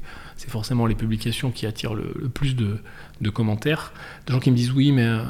forcément 0.47 0.85
les 0.85 0.95
publications 0.95 1.51
qui 1.51 1.65
attirent 1.65 1.93
le, 1.93 2.29
plus 2.29 2.55
de, 2.55 2.77
de, 3.21 3.29
commentaires. 3.29 3.93
De 4.25 4.31
gens 4.31 4.39
qui 4.39 4.51
me 4.51 4.55
disent 4.55 4.71
oui, 4.71 4.91
mais 4.91 5.03
euh, 5.03 5.23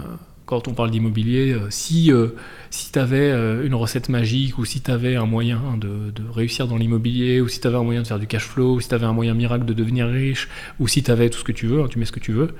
quand 0.49 0.67
on 0.67 0.73
parle 0.73 0.89
d'immobilier, 0.89 1.51
euh, 1.51 1.69
si, 1.69 2.11
euh, 2.11 2.29
si 2.71 2.91
tu 2.91 2.97
avais 2.97 3.29
une 3.63 3.75
recette 3.75 4.09
magique, 4.09 4.57
ou 4.57 4.65
si 4.65 4.81
tu 4.81 4.89
avais 4.89 5.15
un 5.15 5.27
moyen 5.27 5.77
de, 5.77 6.11
réussir 6.33 6.67
dans 6.67 6.77
l'immobilier, 6.77 7.39
ou 7.39 7.47
si 7.47 7.61
tu 7.61 7.67
avais 7.67 7.77
un 7.77 7.83
moyen 7.83 8.01
de 8.01 8.07
faire 8.07 8.17
du 8.17 8.25
cash 8.25 8.45
flow, 8.45 8.73
ou 8.73 8.81
si 8.81 8.89
tu 8.89 8.95
avais 8.95 9.05
un 9.05 9.13
moyen 9.13 9.35
miracle 9.35 9.65
de 9.65 9.73
devenir 9.73 10.07
riche, 10.07 10.49
ou 10.79 10.87
si 10.87 11.03
tu 11.03 11.11
avais 11.11 11.29
tout 11.29 11.37
ce 11.37 11.43
que 11.43 11.51
tu 11.51 11.67
veux, 11.67 11.83
hein, 11.83 11.87
tu 11.87 11.99
mets 11.99 12.05
ce 12.05 12.11
que 12.11 12.19
tu 12.19 12.31
veux, 12.31 12.55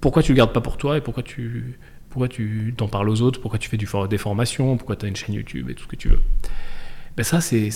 pourquoi 0.00 0.22
tu 0.22 0.30
le 0.32 0.36
gardes 0.36 0.52
pas 0.52 0.60
pour 0.60 0.76
toi 0.76 0.96
et 0.96 1.00
pourquoi 1.00 1.24
tu 1.24 1.78
pourquoi 2.10 2.28
tu 2.28 2.72
t'en 2.76 2.86
parles 2.86 3.10
aux 3.10 3.20
autres, 3.22 3.40
pourquoi 3.40 3.58
tu 3.58 3.68
fais 3.68 3.76
du, 3.76 3.88
des 4.08 4.18
formations, 4.18 4.76
pourquoi 4.76 4.94
tu 4.94 5.04
as 5.04 5.08
une 5.08 5.16
chaîne 5.16 5.34
YouTube 5.34 5.68
et 5.70 5.74
tout 5.74 5.82
ce 5.82 5.88
que 5.88 5.96
tu 5.96 6.08
veux? 6.08 6.20
Ben 7.16 7.24
ça, 7.24 7.40
c'est 7.40 7.68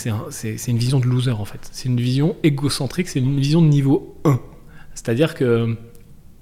une 0.68 0.78
vision 0.78 1.00
de 1.00 1.06
loser 1.06 1.32
en 1.32 1.44
fait. 1.44 1.68
C'est 1.72 1.88
une 1.88 2.00
vision 2.00 2.36
égocentrique, 2.44 3.08
c'est 3.08 3.18
une 3.18 3.40
vision 3.40 3.60
de 3.60 3.66
niveau 3.66 4.16
1. 4.24 4.40
C'est-à-dire 4.94 5.34
que 5.34 5.76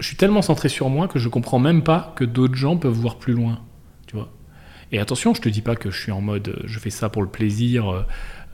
je 0.01 0.07
suis 0.07 0.17
tellement 0.17 0.41
centré 0.41 0.67
sur 0.67 0.89
moi 0.89 1.07
que 1.07 1.19
je 1.19 1.29
comprends 1.29 1.59
même 1.59 1.83
pas 1.83 2.13
que 2.17 2.25
d'autres 2.25 2.55
gens 2.55 2.75
peuvent 2.75 2.91
voir 2.91 3.17
plus 3.17 3.33
loin. 3.33 3.61
Tu 4.07 4.15
vois 4.15 4.29
et 4.91 4.99
attention, 4.99 5.33
je 5.33 5.41
te 5.41 5.47
dis 5.47 5.61
pas 5.61 5.75
que 5.75 5.89
je 5.89 5.99
suis 5.99 6.11
en 6.11 6.21
mode 6.21 6.61
je 6.65 6.79
fais 6.79 6.89
ça 6.89 7.09
pour 7.09 7.21
le 7.21 7.29
plaisir 7.29 8.05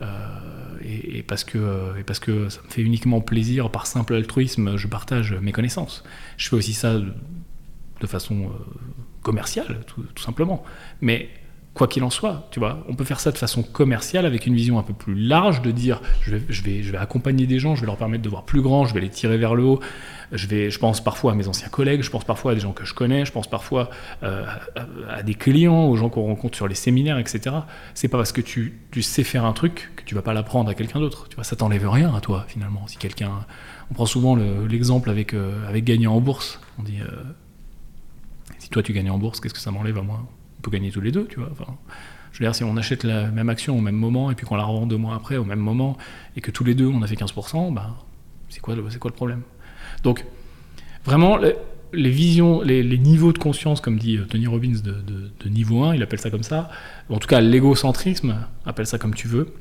euh, 0.02 0.78
et, 0.84 1.22
parce 1.24 1.42
que, 1.42 2.00
parce 2.02 2.20
que 2.20 2.48
ça 2.48 2.60
me 2.64 2.70
fait 2.70 2.82
uniquement 2.82 3.20
plaisir 3.20 3.70
par 3.70 3.86
simple 3.86 4.14
altruisme, 4.14 4.76
je 4.76 4.86
partage 4.86 5.34
mes 5.34 5.50
connaissances. 5.50 6.04
Je 6.36 6.48
fais 6.48 6.56
aussi 6.56 6.74
ça 6.74 6.94
de, 6.98 8.06
façon 8.06 8.44
euh, 8.44 8.48
commerciale, 9.22 9.80
tout, 9.88 10.02
tout, 10.14 10.22
simplement. 10.22 10.62
Mais 11.00 11.28
quoi 11.78 11.86
qu'il 11.86 12.02
en 12.02 12.10
soit, 12.10 12.48
tu 12.50 12.58
vois. 12.58 12.84
On 12.88 12.94
peut 12.94 13.04
faire 13.04 13.20
ça 13.20 13.30
de 13.30 13.38
façon 13.38 13.62
commerciale 13.62 14.26
avec 14.26 14.46
une 14.46 14.54
vision 14.54 14.78
un 14.78 14.82
peu 14.82 14.92
plus 14.92 15.14
large, 15.14 15.62
de 15.62 15.70
dire 15.70 16.02
je 16.20 16.34
vais, 16.34 16.42
je 16.48 16.62
vais, 16.62 16.82
je 16.82 16.90
vais 16.90 16.98
accompagner 16.98 17.46
des 17.46 17.60
gens, 17.60 17.76
je 17.76 17.82
vais 17.82 17.86
leur 17.86 17.96
permettre 17.96 18.22
de 18.22 18.28
voir 18.28 18.44
plus 18.44 18.60
grand, 18.60 18.84
je 18.84 18.92
vais 18.92 19.00
les 19.00 19.08
tirer 19.08 19.38
vers 19.38 19.54
le 19.54 19.62
haut. 19.62 19.80
Je, 20.32 20.46
vais, 20.46 20.70
je 20.70 20.78
pense 20.78 21.02
parfois 21.02 21.32
à 21.32 21.34
mes 21.34 21.48
anciens 21.48 21.68
collègues, 21.68 22.02
je 22.02 22.10
pense 22.10 22.24
parfois 22.24 22.52
à 22.52 22.54
des 22.54 22.60
gens 22.60 22.72
que 22.72 22.84
je 22.84 22.92
connais, 22.92 23.24
je 23.24 23.32
pense 23.32 23.48
parfois 23.48 23.88
euh, 24.24 24.44
à, 25.08 25.22
des 25.22 25.34
clients, 25.34 25.86
aux 25.86 25.96
gens 25.96 26.10
qu'on 26.10 26.26
rencontre 26.26 26.56
sur 26.56 26.68
les 26.68 26.74
séminaires, 26.74 27.18
etc. 27.18 27.56
C'est 27.94 28.08
pas 28.08 28.18
parce 28.18 28.32
que 28.32 28.42
tu, 28.42 28.74
sais 29.00 29.24
faire 29.24 29.46
un 29.46 29.52
truc 29.52 29.90
que 29.96 30.02
tu 30.02 30.14
vas 30.14 30.22
pas 30.22 30.34
l'apprendre 30.34 30.68
à 30.68 30.74
quelqu'un 30.74 30.98
d'autre. 30.98 31.28
Tu 31.28 31.36
vois, 31.36 31.44
ça 31.44 31.56
t'enlève 31.56 31.88
rien 31.88 32.14
à 32.14 32.20
toi 32.20 32.44
finalement. 32.48 32.86
Si 32.88 32.98
quelqu'un, 32.98 33.30
on 33.90 33.94
prend 33.94 34.06
souvent 34.06 34.36
l'exemple 34.36 35.08
avec 35.08 35.32
euh, 35.32 35.66
avec 35.66 35.84
gagner 35.84 36.08
en 36.08 36.20
bourse. 36.20 36.60
On 36.78 36.82
dit 36.82 36.98
euh, 37.00 37.06
si 38.58 38.68
toi 38.68 38.82
tu 38.82 38.92
gagnes 38.92 39.10
en 39.10 39.18
bourse, 39.18 39.40
qu'est-ce 39.40 39.54
que 39.54 39.60
ça 39.60 39.70
m'enlève 39.70 39.96
à 39.96 40.02
moi? 40.02 40.26
Peut 40.62 40.70
gagner 40.70 40.90
tous 40.90 41.00
les 41.00 41.12
deux, 41.12 41.26
tu 41.26 41.38
vois. 41.38 41.48
Enfin, 41.52 41.76
je 42.32 42.38
veux 42.38 42.44
dire, 42.44 42.54
si 42.54 42.64
on 42.64 42.76
achète 42.76 43.04
la 43.04 43.28
même 43.28 43.48
action 43.48 43.76
au 43.76 43.80
même 43.80 43.96
moment 43.96 44.30
et 44.30 44.34
puis 44.34 44.46
qu'on 44.46 44.56
la 44.56 44.64
revend 44.64 44.86
deux 44.86 44.96
mois 44.96 45.14
après 45.14 45.36
au 45.36 45.44
même 45.44 45.58
moment 45.58 45.96
et 46.36 46.40
que 46.40 46.50
tous 46.50 46.64
les 46.64 46.74
deux 46.74 46.86
on 46.86 47.02
a 47.02 47.06
fait 47.06 47.16
15%, 47.16 47.72
bah, 47.72 47.96
c'est 48.48 48.60
quoi, 48.60 48.74
c'est 48.90 48.98
quoi 48.98 49.10
le 49.10 49.16
problème? 49.16 49.42
Donc, 50.02 50.24
vraiment, 51.04 51.38
les, 51.92 52.10
visions, 52.10 52.60
les, 52.62 52.98
niveaux 52.98 53.32
de 53.32 53.38
conscience, 53.38 53.80
comme 53.80 53.98
dit 53.98 54.16
euh, 54.16 54.24
Tony 54.24 54.46
Robbins, 54.46 54.80
de, 54.82 55.48
niveau 55.48 55.82
1, 55.84 55.94
il 55.94 56.02
appelle 56.02 56.20
ça 56.20 56.30
comme 56.30 56.42
ça, 56.42 56.70
en 57.08 57.18
tout 57.18 57.28
cas 57.28 57.40
l'égocentrisme, 57.40 58.36
appelle 58.66 58.86
ça 58.86 58.98
comme 58.98 59.14
tu 59.14 59.28
veux, 59.28 59.54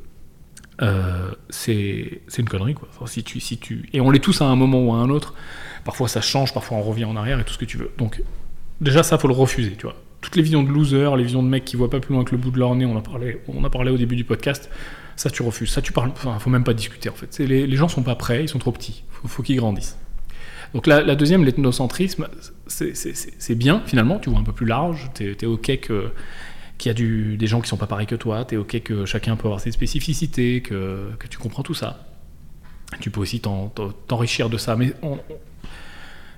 euh, 0.81 1.31
c'est 1.49 2.21
une 2.37 2.49
connerie, 2.49 2.75
quoi. 2.75 2.89
si 3.07 3.23
tu, 3.23 3.39
si 3.39 3.57
tu... 3.57 3.89
Et 3.93 4.01
on 4.01 4.11
l'est 4.11 4.19
tous 4.19 4.41
à 4.41 4.45
un 4.45 4.55
moment 4.55 4.83
ou 4.83 4.93
à 4.93 4.97
un 4.97 5.09
autre, 5.09 5.33
parfois 5.85 6.07
ça 6.07 6.21
change, 6.21 6.53
parfois 6.53 6.77
on 6.77 6.83
revient 6.83 7.05
en 7.05 7.15
arrière 7.15 7.39
et 7.39 7.43
tout 7.43 7.53
ce 7.53 7.57
que 7.57 7.65
tu 7.65 7.77
veux. 7.77 7.91
Donc, 7.97 8.21
déjà 8.81 9.03
ça, 9.03 9.17
faut 9.17 9.27
le 9.27 9.33
refuser, 9.33 9.75
tu 9.77 9.87
vois 9.87 9.95
toutes 10.27 10.35
les 10.35 10.41
visions 10.41 10.61
de 10.61 10.69
loser, 10.69 11.09
les 11.15 11.23
visions 11.23 11.41
de 11.41 11.47
mecs 11.47 11.63
qui 11.63 11.77
voient 11.77 11.89
pas 11.89 12.01
plus 12.01 12.13
loin 12.13 12.25
que 12.25 12.31
le 12.31 12.37
bout 12.37 12.51
de 12.51 12.59
leur 12.59 12.75
nez, 12.75 12.85
on 12.85 12.97
a 12.97 13.01
parlé, 13.01 13.39
on 13.47 13.63
a 13.63 13.69
parlé 13.69 13.91
au 13.91 13.97
début 13.97 14.17
du 14.17 14.25
podcast, 14.25 14.69
ça 15.15 15.29
tu 15.29 15.41
refuses, 15.41 15.69
ça 15.69 15.81
tu 15.81 15.93
parles, 15.93 16.11
faut 16.17 16.49
même 16.49 16.65
pas 16.65 16.73
discuter 16.73 17.07
en 17.07 17.13
fait. 17.13 17.39
Les, 17.39 17.65
les, 17.65 17.77
gens 17.77 17.87
sont 17.87 18.03
pas 18.03 18.15
prêts, 18.15 18.43
ils 18.43 18.49
sont 18.49 18.59
trop 18.59 18.73
petits, 18.73 19.05
faut, 19.09 19.29
faut 19.29 19.41
qu'ils 19.41 19.55
grandissent. 19.55 19.97
Donc 20.73 20.85
la, 20.85 21.15
deuxième, 21.15 21.45
l'ethnocentrisme, 21.45 22.27
c'est 22.67 23.55
bien 23.55 23.81
finalement, 23.85 24.19
tu 24.19 24.29
vois 24.29 24.39
un 24.39 24.43
peu 24.43 24.51
plus 24.51 24.65
large, 24.65 25.09
tu 25.15 25.31
es, 25.31 25.45
ok 25.45 25.79
que 25.79 26.11
qu'il 26.77 26.91
y 26.91 26.91
a 26.91 27.37
des 27.37 27.47
gens 27.47 27.61
qui 27.61 27.69
sont 27.69 27.77
pas 27.77 27.87
pareils 27.87 28.05
que 28.05 28.15
toi, 28.15 28.43
tu 28.43 28.55
es 28.55 28.57
ok 28.57 28.81
que 28.81 29.05
chacun 29.05 29.37
peut 29.37 29.47
avoir 29.47 29.61
ses 29.61 29.71
spécificités, 29.71 30.61
que, 30.61 31.09
tu 31.29 31.37
comprends 31.37 31.63
tout 31.63 31.73
ça. 31.73 32.05
Tu 32.99 33.11
peux 33.11 33.21
aussi 33.21 33.41
t'enrichir 33.41 34.49
de 34.49 34.57
ça, 34.57 34.75
mais 34.75 34.93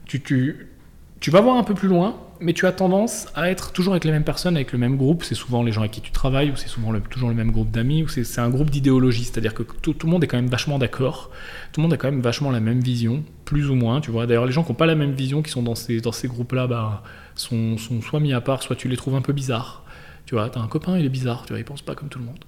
tu 0.05 1.31
vas 1.31 1.41
voir 1.41 1.57
un 1.57 1.63
peu 1.63 1.73
plus 1.73 1.87
loin, 1.87 2.15
mais 2.41 2.53
tu 2.53 2.65
as 2.65 2.71
tendance 2.71 3.27
à 3.35 3.49
être 3.49 3.71
toujours 3.71 3.93
avec 3.93 4.05
les 4.05 4.11
mêmes 4.11 4.23
personnes, 4.23 4.55
avec 4.55 4.71
le 4.71 4.77
même 4.77 4.97
groupe. 4.97 5.23
C'est 5.23 5.35
souvent 5.35 5.63
les 5.63 5.71
gens 5.71 5.81
avec 5.81 5.91
qui 5.91 6.01
tu 6.01 6.11
travailles, 6.11 6.51
ou 6.51 6.55
c'est 6.55 6.67
souvent 6.67 6.97
toujours 7.01 7.29
le 7.29 7.35
même 7.35 7.51
groupe 7.51 7.71
d'amis, 7.71 8.03
ou 8.03 8.07
c'est 8.07 8.39
un 8.39 8.49
groupe 8.49 8.69
d'idéologie. 8.69 9.25
C'est-à-dire 9.25 9.53
que 9.53 9.63
tout, 9.63 9.95
le 10.03 10.09
monde 10.09 10.23
est 10.23 10.27
quand 10.27 10.37
même 10.37 10.49
vachement 10.49 10.79
d'accord. 10.79 11.31
Tout 11.71 11.81
le 11.81 11.83
monde 11.83 11.93
a 11.93 11.97
quand 11.97 12.09
même 12.09 12.21
vachement 12.21 12.51
la 12.51 12.59
même 12.59 12.79
vision, 12.79 13.23
plus 13.45 13.69
ou 13.69 13.75
moins. 13.75 14.01
Tu 14.01 14.11
vois. 14.11 14.25
D'ailleurs, 14.25 14.45
les 14.45 14.51
gens 14.51 14.63
qui 14.63 14.71
n'ont 14.71 14.75
pas 14.75 14.85
la 14.85 14.95
même 14.95 15.11
vision, 15.11 15.41
qui 15.41 15.51
sont 15.51 15.63
dans 15.63 15.75
ces, 15.75 15.99
dans 16.01 16.11
ces 16.11 16.27
groupes-là, 16.27 16.67
bah, 16.67 17.03
sont, 17.35 17.77
soit 17.77 18.19
mis 18.19 18.33
à 18.33 18.41
part, 18.41 18.63
soit 18.63 18.75
tu 18.75 18.87
les 18.87 18.97
trouves 18.97 19.15
un 19.15 19.21
peu 19.21 19.33
bizarres. 19.33 19.83
Tu 20.25 20.35
vois, 20.35 20.49
as 20.55 20.59
un 20.59 20.67
copain, 20.67 20.97
il 20.97 21.05
est 21.05 21.09
bizarre. 21.09 21.43
Tu 21.45 21.53
vois, 21.53 21.59
il 21.59 21.65
pense 21.65 21.81
pas 21.81 21.95
comme 21.95 22.09
tout 22.09 22.19
le 22.19 22.25
monde. 22.25 22.39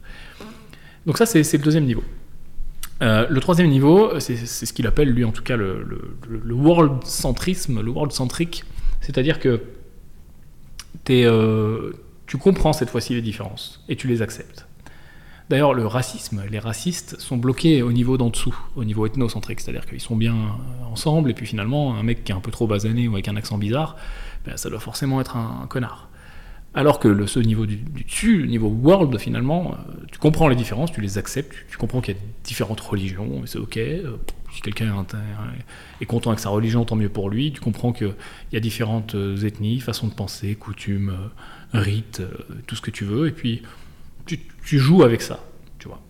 Donc 1.05 1.17
ça, 1.17 1.25
c'est 1.25 1.51
le 1.51 1.63
deuxième 1.63 1.85
niveau. 1.85 2.03
Euh, 3.01 3.25
le 3.29 3.39
troisième 3.39 3.67
niveau, 3.67 4.19
c'est 4.19 4.35
ce 4.35 4.73
qu'il 4.73 4.85
appelle, 4.85 5.09
lui 5.09 5.23
en 5.23 5.31
tout 5.31 5.41
cas, 5.41 5.57
le, 5.57 5.83
world-centrisme, 6.49 7.81
le 7.81 7.89
world-centrique. 7.89 8.63
C'est-à-dire 9.01 9.39
que 9.39 9.59
euh, 11.09 11.91
tu 12.27 12.37
comprends 12.37 12.73
cette 12.73 12.89
fois-ci 12.89 13.13
les 13.13 13.21
différences 13.21 13.83
et 13.89 13.95
tu 13.95 14.07
les 14.07 14.21
acceptes. 14.21 14.67
D'ailleurs, 15.49 15.73
le 15.73 15.85
racisme, 15.85 16.43
les 16.49 16.59
racistes 16.59 17.19
sont 17.19 17.35
bloqués 17.35 17.81
au 17.81 17.91
niveau 17.91 18.17
d'en 18.17 18.29
dessous, 18.29 18.57
au 18.77 18.85
niveau 18.85 19.05
ethnocentrique, 19.05 19.59
c'est-à-dire 19.59 19.85
qu'ils 19.85 19.99
sont 19.99 20.15
bien 20.15 20.35
ensemble, 20.89 21.29
et 21.29 21.33
puis 21.33 21.45
finalement, 21.45 21.95
un 21.95 22.03
mec 22.03 22.23
qui 22.23 22.31
est 22.31 22.35
un 22.35 22.39
peu 22.39 22.51
trop 22.51 22.67
basané 22.67 23.09
ou 23.09 23.13
avec 23.13 23.27
un 23.27 23.35
accent 23.35 23.57
bizarre, 23.57 23.97
ben, 24.45 24.55
ça 24.55 24.69
doit 24.69 24.79
forcément 24.79 25.19
être 25.19 25.35
un 25.35 25.65
connard. 25.67 26.07
Alors 26.73 26.99
que 26.99 27.09
le, 27.09 27.27
ce 27.27 27.39
niveau 27.39 27.65
du, 27.65 27.75
dessus, 27.75 28.37
le 28.37 28.47
niveau 28.47 28.69
world, 28.69 29.17
finalement, 29.19 29.73
euh, 29.73 30.05
tu 30.09 30.19
comprends 30.19 30.47
les 30.47 30.55
différences, 30.55 30.91
tu 30.91 31.01
les 31.01 31.17
acceptes, 31.17 31.53
tu, 31.69 31.77
comprends 31.77 31.99
qu'il 31.99 32.15
y 32.15 32.17
a 32.17 32.21
différentes 32.45 32.79
religions, 32.79 33.43
et 33.43 33.47
c'est 33.47 33.59
ok. 33.59 33.77
Euh, 33.77 34.17
si 34.53 34.61
quelqu'un 34.61 35.05
est 36.01 36.05
content 36.05 36.29
avec 36.29 36.39
sa 36.39 36.49
religion, 36.49 36.83
tant 36.83 36.97
mieux 36.97 37.07
pour 37.07 37.29
lui. 37.29 37.53
Tu 37.53 37.61
comprends 37.61 37.93
qu'il 37.93 38.13
y 38.51 38.57
a 38.57 38.59
différentes 38.59 39.15
euh, 39.15 39.45
ethnies, 39.45 39.79
façons 39.79 40.07
de 40.07 40.13
penser, 40.13 40.55
coutumes, 40.55 41.13
rites, 41.73 42.21
tout 42.67 42.75
ce 42.75 42.81
que 42.81 42.91
tu 42.91 43.05
veux, 43.05 43.27
et 43.27 43.31
puis 43.31 43.63
tu, 44.25 44.39
joues 44.77 45.03
avec 45.03 45.21
ça, 45.21 45.45
tu 45.79 45.87
vois. 45.87 46.01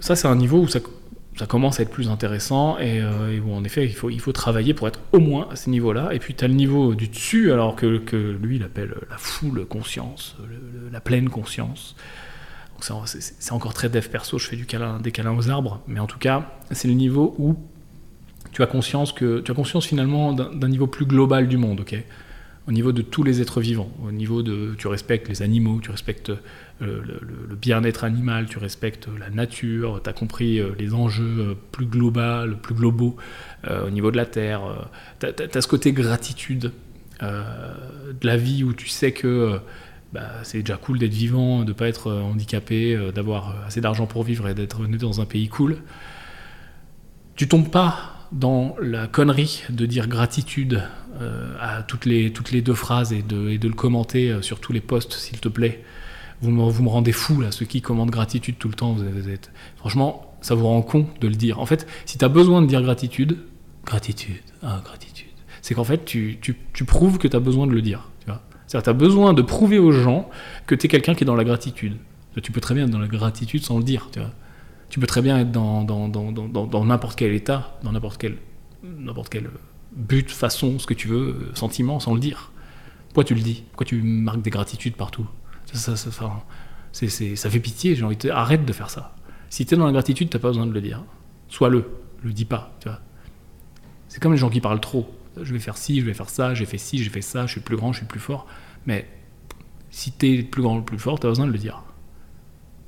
ça, 0.00 0.14
c'est 0.14 0.28
un 0.28 0.36
niveau 0.36 0.60
où 0.60 0.68
ça, 0.68 0.78
ça 1.36 1.46
commence 1.46 1.80
à 1.80 1.82
être 1.82 1.90
plus 1.90 2.08
intéressant. 2.08 2.78
Et, 2.78 3.00
euh, 3.00 3.40
bon, 3.42 3.56
en 3.56 3.64
effet, 3.64 3.84
il 3.84 3.94
faut, 3.94 4.10
il 4.10 4.20
faut 4.20 4.32
travailler 4.32 4.74
pour 4.74 4.88
être 4.88 5.00
au 5.12 5.18
moins 5.18 5.48
à 5.50 5.56
ce 5.56 5.70
niveau-là. 5.70 6.12
Et 6.12 6.18
puis, 6.18 6.34
tu 6.34 6.44
as 6.44 6.48
le 6.48 6.54
niveau 6.54 6.94
du 6.94 7.08
dessus, 7.08 7.52
alors 7.52 7.74
que, 7.74 7.98
que 7.98 8.16
lui, 8.16 8.56
il 8.56 8.62
appelle 8.62 8.94
la 9.10 9.16
full 9.16 9.64
conscience, 9.66 10.36
la 10.90 11.00
pleine 11.00 11.28
conscience. 11.28 11.96
C'est 13.04 13.52
encore 13.52 13.74
très 13.74 13.88
dev 13.88 14.08
perso, 14.08 14.38
je 14.38 14.48
fais 14.48 14.56
du 14.56 14.66
câlin, 14.66 14.98
des 14.98 15.12
câlins 15.12 15.36
aux 15.36 15.48
arbres. 15.48 15.80
Mais 15.86 16.00
en 16.00 16.06
tout 16.06 16.18
cas, 16.18 16.50
c'est 16.72 16.88
le 16.88 16.94
niveau 16.94 17.34
où 17.38 17.56
tu 18.50 18.62
as 18.62 18.66
conscience, 18.66 19.12
que, 19.12 19.40
tu 19.40 19.50
as 19.50 19.54
conscience 19.54 19.86
finalement 19.86 20.32
d'un 20.32 20.68
niveau 20.68 20.86
plus 20.86 21.06
global 21.06 21.48
du 21.48 21.56
monde. 21.56 21.80
ok? 21.80 21.96
Au 22.68 22.72
niveau 22.72 22.92
de 22.92 23.02
tous 23.02 23.24
les 23.24 23.40
êtres 23.40 23.60
vivants, 23.60 23.90
au 24.06 24.12
niveau 24.12 24.42
de 24.42 24.74
tu 24.78 24.86
respectes 24.86 25.28
les 25.28 25.42
animaux, 25.42 25.80
tu 25.80 25.90
respectes 25.90 26.30
euh, 26.30 26.36
le, 26.80 27.56
bien-être 27.56 28.04
animal, 28.04 28.46
tu 28.46 28.58
respectes 28.58 29.08
la 29.18 29.30
nature, 29.30 30.00
tu 30.02 30.08
as 30.08 30.12
compris 30.12 30.60
euh, 30.60 30.70
les 30.78 30.94
enjeux 30.94 31.38
euh, 31.40 31.54
plus 31.72 31.86
globaux, 31.86 32.56
plus 32.62 32.74
globaux 32.74 33.16
au 33.68 33.90
niveau 33.90 34.10
de 34.10 34.16
la 34.16 34.26
terre, 34.26 34.62
tu 35.20 35.26
as, 35.26 35.60
ce 35.60 35.68
côté 35.68 35.92
gratitude 35.92 36.72
de 37.20 38.26
la 38.26 38.36
vie 38.36 38.64
où 38.64 38.72
tu 38.72 38.88
sais 38.88 39.12
que 39.12 39.60
bah, 40.12 40.28
c'est 40.42 40.58
déjà 40.58 40.76
cool 40.76 40.98
d'être 40.98 41.12
vivant, 41.12 41.62
de 41.62 41.72
pas 41.72 41.86
être 41.86 42.10
handicapé, 42.10 42.98
d'avoir 43.14 43.64
assez 43.64 43.80
d'argent 43.80 44.06
pour 44.06 44.24
vivre 44.24 44.48
et 44.48 44.54
d'être 44.54 44.84
né 44.88 44.96
dans 44.96 45.20
un 45.20 45.24
pays 45.24 45.48
cool. 45.48 45.76
Tu 47.36 47.46
tombes 47.46 47.70
pas 47.70 48.21
dans 48.32 48.74
la 48.80 49.06
connerie 49.06 49.62
de 49.70 49.86
dire 49.86 50.08
gratitude 50.08 50.82
euh, 51.20 51.54
à 51.60 51.82
toutes 51.82 52.06
les, 52.06 52.32
toutes 52.32 52.50
les 52.50 52.62
deux 52.62 52.74
phrases 52.74 53.12
et 53.12 53.22
de, 53.22 53.56
de 53.56 53.68
le 53.68 53.74
commenter 53.74 54.30
euh, 54.30 54.42
sur 54.42 54.60
tous 54.60 54.72
les 54.72 54.80
posts, 54.80 55.12
s'il 55.12 55.38
te 55.38 55.48
plaît. 55.48 55.84
Vous 56.40 56.50
me, 56.50 56.62
vous 56.62 56.82
me 56.82 56.88
rendez 56.88 57.12
fou, 57.12 57.40
là, 57.40 57.52
ceux 57.52 57.66
qui 57.66 57.82
commandent 57.82 58.10
gratitude 58.10 58.56
tout 58.58 58.68
le 58.68 58.74
temps. 58.74 58.92
Vous 58.92 59.28
êtes... 59.28 59.52
Franchement, 59.76 60.34
ça 60.40 60.54
vous 60.54 60.66
rend 60.66 60.82
con 60.82 61.06
de 61.20 61.28
le 61.28 61.34
dire. 61.34 61.60
En 61.60 61.66
fait, 61.66 61.86
si 62.06 62.18
tu 62.18 62.24
as 62.24 62.28
besoin 62.28 62.62
de 62.62 62.66
dire 62.66 62.82
gratitude, 62.82 63.38
gratitude, 63.84 64.40
ah, 64.62 64.80
gratitude, 64.84 65.28
c'est 65.60 65.74
qu'en 65.74 65.84
fait, 65.84 66.04
tu, 66.04 66.38
tu, 66.40 66.56
tu, 66.72 66.84
prouves 66.84 67.18
que 67.18 67.28
tu 67.28 67.36
as 67.36 67.40
besoin 67.40 67.66
de 67.66 67.72
le 67.72 67.82
dire. 67.82 68.08
C'est-à-dire 68.66 68.84
tu 68.84 68.90
as 68.90 68.94
besoin 68.94 69.34
de 69.34 69.42
prouver 69.42 69.78
aux 69.78 69.92
gens 69.92 70.30
que 70.66 70.74
tu 70.74 70.86
es 70.86 70.88
quelqu'un 70.88 71.14
qui 71.14 71.24
est 71.24 71.26
dans 71.26 71.36
la 71.36 71.44
gratitude. 71.44 71.98
Tu 72.42 72.52
peux 72.52 72.60
très 72.62 72.74
bien 72.74 72.84
être 72.84 72.90
dans 72.90 72.98
la 72.98 73.06
gratitude 73.06 73.62
sans 73.62 73.76
le 73.76 73.84
dire. 73.84 74.08
Tu 74.10 74.18
vois 74.18 74.30
tu 74.92 75.00
peux 75.00 75.06
très 75.06 75.22
bien 75.22 75.38
être 75.38 75.50
dans, 75.50 75.84
dans, 75.84 76.06
dans, 76.06 76.30
dans 76.30 76.84
n'importe 76.84 77.18
quel 77.18 77.32
état, 77.32 77.78
dans 77.82 77.92
n'importe 77.92 78.20
quel, 78.20 78.36
n'importe 78.82 79.30
quel 79.30 79.48
but, 79.96 80.30
façon, 80.30 80.78
ce 80.78 80.86
que 80.86 80.92
tu 80.92 81.08
veux, 81.08 81.28
euh, 81.28 81.54
sentiment, 81.54 81.98
sans 81.98 82.12
le 82.12 82.20
dire. 82.20 82.52
Pourquoi 83.08 83.24
tu 83.24 83.34
le 83.34 83.40
dis? 83.40 83.64
Pourquoi 83.70 83.86
tu 83.86 84.02
marques 84.02 84.42
des 84.42 84.50
gratitudes 84.50 84.94
partout? 84.94 85.26
Ça, 85.72 85.96
ça, 85.96 86.10
ça, 86.12 86.44
c'est, 86.92 87.36
ça 87.36 87.48
fait 87.48 87.58
pitié, 87.58 87.94
j'ai 87.94 88.04
envie 88.04 88.16
de 88.16 88.20
te... 88.20 88.28
Arrête 88.28 88.66
de 88.66 88.72
faire 88.74 88.90
ça. 88.90 89.16
Si 89.48 89.64
tu 89.64 89.72
es 89.72 89.78
dans 89.78 89.86
la 89.86 89.92
gratitude, 89.92 90.28
tu 90.28 90.36
n'as 90.36 90.42
pas 90.42 90.48
besoin 90.48 90.66
de 90.66 90.72
le 90.72 90.80
dire. 90.82 91.02
Sois-le, 91.48 91.88
le 92.22 92.34
dis 92.34 92.44
pas. 92.44 92.76
Tu 92.80 92.90
vois. 92.90 93.00
C'est 94.08 94.22
comme 94.22 94.32
les 94.32 94.38
gens 94.38 94.50
qui 94.50 94.60
parlent 94.60 94.80
trop. 94.80 95.10
Je 95.40 95.54
vais 95.54 95.58
faire 95.58 95.78
ci, 95.78 96.02
je 96.02 96.04
vais 96.04 96.12
faire 96.12 96.28
ça, 96.28 96.52
j'ai 96.52 96.66
fait 96.66 96.76
ci, 96.76 97.02
j'ai 97.02 97.08
fait 97.08 97.22
ça, 97.22 97.46
je 97.46 97.52
suis 97.52 97.62
plus 97.62 97.76
grand, 97.76 97.94
je 97.94 98.00
suis 98.00 98.06
plus 98.06 98.20
fort. 98.20 98.46
Mais 98.84 99.08
si 99.88 100.12
tu 100.12 100.34
es 100.34 100.42
plus 100.42 100.60
grand, 100.60 100.82
plus 100.82 100.98
fort, 100.98 101.18
tu 101.18 101.26
as 101.26 101.30
besoin 101.30 101.46
de 101.46 101.52
le 101.52 101.58
dire. 101.58 101.82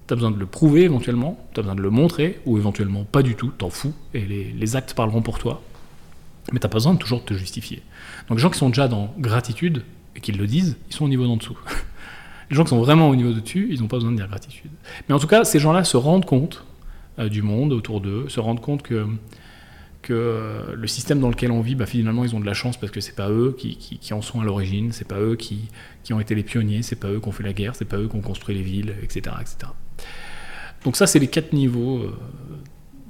Tu 0.06 0.12
as 0.12 0.16
besoin 0.16 0.30
de 0.30 0.38
le 0.38 0.46
prouver 0.46 0.82
éventuellement, 0.82 1.38
tu 1.52 1.60
as 1.60 1.62
besoin 1.62 1.74
de 1.74 1.82
le 1.82 1.90
montrer, 1.90 2.40
ou 2.46 2.58
éventuellement 2.58 3.04
pas 3.04 3.22
du 3.22 3.34
tout, 3.36 3.48
t'en 3.48 3.70
fous, 3.70 3.94
et 4.12 4.20
les, 4.20 4.76
actes 4.76 4.94
parleront 4.94 5.22
pour 5.22 5.38
toi. 5.38 5.62
Mais 6.52 6.58
tu 6.58 6.68
pas 6.68 6.74
besoin 6.74 6.94
de 6.94 6.98
toujours 6.98 7.24
te 7.24 7.32
justifier. 7.34 7.82
Donc 8.28 8.38
les 8.38 8.42
gens 8.42 8.50
qui 8.50 8.58
sont 8.58 8.68
déjà 8.68 8.88
dans 8.88 9.14
gratitude, 9.18 9.82
et 10.16 10.20
qui 10.20 10.32
le 10.32 10.46
disent, 10.46 10.76
ils 10.88 10.94
sont 10.94 11.06
au 11.06 11.08
niveau 11.08 11.26
d'en 11.26 11.36
dessous. 11.36 11.58
les 12.50 12.56
gens 12.56 12.64
qui 12.64 12.70
sont 12.70 12.80
vraiment 12.80 13.08
au 13.08 13.16
niveau 13.16 13.32
de 13.32 13.40
dessus, 13.40 13.68
ils 13.70 13.80
n'ont 13.80 13.88
pas 13.88 13.96
besoin 13.96 14.12
de 14.12 14.16
dire 14.16 14.28
gratitude. 14.28 14.70
Mais 15.08 15.14
en 15.14 15.18
tout 15.18 15.26
cas, 15.26 15.44
ces 15.44 15.58
gens-là 15.58 15.84
se 15.84 15.96
rendent 15.96 16.26
compte 16.26 16.64
euh, 17.18 17.28
du 17.28 17.42
monde 17.42 17.72
autour 17.72 18.00
d'eux, 18.00 18.28
se 18.28 18.40
rendent 18.40 18.60
compte 18.60 18.82
que 18.82 19.06
que 20.04 20.12
euh, 20.12 20.74
le 20.76 20.86
système 20.86 21.18
dans 21.18 21.30
lequel 21.30 21.50
on 21.50 21.62
vit, 21.62 21.74
bah, 21.74 21.86
finalement, 21.86 22.24
ils 22.24 22.36
ont 22.36 22.40
de 22.40 22.46
la 22.46 22.54
chance 22.54 22.76
parce 22.76 22.92
que 22.92 23.00
c'est 23.00 23.16
pas 23.16 23.30
eux 23.30 23.56
qui, 23.58 23.76
qui, 23.76 24.14
en 24.14 24.20
sont 24.20 24.40
à 24.40 24.44
l'origine, 24.44 24.92
c'est 24.92 25.08
pas 25.08 25.18
eux 25.18 25.34
qui, 25.34 25.70
qui, 26.02 26.12
ont 26.12 26.20
été 26.20 26.34
les 26.34 26.42
pionniers, 26.42 26.82
c'est 26.82 26.96
pas 26.96 27.08
eux 27.08 27.20
qui 27.20 27.28
ont 27.28 27.32
fait 27.32 27.42
la 27.42 27.54
guerre, 27.54 27.74
c'est 27.74 27.86
pas 27.86 27.96
eux 27.96 28.06
qui 28.06 28.14
ont 28.14 28.20
construit 28.20 28.54
les 28.54 28.62
villes, 28.62 28.94
etc. 29.02 29.34
etc. 29.40 29.72
Donc 30.84 30.96
ça, 30.96 31.06
c'est 31.06 31.18
les 31.18 31.28
quatre 31.28 31.52
niveaux 31.52 32.02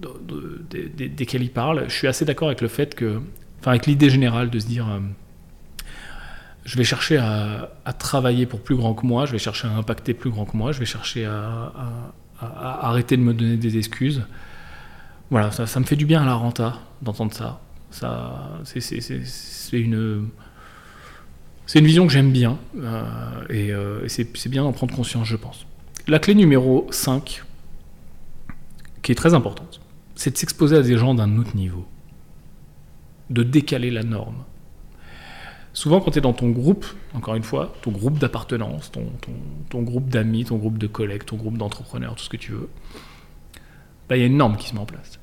euh, 0.01 0.67
desquels 0.71 1.43
il 1.43 1.51
parle. 1.51 1.85
Je 1.89 1.95
suis 1.95 2.07
assez 2.07 2.25
d'accord 2.25 2.49
avec 2.49 2.61
le 2.61 2.69
fait 2.69 2.95
que, 2.95 3.21
enfin, 3.61 3.73
avec 3.73 3.87
l'idée 3.87 4.11
générale 4.11 4.51
de 4.51 4.59
se 4.59 4.67
dire, 4.67 4.89
euh, 4.89 5.01
je 6.65 6.77
vais 6.77 6.85
chercher 6.85 7.19
à, 7.19 7.71
travailler 7.99 8.47
pour 8.47 8.61
plus 8.61 8.77
grand 8.77 8.95
que 8.95 9.07
moi, 9.07 9.27
je 9.27 9.33
vais 9.33 9.39
chercher 9.39 9.69
à 9.69 9.73
impacter 9.73 10.15
plus 10.15 10.31
grand 10.31 10.45
que 10.45 10.57
moi, 10.57 10.73
je 10.73 10.79
vais 10.79 10.87
chercher 10.87 11.27
à, 11.27 11.73
arrêter 12.41 13.17
de 13.17 13.23
me 13.23 13.33
donner 13.33 13.57
des 13.57 13.79
excuses 13.79 14.23
voilà, 15.31 15.51
ça, 15.51 15.81
me 15.81 15.85
fait 15.85 15.97
du 15.97 16.07
bien 16.07 16.23
à 16.23 16.27
la 16.27 16.35
renta 16.35 16.81
d'entendre 17.03 17.33
ça. 17.33 17.61
ça 17.91 18.61
c'est 18.65 19.01
une, 19.73 20.29
c'est 21.67 21.79
une 21.79 21.87
vision 21.87 22.07
que 22.07 22.13
j'aime 22.13 22.31
bien 22.31 22.59
euh, 22.77 23.03
euh, 23.51 24.05
et, 24.05 24.09
c'est 24.09 24.49
bien 24.49 24.63
d'en 24.63 24.73
prendre 24.73 24.95
conscience, 24.95 25.27
je 25.27 25.37
pense. 25.37 25.67
La 26.07 26.19
clé 26.19 26.35
numéro 26.35 26.87
5, 26.91 27.43
qui 29.05 29.13
est 29.13 29.15
très 29.15 29.35
importante, 29.35 29.81
c'est 30.17 30.31
de 30.31 30.37
s'exposer 30.37 30.77
à 30.77 30.83
des 30.83 30.97
gens 30.97 31.15
d'un 31.15 31.37
autre 31.37 31.55
niveau, 31.55 31.87
de 33.31 33.43
décaler 33.43 33.91
la 33.91 34.03
norme. 34.03 34.45
Souvent, 35.75 36.01
quand 36.01 36.13
tu 36.13 36.19
es 36.19 36.23
dans 36.23 36.33
ton 36.33 36.51
groupe, 36.51 36.87
encore 37.13 37.35
une 37.35 37.43
fois, 37.43 37.75
ton 37.83 37.91
groupe 37.91 38.19
d'appartenance, 38.19 38.91
ton, 38.91 39.05
ton, 39.69 39.83
groupe 39.83 40.09
d'amis, 40.09 40.45
ton 40.45 40.57
groupe 40.57 40.79
de 40.79 40.87
collègues, 40.87 41.25
ton 41.25 41.37
groupe 41.37 41.59
d'entrepreneurs, 41.59 42.15
tout 42.15 42.25
ce 42.25 42.31
que 42.31 42.37
tu 42.37 42.53
veux, 42.53 42.71
bah, 44.09 44.17
il 44.17 44.21
y 44.21 44.23
a 44.23 44.27
une 44.27 44.39
norme 44.39 44.57
qui 44.57 44.69
se 44.69 44.75
met 44.75 44.81
en 44.81 44.87
place. 44.87 45.19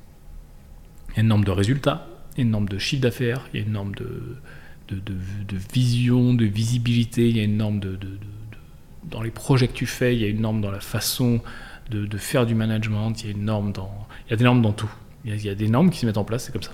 Il 1.09 1.15
y 1.15 1.19
a 1.19 1.21
une 1.21 1.29
norme 1.29 1.43
de 1.43 1.51
résultats, 1.51 2.07
il 2.34 2.38
y 2.38 2.41
a 2.41 2.43
une 2.43 2.51
norme 2.51 2.69
de 2.69 2.77
chiffre 2.77 3.01
d'affaires, 3.01 3.47
il 3.53 3.59
y 3.59 3.63
a 3.63 3.65
une 3.65 3.73
norme 3.73 3.95
de, 3.95 4.38
de, 4.89 5.57
vision, 5.73 6.36
de 6.36 6.45
visibilité, 6.45 7.29
il 7.29 7.38
y 7.38 7.39
a 7.39 7.43
une 7.43 7.57
norme 7.57 7.79
de, 7.79 7.97
dans 9.05 9.23
les 9.23 9.32
projets 9.32 9.67
que 9.67 9.73
tu 9.73 9.88
fais, 9.88 10.15
il 10.15 10.21
y 10.21 10.25
a 10.25 10.27
une 10.27 10.41
norme 10.41 10.61
dans 10.61 10.71
la 10.71 10.82
façon 10.82 11.41
de, 11.91 12.17
faire 12.17 12.45
du 12.45 12.55
management, 12.55 13.13
il 13.23 13.27
y 13.27 13.29
a 13.31 13.33
des 13.33 13.39
normes 13.39 13.71
dans 13.73 14.71
tout. 14.71 14.89
Il 15.25 15.43
y 15.43 15.49
a, 15.49 15.55
des 15.55 15.67
normes 15.67 15.89
qui 15.89 15.99
se 15.99 16.05
mettent 16.05 16.17
en 16.17 16.23
place, 16.23 16.45
c'est 16.45 16.51
comme 16.51 16.63
ça. 16.63 16.71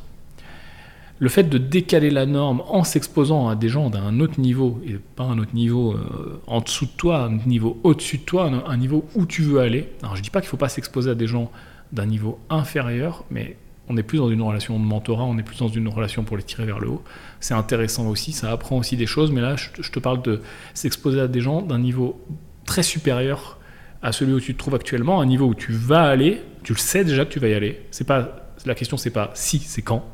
Le 1.19 1.29
fait 1.29 1.43
de 1.43 1.57
décaler 1.57 2.11
la 2.11 2.25
norme 2.27 2.61
en 2.67 2.83
s'exposant 2.83 3.49
à 3.49 3.55
des 3.55 3.69
gens 3.69 3.89
d'un 3.89 4.19
autre 4.19 4.39
niveau, 4.39 4.79
et 4.85 4.97
pas 5.15 5.23
un 5.23 5.39
autre 5.39 5.55
niveau 5.55 5.93
euh, 5.93 6.39
en 6.45 6.61
dessous 6.61 6.85
de 6.85 6.91
toi, 6.91 7.23
un 7.23 7.37
niveau 7.47 7.79
au-dessus 7.83 8.19
de 8.19 8.23
toi, 8.23 8.51
un, 8.67 8.77
niveau 8.77 9.05
où 9.15 9.25
tu 9.25 9.41
veux 9.41 9.59
aller. 9.59 9.89
Alors 10.03 10.15
je 10.15 10.21
dis 10.21 10.29
pas 10.29 10.41
qu'il 10.41 10.47
ne 10.47 10.51
faut 10.51 10.57
pas 10.57 10.69
s'exposer 10.69 11.09
à 11.09 11.15
des 11.15 11.25
gens 11.25 11.51
d'un 11.91 12.05
niveau 12.05 12.39
inférieur, 12.49 13.25
mais 13.31 13.57
on 13.89 13.93
n'est 13.93 14.03
plus 14.03 14.19
dans 14.19 14.29
une 14.29 14.41
relation 14.41 14.79
de 14.79 14.83
mentorat, 14.83 15.23
on 15.23 15.37
est 15.39 15.43
plus 15.43 15.57
dans 15.57 15.69
une 15.69 15.87
relation 15.87 16.23
pour 16.23 16.37
les 16.37 16.43
tirer 16.43 16.65
vers 16.65 16.79
le 16.79 16.89
haut. 16.89 17.03
C'est 17.39 17.55
intéressant 17.55 18.07
aussi, 18.07 18.31
ça 18.31 18.51
apprend 18.51 18.77
aussi 18.77 18.95
des 18.95 19.07
choses, 19.07 19.31
mais 19.31 19.41
là, 19.41 19.55
je, 19.55 19.89
te 19.89 19.99
parle 19.99 20.21
de 20.21 20.41
s'exposer 20.75 21.19
à 21.21 21.27
des 21.27 21.41
gens 21.41 21.61
d'un 21.61 21.79
niveau 21.79 22.21
très 22.65 22.83
supérieur 22.83 23.57
à 24.01 24.11
celui 24.11 24.33
où 24.33 24.39
tu 24.39 24.53
te 24.53 24.59
trouves 24.59 24.75
actuellement, 24.75 25.21
un 25.21 25.25
niveau 25.25 25.47
où 25.47 25.55
tu 25.55 25.71
vas 25.71 26.03
aller, 26.03 26.41
tu 26.63 26.73
le 26.73 26.77
sais 26.77 27.03
déjà 27.03 27.25
que 27.25 27.31
tu 27.31 27.39
vas 27.39 27.47
y 27.47 27.53
aller. 27.53 27.81
C'est 27.91 28.05
pas 28.05 28.47
la 28.65 28.75
question, 28.75 28.97
c'est 28.97 29.11
pas 29.11 29.31
si, 29.33 29.59
c'est 29.59 29.81
quand. 29.81 30.05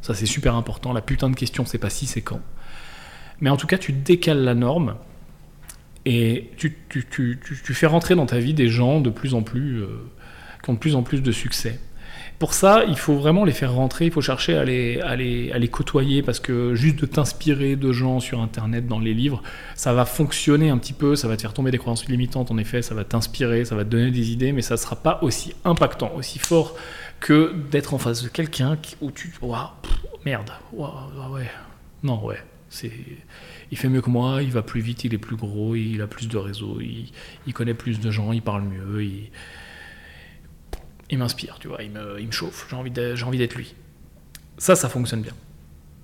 Ça, 0.00 0.14
c'est 0.14 0.26
super 0.26 0.54
important. 0.54 0.92
La 0.92 1.00
putain 1.00 1.30
de 1.30 1.34
question, 1.34 1.64
c'est 1.64 1.78
pas 1.78 1.90
si, 1.90 2.06
c'est 2.06 2.22
quand. 2.22 2.40
Mais 3.40 3.50
en 3.50 3.56
tout 3.56 3.66
cas, 3.66 3.78
tu 3.78 3.92
décales 3.92 4.42
la 4.42 4.54
norme 4.54 4.96
et 6.04 6.50
tu, 6.56 6.76
fais 7.74 7.86
rentrer 7.86 8.14
dans 8.14 8.26
ta 8.26 8.38
vie 8.38 8.54
des 8.54 8.68
gens 8.68 9.00
de 9.00 9.10
plus 9.10 9.34
en 9.34 9.42
plus 9.42 9.82
euh, 9.82 9.88
qui 10.62 10.70
ont 10.70 10.74
de 10.74 10.78
plus 10.78 10.94
en 10.94 11.02
plus 11.02 11.20
de 11.20 11.32
succès. 11.32 11.80
Pour 12.38 12.52
ça, 12.52 12.84
il 12.84 12.98
faut 12.98 13.16
vraiment 13.16 13.44
les 13.44 13.52
faire 13.52 13.72
rentrer, 13.72 14.06
il 14.06 14.12
faut 14.12 14.20
chercher 14.20 14.58
à 14.58 14.64
les, 14.64 15.00
à 15.00 15.16
les, 15.16 15.50
à 15.52 15.58
les 15.58 15.68
côtoyer, 15.68 16.22
parce 16.22 16.38
que 16.38 16.74
juste 16.74 16.96
de 16.96 17.06
t'inspirer 17.06 17.76
de 17.76 17.92
gens 17.92 18.20
sur 18.20 18.40
Internet, 18.40 18.86
dans 18.86 18.98
les 18.98 19.14
livres, 19.14 19.42
ça 19.74 19.94
va 19.94 20.04
fonctionner 20.04 20.68
un 20.68 20.76
petit 20.76 20.92
peu, 20.92 21.16
ça 21.16 21.28
va 21.28 21.36
te 21.36 21.42
faire 21.42 21.54
tomber 21.54 21.70
des 21.70 21.78
croyances 21.78 22.06
limitantes, 22.08 22.50
en 22.50 22.58
effet, 22.58 22.82
ça 22.82 22.94
va 22.94 23.04
t'inspirer, 23.04 23.64
ça 23.64 23.74
va 23.74 23.84
te 23.84 23.88
donner 23.88 24.10
des 24.10 24.32
idées, 24.32 24.52
mais 24.52 24.60
ça 24.60 24.74
ne 24.74 24.78
sera 24.78 24.96
pas 24.96 25.18
aussi 25.22 25.54
impactant, 25.64 26.12
aussi 26.14 26.38
fort 26.38 26.76
que 27.20 27.54
d'être 27.70 27.94
en 27.94 27.98
face 27.98 28.22
de 28.22 28.28
quelqu'un 28.28 28.76
où 29.00 29.10
tu... 29.10 29.32
Waouh, 29.40 29.68
merde, 30.26 30.50
waouh, 30.74 30.92
ouais, 31.32 31.50
non, 32.02 32.22
ouais, 32.22 32.42
c'est... 32.68 32.92
Il 33.70 33.78
fait 33.78 33.88
mieux 33.88 34.02
que 34.02 34.10
moi, 34.10 34.42
il 34.42 34.52
va 34.52 34.62
plus 34.62 34.82
vite, 34.82 35.04
il 35.04 35.14
est 35.14 35.18
plus 35.18 35.36
gros, 35.36 35.74
il 35.74 36.00
a 36.02 36.06
plus 36.06 36.28
de 36.28 36.36
réseau, 36.36 36.78
il, 36.80 37.10
il 37.46 37.54
connaît 37.54 37.74
plus 37.74 37.98
de 37.98 38.10
gens, 38.10 38.30
il 38.32 38.42
parle 38.42 38.62
mieux, 38.62 39.02
il 39.02 39.30
il 41.10 41.18
m'inspire, 41.18 41.58
tu 41.60 41.68
vois, 41.68 41.82
il 41.82 41.90
me, 41.90 42.20
il 42.20 42.26
me 42.26 42.32
chauffe, 42.32 42.66
j'ai 42.68 42.76
envie 42.76 43.38
d'être 43.38 43.54
lui. 43.54 43.74
Ça, 44.58 44.74
ça 44.74 44.88
fonctionne 44.88 45.22
bien. 45.22 45.34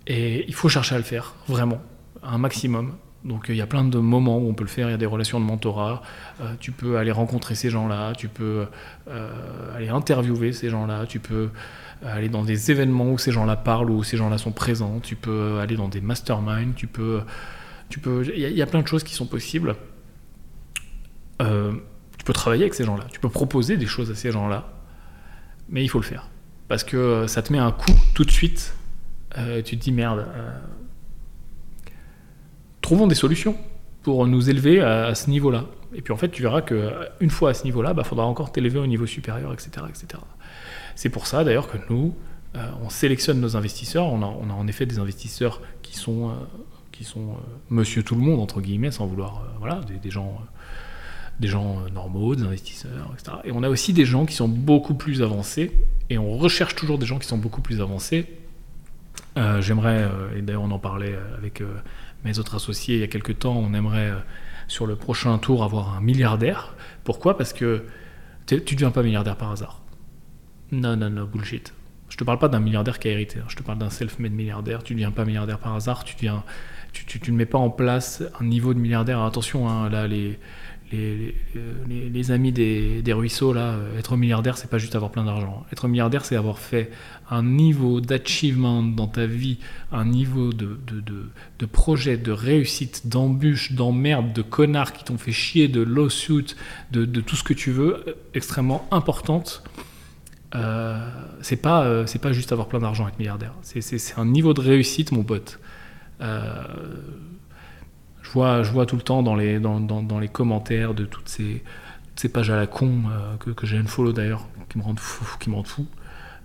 Et 0.07 0.45
il 0.47 0.55
faut 0.55 0.69
chercher 0.69 0.95
à 0.95 0.99
le 0.99 1.05
faire, 1.05 1.35
vraiment, 1.49 1.81
un 2.23 2.39
maximum. 2.39 2.97
Donc 3.25 3.47
il 3.49 3.55
y 3.55 3.61
a 3.61 3.67
plein 3.67 3.85
de 3.85 3.99
moments 3.99 4.39
où 4.39 4.49
on 4.49 4.55
peut 4.55 4.65
le 4.65 4.69
faire, 4.69 4.89
il 4.89 4.91
y 4.91 4.95
a 4.95 4.99
des 4.99 5.07
relations 5.07 5.39
de 5.39 5.45
mentorat, 5.45 6.03
euh, 6.41 6.55
tu 6.59 6.73
peux 6.73 6.99
aller 6.99 7.13
rencontrer 7.13 7.55
ces 7.55 7.71
gens-là, 7.71 8.15
tu 8.17 8.27
peux 8.27 8.67
euh, 9.09 9.77
aller 9.77 9.89
interviewer 9.89 10.53
ces 10.53 10.71
gens-là, 10.71 11.07
tu 11.07 11.21
peux 11.21 11.51
aller 12.05 12.29
dans 12.29 12.43
des 12.43 12.73
événements 12.73 13.11
où 13.11 13.19
ces 13.19 13.31
gens-là 13.31 13.55
parlent, 13.55 13.91
où 13.91 14.03
ces 14.03 14.17
gens-là 14.17 14.39
sont 14.39 14.51
présents, 14.51 14.99
tu 15.01 15.15
peux 15.15 15.61
aller 15.61 15.77
dans 15.77 15.89
des 15.89 16.01
masterminds, 16.01 16.75
tu 16.75 16.87
peux... 16.87 17.23
Tu 17.89 18.01
peux 18.01 18.27
il, 18.35 18.41
y 18.41 18.63
a, 18.63 18.67
plein 18.67 18.81
de 18.81 18.87
choses 18.89 19.05
qui 19.05 19.15
sont 19.15 19.27
possibles. 19.27 19.77
Euh, 21.43 21.75
tu 22.17 22.25
peux 22.25 22.33
travailler 22.33 22.63
avec 22.63 22.73
ces 22.73 22.85
gens-là, 22.85 23.05
tu 23.13 23.21
peux 23.21 23.29
proposer 23.29 23.77
des 23.77 23.87
choses 23.87 24.11
à 24.11 24.15
ces 24.15 24.33
gens-là, 24.33 24.73
mais 25.69 25.83
il 25.83 25.89
faut 25.89 25.99
le 25.99 26.05
faire. 26.05 26.29
parce 26.69 26.85
que 26.85 27.27
ça 27.27 27.43
te 27.43 27.53
met 27.53 27.59
un 27.59 27.73
coup 27.73 27.93
tout 28.15 28.25
de 28.25 28.31
suite. 28.31 28.75
tu 29.65 29.77
te 29.77 29.83
dis 29.83 29.93
merde. 29.93 30.27
trouvons 32.81 33.07
des 33.07 33.15
solutions 33.15 33.57
pour 34.03 34.27
nous 34.27 34.51
élever 34.51 34.81
à, 34.81 35.15
ce 35.15 35.31
niveau-là. 35.31 35.67
Et 35.95 36.03
puis 36.03 36.13
en 36.13 36.17
fait, 36.17 36.31
tu 36.31 36.43
verras 36.43 36.63
qu'une 36.63 37.31
fois 37.31 37.51
à 37.51 37.55
ce 37.55 37.65
niveau-là, 37.65 37.91
il 37.91 37.97
bah, 37.97 38.05
faudra 38.05 38.27
encore 38.27 38.53
t'élever 38.53 38.79
au 38.79 38.87
niveau 38.87 39.07
supérieur, 39.07 39.53
etc. 39.53 39.87
etc. 39.89 40.23
C'est 40.95 41.11
pour 41.11 41.27
ça 41.27 41.45
d'ailleurs 41.45 41.69
que 41.69 41.79
nous, 41.91 42.15
euh, 42.55 42.71
on 42.83 42.91
sélectionne 42.91 43.41
nos 43.41 43.57
investisseurs. 43.57 44.07
On 44.07 44.23
a, 44.23 44.27
en 44.27 44.67
effet 44.67 44.87
des 44.87 44.99
investisseurs 44.99 45.61
qui 45.83 45.97
sont, 45.97 46.31
euh, 46.31 46.33
qui 46.91 47.05
sont 47.05 47.31
euh, 47.31 47.35
monsieur 47.71 48.03
tout 48.03 48.15
le 48.15 48.21
monde, 48.21 48.41
entre 48.41 48.61
guillemets, 48.61 48.91
sans 48.91 49.07
vouloir. 49.07 49.45
voilà, 49.59 49.81
des, 50.03 50.11
gens. 50.11 50.39
Des 51.41 51.49
gens 51.49 51.81
normaux, 51.93 52.35
des 52.35 52.43
investisseurs, 52.43 53.11
etc. 53.15 53.39
Et 53.45 53.53
on 53.53 53.63
a 53.63 53.69
aussi 53.69 53.93
des 53.93 54.05
gens 54.05 54.27
qui 54.27 54.35
sont 54.35 54.49
beaucoup 54.49 54.95
plus 54.95 55.23
avancés, 55.23 55.73
et 56.11 56.19
on 56.19 56.37
recherche 56.37 56.75
toujours 56.75 56.99
des 56.99 57.07
gens 57.07 57.19
qui 57.19 57.27
sont 57.27 57.39
beaucoup 57.39 57.63
plus 57.63 57.81
avancés. 57.81 58.27
J'aimerais, 59.61 60.09
et 60.37 60.43
d'ailleurs 60.43 60.63
on 60.63 60.71
en 60.71 60.79
parlait 60.79 61.17
avec 61.39 61.63
mes 62.25 62.39
autres 62.39 62.55
associés 62.55 62.97
il 62.97 63.01
y 63.01 63.05
a 63.05 63.09
quelques 63.09 63.39
temps, 63.39 63.57
on 63.57 63.73
aimerait 63.73 64.13
sur 64.69 64.87
le 64.87 64.97
prochain 64.97 65.39
tour 65.39 65.65
avoir 65.65 65.97
un 65.97 66.01
milliardaire. 66.01 66.75
Pourquoi? 67.05 67.37
Parce 67.37 67.53
que 67.53 67.85
tu 68.47 68.57
ne 68.57 68.61
deviens 68.61 68.91
pas 68.91 69.03
milliardaire 69.03 69.37
par 69.37 69.53
hasard. 69.53 69.83
Non, 70.71 70.97
non, 70.97 71.11
non, 71.11 71.25
bullshit. 71.25 71.75
Je 72.09 72.17
te 72.17 72.25
parle 72.25 72.39
pas 72.39 72.49
d'un 72.49 72.61
milliardaire 72.61 72.99
qui 72.99 73.09
a 73.09 73.13
hérité, 73.13 73.39
hein. 73.39 73.45
je 73.49 73.57
te 73.57 73.63
parle 73.63 73.79
d'un 73.79 73.91
self-made 73.91 74.33
milliardaire. 74.33 74.83
Tu 74.83 74.95
ne 74.95 74.99
deviens 74.99 75.11
pas 75.11 75.25
milliardaire 75.25 75.59
par 75.59 75.75
hasard, 75.75 76.05
tu, 76.05 76.27
ne 76.27 77.37
mets 77.37 77.47
pas 77.47 77.59
en 77.59 77.71
place 77.71 78.23
un 78.41 78.45
niveau 78.45 78.75
de 78.75 78.79
milliardaire. 78.79 79.23
attention, 79.23 79.69
hein, 79.69 79.89
là, 79.89 80.07
les, 80.07 80.39
les, 80.93 81.35
les, 82.11 82.31
amis 82.31 82.53
des, 82.53 83.13
ruisseaux, 83.13 83.53
là, 83.53 83.73
euh, 83.73 83.99
être 83.99 84.17
milliardaire, 84.17 84.57
c'est 84.57 84.71
pas 84.71 84.79
juste 84.79 84.95
avoir 84.95 85.11
plein 85.11 85.25
d'argent. 85.25 85.65
Être 85.73 85.89
milliardaire, 85.89 86.25
c'est 86.25 86.37
avoir 86.37 86.59
fait 86.59 86.91
un 87.31 87.43
niveau 87.43 88.01
d'achievement 88.01 88.83
dans 88.83 89.09
ta 89.09 89.27
vie, 89.27 89.59
un 89.91 90.05
niveau 90.05 90.53
de, 90.53 90.79
de, 90.87 91.03
de, 91.59 91.67
projet, 91.67 92.17
de 92.17 92.33
réussite, 92.33 93.09
d'embûche, 93.09 93.73
d'emmerde, 93.73 94.33
de 94.33 94.43
connards 94.43 94.93
qui 94.93 95.05
t'ont 95.05 95.19
fait 95.19 95.33
chier, 95.33 95.69
de 95.69 95.83
lawsuit, 95.83 96.55
de, 96.91 97.05
de 97.05 97.21
tout 97.21 97.37
ce 97.37 97.45
que 97.45 97.55
tu 97.55 97.71
veux, 97.71 98.05
euh, 98.07 98.15
extrêmement 98.35 98.87
importante 98.91 99.65
euh, 100.55 101.09
c'est 101.41 101.57
pas, 101.57 101.85
euh, 101.85 102.07
c'est 102.07 102.19
pas 102.19 102.33
juste 102.33 102.53
avoir 102.53 102.69
plein 102.69 102.81
d'argent 102.81 103.09
être 103.09 103.19
milliardaire. 103.19 103.55
C'est 103.63 104.19
un 104.19 104.27
niveau 104.27 104.55
de 104.55 104.61
réussite, 104.61 105.13
mon 105.13 105.25
pote. 105.25 105.59
Euh, 106.21 106.65
je 108.35 108.71
vois 108.71 108.87
tout 108.87 108.97
le 108.97 109.03
temps 109.03 109.23
dans 109.23 109.35
les, 109.35 109.61
commentaires 110.33 110.95
de 110.95 111.05
toutes 111.05 111.29
ces, 111.29 111.63
pages 112.29 112.51
à 112.51 112.57
la 112.57 112.67
con 112.67 113.03
que, 113.41 113.51
que 113.51 113.67
j'ai 113.67 113.79
un 113.79 113.85
follow 113.85 114.13
d'ailleurs, 114.13 114.47
qui 114.69 114.79
me 114.79 114.83
rendent 114.83 115.01
fou. 115.01 115.87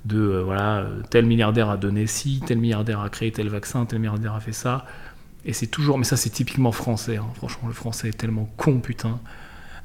De 0.05 0.41
voilà, 0.45 0.85
tel 1.09 1.25
milliardaire 1.25 1.69
a 1.69 1.75
donné 1.75 2.07
ci, 2.07 2.41
tel 2.45 2.59
milliardaire 2.59 3.01
a 3.01 3.09
créé 3.09 3.31
tel 3.31 3.49
vaccin, 3.49 3.85
tel 3.85 3.99
milliardaire 3.99 4.35
a 4.35 4.39
fait 4.39 4.53
ça. 4.53 4.85
Et 5.43 5.51
c'est 5.51 5.67
toujours, 5.67 5.97
mais 5.97 6.05
ça 6.05 6.15
c'est 6.15 6.29
typiquement 6.29 6.71
français. 6.71 7.17
Hein. 7.17 7.27
Franchement, 7.35 7.67
le 7.67 7.73
français 7.73 8.09
est 8.09 8.17
tellement 8.17 8.49
con, 8.57 8.79
putain 8.79 9.19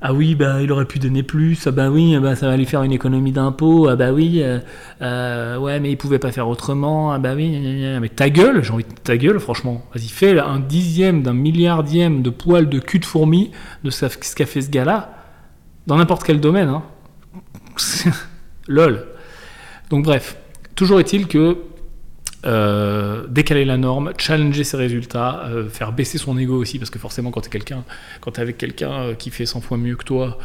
ah 0.05 0.13
oui, 0.13 0.35
bah, 0.35 0.61
il 0.61 0.73
aurait 0.73 0.85
pu 0.85 0.99
donner 0.99 1.23
plus, 1.23 1.65
ah 1.69 1.71
bah 1.71 1.89
oui, 1.89 2.19
bah, 2.19 2.35
ça 2.35 2.49
va 2.49 2.57
lui 2.57 2.67
faire 2.67 2.83
une 2.83 2.91
économie 2.91 3.31
d'impôts, 3.31 3.87
ah 3.89 3.95
bah 3.95 4.13
oui, 4.13 4.43
euh, 4.43 4.59
euh, 5.01 5.57
ouais, 5.59 5.79
mais 5.79 5.93
il 5.93 5.97
pouvait 5.97 6.19
pas 6.19 6.33
faire 6.33 6.49
autrement, 6.49 7.13
ah 7.13 7.21
bah 7.21 7.35
oui, 7.37 7.57
mais 8.01 8.09
ta 8.09 8.29
gueule, 8.29 8.65
j'ai 8.65 8.73
envie 8.73 8.83
de 8.83 8.93
ta 8.93 9.17
gueule, 9.17 9.39
franchement. 9.39 9.85
Vas-y, 9.95 10.09
fais 10.09 10.37
un 10.41 10.59
dixième 10.59 11.23
d'un 11.23 11.35
milliardième 11.35 12.23
de 12.23 12.31
poils 12.31 12.69
de 12.69 12.81
cul 12.81 12.99
de 12.99 13.05
fourmi 13.05 13.53
de 13.85 13.91
ce 13.91 14.07
qu'a 14.35 14.45
fait 14.45 14.63
ce 14.63 14.71
gars-là, 14.71 15.15
dans 15.87 15.97
n'importe 15.97 16.25
quel 16.25 16.41
domaine, 16.41 16.69
hein. 16.69 16.83
Lol. 18.67 19.07
Donc 19.89 20.05
bref, 20.05 20.37
toujours 20.75 20.99
est-il 20.99 21.29
que 21.29 21.59
euh, 22.45 23.25
décaler 23.29 23.65
la 23.65 23.77
norme, 23.77 24.13
challenger 24.19 24.65
ses 24.65 24.77
résultats, 24.77 25.45
euh, 25.47 25.69
faire 25.69 25.93
baisser 25.93 26.19
son 26.19 26.37
ego 26.37 26.57
aussi, 26.57 26.79
parce 26.79 26.91
que 26.91 26.99
forcément 26.99 27.31
quand 27.31 27.43
tu 27.43 27.47
es 27.47 27.51
quelqu'un, 27.51 27.85
quand 28.21 28.37
es 28.37 28.43
avec 28.43 28.59
quelqu'un 28.59 28.93
euh, 28.93 29.15
qui 29.15 29.31
fait 29.31 29.47
100 29.47 29.61
fois 29.61 29.79
mieux 29.79 29.97
que 29.97 30.05
toi 30.05 30.39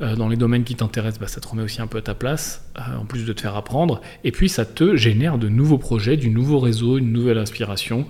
dans 0.00 0.28
les 0.28 0.36
domaines 0.36 0.64
qui 0.64 0.74
t'intéressent, 0.74 1.20
bah, 1.20 1.28
ça 1.28 1.40
te 1.40 1.46
remet 1.46 1.62
aussi 1.62 1.80
un 1.80 1.86
peu 1.86 1.98
à 1.98 2.02
ta 2.02 2.14
place, 2.14 2.68
en 2.76 3.04
plus 3.04 3.24
de 3.24 3.32
te 3.32 3.42
faire 3.42 3.54
apprendre, 3.54 4.00
et 4.24 4.32
puis 4.32 4.48
ça 4.48 4.64
te 4.64 4.96
génère 4.96 5.38
de 5.38 5.48
nouveaux 5.48 5.78
projets, 5.78 6.16
du 6.16 6.30
nouveau 6.30 6.58
réseau, 6.58 6.98
une 6.98 7.12
nouvelle 7.12 7.38
inspiration 7.38 8.04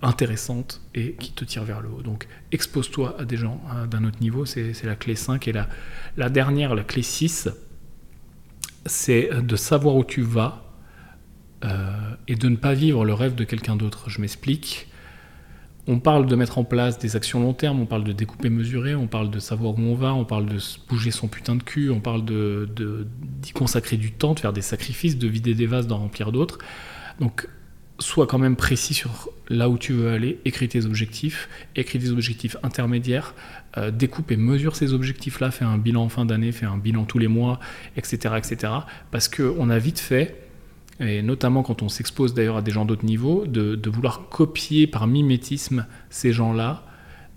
intéressante 0.00 0.80
et 0.94 1.14
qui 1.14 1.32
te 1.32 1.44
tire 1.44 1.64
vers 1.64 1.80
le 1.80 1.88
haut. 1.88 2.02
Donc 2.02 2.28
expose-toi 2.52 3.16
à 3.18 3.24
des 3.24 3.36
gens 3.36 3.60
hein, 3.68 3.88
d'un 3.88 4.04
autre 4.04 4.20
niveau, 4.20 4.46
c'est 4.46 4.80
la 4.84 4.94
clé 4.94 5.16
5, 5.16 5.48
et 5.48 5.52
la, 5.52 5.68
la 6.16 6.28
dernière, 6.28 6.76
la 6.76 6.84
clé 6.84 7.02
6, 7.02 7.48
c'est 8.86 9.28
de 9.42 9.56
savoir 9.56 9.96
où 9.96 10.04
tu 10.04 10.22
vas 10.22 10.61
et 12.28 12.34
de 12.34 12.48
ne 12.48 12.56
pas 12.56 12.74
vivre 12.74 13.04
le 13.04 13.14
rêve 13.14 13.34
de 13.34 13.44
quelqu'un 13.44 13.76
d'autre. 13.76 14.10
Je 14.10 14.20
m'explique. 14.20 14.88
On 15.88 15.98
parle 15.98 16.26
de 16.26 16.36
mettre 16.36 16.58
en 16.58 16.64
place 16.64 16.98
des 16.98 17.16
actions 17.16 17.40
long 17.40 17.54
terme, 17.54 17.80
on 17.80 17.86
parle 17.86 18.04
de 18.04 18.12
découper, 18.12 18.50
mesurer, 18.50 18.94
on 18.94 19.08
parle 19.08 19.30
de 19.30 19.40
savoir 19.40 19.74
où 19.74 19.80
on 19.80 19.94
va, 19.96 20.14
on 20.14 20.24
parle 20.24 20.46
de 20.46 20.58
bouger 20.88 21.10
son 21.10 21.26
putain 21.26 21.56
de 21.56 21.62
cul, 21.62 21.90
on 21.90 21.98
parle 21.98 22.24
de, 22.24 22.68
d'y 23.40 23.50
consacrer 23.50 23.96
du 23.96 24.12
temps, 24.12 24.34
de 24.34 24.40
faire 24.40 24.52
des 24.52 24.62
sacrifices, 24.62 25.18
de 25.18 25.26
vider 25.26 25.54
des 25.54 25.66
vases, 25.66 25.88
d'en 25.88 25.98
remplir 25.98 26.30
d'autres. 26.30 26.58
Donc, 27.18 27.48
sois 27.98 28.28
quand 28.28 28.38
même 28.38 28.54
précis 28.54 28.94
sur 28.94 29.30
là 29.48 29.68
où 29.68 29.76
tu 29.76 29.92
veux 29.92 30.10
aller, 30.10 30.38
écris 30.44 30.68
tes 30.68 30.86
objectifs, 30.86 31.48
écris 31.74 31.98
des 31.98 32.12
objectifs 32.12 32.56
intermédiaires, 32.62 33.34
euh, 33.76 33.90
découpe 33.90 34.30
et 34.30 34.36
mesure 34.36 34.76
ces 34.76 34.92
objectifs-là, 34.92 35.50
fais 35.50 35.64
un 35.64 35.78
bilan 35.78 36.04
en 36.04 36.08
fin 36.08 36.24
d'année, 36.24 36.52
fais 36.52 36.66
un 36.66 36.78
bilan 36.78 37.04
tous 37.04 37.18
les 37.18 37.28
mois, 37.28 37.58
etc. 37.96 38.34
etc. 38.38 38.72
parce 39.10 39.28
qu'on 39.28 39.68
a 39.68 39.78
vite 39.78 39.98
fait 39.98 40.41
et 41.00 41.22
notamment 41.22 41.62
quand 41.62 41.82
on 41.82 41.88
s'expose 41.88 42.34
d'ailleurs 42.34 42.56
à 42.56 42.62
des 42.62 42.70
gens 42.70 42.84
d'autres 42.84 43.04
niveaux, 43.04 43.46
de, 43.46 43.90
vouloir 43.90 44.28
copier 44.28 44.86
par 44.86 45.06
mimétisme 45.06 45.86
ces 46.10 46.32
gens-là 46.32 46.84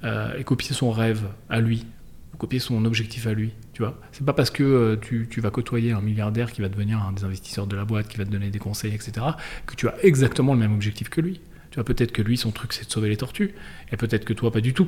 euh, 0.04 0.38
et 0.38 0.44
copier 0.44 0.76
son 0.76 0.92
rêve 0.92 1.24
à 1.50 1.62
lui, 1.62 1.86
copier 2.38 2.60
son 2.60 2.84
objectif 2.86 3.28
à 3.28 3.34
lui. 3.34 3.52
Tu 3.74 3.82
vois, 3.82 4.00
c'est 4.12 4.26
pas 4.26 4.34
parce 4.34 4.50
que 4.50 4.64
euh, 4.64 4.96
tu, 4.98 5.42
vas 5.42 5.52
côtoyer 5.52 5.92
un 5.92 6.02
milliardaire 6.02 6.52
qui 6.52 6.62
va 6.62 6.70
devenir 6.70 7.02
un 7.02 7.12
des 7.12 7.24
investisseurs 7.24 7.68
de 7.68 7.76
la 7.76 7.86
boîte, 7.86 8.08
qui 8.08 8.18
va 8.18 8.26
te 8.26 8.30
donner 8.30 8.50
des 8.50 8.60
conseils, 8.60 8.94
etc., 8.94 9.26
que 9.66 9.76
tu 9.76 9.88
as 9.88 9.96
exactement 10.04 10.54
le 10.54 10.60
même 10.60 10.74
objectif 10.74 11.10
que 11.10 11.22
lui. 11.22 11.40
Tu 11.72 11.76
vois, 11.76 11.84
peut-être 11.84 12.12
que 12.12 12.22
lui, 12.22 12.38
son 12.38 12.52
truc, 12.52 12.72
c'est 12.74 12.86
de 12.86 12.92
sauver 12.92 13.10
les 13.10 13.18
tortues, 13.18 13.54
et 13.92 13.98
peut-être 13.98 14.26
que 14.26 14.34
toi, 14.34 14.52
pas 14.52 14.62
du 14.62 14.74
tout. 14.74 14.88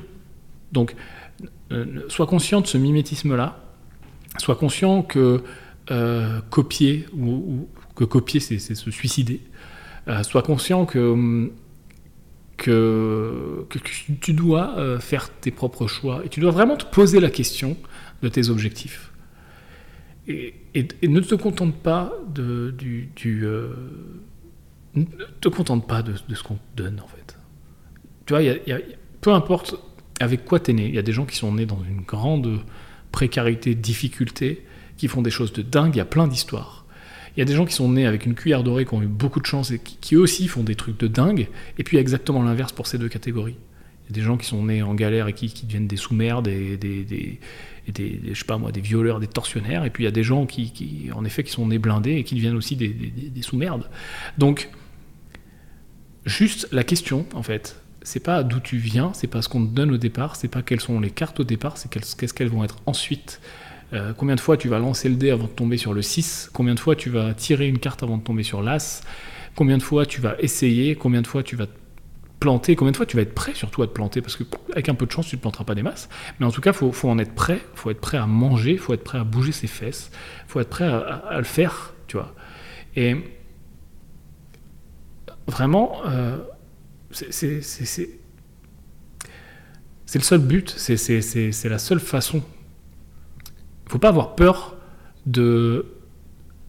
Donc, 0.71 0.95
euh, 1.71 2.01
sois 2.09 2.27
conscient 2.27 2.61
de 2.61 2.67
ce 2.67 2.77
mimétisme-là, 2.77 3.59
sois 4.37 4.55
conscient 4.55 5.01
que 5.03 5.41
copier 6.49 7.05
ou, 7.15 7.69
que 7.97 8.03
copier, 8.03 8.39
c'est 8.39 8.59
se 8.59 8.91
suicider. 8.91 9.41
Euh, 10.07 10.23
sois 10.23 10.43
conscient 10.43 10.85
que, 10.85 11.51
que, 12.57 13.65
tu 14.21 14.33
dois 14.33 14.77
euh, 14.77 14.99
faire 14.99 15.29
tes 15.29 15.51
propres 15.51 15.87
choix 15.87 16.23
et 16.23 16.29
tu 16.29 16.39
dois 16.39 16.51
vraiment 16.51 16.77
te 16.77 16.85
poser 16.85 17.19
la 17.19 17.29
question 17.29 17.75
de 18.21 18.29
tes 18.29 18.49
objectifs. 18.49 19.11
Et, 20.27 20.53
ne 21.03 21.19
te 21.21 21.35
contente 21.35 21.75
pas 21.75 22.13
de, 22.33 22.73
euh, 23.25 23.73
te 25.41 25.49
contente 25.49 25.87
pas 25.87 26.03
de, 26.03 26.13
ce 26.15 26.43
qu'on 26.43 26.55
te 26.55 26.83
donne 26.83 26.99
en 27.03 27.07
fait. 27.07 27.37
Tu 28.25 28.33
vois, 28.33 28.43
peu 29.21 29.33
importe 29.33 29.75
avec 30.19 30.45
quoi 30.45 30.59
tu 30.59 30.71
es 30.71 30.73
né, 30.73 30.87
il 30.87 30.93
y 30.93 30.99
a 30.99 31.03
des 31.03 31.13
gens 31.13 31.25
qui 31.25 31.35
sont 31.35 31.53
nés 31.53 31.65
dans 31.65 31.81
une 31.83 32.01
grande 32.01 32.59
précarité, 33.11 33.73
difficulté, 33.73 34.65
qui 34.97 35.07
font 35.07 35.21
des 35.21 35.31
choses 35.31 35.53
de 35.53 35.61
dingue, 35.61 35.95
il 35.95 35.97
y 35.97 36.01
a 36.01 36.05
plein 36.05 36.27
d'histoires. 36.27 36.86
Il 37.37 37.41
y 37.41 37.43
a 37.43 37.45
des 37.45 37.53
gens 37.53 37.65
qui 37.65 37.75
sont 37.75 37.89
nés 37.89 38.07
avec 38.07 38.25
une 38.25 38.33
cuillère 38.33 38.63
dorée, 38.63 38.85
qui 38.85 38.95
ont 38.95 39.01
eu 39.01 39.07
beaucoup 39.07 39.39
de 39.39 39.45
chance 39.45 39.69
et 39.69 39.79
qui, 39.79 40.15
eux 40.15 40.19
aussi 40.19 40.47
font 40.47 40.63
des 40.63 40.73
trucs 40.73 40.99
de 40.99 41.07
dingue. 41.07 41.47
Et 41.77 41.83
puis 41.83 41.95
il 41.95 41.97
y 41.97 41.99
a 41.99 42.01
exactement 42.01 42.41
l'inverse 42.41 42.71
pour 42.71 42.87
ces 42.87 42.97
deux 42.97 43.09
catégories. 43.09 43.57
Il 44.03 44.15
y 44.15 44.19
a 44.19 44.21
des 44.21 44.25
gens 44.25 44.37
qui 44.37 44.47
sont 44.47 44.63
nés 44.63 44.81
en 44.81 44.95
galère 44.95 45.27
et 45.27 45.33
qui, 45.33 45.47
deviennent 45.65 45.87
des 45.87 45.97
sous-merdes 45.97 46.47
et 46.47 46.77
des, 46.77 47.39
je 47.95 48.33
sais 48.33 48.45
pas 48.45 48.57
moi, 48.57 48.71
des 48.71 48.81
violeurs, 48.81 49.19
des 49.19 49.27
tortionnaires. 49.27 49.85
Et 49.85 49.91
puis 49.91 50.03
il 50.03 50.05
y 50.05 50.09
a 50.09 50.11
des 50.11 50.23
gens 50.23 50.47
qui, 50.47 51.09
en 51.13 51.23
effet, 51.25 51.43
qui 51.43 51.51
sont 51.51 51.67
nés 51.67 51.77
blindés 51.77 52.15
et 52.15 52.23
qui 52.23 52.33
deviennent 52.33 52.55
aussi 52.55 52.75
des 52.75 53.41
sous-merdes. 53.41 53.87
Donc, 54.39 54.69
juste 56.25 56.67
la 56.71 56.83
question, 56.83 57.27
en 57.35 57.43
fait, 57.43 57.79
c'est 58.01 58.19
pas 58.21 58.41
d'où 58.41 58.59
tu 58.59 58.77
viens, 58.77 59.11
c'est 59.13 59.27
pas 59.27 59.41
ce 59.41 59.49
qu'on 59.49 59.65
te 59.65 59.73
donne 59.73 59.91
au 59.91 59.97
départ, 59.97 60.37
c'est 60.37 60.47
pas 60.47 60.61
quelles 60.61 60.79
sont 60.79 60.99
les 60.99 61.11
cartes 61.11 61.39
au 61.39 61.43
départ, 61.43 61.77
c'est 61.77 61.89
qu'est-ce 61.89 62.33
qu'elles 62.33 62.47
vont 62.47 62.63
être 62.63 62.77
ensuite. 62.85 63.41
Euh, 63.93 64.13
combien 64.13 64.35
de 64.35 64.41
fois 64.41 64.57
tu 64.57 64.67
vas 64.67 64.79
lancer 64.79 65.07
le 65.07 65.15
dé 65.15 65.29
avant 65.31 65.45
de 65.45 65.49
tomber 65.49 65.77
sur 65.77 65.93
le 65.93 66.01
6 66.01 66.49
Combien 66.53 66.75
de 66.75 66.79
fois 66.79 66.95
tu 66.95 67.09
vas 67.09 67.33
tirer 67.33 67.67
une 67.67 67.79
carte 67.79 68.03
avant 68.03 68.17
de 68.17 68.23
tomber 68.23 68.43
sur 68.43 68.61
l'As? 68.61 69.01
Combien 69.55 69.77
de 69.77 69.83
fois 69.83 70.05
tu 70.05 70.19
vas 70.21 70.35
essayer? 70.39 70.95
Combien 70.95 71.21
de 71.21 71.27
fois 71.27 71.41
tu 71.41 71.55
vas 71.55 71.67
te 71.67 71.71
planter? 72.39 72.75
Combien 72.75 72.91
de 72.91 72.97
fois 72.97 73.05
tu 73.05 73.15
vas 73.15 73.23
être 73.23 73.33
prêt 73.33 73.53
surtout 73.55 73.81
à 73.83 73.87
te 73.87 73.93
planter? 73.93 74.21
Parce 74.21 74.35
qu'avec 74.35 74.89
un 74.89 74.93
peu 74.93 75.05
de 75.05 75.11
chance, 75.11 75.27
tu 75.27 75.35
ne 75.35 75.37
te 75.37 75.41
planteras 75.41 75.63
pas 75.63 75.73
des 75.73 75.83
masses. 75.83 76.09
Mais 76.39 76.45
en 76.45 76.51
tout 76.51 76.61
cas, 76.61 76.71
il 76.71 76.91
faut, 76.93 77.09
en 77.09 77.17
être 77.17 77.33
prêt. 77.33 77.61
Il 77.73 77.79
faut 77.79 77.89
être 77.89 78.01
prêt 78.01 78.17
à 78.17 78.27
manger. 78.27 78.73
Il 78.73 78.79
faut 78.79 78.93
être 78.93 79.03
prêt 79.03 79.17
à 79.17 79.23
bouger 79.23 79.53
ses 79.53 79.67
fesses. 79.67 80.11
Il 80.45 80.51
faut 80.51 80.59
être 80.59 80.69
prêt 80.69 80.85
à, 80.85 81.37
le 81.37 81.43
faire, 81.43 81.93
tu 82.07 82.17
vois. 82.17 82.35
Et 82.95 83.15
vraiment, 85.47 86.01
euh, 86.05 86.37
c'est 87.11 87.61
le 90.13 90.21
seul 90.21 90.39
but. 90.39 90.73
C'est 90.77 91.69
la 91.69 91.79
seule 91.79 92.01
façon 92.01 92.43
faut 93.89 93.99
pas 93.99 94.09
avoir 94.09 94.35
peur 94.35 94.75
de, 95.25 95.85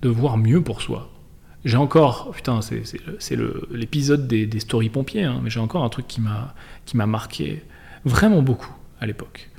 voir 0.02 0.36
mieux 0.36 0.62
pour 0.62 0.82
soi. 0.82 1.10
J'ai 1.64 1.76
encore, 1.76 2.30
putain, 2.30 2.60
c'est 2.62 2.82
l'épisode 3.70 4.28
des, 4.28 4.46
des 4.46 4.60
stories 4.60 4.90
pompiers, 4.90 5.24
hein, 5.24 5.40
mais 5.42 5.50
j'ai 5.50 5.60
encore 5.60 5.84
un 5.84 5.88
truc 5.88 6.06
qui 6.06 6.20
m'a 6.20 7.06
marqué 7.06 7.62
vraiment 8.04 8.42
beaucoup 8.42 8.74
à 9.00 9.06
l'époque. 9.06 9.50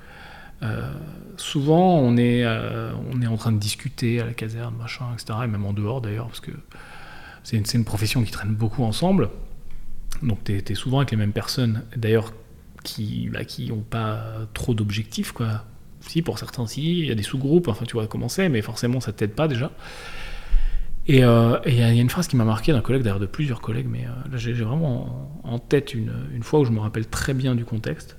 Euh, 0.61 0.91
souvent, 1.37 1.97
on 1.97 2.17
est, 2.17 2.43
euh, 2.43 2.91
on 3.11 3.21
est 3.21 3.27
en 3.27 3.37
train 3.37 3.51
de 3.51 3.59
discuter 3.59 4.19
à 4.19 4.25
la 4.25 4.33
caserne, 4.33 4.75
machin, 4.77 5.05
etc., 5.13 5.39
et 5.43 5.47
même 5.47 5.65
en 5.65 5.73
dehors 5.73 6.01
d'ailleurs, 6.01 6.27
parce 6.27 6.41
que 6.41 6.51
c'est 7.43 7.73
une, 7.73 7.85
profession 7.85 8.23
qui 8.23 8.31
traîne 8.31 8.53
beaucoup 8.53 8.83
ensemble. 8.83 9.29
Donc, 10.21 10.43
tu 10.43 10.53
es, 10.53 10.75
souvent 10.75 10.97
avec 10.99 11.11
les 11.11 11.17
mêmes 11.17 11.31
personnes, 11.31 11.83
d'ailleurs, 11.95 12.33
qui 12.83 13.29
bah, 13.29 13.45
qui 13.45 13.69
n'ont 13.69 13.81
pas 13.81 14.47
trop 14.53 14.73
d'objectifs, 14.73 15.31
quoi. 15.31 15.65
Si, 16.01 16.21
pour 16.21 16.39
certains, 16.39 16.65
si, 16.65 16.99
il 16.99 17.05
y 17.05 17.11
a 17.11 17.15
des 17.15 17.23
sous-groupes, 17.23 17.67
enfin, 17.67 17.85
tu 17.85 17.93
vois 17.93 18.07
comment 18.07 18.29
c'est, 18.29 18.49
mais 18.49 18.61
forcément, 18.61 18.99
ça 18.99 19.11
t'aide 19.11 19.33
pas 19.33 19.47
déjà. 19.47 19.71
Et 21.09 21.23
euh, 21.23 21.57
il 21.65 21.73
y, 21.73 21.81
a 21.81 21.91
une 21.91 22.09
phrase 22.09 22.27
qui 22.27 22.35
m'a 22.35 22.45
marqué 22.45 22.71
d'un 22.71 22.81
collègue, 22.81 23.01
d'ailleurs 23.01 23.19
de 23.19 23.25
plusieurs 23.25 23.61
collègues, 23.61 23.87
mais 23.89 24.03
là 24.03 24.37
j'ai 24.37 24.53
vraiment 24.53 25.31
en, 25.43 25.57
tête 25.57 25.95
une, 25.95 26.11
fois 26.43 26.59
où 26.59 26.65
je 26.65 26.71
me 26.71 26.79
rappelle 26.79 27.07
très 27.07 27.33
bien 27.33 27.55
du 27.55 27.65
contexte 27.65 28.15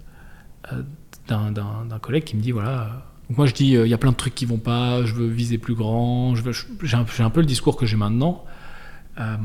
d'un 1.28 1.98
collègue 2.02 2.24
qui 2.24 2.36
me 2.36 2.42
dit 2.42 2.50
voilà. 2.50 3.06
moi 3.28 3.46
je 3.46 3.54
dis 3.54 3.74
il 3.74 3.86
y 3.86 3.94
a 3.94 3.98
plein 3.98 4.10
de 4.10 4.16
trucs 4.16 4.34
qui 4.34 4.44
vont 4.44 4.58
pas, 4.58 5.04
je 5.04 5.14
veux 5.14 5.28
viser 5.28 5.56
plus 5.56 5.76
grand, 5.76 6.34
j'ai 6.34 6.96
un, 6.96 7.06
un, 7.20 7.30
peu 7.30 7.38
le 7.38 7.46
discours 7.46 7.76
que 7.76 7.86
j'ai 7.86 7.96
maintenant. 7.96 8.44
Euh, 9.20 9.36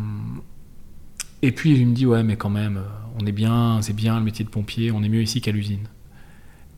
et 1.43 1.51
puis 1.51 1.77
il 1.77 1.85
me 1.85 1.93
dit 1.93 2.07
ouais 2.07 2.23
mais 2.23 2.37
quand 2.37 2.49
même, 2.49 2.81
on 3.21 3.27
est 3.27 3.31
bien, 3.31 3.79
c'est 3.83 3.95
bien 3.95 4.17
le 4.17 4.25
métier 4.25 4.43
de 4.43 4.49
pompier, 4.49 4.91
on 4.91 5.03
est 5.03 5.09
mieux 5.09 5.21
ici 5.21 5.39
qu'à 5.39 5.51
l'usine. 5.51 5.87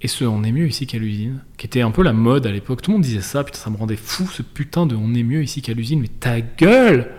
Et 0.01 0.07
ce 0.07 0.25
on 0.25 0.43
est 0.43 0.51
mieux 0.51 0.67
ici 0.67 0.85
qu'à 0.85 0.99
l'usine, 0.99 1.41
qui 1.57 1.65
était 1.65 1.81
un 1.81 1.91
peu 1.91 2.03
la 2.03 2.13
mode 2.13 2.45
à 2.45 2.51
l'époque, 2.51 2.81
tout 2.81 2.91
le 2.91 2.97
monde 2.97 3.03
disait 3.03 3.21
ça, 3.21 3.43
putain 3.43 3.57
ça 3.57 3.69
me 3.69 3.77
rendait 3.77 3.95
fou 3.95 4.27
ce 4.27 4.43
putain 4.43 4.85
de 4.85 4.95
on 4.95 5.13
est 5.15 5.23
mieux 5.23 5.43
ici 5.43 5.61
qu'à 5.61 5.73
l'usine, 5.73 5.99
mais 5.99 6.07
ta 6.07 6.39
gueule 6.41 7.09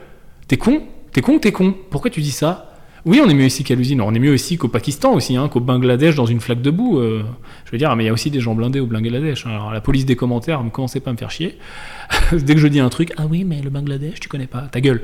T'es 0.47 0.57
con 0.57 0.83
T'es 1.13 1.21
con 1.21 1.39
t'es 1.39 1.53
con? 1.53 1.75
Pourquoi 1.91 2.11
tu 2.11 2.21
dis 2.21 2.31
ça? 2.31 2.69
Oui, 3.05 3.21
on 3.25 3.29
est 3.29 3.35
mieux 3.35 3.47
ici 3.47 3.65
qu'à 3.65 3.75
l'usine. 3.75 4.01
On 4.01 4.13
est 4.15 4.19
mieux 4.19 4.35
ici 4.35 4.57
qu'au 4.57 4.69
Pakistan 4.69 5.13
aussi, 5.15 5.37
hein, 5.37 5.49
qu'au 5.49 5.61
Bangladesh 5.61 6.15
dans 6.15 6.27
une 6.27 6.41
flaque 6.41 6.63
de 6.63 6.71
boue. 6.71 6.99
Euh. 6.99 7.23
je 7.65 7.71
veux 7.71 7.79
dire, 7.79 7.95
mais 7.97 8.05
il 8.05 8.07
y 8.07 8.11
a 8.11 8.13
aussi 8.13 8.31
des 8.31 8.41
gens 8.41 8.55
blindés 8.55 8.81
au 8.81 8.87
Bangladesh. 8.87 9.47
Hein. 9.47 9.51
Alors 9.51 9.73
la 9.73 9.81
police 9.81 10.05
des 10.05 10.17
commentaires, 10.17 10.63
ne 10.65 10.71
commencez 10.71 11.01
pas 11.01 11.11
à 11.11 11.13
me 11.13 11.19
faire 11.19 11.31
chier. 11.31 11.59
Dès 12.33 12.55
que 12.55 12.61
je 12.61 12.69
dis 12.69 12.81
un 12.81 12.89
truc, 12.89 13.13
ah 13.17 13.27
oui, 13.29 13.45
mais 13.45 13.61
le 13.61 13.71
Bangladesh, 13.71 14.21
tu 14.21 14.29
connais 14.29 14.47
pas, 14.47 14.63
ta 14.63 14.81
gueule. 14.81 15.03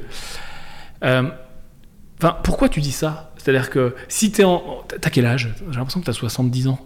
Euh, 1.02 1.24
enfin, 2.18 2.36
pourquoi 2.42 2.68
tu 2.68 2.80
dis 2.80 2.92
ça? 2.92 3.32
C'est-à-dire 3.36 3.70
que 3.70 3.94
si 4.08 4.32
t'es 4.32 4.44
en. 4.44 4.82
T'as 5.00 5.10
quel 5.10 5.26
âge? 5.26 5.54
J'ai 5.70 5.76
l'impression 5.76 6.00
que 6.00 6.06
t'as 6.06 6.12
70 6.12 6.68
ans. 6.68 6.78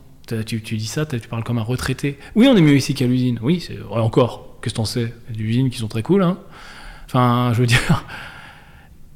Tu, 0.45 0.61
dis 0.61 0.87
ça, 0.87 1.07
tu 1.07 1.19
parles 1.29 1.45
comme 1.45 1.59
un 1.59 1.63
retraité. 1.63 2.19
Oui, 2.35 2.49
on 2.49 2.57
est 2.57 2.61
mieux 2.61 2.77
ici 2.77 2.95
qu'à 2.95 3.07
l'usine. 3.07 3.39
Oui, 3.43 3.67
encore. 3.91 4.57
Qu'est-ce 4.61 4.75
que 4.75 4.77
t'en 4.79 4.85
sais? 4.85 5.13
Il 5.31 5.37
y 5.37 5.39
a 5.39 5.43
des 5.43 5.49
usines 5.51 5.71
qui 5.71 5.79
sont 5.79 5.89
très 5.89 6.03
cool. 6.03 6.23
Hein 6.23 6.39
enfin, 7.07 7.53
je 7.55 7.61
veux 7.61 7.67
dire. 7.67 8.05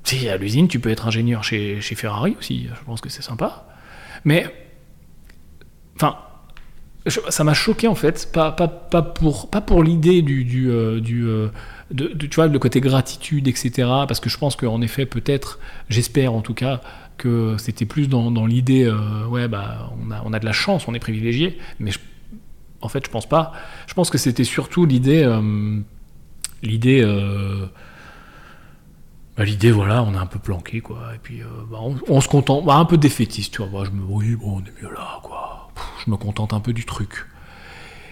Si, 0.05 0.29
à 0.29 0.37
l'usine, 0.37 0.67
tu 0.67 0.81
peux 0.81 0.91
être 0.91 1.07
ingénieur 1.07 1.45
chez, 1.45 1.81
Ferrari 1.81 2.35
aussi, 2.37 2.67
je 2.67 2.85
pense 2.85 3.01
que 3.01 3.09
c'est 3.09 3.23
sympa. 3.23 3.69
Mais, 4.25 4.47
enfin, 5.95 6.17
ça 7.07 7.45
m'a 7.45 7.55
choqué 7.55 7.89
en 7.89 7.95
fait, 7.95 8.31
pas, 8.33 8.53
pour, 8.53 9.83
l'idée 9.83 10.23
du, 10.23 10.71
euh, 10.71 11.01
euh, 11.09 11.51
tu 12.19 12.35
vois, 12.35 12.49
le 12.49 12.59
côté 12.59 12.81
gratitude, 12.81 13.49
etc. 13.49 13.89
Parce 14.09 14.21
que 14.21 14.29
je 14.29 14.39
pense 14.39 14.57
qu'en 14.57 14.83
effet, 14.83 15.07
peut-être, 15.07 15.59
j'espère 15.89 16.33
en 16.33 16.41
tout 16.41 16.55
cas, 16.55 16.81
que 17.23 17.57
c'était 17.59 17.87
plus 17.87 18.09
dans, 18.09 18.47
l'idée, 18.47 18.85
euh, 18.85 19.27
ouais, 19.27 19.49
bah, 19.49 19.91
on 20.03 20.11
a, 20.11 20.23
on 20.25 20.33
a 20.33 20.39
de 20.39 20.45
la 20.45 20.53
chance, 20.53 20.89
on 20.89 20.95
est 20.95 21.01
privilégié, 21.01 21.59
mais 21.79 21.93
en 22.81 22.89
fait, 22.89 23.05
je 23.07 23.11
pense 23.11 23.29
pas. 23.29 23.53
Je 23.87 23.95
pense 23.95 24.11
que 24.11 24.19
c'était 24.19 24.45
surtout 24.45 24.87
l'idée, 24.87 25.25
l'idée 26.63 27.03
bah, 29.37 29.45
l'idée, 29.45 29.73
voilà, 29.73 30.03
on 30.03 30.13
est 30.13 30.19
un 30.19 30.27
peu 30.27 30.39
planqué, 30.39 30.81
quoi. 30.81 31.15
Et 31.15 31.19
puis, 31.19 31.41
euh, 31.41 31.47
bah, 31.71 31.79
on, 32.09 32.21
se 32.21 32.29
contente, 32.29 32.67
bah, 32.67 32.75
un 32.75 32.85
peu 32.85 32.99
défaitiste, 32.99 33.55
tu 33.55 33.63
vois. 33.63 33.85
je 33.85 33.91
me, 33.91 34.05
oui, 34.05 34.37
bon, 34.37 34.59
on 34.59 34.61
est 34.61 34.83
mieux 34.83 34.93
là, 34.93 35.21
quoi. 35.23 35.71
je 36.05 36.11
me 36.11 36.17
contente 36.17 36.53
un 36.53 36.61
peu 36.61 36.73
du 36.73 36.85
truc. 36.85 37.27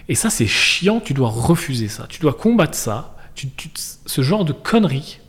Et 0.08 0.14
ça, 0.14 0.30
c'est 0.30 0.46
chiant, 0.46 1.00
tu 1.00 1.12
dois 1.12 1.28
refuser 1.28 1.88
ça. 1.88 2.06
Tu 2.08 2.20
dois 2.20 2.32
combattre 2.32 2.74
ça. 2.74 3.16
Tu, 3.34 3.48
ce 4.06 4.22
genre 4.22 4.44
de 4.44 4.52
conneries, 4.52 5.20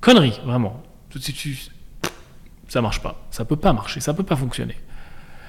conneries, 0.00 0.40
vraiment. 0.44 0.82
Tu, 1.10 1.58
ça 2.72 2.80
marche 2.80 3.02
pas. 3.02 3.26
Ça 3.30 3.44
peut 3.44 3.56
pas 3.56 3.74
marcher, 3.74 4.00
ça 4.00 4.14
peut 4.14 4.22
pas 4.22 4.34
fonctionner. 4.34 4.76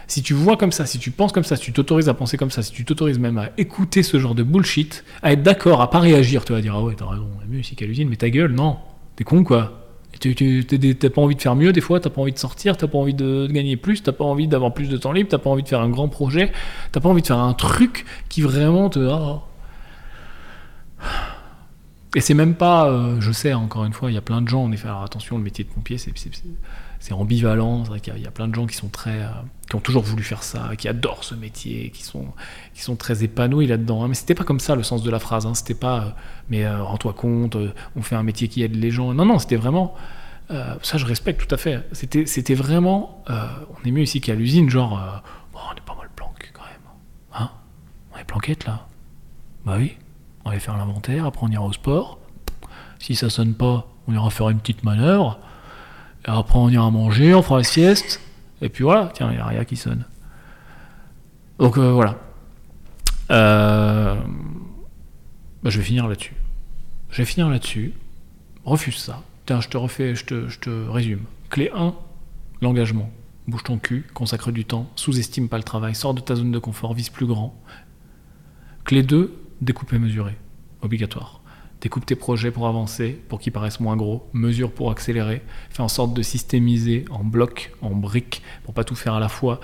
Si 0.08 0.22
tu 0.22 0.34
vois 0.34 0.58
comme 0.58 0.74
ça, 0.74 0.86
si 0.86 1.00
tu 1.00 1.10
penses 1.10 1.32
comme 1.32 1.46
ça, 1.46 1.56
si 1.56 1.64
tu 1.64 1.72
t'autorises 1.72 2.10
à 2.10 2.14
penser 2.14 2.36
comme 2.36 2.52
ça, 2.52 2.62
si 2.62 2.74
tu 2.74 2.84
t'autorises 2.84 3.18
même 3.18 3.38
à 3.38 3.52
écouter 3.58 4.04
ce 4.04 4.20
genre 4.20 4.36
de 4.36 4.44
bullshit, 4.44 5.06
à 5.22 5.32
être 5.32 5.42
d'accord, 5.42 5.82
à 5.82 5.90
pas 5.90 6.00
réagir, 6.00 6.44
tu 6.44 6.52
vas 6.52 6.60
dire, 6.60 6.76
ah 6.76 6.84
ouais, 6.84 6.96
t'as 6.98 7.06
raison, 7.06 7.30
mieux 7.48 7.60
ici 7.60 7.78
qu'à 7.78 7.86
l'usine, 7.86 8.10
mais 8.10 8.18
ta 8.18 8.30
gueule, 8.30 8.52
non. 8.52 8.78
T'es 9.16 9.24
con, 9.24 9.46
quoi. 9.46 9.88
T'as 10.20 11.10
pas 11.10 11.22
envie 11.22 11.36
de 11.36 11.42
faire 11.42 11.56
mieux 11.56 11.72
des 11.72 11.80
fois, 11.80 12.02
t'as 12.02 12.10
pas 12.10 12.20
envie 12.20 12.34
de 12.34 12.38
sortir, 12.38 12.76
t'as 12.76 12.88
pas 12.88 12.98
envie 12.98 13.14
de, 13.14 13.48
gagner 13.50 13.78
plus, 13.78 14.04
t'as 14.04 14.12
pas 14.12 14.26
envie 14.26 14.50
d'avoir 14.50 14.74
plus 14.74 14.90
de 14.90 14.98
temps 14.98 15.14
libre, 15.14 15.30
t'as 15.30 15.38
pas 15.38 15.50
envie 15.50 15.64
de 15.64 15.70
faire 15.70 15.82
un 15.82 15.90
grand 15.90 16.10
projet, 16.10 16.52
t'as 16.92 17.00
pas 17.00 17.08
envie 17.08 17.22
de 17.22 17.28
faire 17.28 17.40
un 17.40 17.54
truc 17.54 18.06
qui 18.28 18.42
vraiment 18.42 18.90
te. 18.90 19.00
Ah. 19.00 19.44
Et 22.16 22.22
c'est 22.22 22.36
même 22.36 22.54
pas, 22.54 22.90
euh, 22.90 23.20
je 23.22 23.32
sais, 23.32 23.54
encore 23.54 23.86
une 23.86 23.94
fois, 23.94 24.12
il 24.12 24.14
y 24.14 24.18
a 24.18 24.22
plein 24.22 24.42
de 24.42 24.48
gens, 24.48 24.64
en 24.64 24.72
effet, 24.72 24.88
alors 24.88 25.04
attention, 25.04 25.38
le 25.38 25.44
métier 25.44 25.64
de 25.64 25.70
pompier, 25.70 25.98
c'est 25.98 26.12
ambivalent, 27.12 27.84
c'est 27.84 27.90
vrai 27.90 28.00
qu'il 28.00 28.18
y, 28.18 28.28
a 28.28 28.32
plein 28.32 28.48
de 28.48 28.56
gens 28.56 28.66
qui 28.66 28.76
sont 28.78 28.88
très, 28.88 29.24
euh, 29.24 29.30
qui 29.68 29.76
ont 29.76 29.82
toujours 29.82 30.04
voulu 30.04 30.24
faire 30.24 30.44
ça, 30.44 30.72
qui 30.78 30.88
adorent 30.88 31.24
ce 31.24 31.36
métier, 31.36 31.90
qui 31.90 32.04
sont, 32.04 32.28
qui 32.74 32.82
sont 32.82 32.96
très 32.96 33.24
épanouis 33.24 33.68
là-dedans. 33.68 34.04
Hein. 34.04 34.08
Mais 34.08 34.14
c'était 34.14 34.36
pas 34.36 34.46
comme 34.46 34.62
ça 34.62 34.76
le 34.76 34.84
sens 34.84 35.04
de 35.04 35.12
la 35.12 35.20
phrase, 35.20 35.46
hein. 35.46 35.54
c'était 35.54 35.74
pas, 35.74 36.00
euh, 36.00 36.10
mais 36.50 36.70
rends-toi 36.70 37.14
compte, 37.14 37.58
on 37.98 38.02
fait 38.02 38.16
un 38.16 38.24
métier 38.24 38.48
qui 38.48 38.64
aide 38.64 38.76
les 38.76 38.92
gens. 38.92 39.14
Non, 39.14 39.26
non, 39.26 39.40
c'était 39.40 39.58
vraiment, 39.58 39.96
ça 40.50 40.98
je 40.98 41.06
respecte 41.06 41.46
tout 41.46 41.54
à 41.54 41.58
fait. 41.58 41.84
C'était, 41.92 42.26
c'était 42.26 42.54
vraiment, 42.54 43.24
on 43.28 43.88
est 43.88 43.92
mieux 43.92 44.04
ici 44.04 44.22
qu'à 44.22 44.36
l'usine, 44.36 44.70
genre, 44.70 45.24
on 45.54 45.76
est 45.76 45.82
pas 45.82 45.96
mal 45.96 46.10
planqué 46.16 46.48
quand 46.54 46.64
même. 46.64 46.92
Hein 47.34 47.50
On 48.14 48.18
est 48.20 48.24
planquette 48.24 48.66
là 48.66 48.88
Bah 49.66 49.76
oui. 49.78 49.98
On 50.46 50.52
va 50.52 50.60
faire 50.60 50.78
l'inventaire, 50.78 51.26
après 51.26 51.46
on 51.46 51.50
ira 51.50 51.64
au 51.64 51.74
sport. 51.74 52.20
Si 53.00 53.16
ça 53.16 53.30
sonne 53.30 53.54
pas, 53.54 53.88
on 54.08 54.14
ira 54.14 54.30
faire 54.30 54.50
une 54.50 54.60
petite 54.60 54.84
manœuvre. 54.84 55.40
Et 56.26 56.30
après 56.30 56.60
on 56.60 56.70
ira 56.70 56.90
manger, 56.92 57.34
on 57.34 57.42
fera 57.42 57.58
la 57.58 57.64
sieste. 57.64 58.22
Et 58.62 58.70
puis 58.70 58.84
voilà, 58.84 59.12
tiens, 59.14 59.30
il 59.32 59.36
n'y 59.36 59.42
a 59.42 59.46
rien 59.46 59.66
qui 59.66 59.76
sonne. 59.76 60.06
Donc 61.60 61.78
euh, 61.78 61.92
voilà. 61.92 62.18
Euh, 63.32 64.16
bah, 65.64 65.70
je 65.70 65.78
vais 65.78 65.84
finir 65.84 66.08
là-dessus. 66.08 66.36
Je 67.10 67.18
vais 67.18 67.26
finir 67.26 67.50
là-dessus. 67.50 67.94
Refuse 68.66 68.98
ça. 68.98 69.22
Tiens, 69.46 69.62
je 69.62 69.70
te 69.70 69.78
refais, 69.78 70.16
je 70.16 70.26
te, 70.26 70.48
je 70.48 70.60
te 70.60 70.70
résume. 70.70 71.22
Clé 71.50 71.70
1, 71.76 71.94
l'engagement. 72.62 73.12
Bouge 73.48 73.64
ton 73.64 73.78
cul, 73.78 74.06
consacre 74.14 74.52
du 74.52 74.64
temps, 74.64 74.90
sous-estime 74.96 75.50
pas 75.50 75.58
le 75.58 75.64
travail, 75.64 75.96
sors 75.96 76.14
de 76.14 76.22
ta 76.22 76.36
zone 76.36 76.52
de 76.52 76.60
confort, 76.60 76.94
vise 76.94 77.10
plus 77.10 77.26
grand. 77.26 77.54
Clé 78.86 79.04
2, 79.04 79.38
découper, 79.60 80.00
mesurer, 80.00 80.38
obligatoire. 80.82 81.42
Découpe 81.84 82.06
tes 82.06 82.16
projets 82.16 82.50
pour 82.50 82.70
avancer, 82.70 83.22
pour 83.28 83.42
qu'ils 83.42 83.52
paraissent 83.52 83.82
moins 83.82 83.98
gros, 83.98 84.30
mesure 84.32 84.72
pour 84.72 84.90
accélérer, 84.90 85.42
fais 85.70 85.82
en 85.82 85.90
sorte 85.90 86.14
de 86.14 86.22
systémiser 86.22 87.04
en 87.12 87.26
blocs, 87.26 87.74
en 87.82 87.90
briques, 87.90 88.42
pour 88.64 88.74
pas 88.74 88.86
tout 88.86 88.96
faire 88.96 89.16
à 89.16 89.20
la 89.20 89.28
fois. 89.28 89.60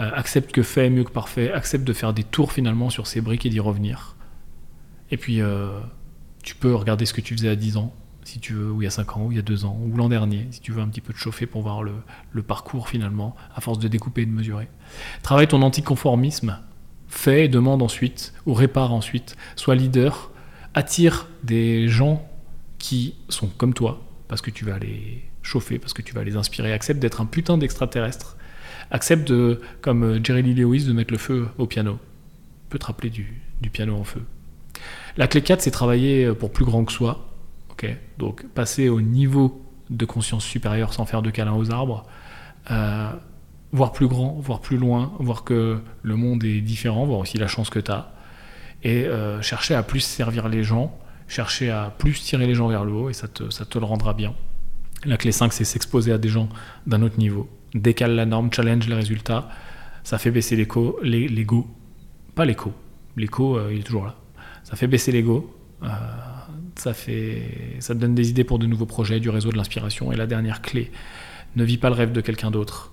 Euh, 0.00 0.10
accepte 0.12 0.50
que 0.50 0.64
fait 0.64 0.86
est 0.86 0.90
mieux 0.90 1.04
que 1.04 1.12
parfait, 1.12 1.52
accepte 1.52 1.84
de 1.84 1.92
faire 1.92 2.14
des 2.14 2.24
tours 2.24 2.50
finalement 2.50 2.90
sur 2.90 3.06
ces 3.06 3.20
briques 3.20 3.46
et 3.46 3.48
d'y 3.48 3.60
revenir. 3.60 4.16
Et 5.12 5.16
puis, 5.16 5.40
euh, 5.40 5.78
tu 6.42 6.56
peux 6.56 6.74
regarder 6.74 7.06
ce 7.06 7.14
que 7.14 7.20
tu 7.20 7.32
faisais 7.32 7.50
à 7.50 7.54
10 7.54 7.76
ans, 7.76 7.94
si 8.24 8.40
tu 8.40 8.54
veux, 8.54 8.72
ou 8.72 8.82
il 8.82 8.86
y 8.86 8.88
a 8.88 8.90
5 8.90 9.16
ans, 9.16 9.26
ou 9.26 9.30
il 9.30 9.36
y 9.36 9.38
a 9.38 9.42
2 9.42 9.64
ans, 9.64 9.78
ou 9.86 9.96
l'an 9.96 10.08
dernier, 10.08 10.48
si 10.50 10.58
tu 10.58 10.72
veux 10.72 10.82
un 10.82 10.88
petit 10.88 11.00
peu 11.00 11.12
te 11.12 11.18
chauffer 11.18 11.46
pour 11.46 11.62
voir 11.62 11.84
le, 11.84 11.92
le 12.32 12.42
parcours 12.42 12.88
finalement, 12.88 13.36
à 13.54 13.60
force 13.60 13.78
de 13.78 13.86
découper 13.86 14.22
et 14.22 14.26
de 14.26 14.32
mesurer. 14.32 14.66
Travaille 15.22 15.46
ton 15.46 15.62
anticonformisme, 15.62 16.58
fais 17.06 17.44
et 17.44 17.48
demande 17.48 17.82
ensuite, 17.82 18.34
ou 18.46 18.52
répare 18.52 18.92
ensuite, 18.92 19.36
sois 19.54 19.76
leader, 19.76 20.31
attire 20.74 21.28
des 21.42 21.88
gens 21.88 22.28
qui 22.78 23.14
sont 23.28 23.48
comme 23.48 23.74
toi, 23.74 24.02
parce 24.28 24.40
que 24.40 24.50
tu 24.50 24.64
vas 24.64 24.78
les 24.78 25.22
chauffer, 25.42 25.78
parce 25.78 25.92
que 25.92 26.02
tu 26.02 26.14
vas 26.14 26.24
les 26.24 26.36
inspirer, 26.36 26.72
accepte 26.72 27.00
d'être 27.00 27.20
un 27.20 27.26
putain 27.26 27.58
d'extraterrestre, 27.58 28.36
accepte 28.90 29.32
comme 29.80 30.04
euh, 30.04 30.20
Jerry 30.22 30.42
Lee 30.42 30.54
Lewis, 30.54 30.84
de 30.84 30.92
mettre 30.92 31.12
le 31.12 31.18
feu 31.18 31.48
au 31.58 31.66
piano. 31.66 31.98
Peut 32.68 32.78
te 32.78 32.86
rappeler 32.86 33.10
du, 33.10 33.42
piano 33.72 33.96
en 33.96 34.04
feu. 34.04 34.22
La 35.16 35.26
clé 35.26 35.42
4, 35.42 35.60
c'est 35.60 35.70
travailler 35.70 36.24
euh, 36.24 36.34
pour 36.34 36.52
plus 36.52 36.64
grand 36.64 36.84
que 36.84 36.92
soi. 36.92 37.28
ok? 37.70 37.86
Donc 38.18 38.46
passer 38.48 38.88
au 38.88 39.00
niveau 39.00 39.62
de 39.90 40.04
conscience 40.04 40.44
supérieure 40.44 40.92
sans 40.92 41.04
faire 41.04 41.22
de 41.22 41.30
câlin 41.30 41.54
aux 41.54 41.70
arbres. 41.70 42.06
Euh, 42.70 43.10
voir 43.72 43.92
plus 43.92 44.06
grand, 44.06 44.38
voir 44.40 44.60
plus 44.60 44.76
loin, 44.76 45.12
voir 45.18 45.44
que 45.44 45.80
le 46.02 46.16
monde 46.16 46.44
est 46.44 46.60
différent, 46.60 47.06
voir 47.06 47.18
aussi 47.18 47.38
la 47.38 47.48
chance 47.48 47.70
que 47.70 47.78
tu 47.78 47.90
as, 47.90 48.12
et 48.82 49.04
euh, 49.04 49.40
chercher 49.42 49.74
à 49.74 49.82
plus 49.82 50.00
servir 50.00 50.48
les 50.48 50.62
gens, 50.62 50.96
chercher 51.28 51.70
à 51.70 51.94
plus 51.96 52.20
tirer 52.20 52.46
les 52.46 52.54
gens 52.54 52.68
vers 52.68 52.84
le 52.84 52.92
haut, 52.92 53.10
et 53.10 53.12
ça 53.12 53.28
te, 53.28 53.50
ça 53.50 53.64
te 53.64 53.78
le 53.78 53.84
rendra 53.84 54.14
bien. 54.14 54.34
La 55.04 55.16
clé 55.16 55.32
5, 55.32 55.52
c'est 55.52 55.64
s'exposer 55.64 56.12
à 56.12 56.18
des 56.18 56.28
gens 56.28 56.48
d'un 56.86 57.02
autre 57.02 57.18
niveau. 57.18 57.48
Décale 57.74 58.14
la 58.14 58.26
norme, 58.26 58.52
challenge 58.52 58.86
les 58.88 58.94
résultats, 58.94 59.48
ça 60.04 60.18
fait 60.18 60.30
baisser 60.30 60.56
l'ego, 60.56 61.66
pas 62.34 62.44
l'écho, 62.44 62.72
l'écho 63.16 63.56
euh, 63.56 63.70
il 63.72 63.80
est 63.80 63.82
toujours 63.82 64.04
là. 64.04 64.16
Ça 64.64 64.76
fait 64.76 64.86
baisser 64.86 65.12
l'ego, 65.12 65.54
euh, 65.82 65.88
Ça, 66.76 66.92
ça 66.94 67.94
te 67.94 67.98
donne 67.98 68.14
des 68.14 68.30
idées 68.30 68.44
pour 68.44 68.58
de 68.58 68.66
nouveaux 68.66 68.86
projets, 68.86 69.20
du 69.20 69.28
réseau 69.30 69.50
de 69.50 69.56
l'inspiration. 69.56 70.12
Et 70.12 70.16
la 70.16 70.26
dernière 70.26 70.62
clé, 70.62 70.90
ne 71.56 71.64
vis 71.64 71.78
pas 71.78 71.88
le 71.88 71.94
rêve 71.94 72.12
de 72.12 72.20
quelqu'un 72.20 72.50
d'autre. 72.50 72.91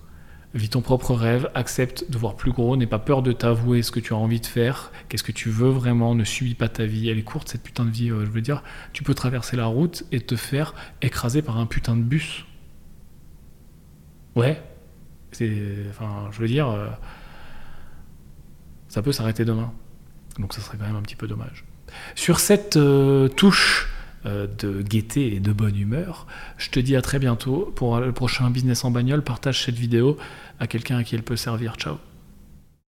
Vis 0.52 0.68
ton 0.68 0.80
propre 0.80 1.14
rêve, 1.14 1.48
accepte 1.54 2.10
de 2.10 2.18
voir 2.18 2.34
plus 2.34 2.50
gros, 2.50 2.76
n'aie 2.76 2.86
pas 2.86 2.98
peur 2.98 3.22
de 3.22 3.30
t'avouer 3.30 3.82
ce 3.82 3.92
que 3.92 4.00
tu 4.00 4.14
as 4.14 4.16
envie 4.16 4.40
de 4.40 4.46
faire, 4.46 4.90
qu'est-ce 5.08 5.22
que 5.22 5.30
tu 5.30 5.48
veux 5.48 5.68
vraiment, 5.68 6.16
ne 6.16 6.24
subis 6.24 6.56
pas 6.56 6.68
ta 6.68 6.86
vie, 6.86 7.08
elle 7.08 7.18
est 7.18 7.22
courte 7.22 7.48
cette 7.48 7.62
putain 7.62 7.84
de 7.84 7.90
vie, 7.90 8.10
euh, 8.10 8.24
je 8.24 8.30
veux 8.30 8.40
dire, 8.40 8.64
tu 8.92 9.04
peux 9.04 9.14
traverser 9.14 9.56
la 9.56 9.66
route 9.66 10.04
et 10.10 10.20
te 10.20 10.34
faire 10.34 10.74
écraser 11.02 11.42
par 11.42 11.58
un 11.58 11.66
putain 11.66 11.96
de 11.96 12.02
bus. 12.02 12.46
Ouais, 14.34 14.60
c'est, 15.30 15.86
enfin, 15.88 16.28
je 16.32 16.40
veux 16.40 16.48
dire, 16.48 16.68
euh, 16.68 16.88
ça 18.88 19.02
peut 19.02 19.12
s'arrêter 19.12 19.44
demain, 19.44 19.72
donc 20.40 20.52
ça 20.52 20.60
serait 20.60 20.78
quand 20.78 20.86
même 20.86 20.96
un 20.96 21.02
petit 21.02 21.16
peu 21.16 21.28
dommage. 21.28 21.64
Sur 22.16 22.40
cette 22.40 22.76
euh, 22.76 23.28
touche 23.28 23.88
de 24.24 24.82
gaieté 24.82 25.34
et 25.34 25.40
de 25.40 25.52
bonne 25.52 25.76
humeur. 25.76 26.26
Je 26.58 26.70
te 26.70 26.80
dis 26.80 26.96
à 26.96 27.02
très 27.02 27.18
bientôt 27.18 27.72
pour 27.74 27.98
le 27.98 28.12
prochain 28.12 28.50
Business 28.50 28.84
en 28.84 28.90
bagnole. 28.90 29.22
Partage 29.22 29.64
cette 29.64 29.76
vidéo 29.76 30.18
à 30.58 30.66
quelqu'un 30.66 30.98
à 30.98 31.04
qui 31.04 31.14
elle 31.14 31.22
peut 31.22 31.36
servir. 31.36 31.76
Ciao 31.76 32.09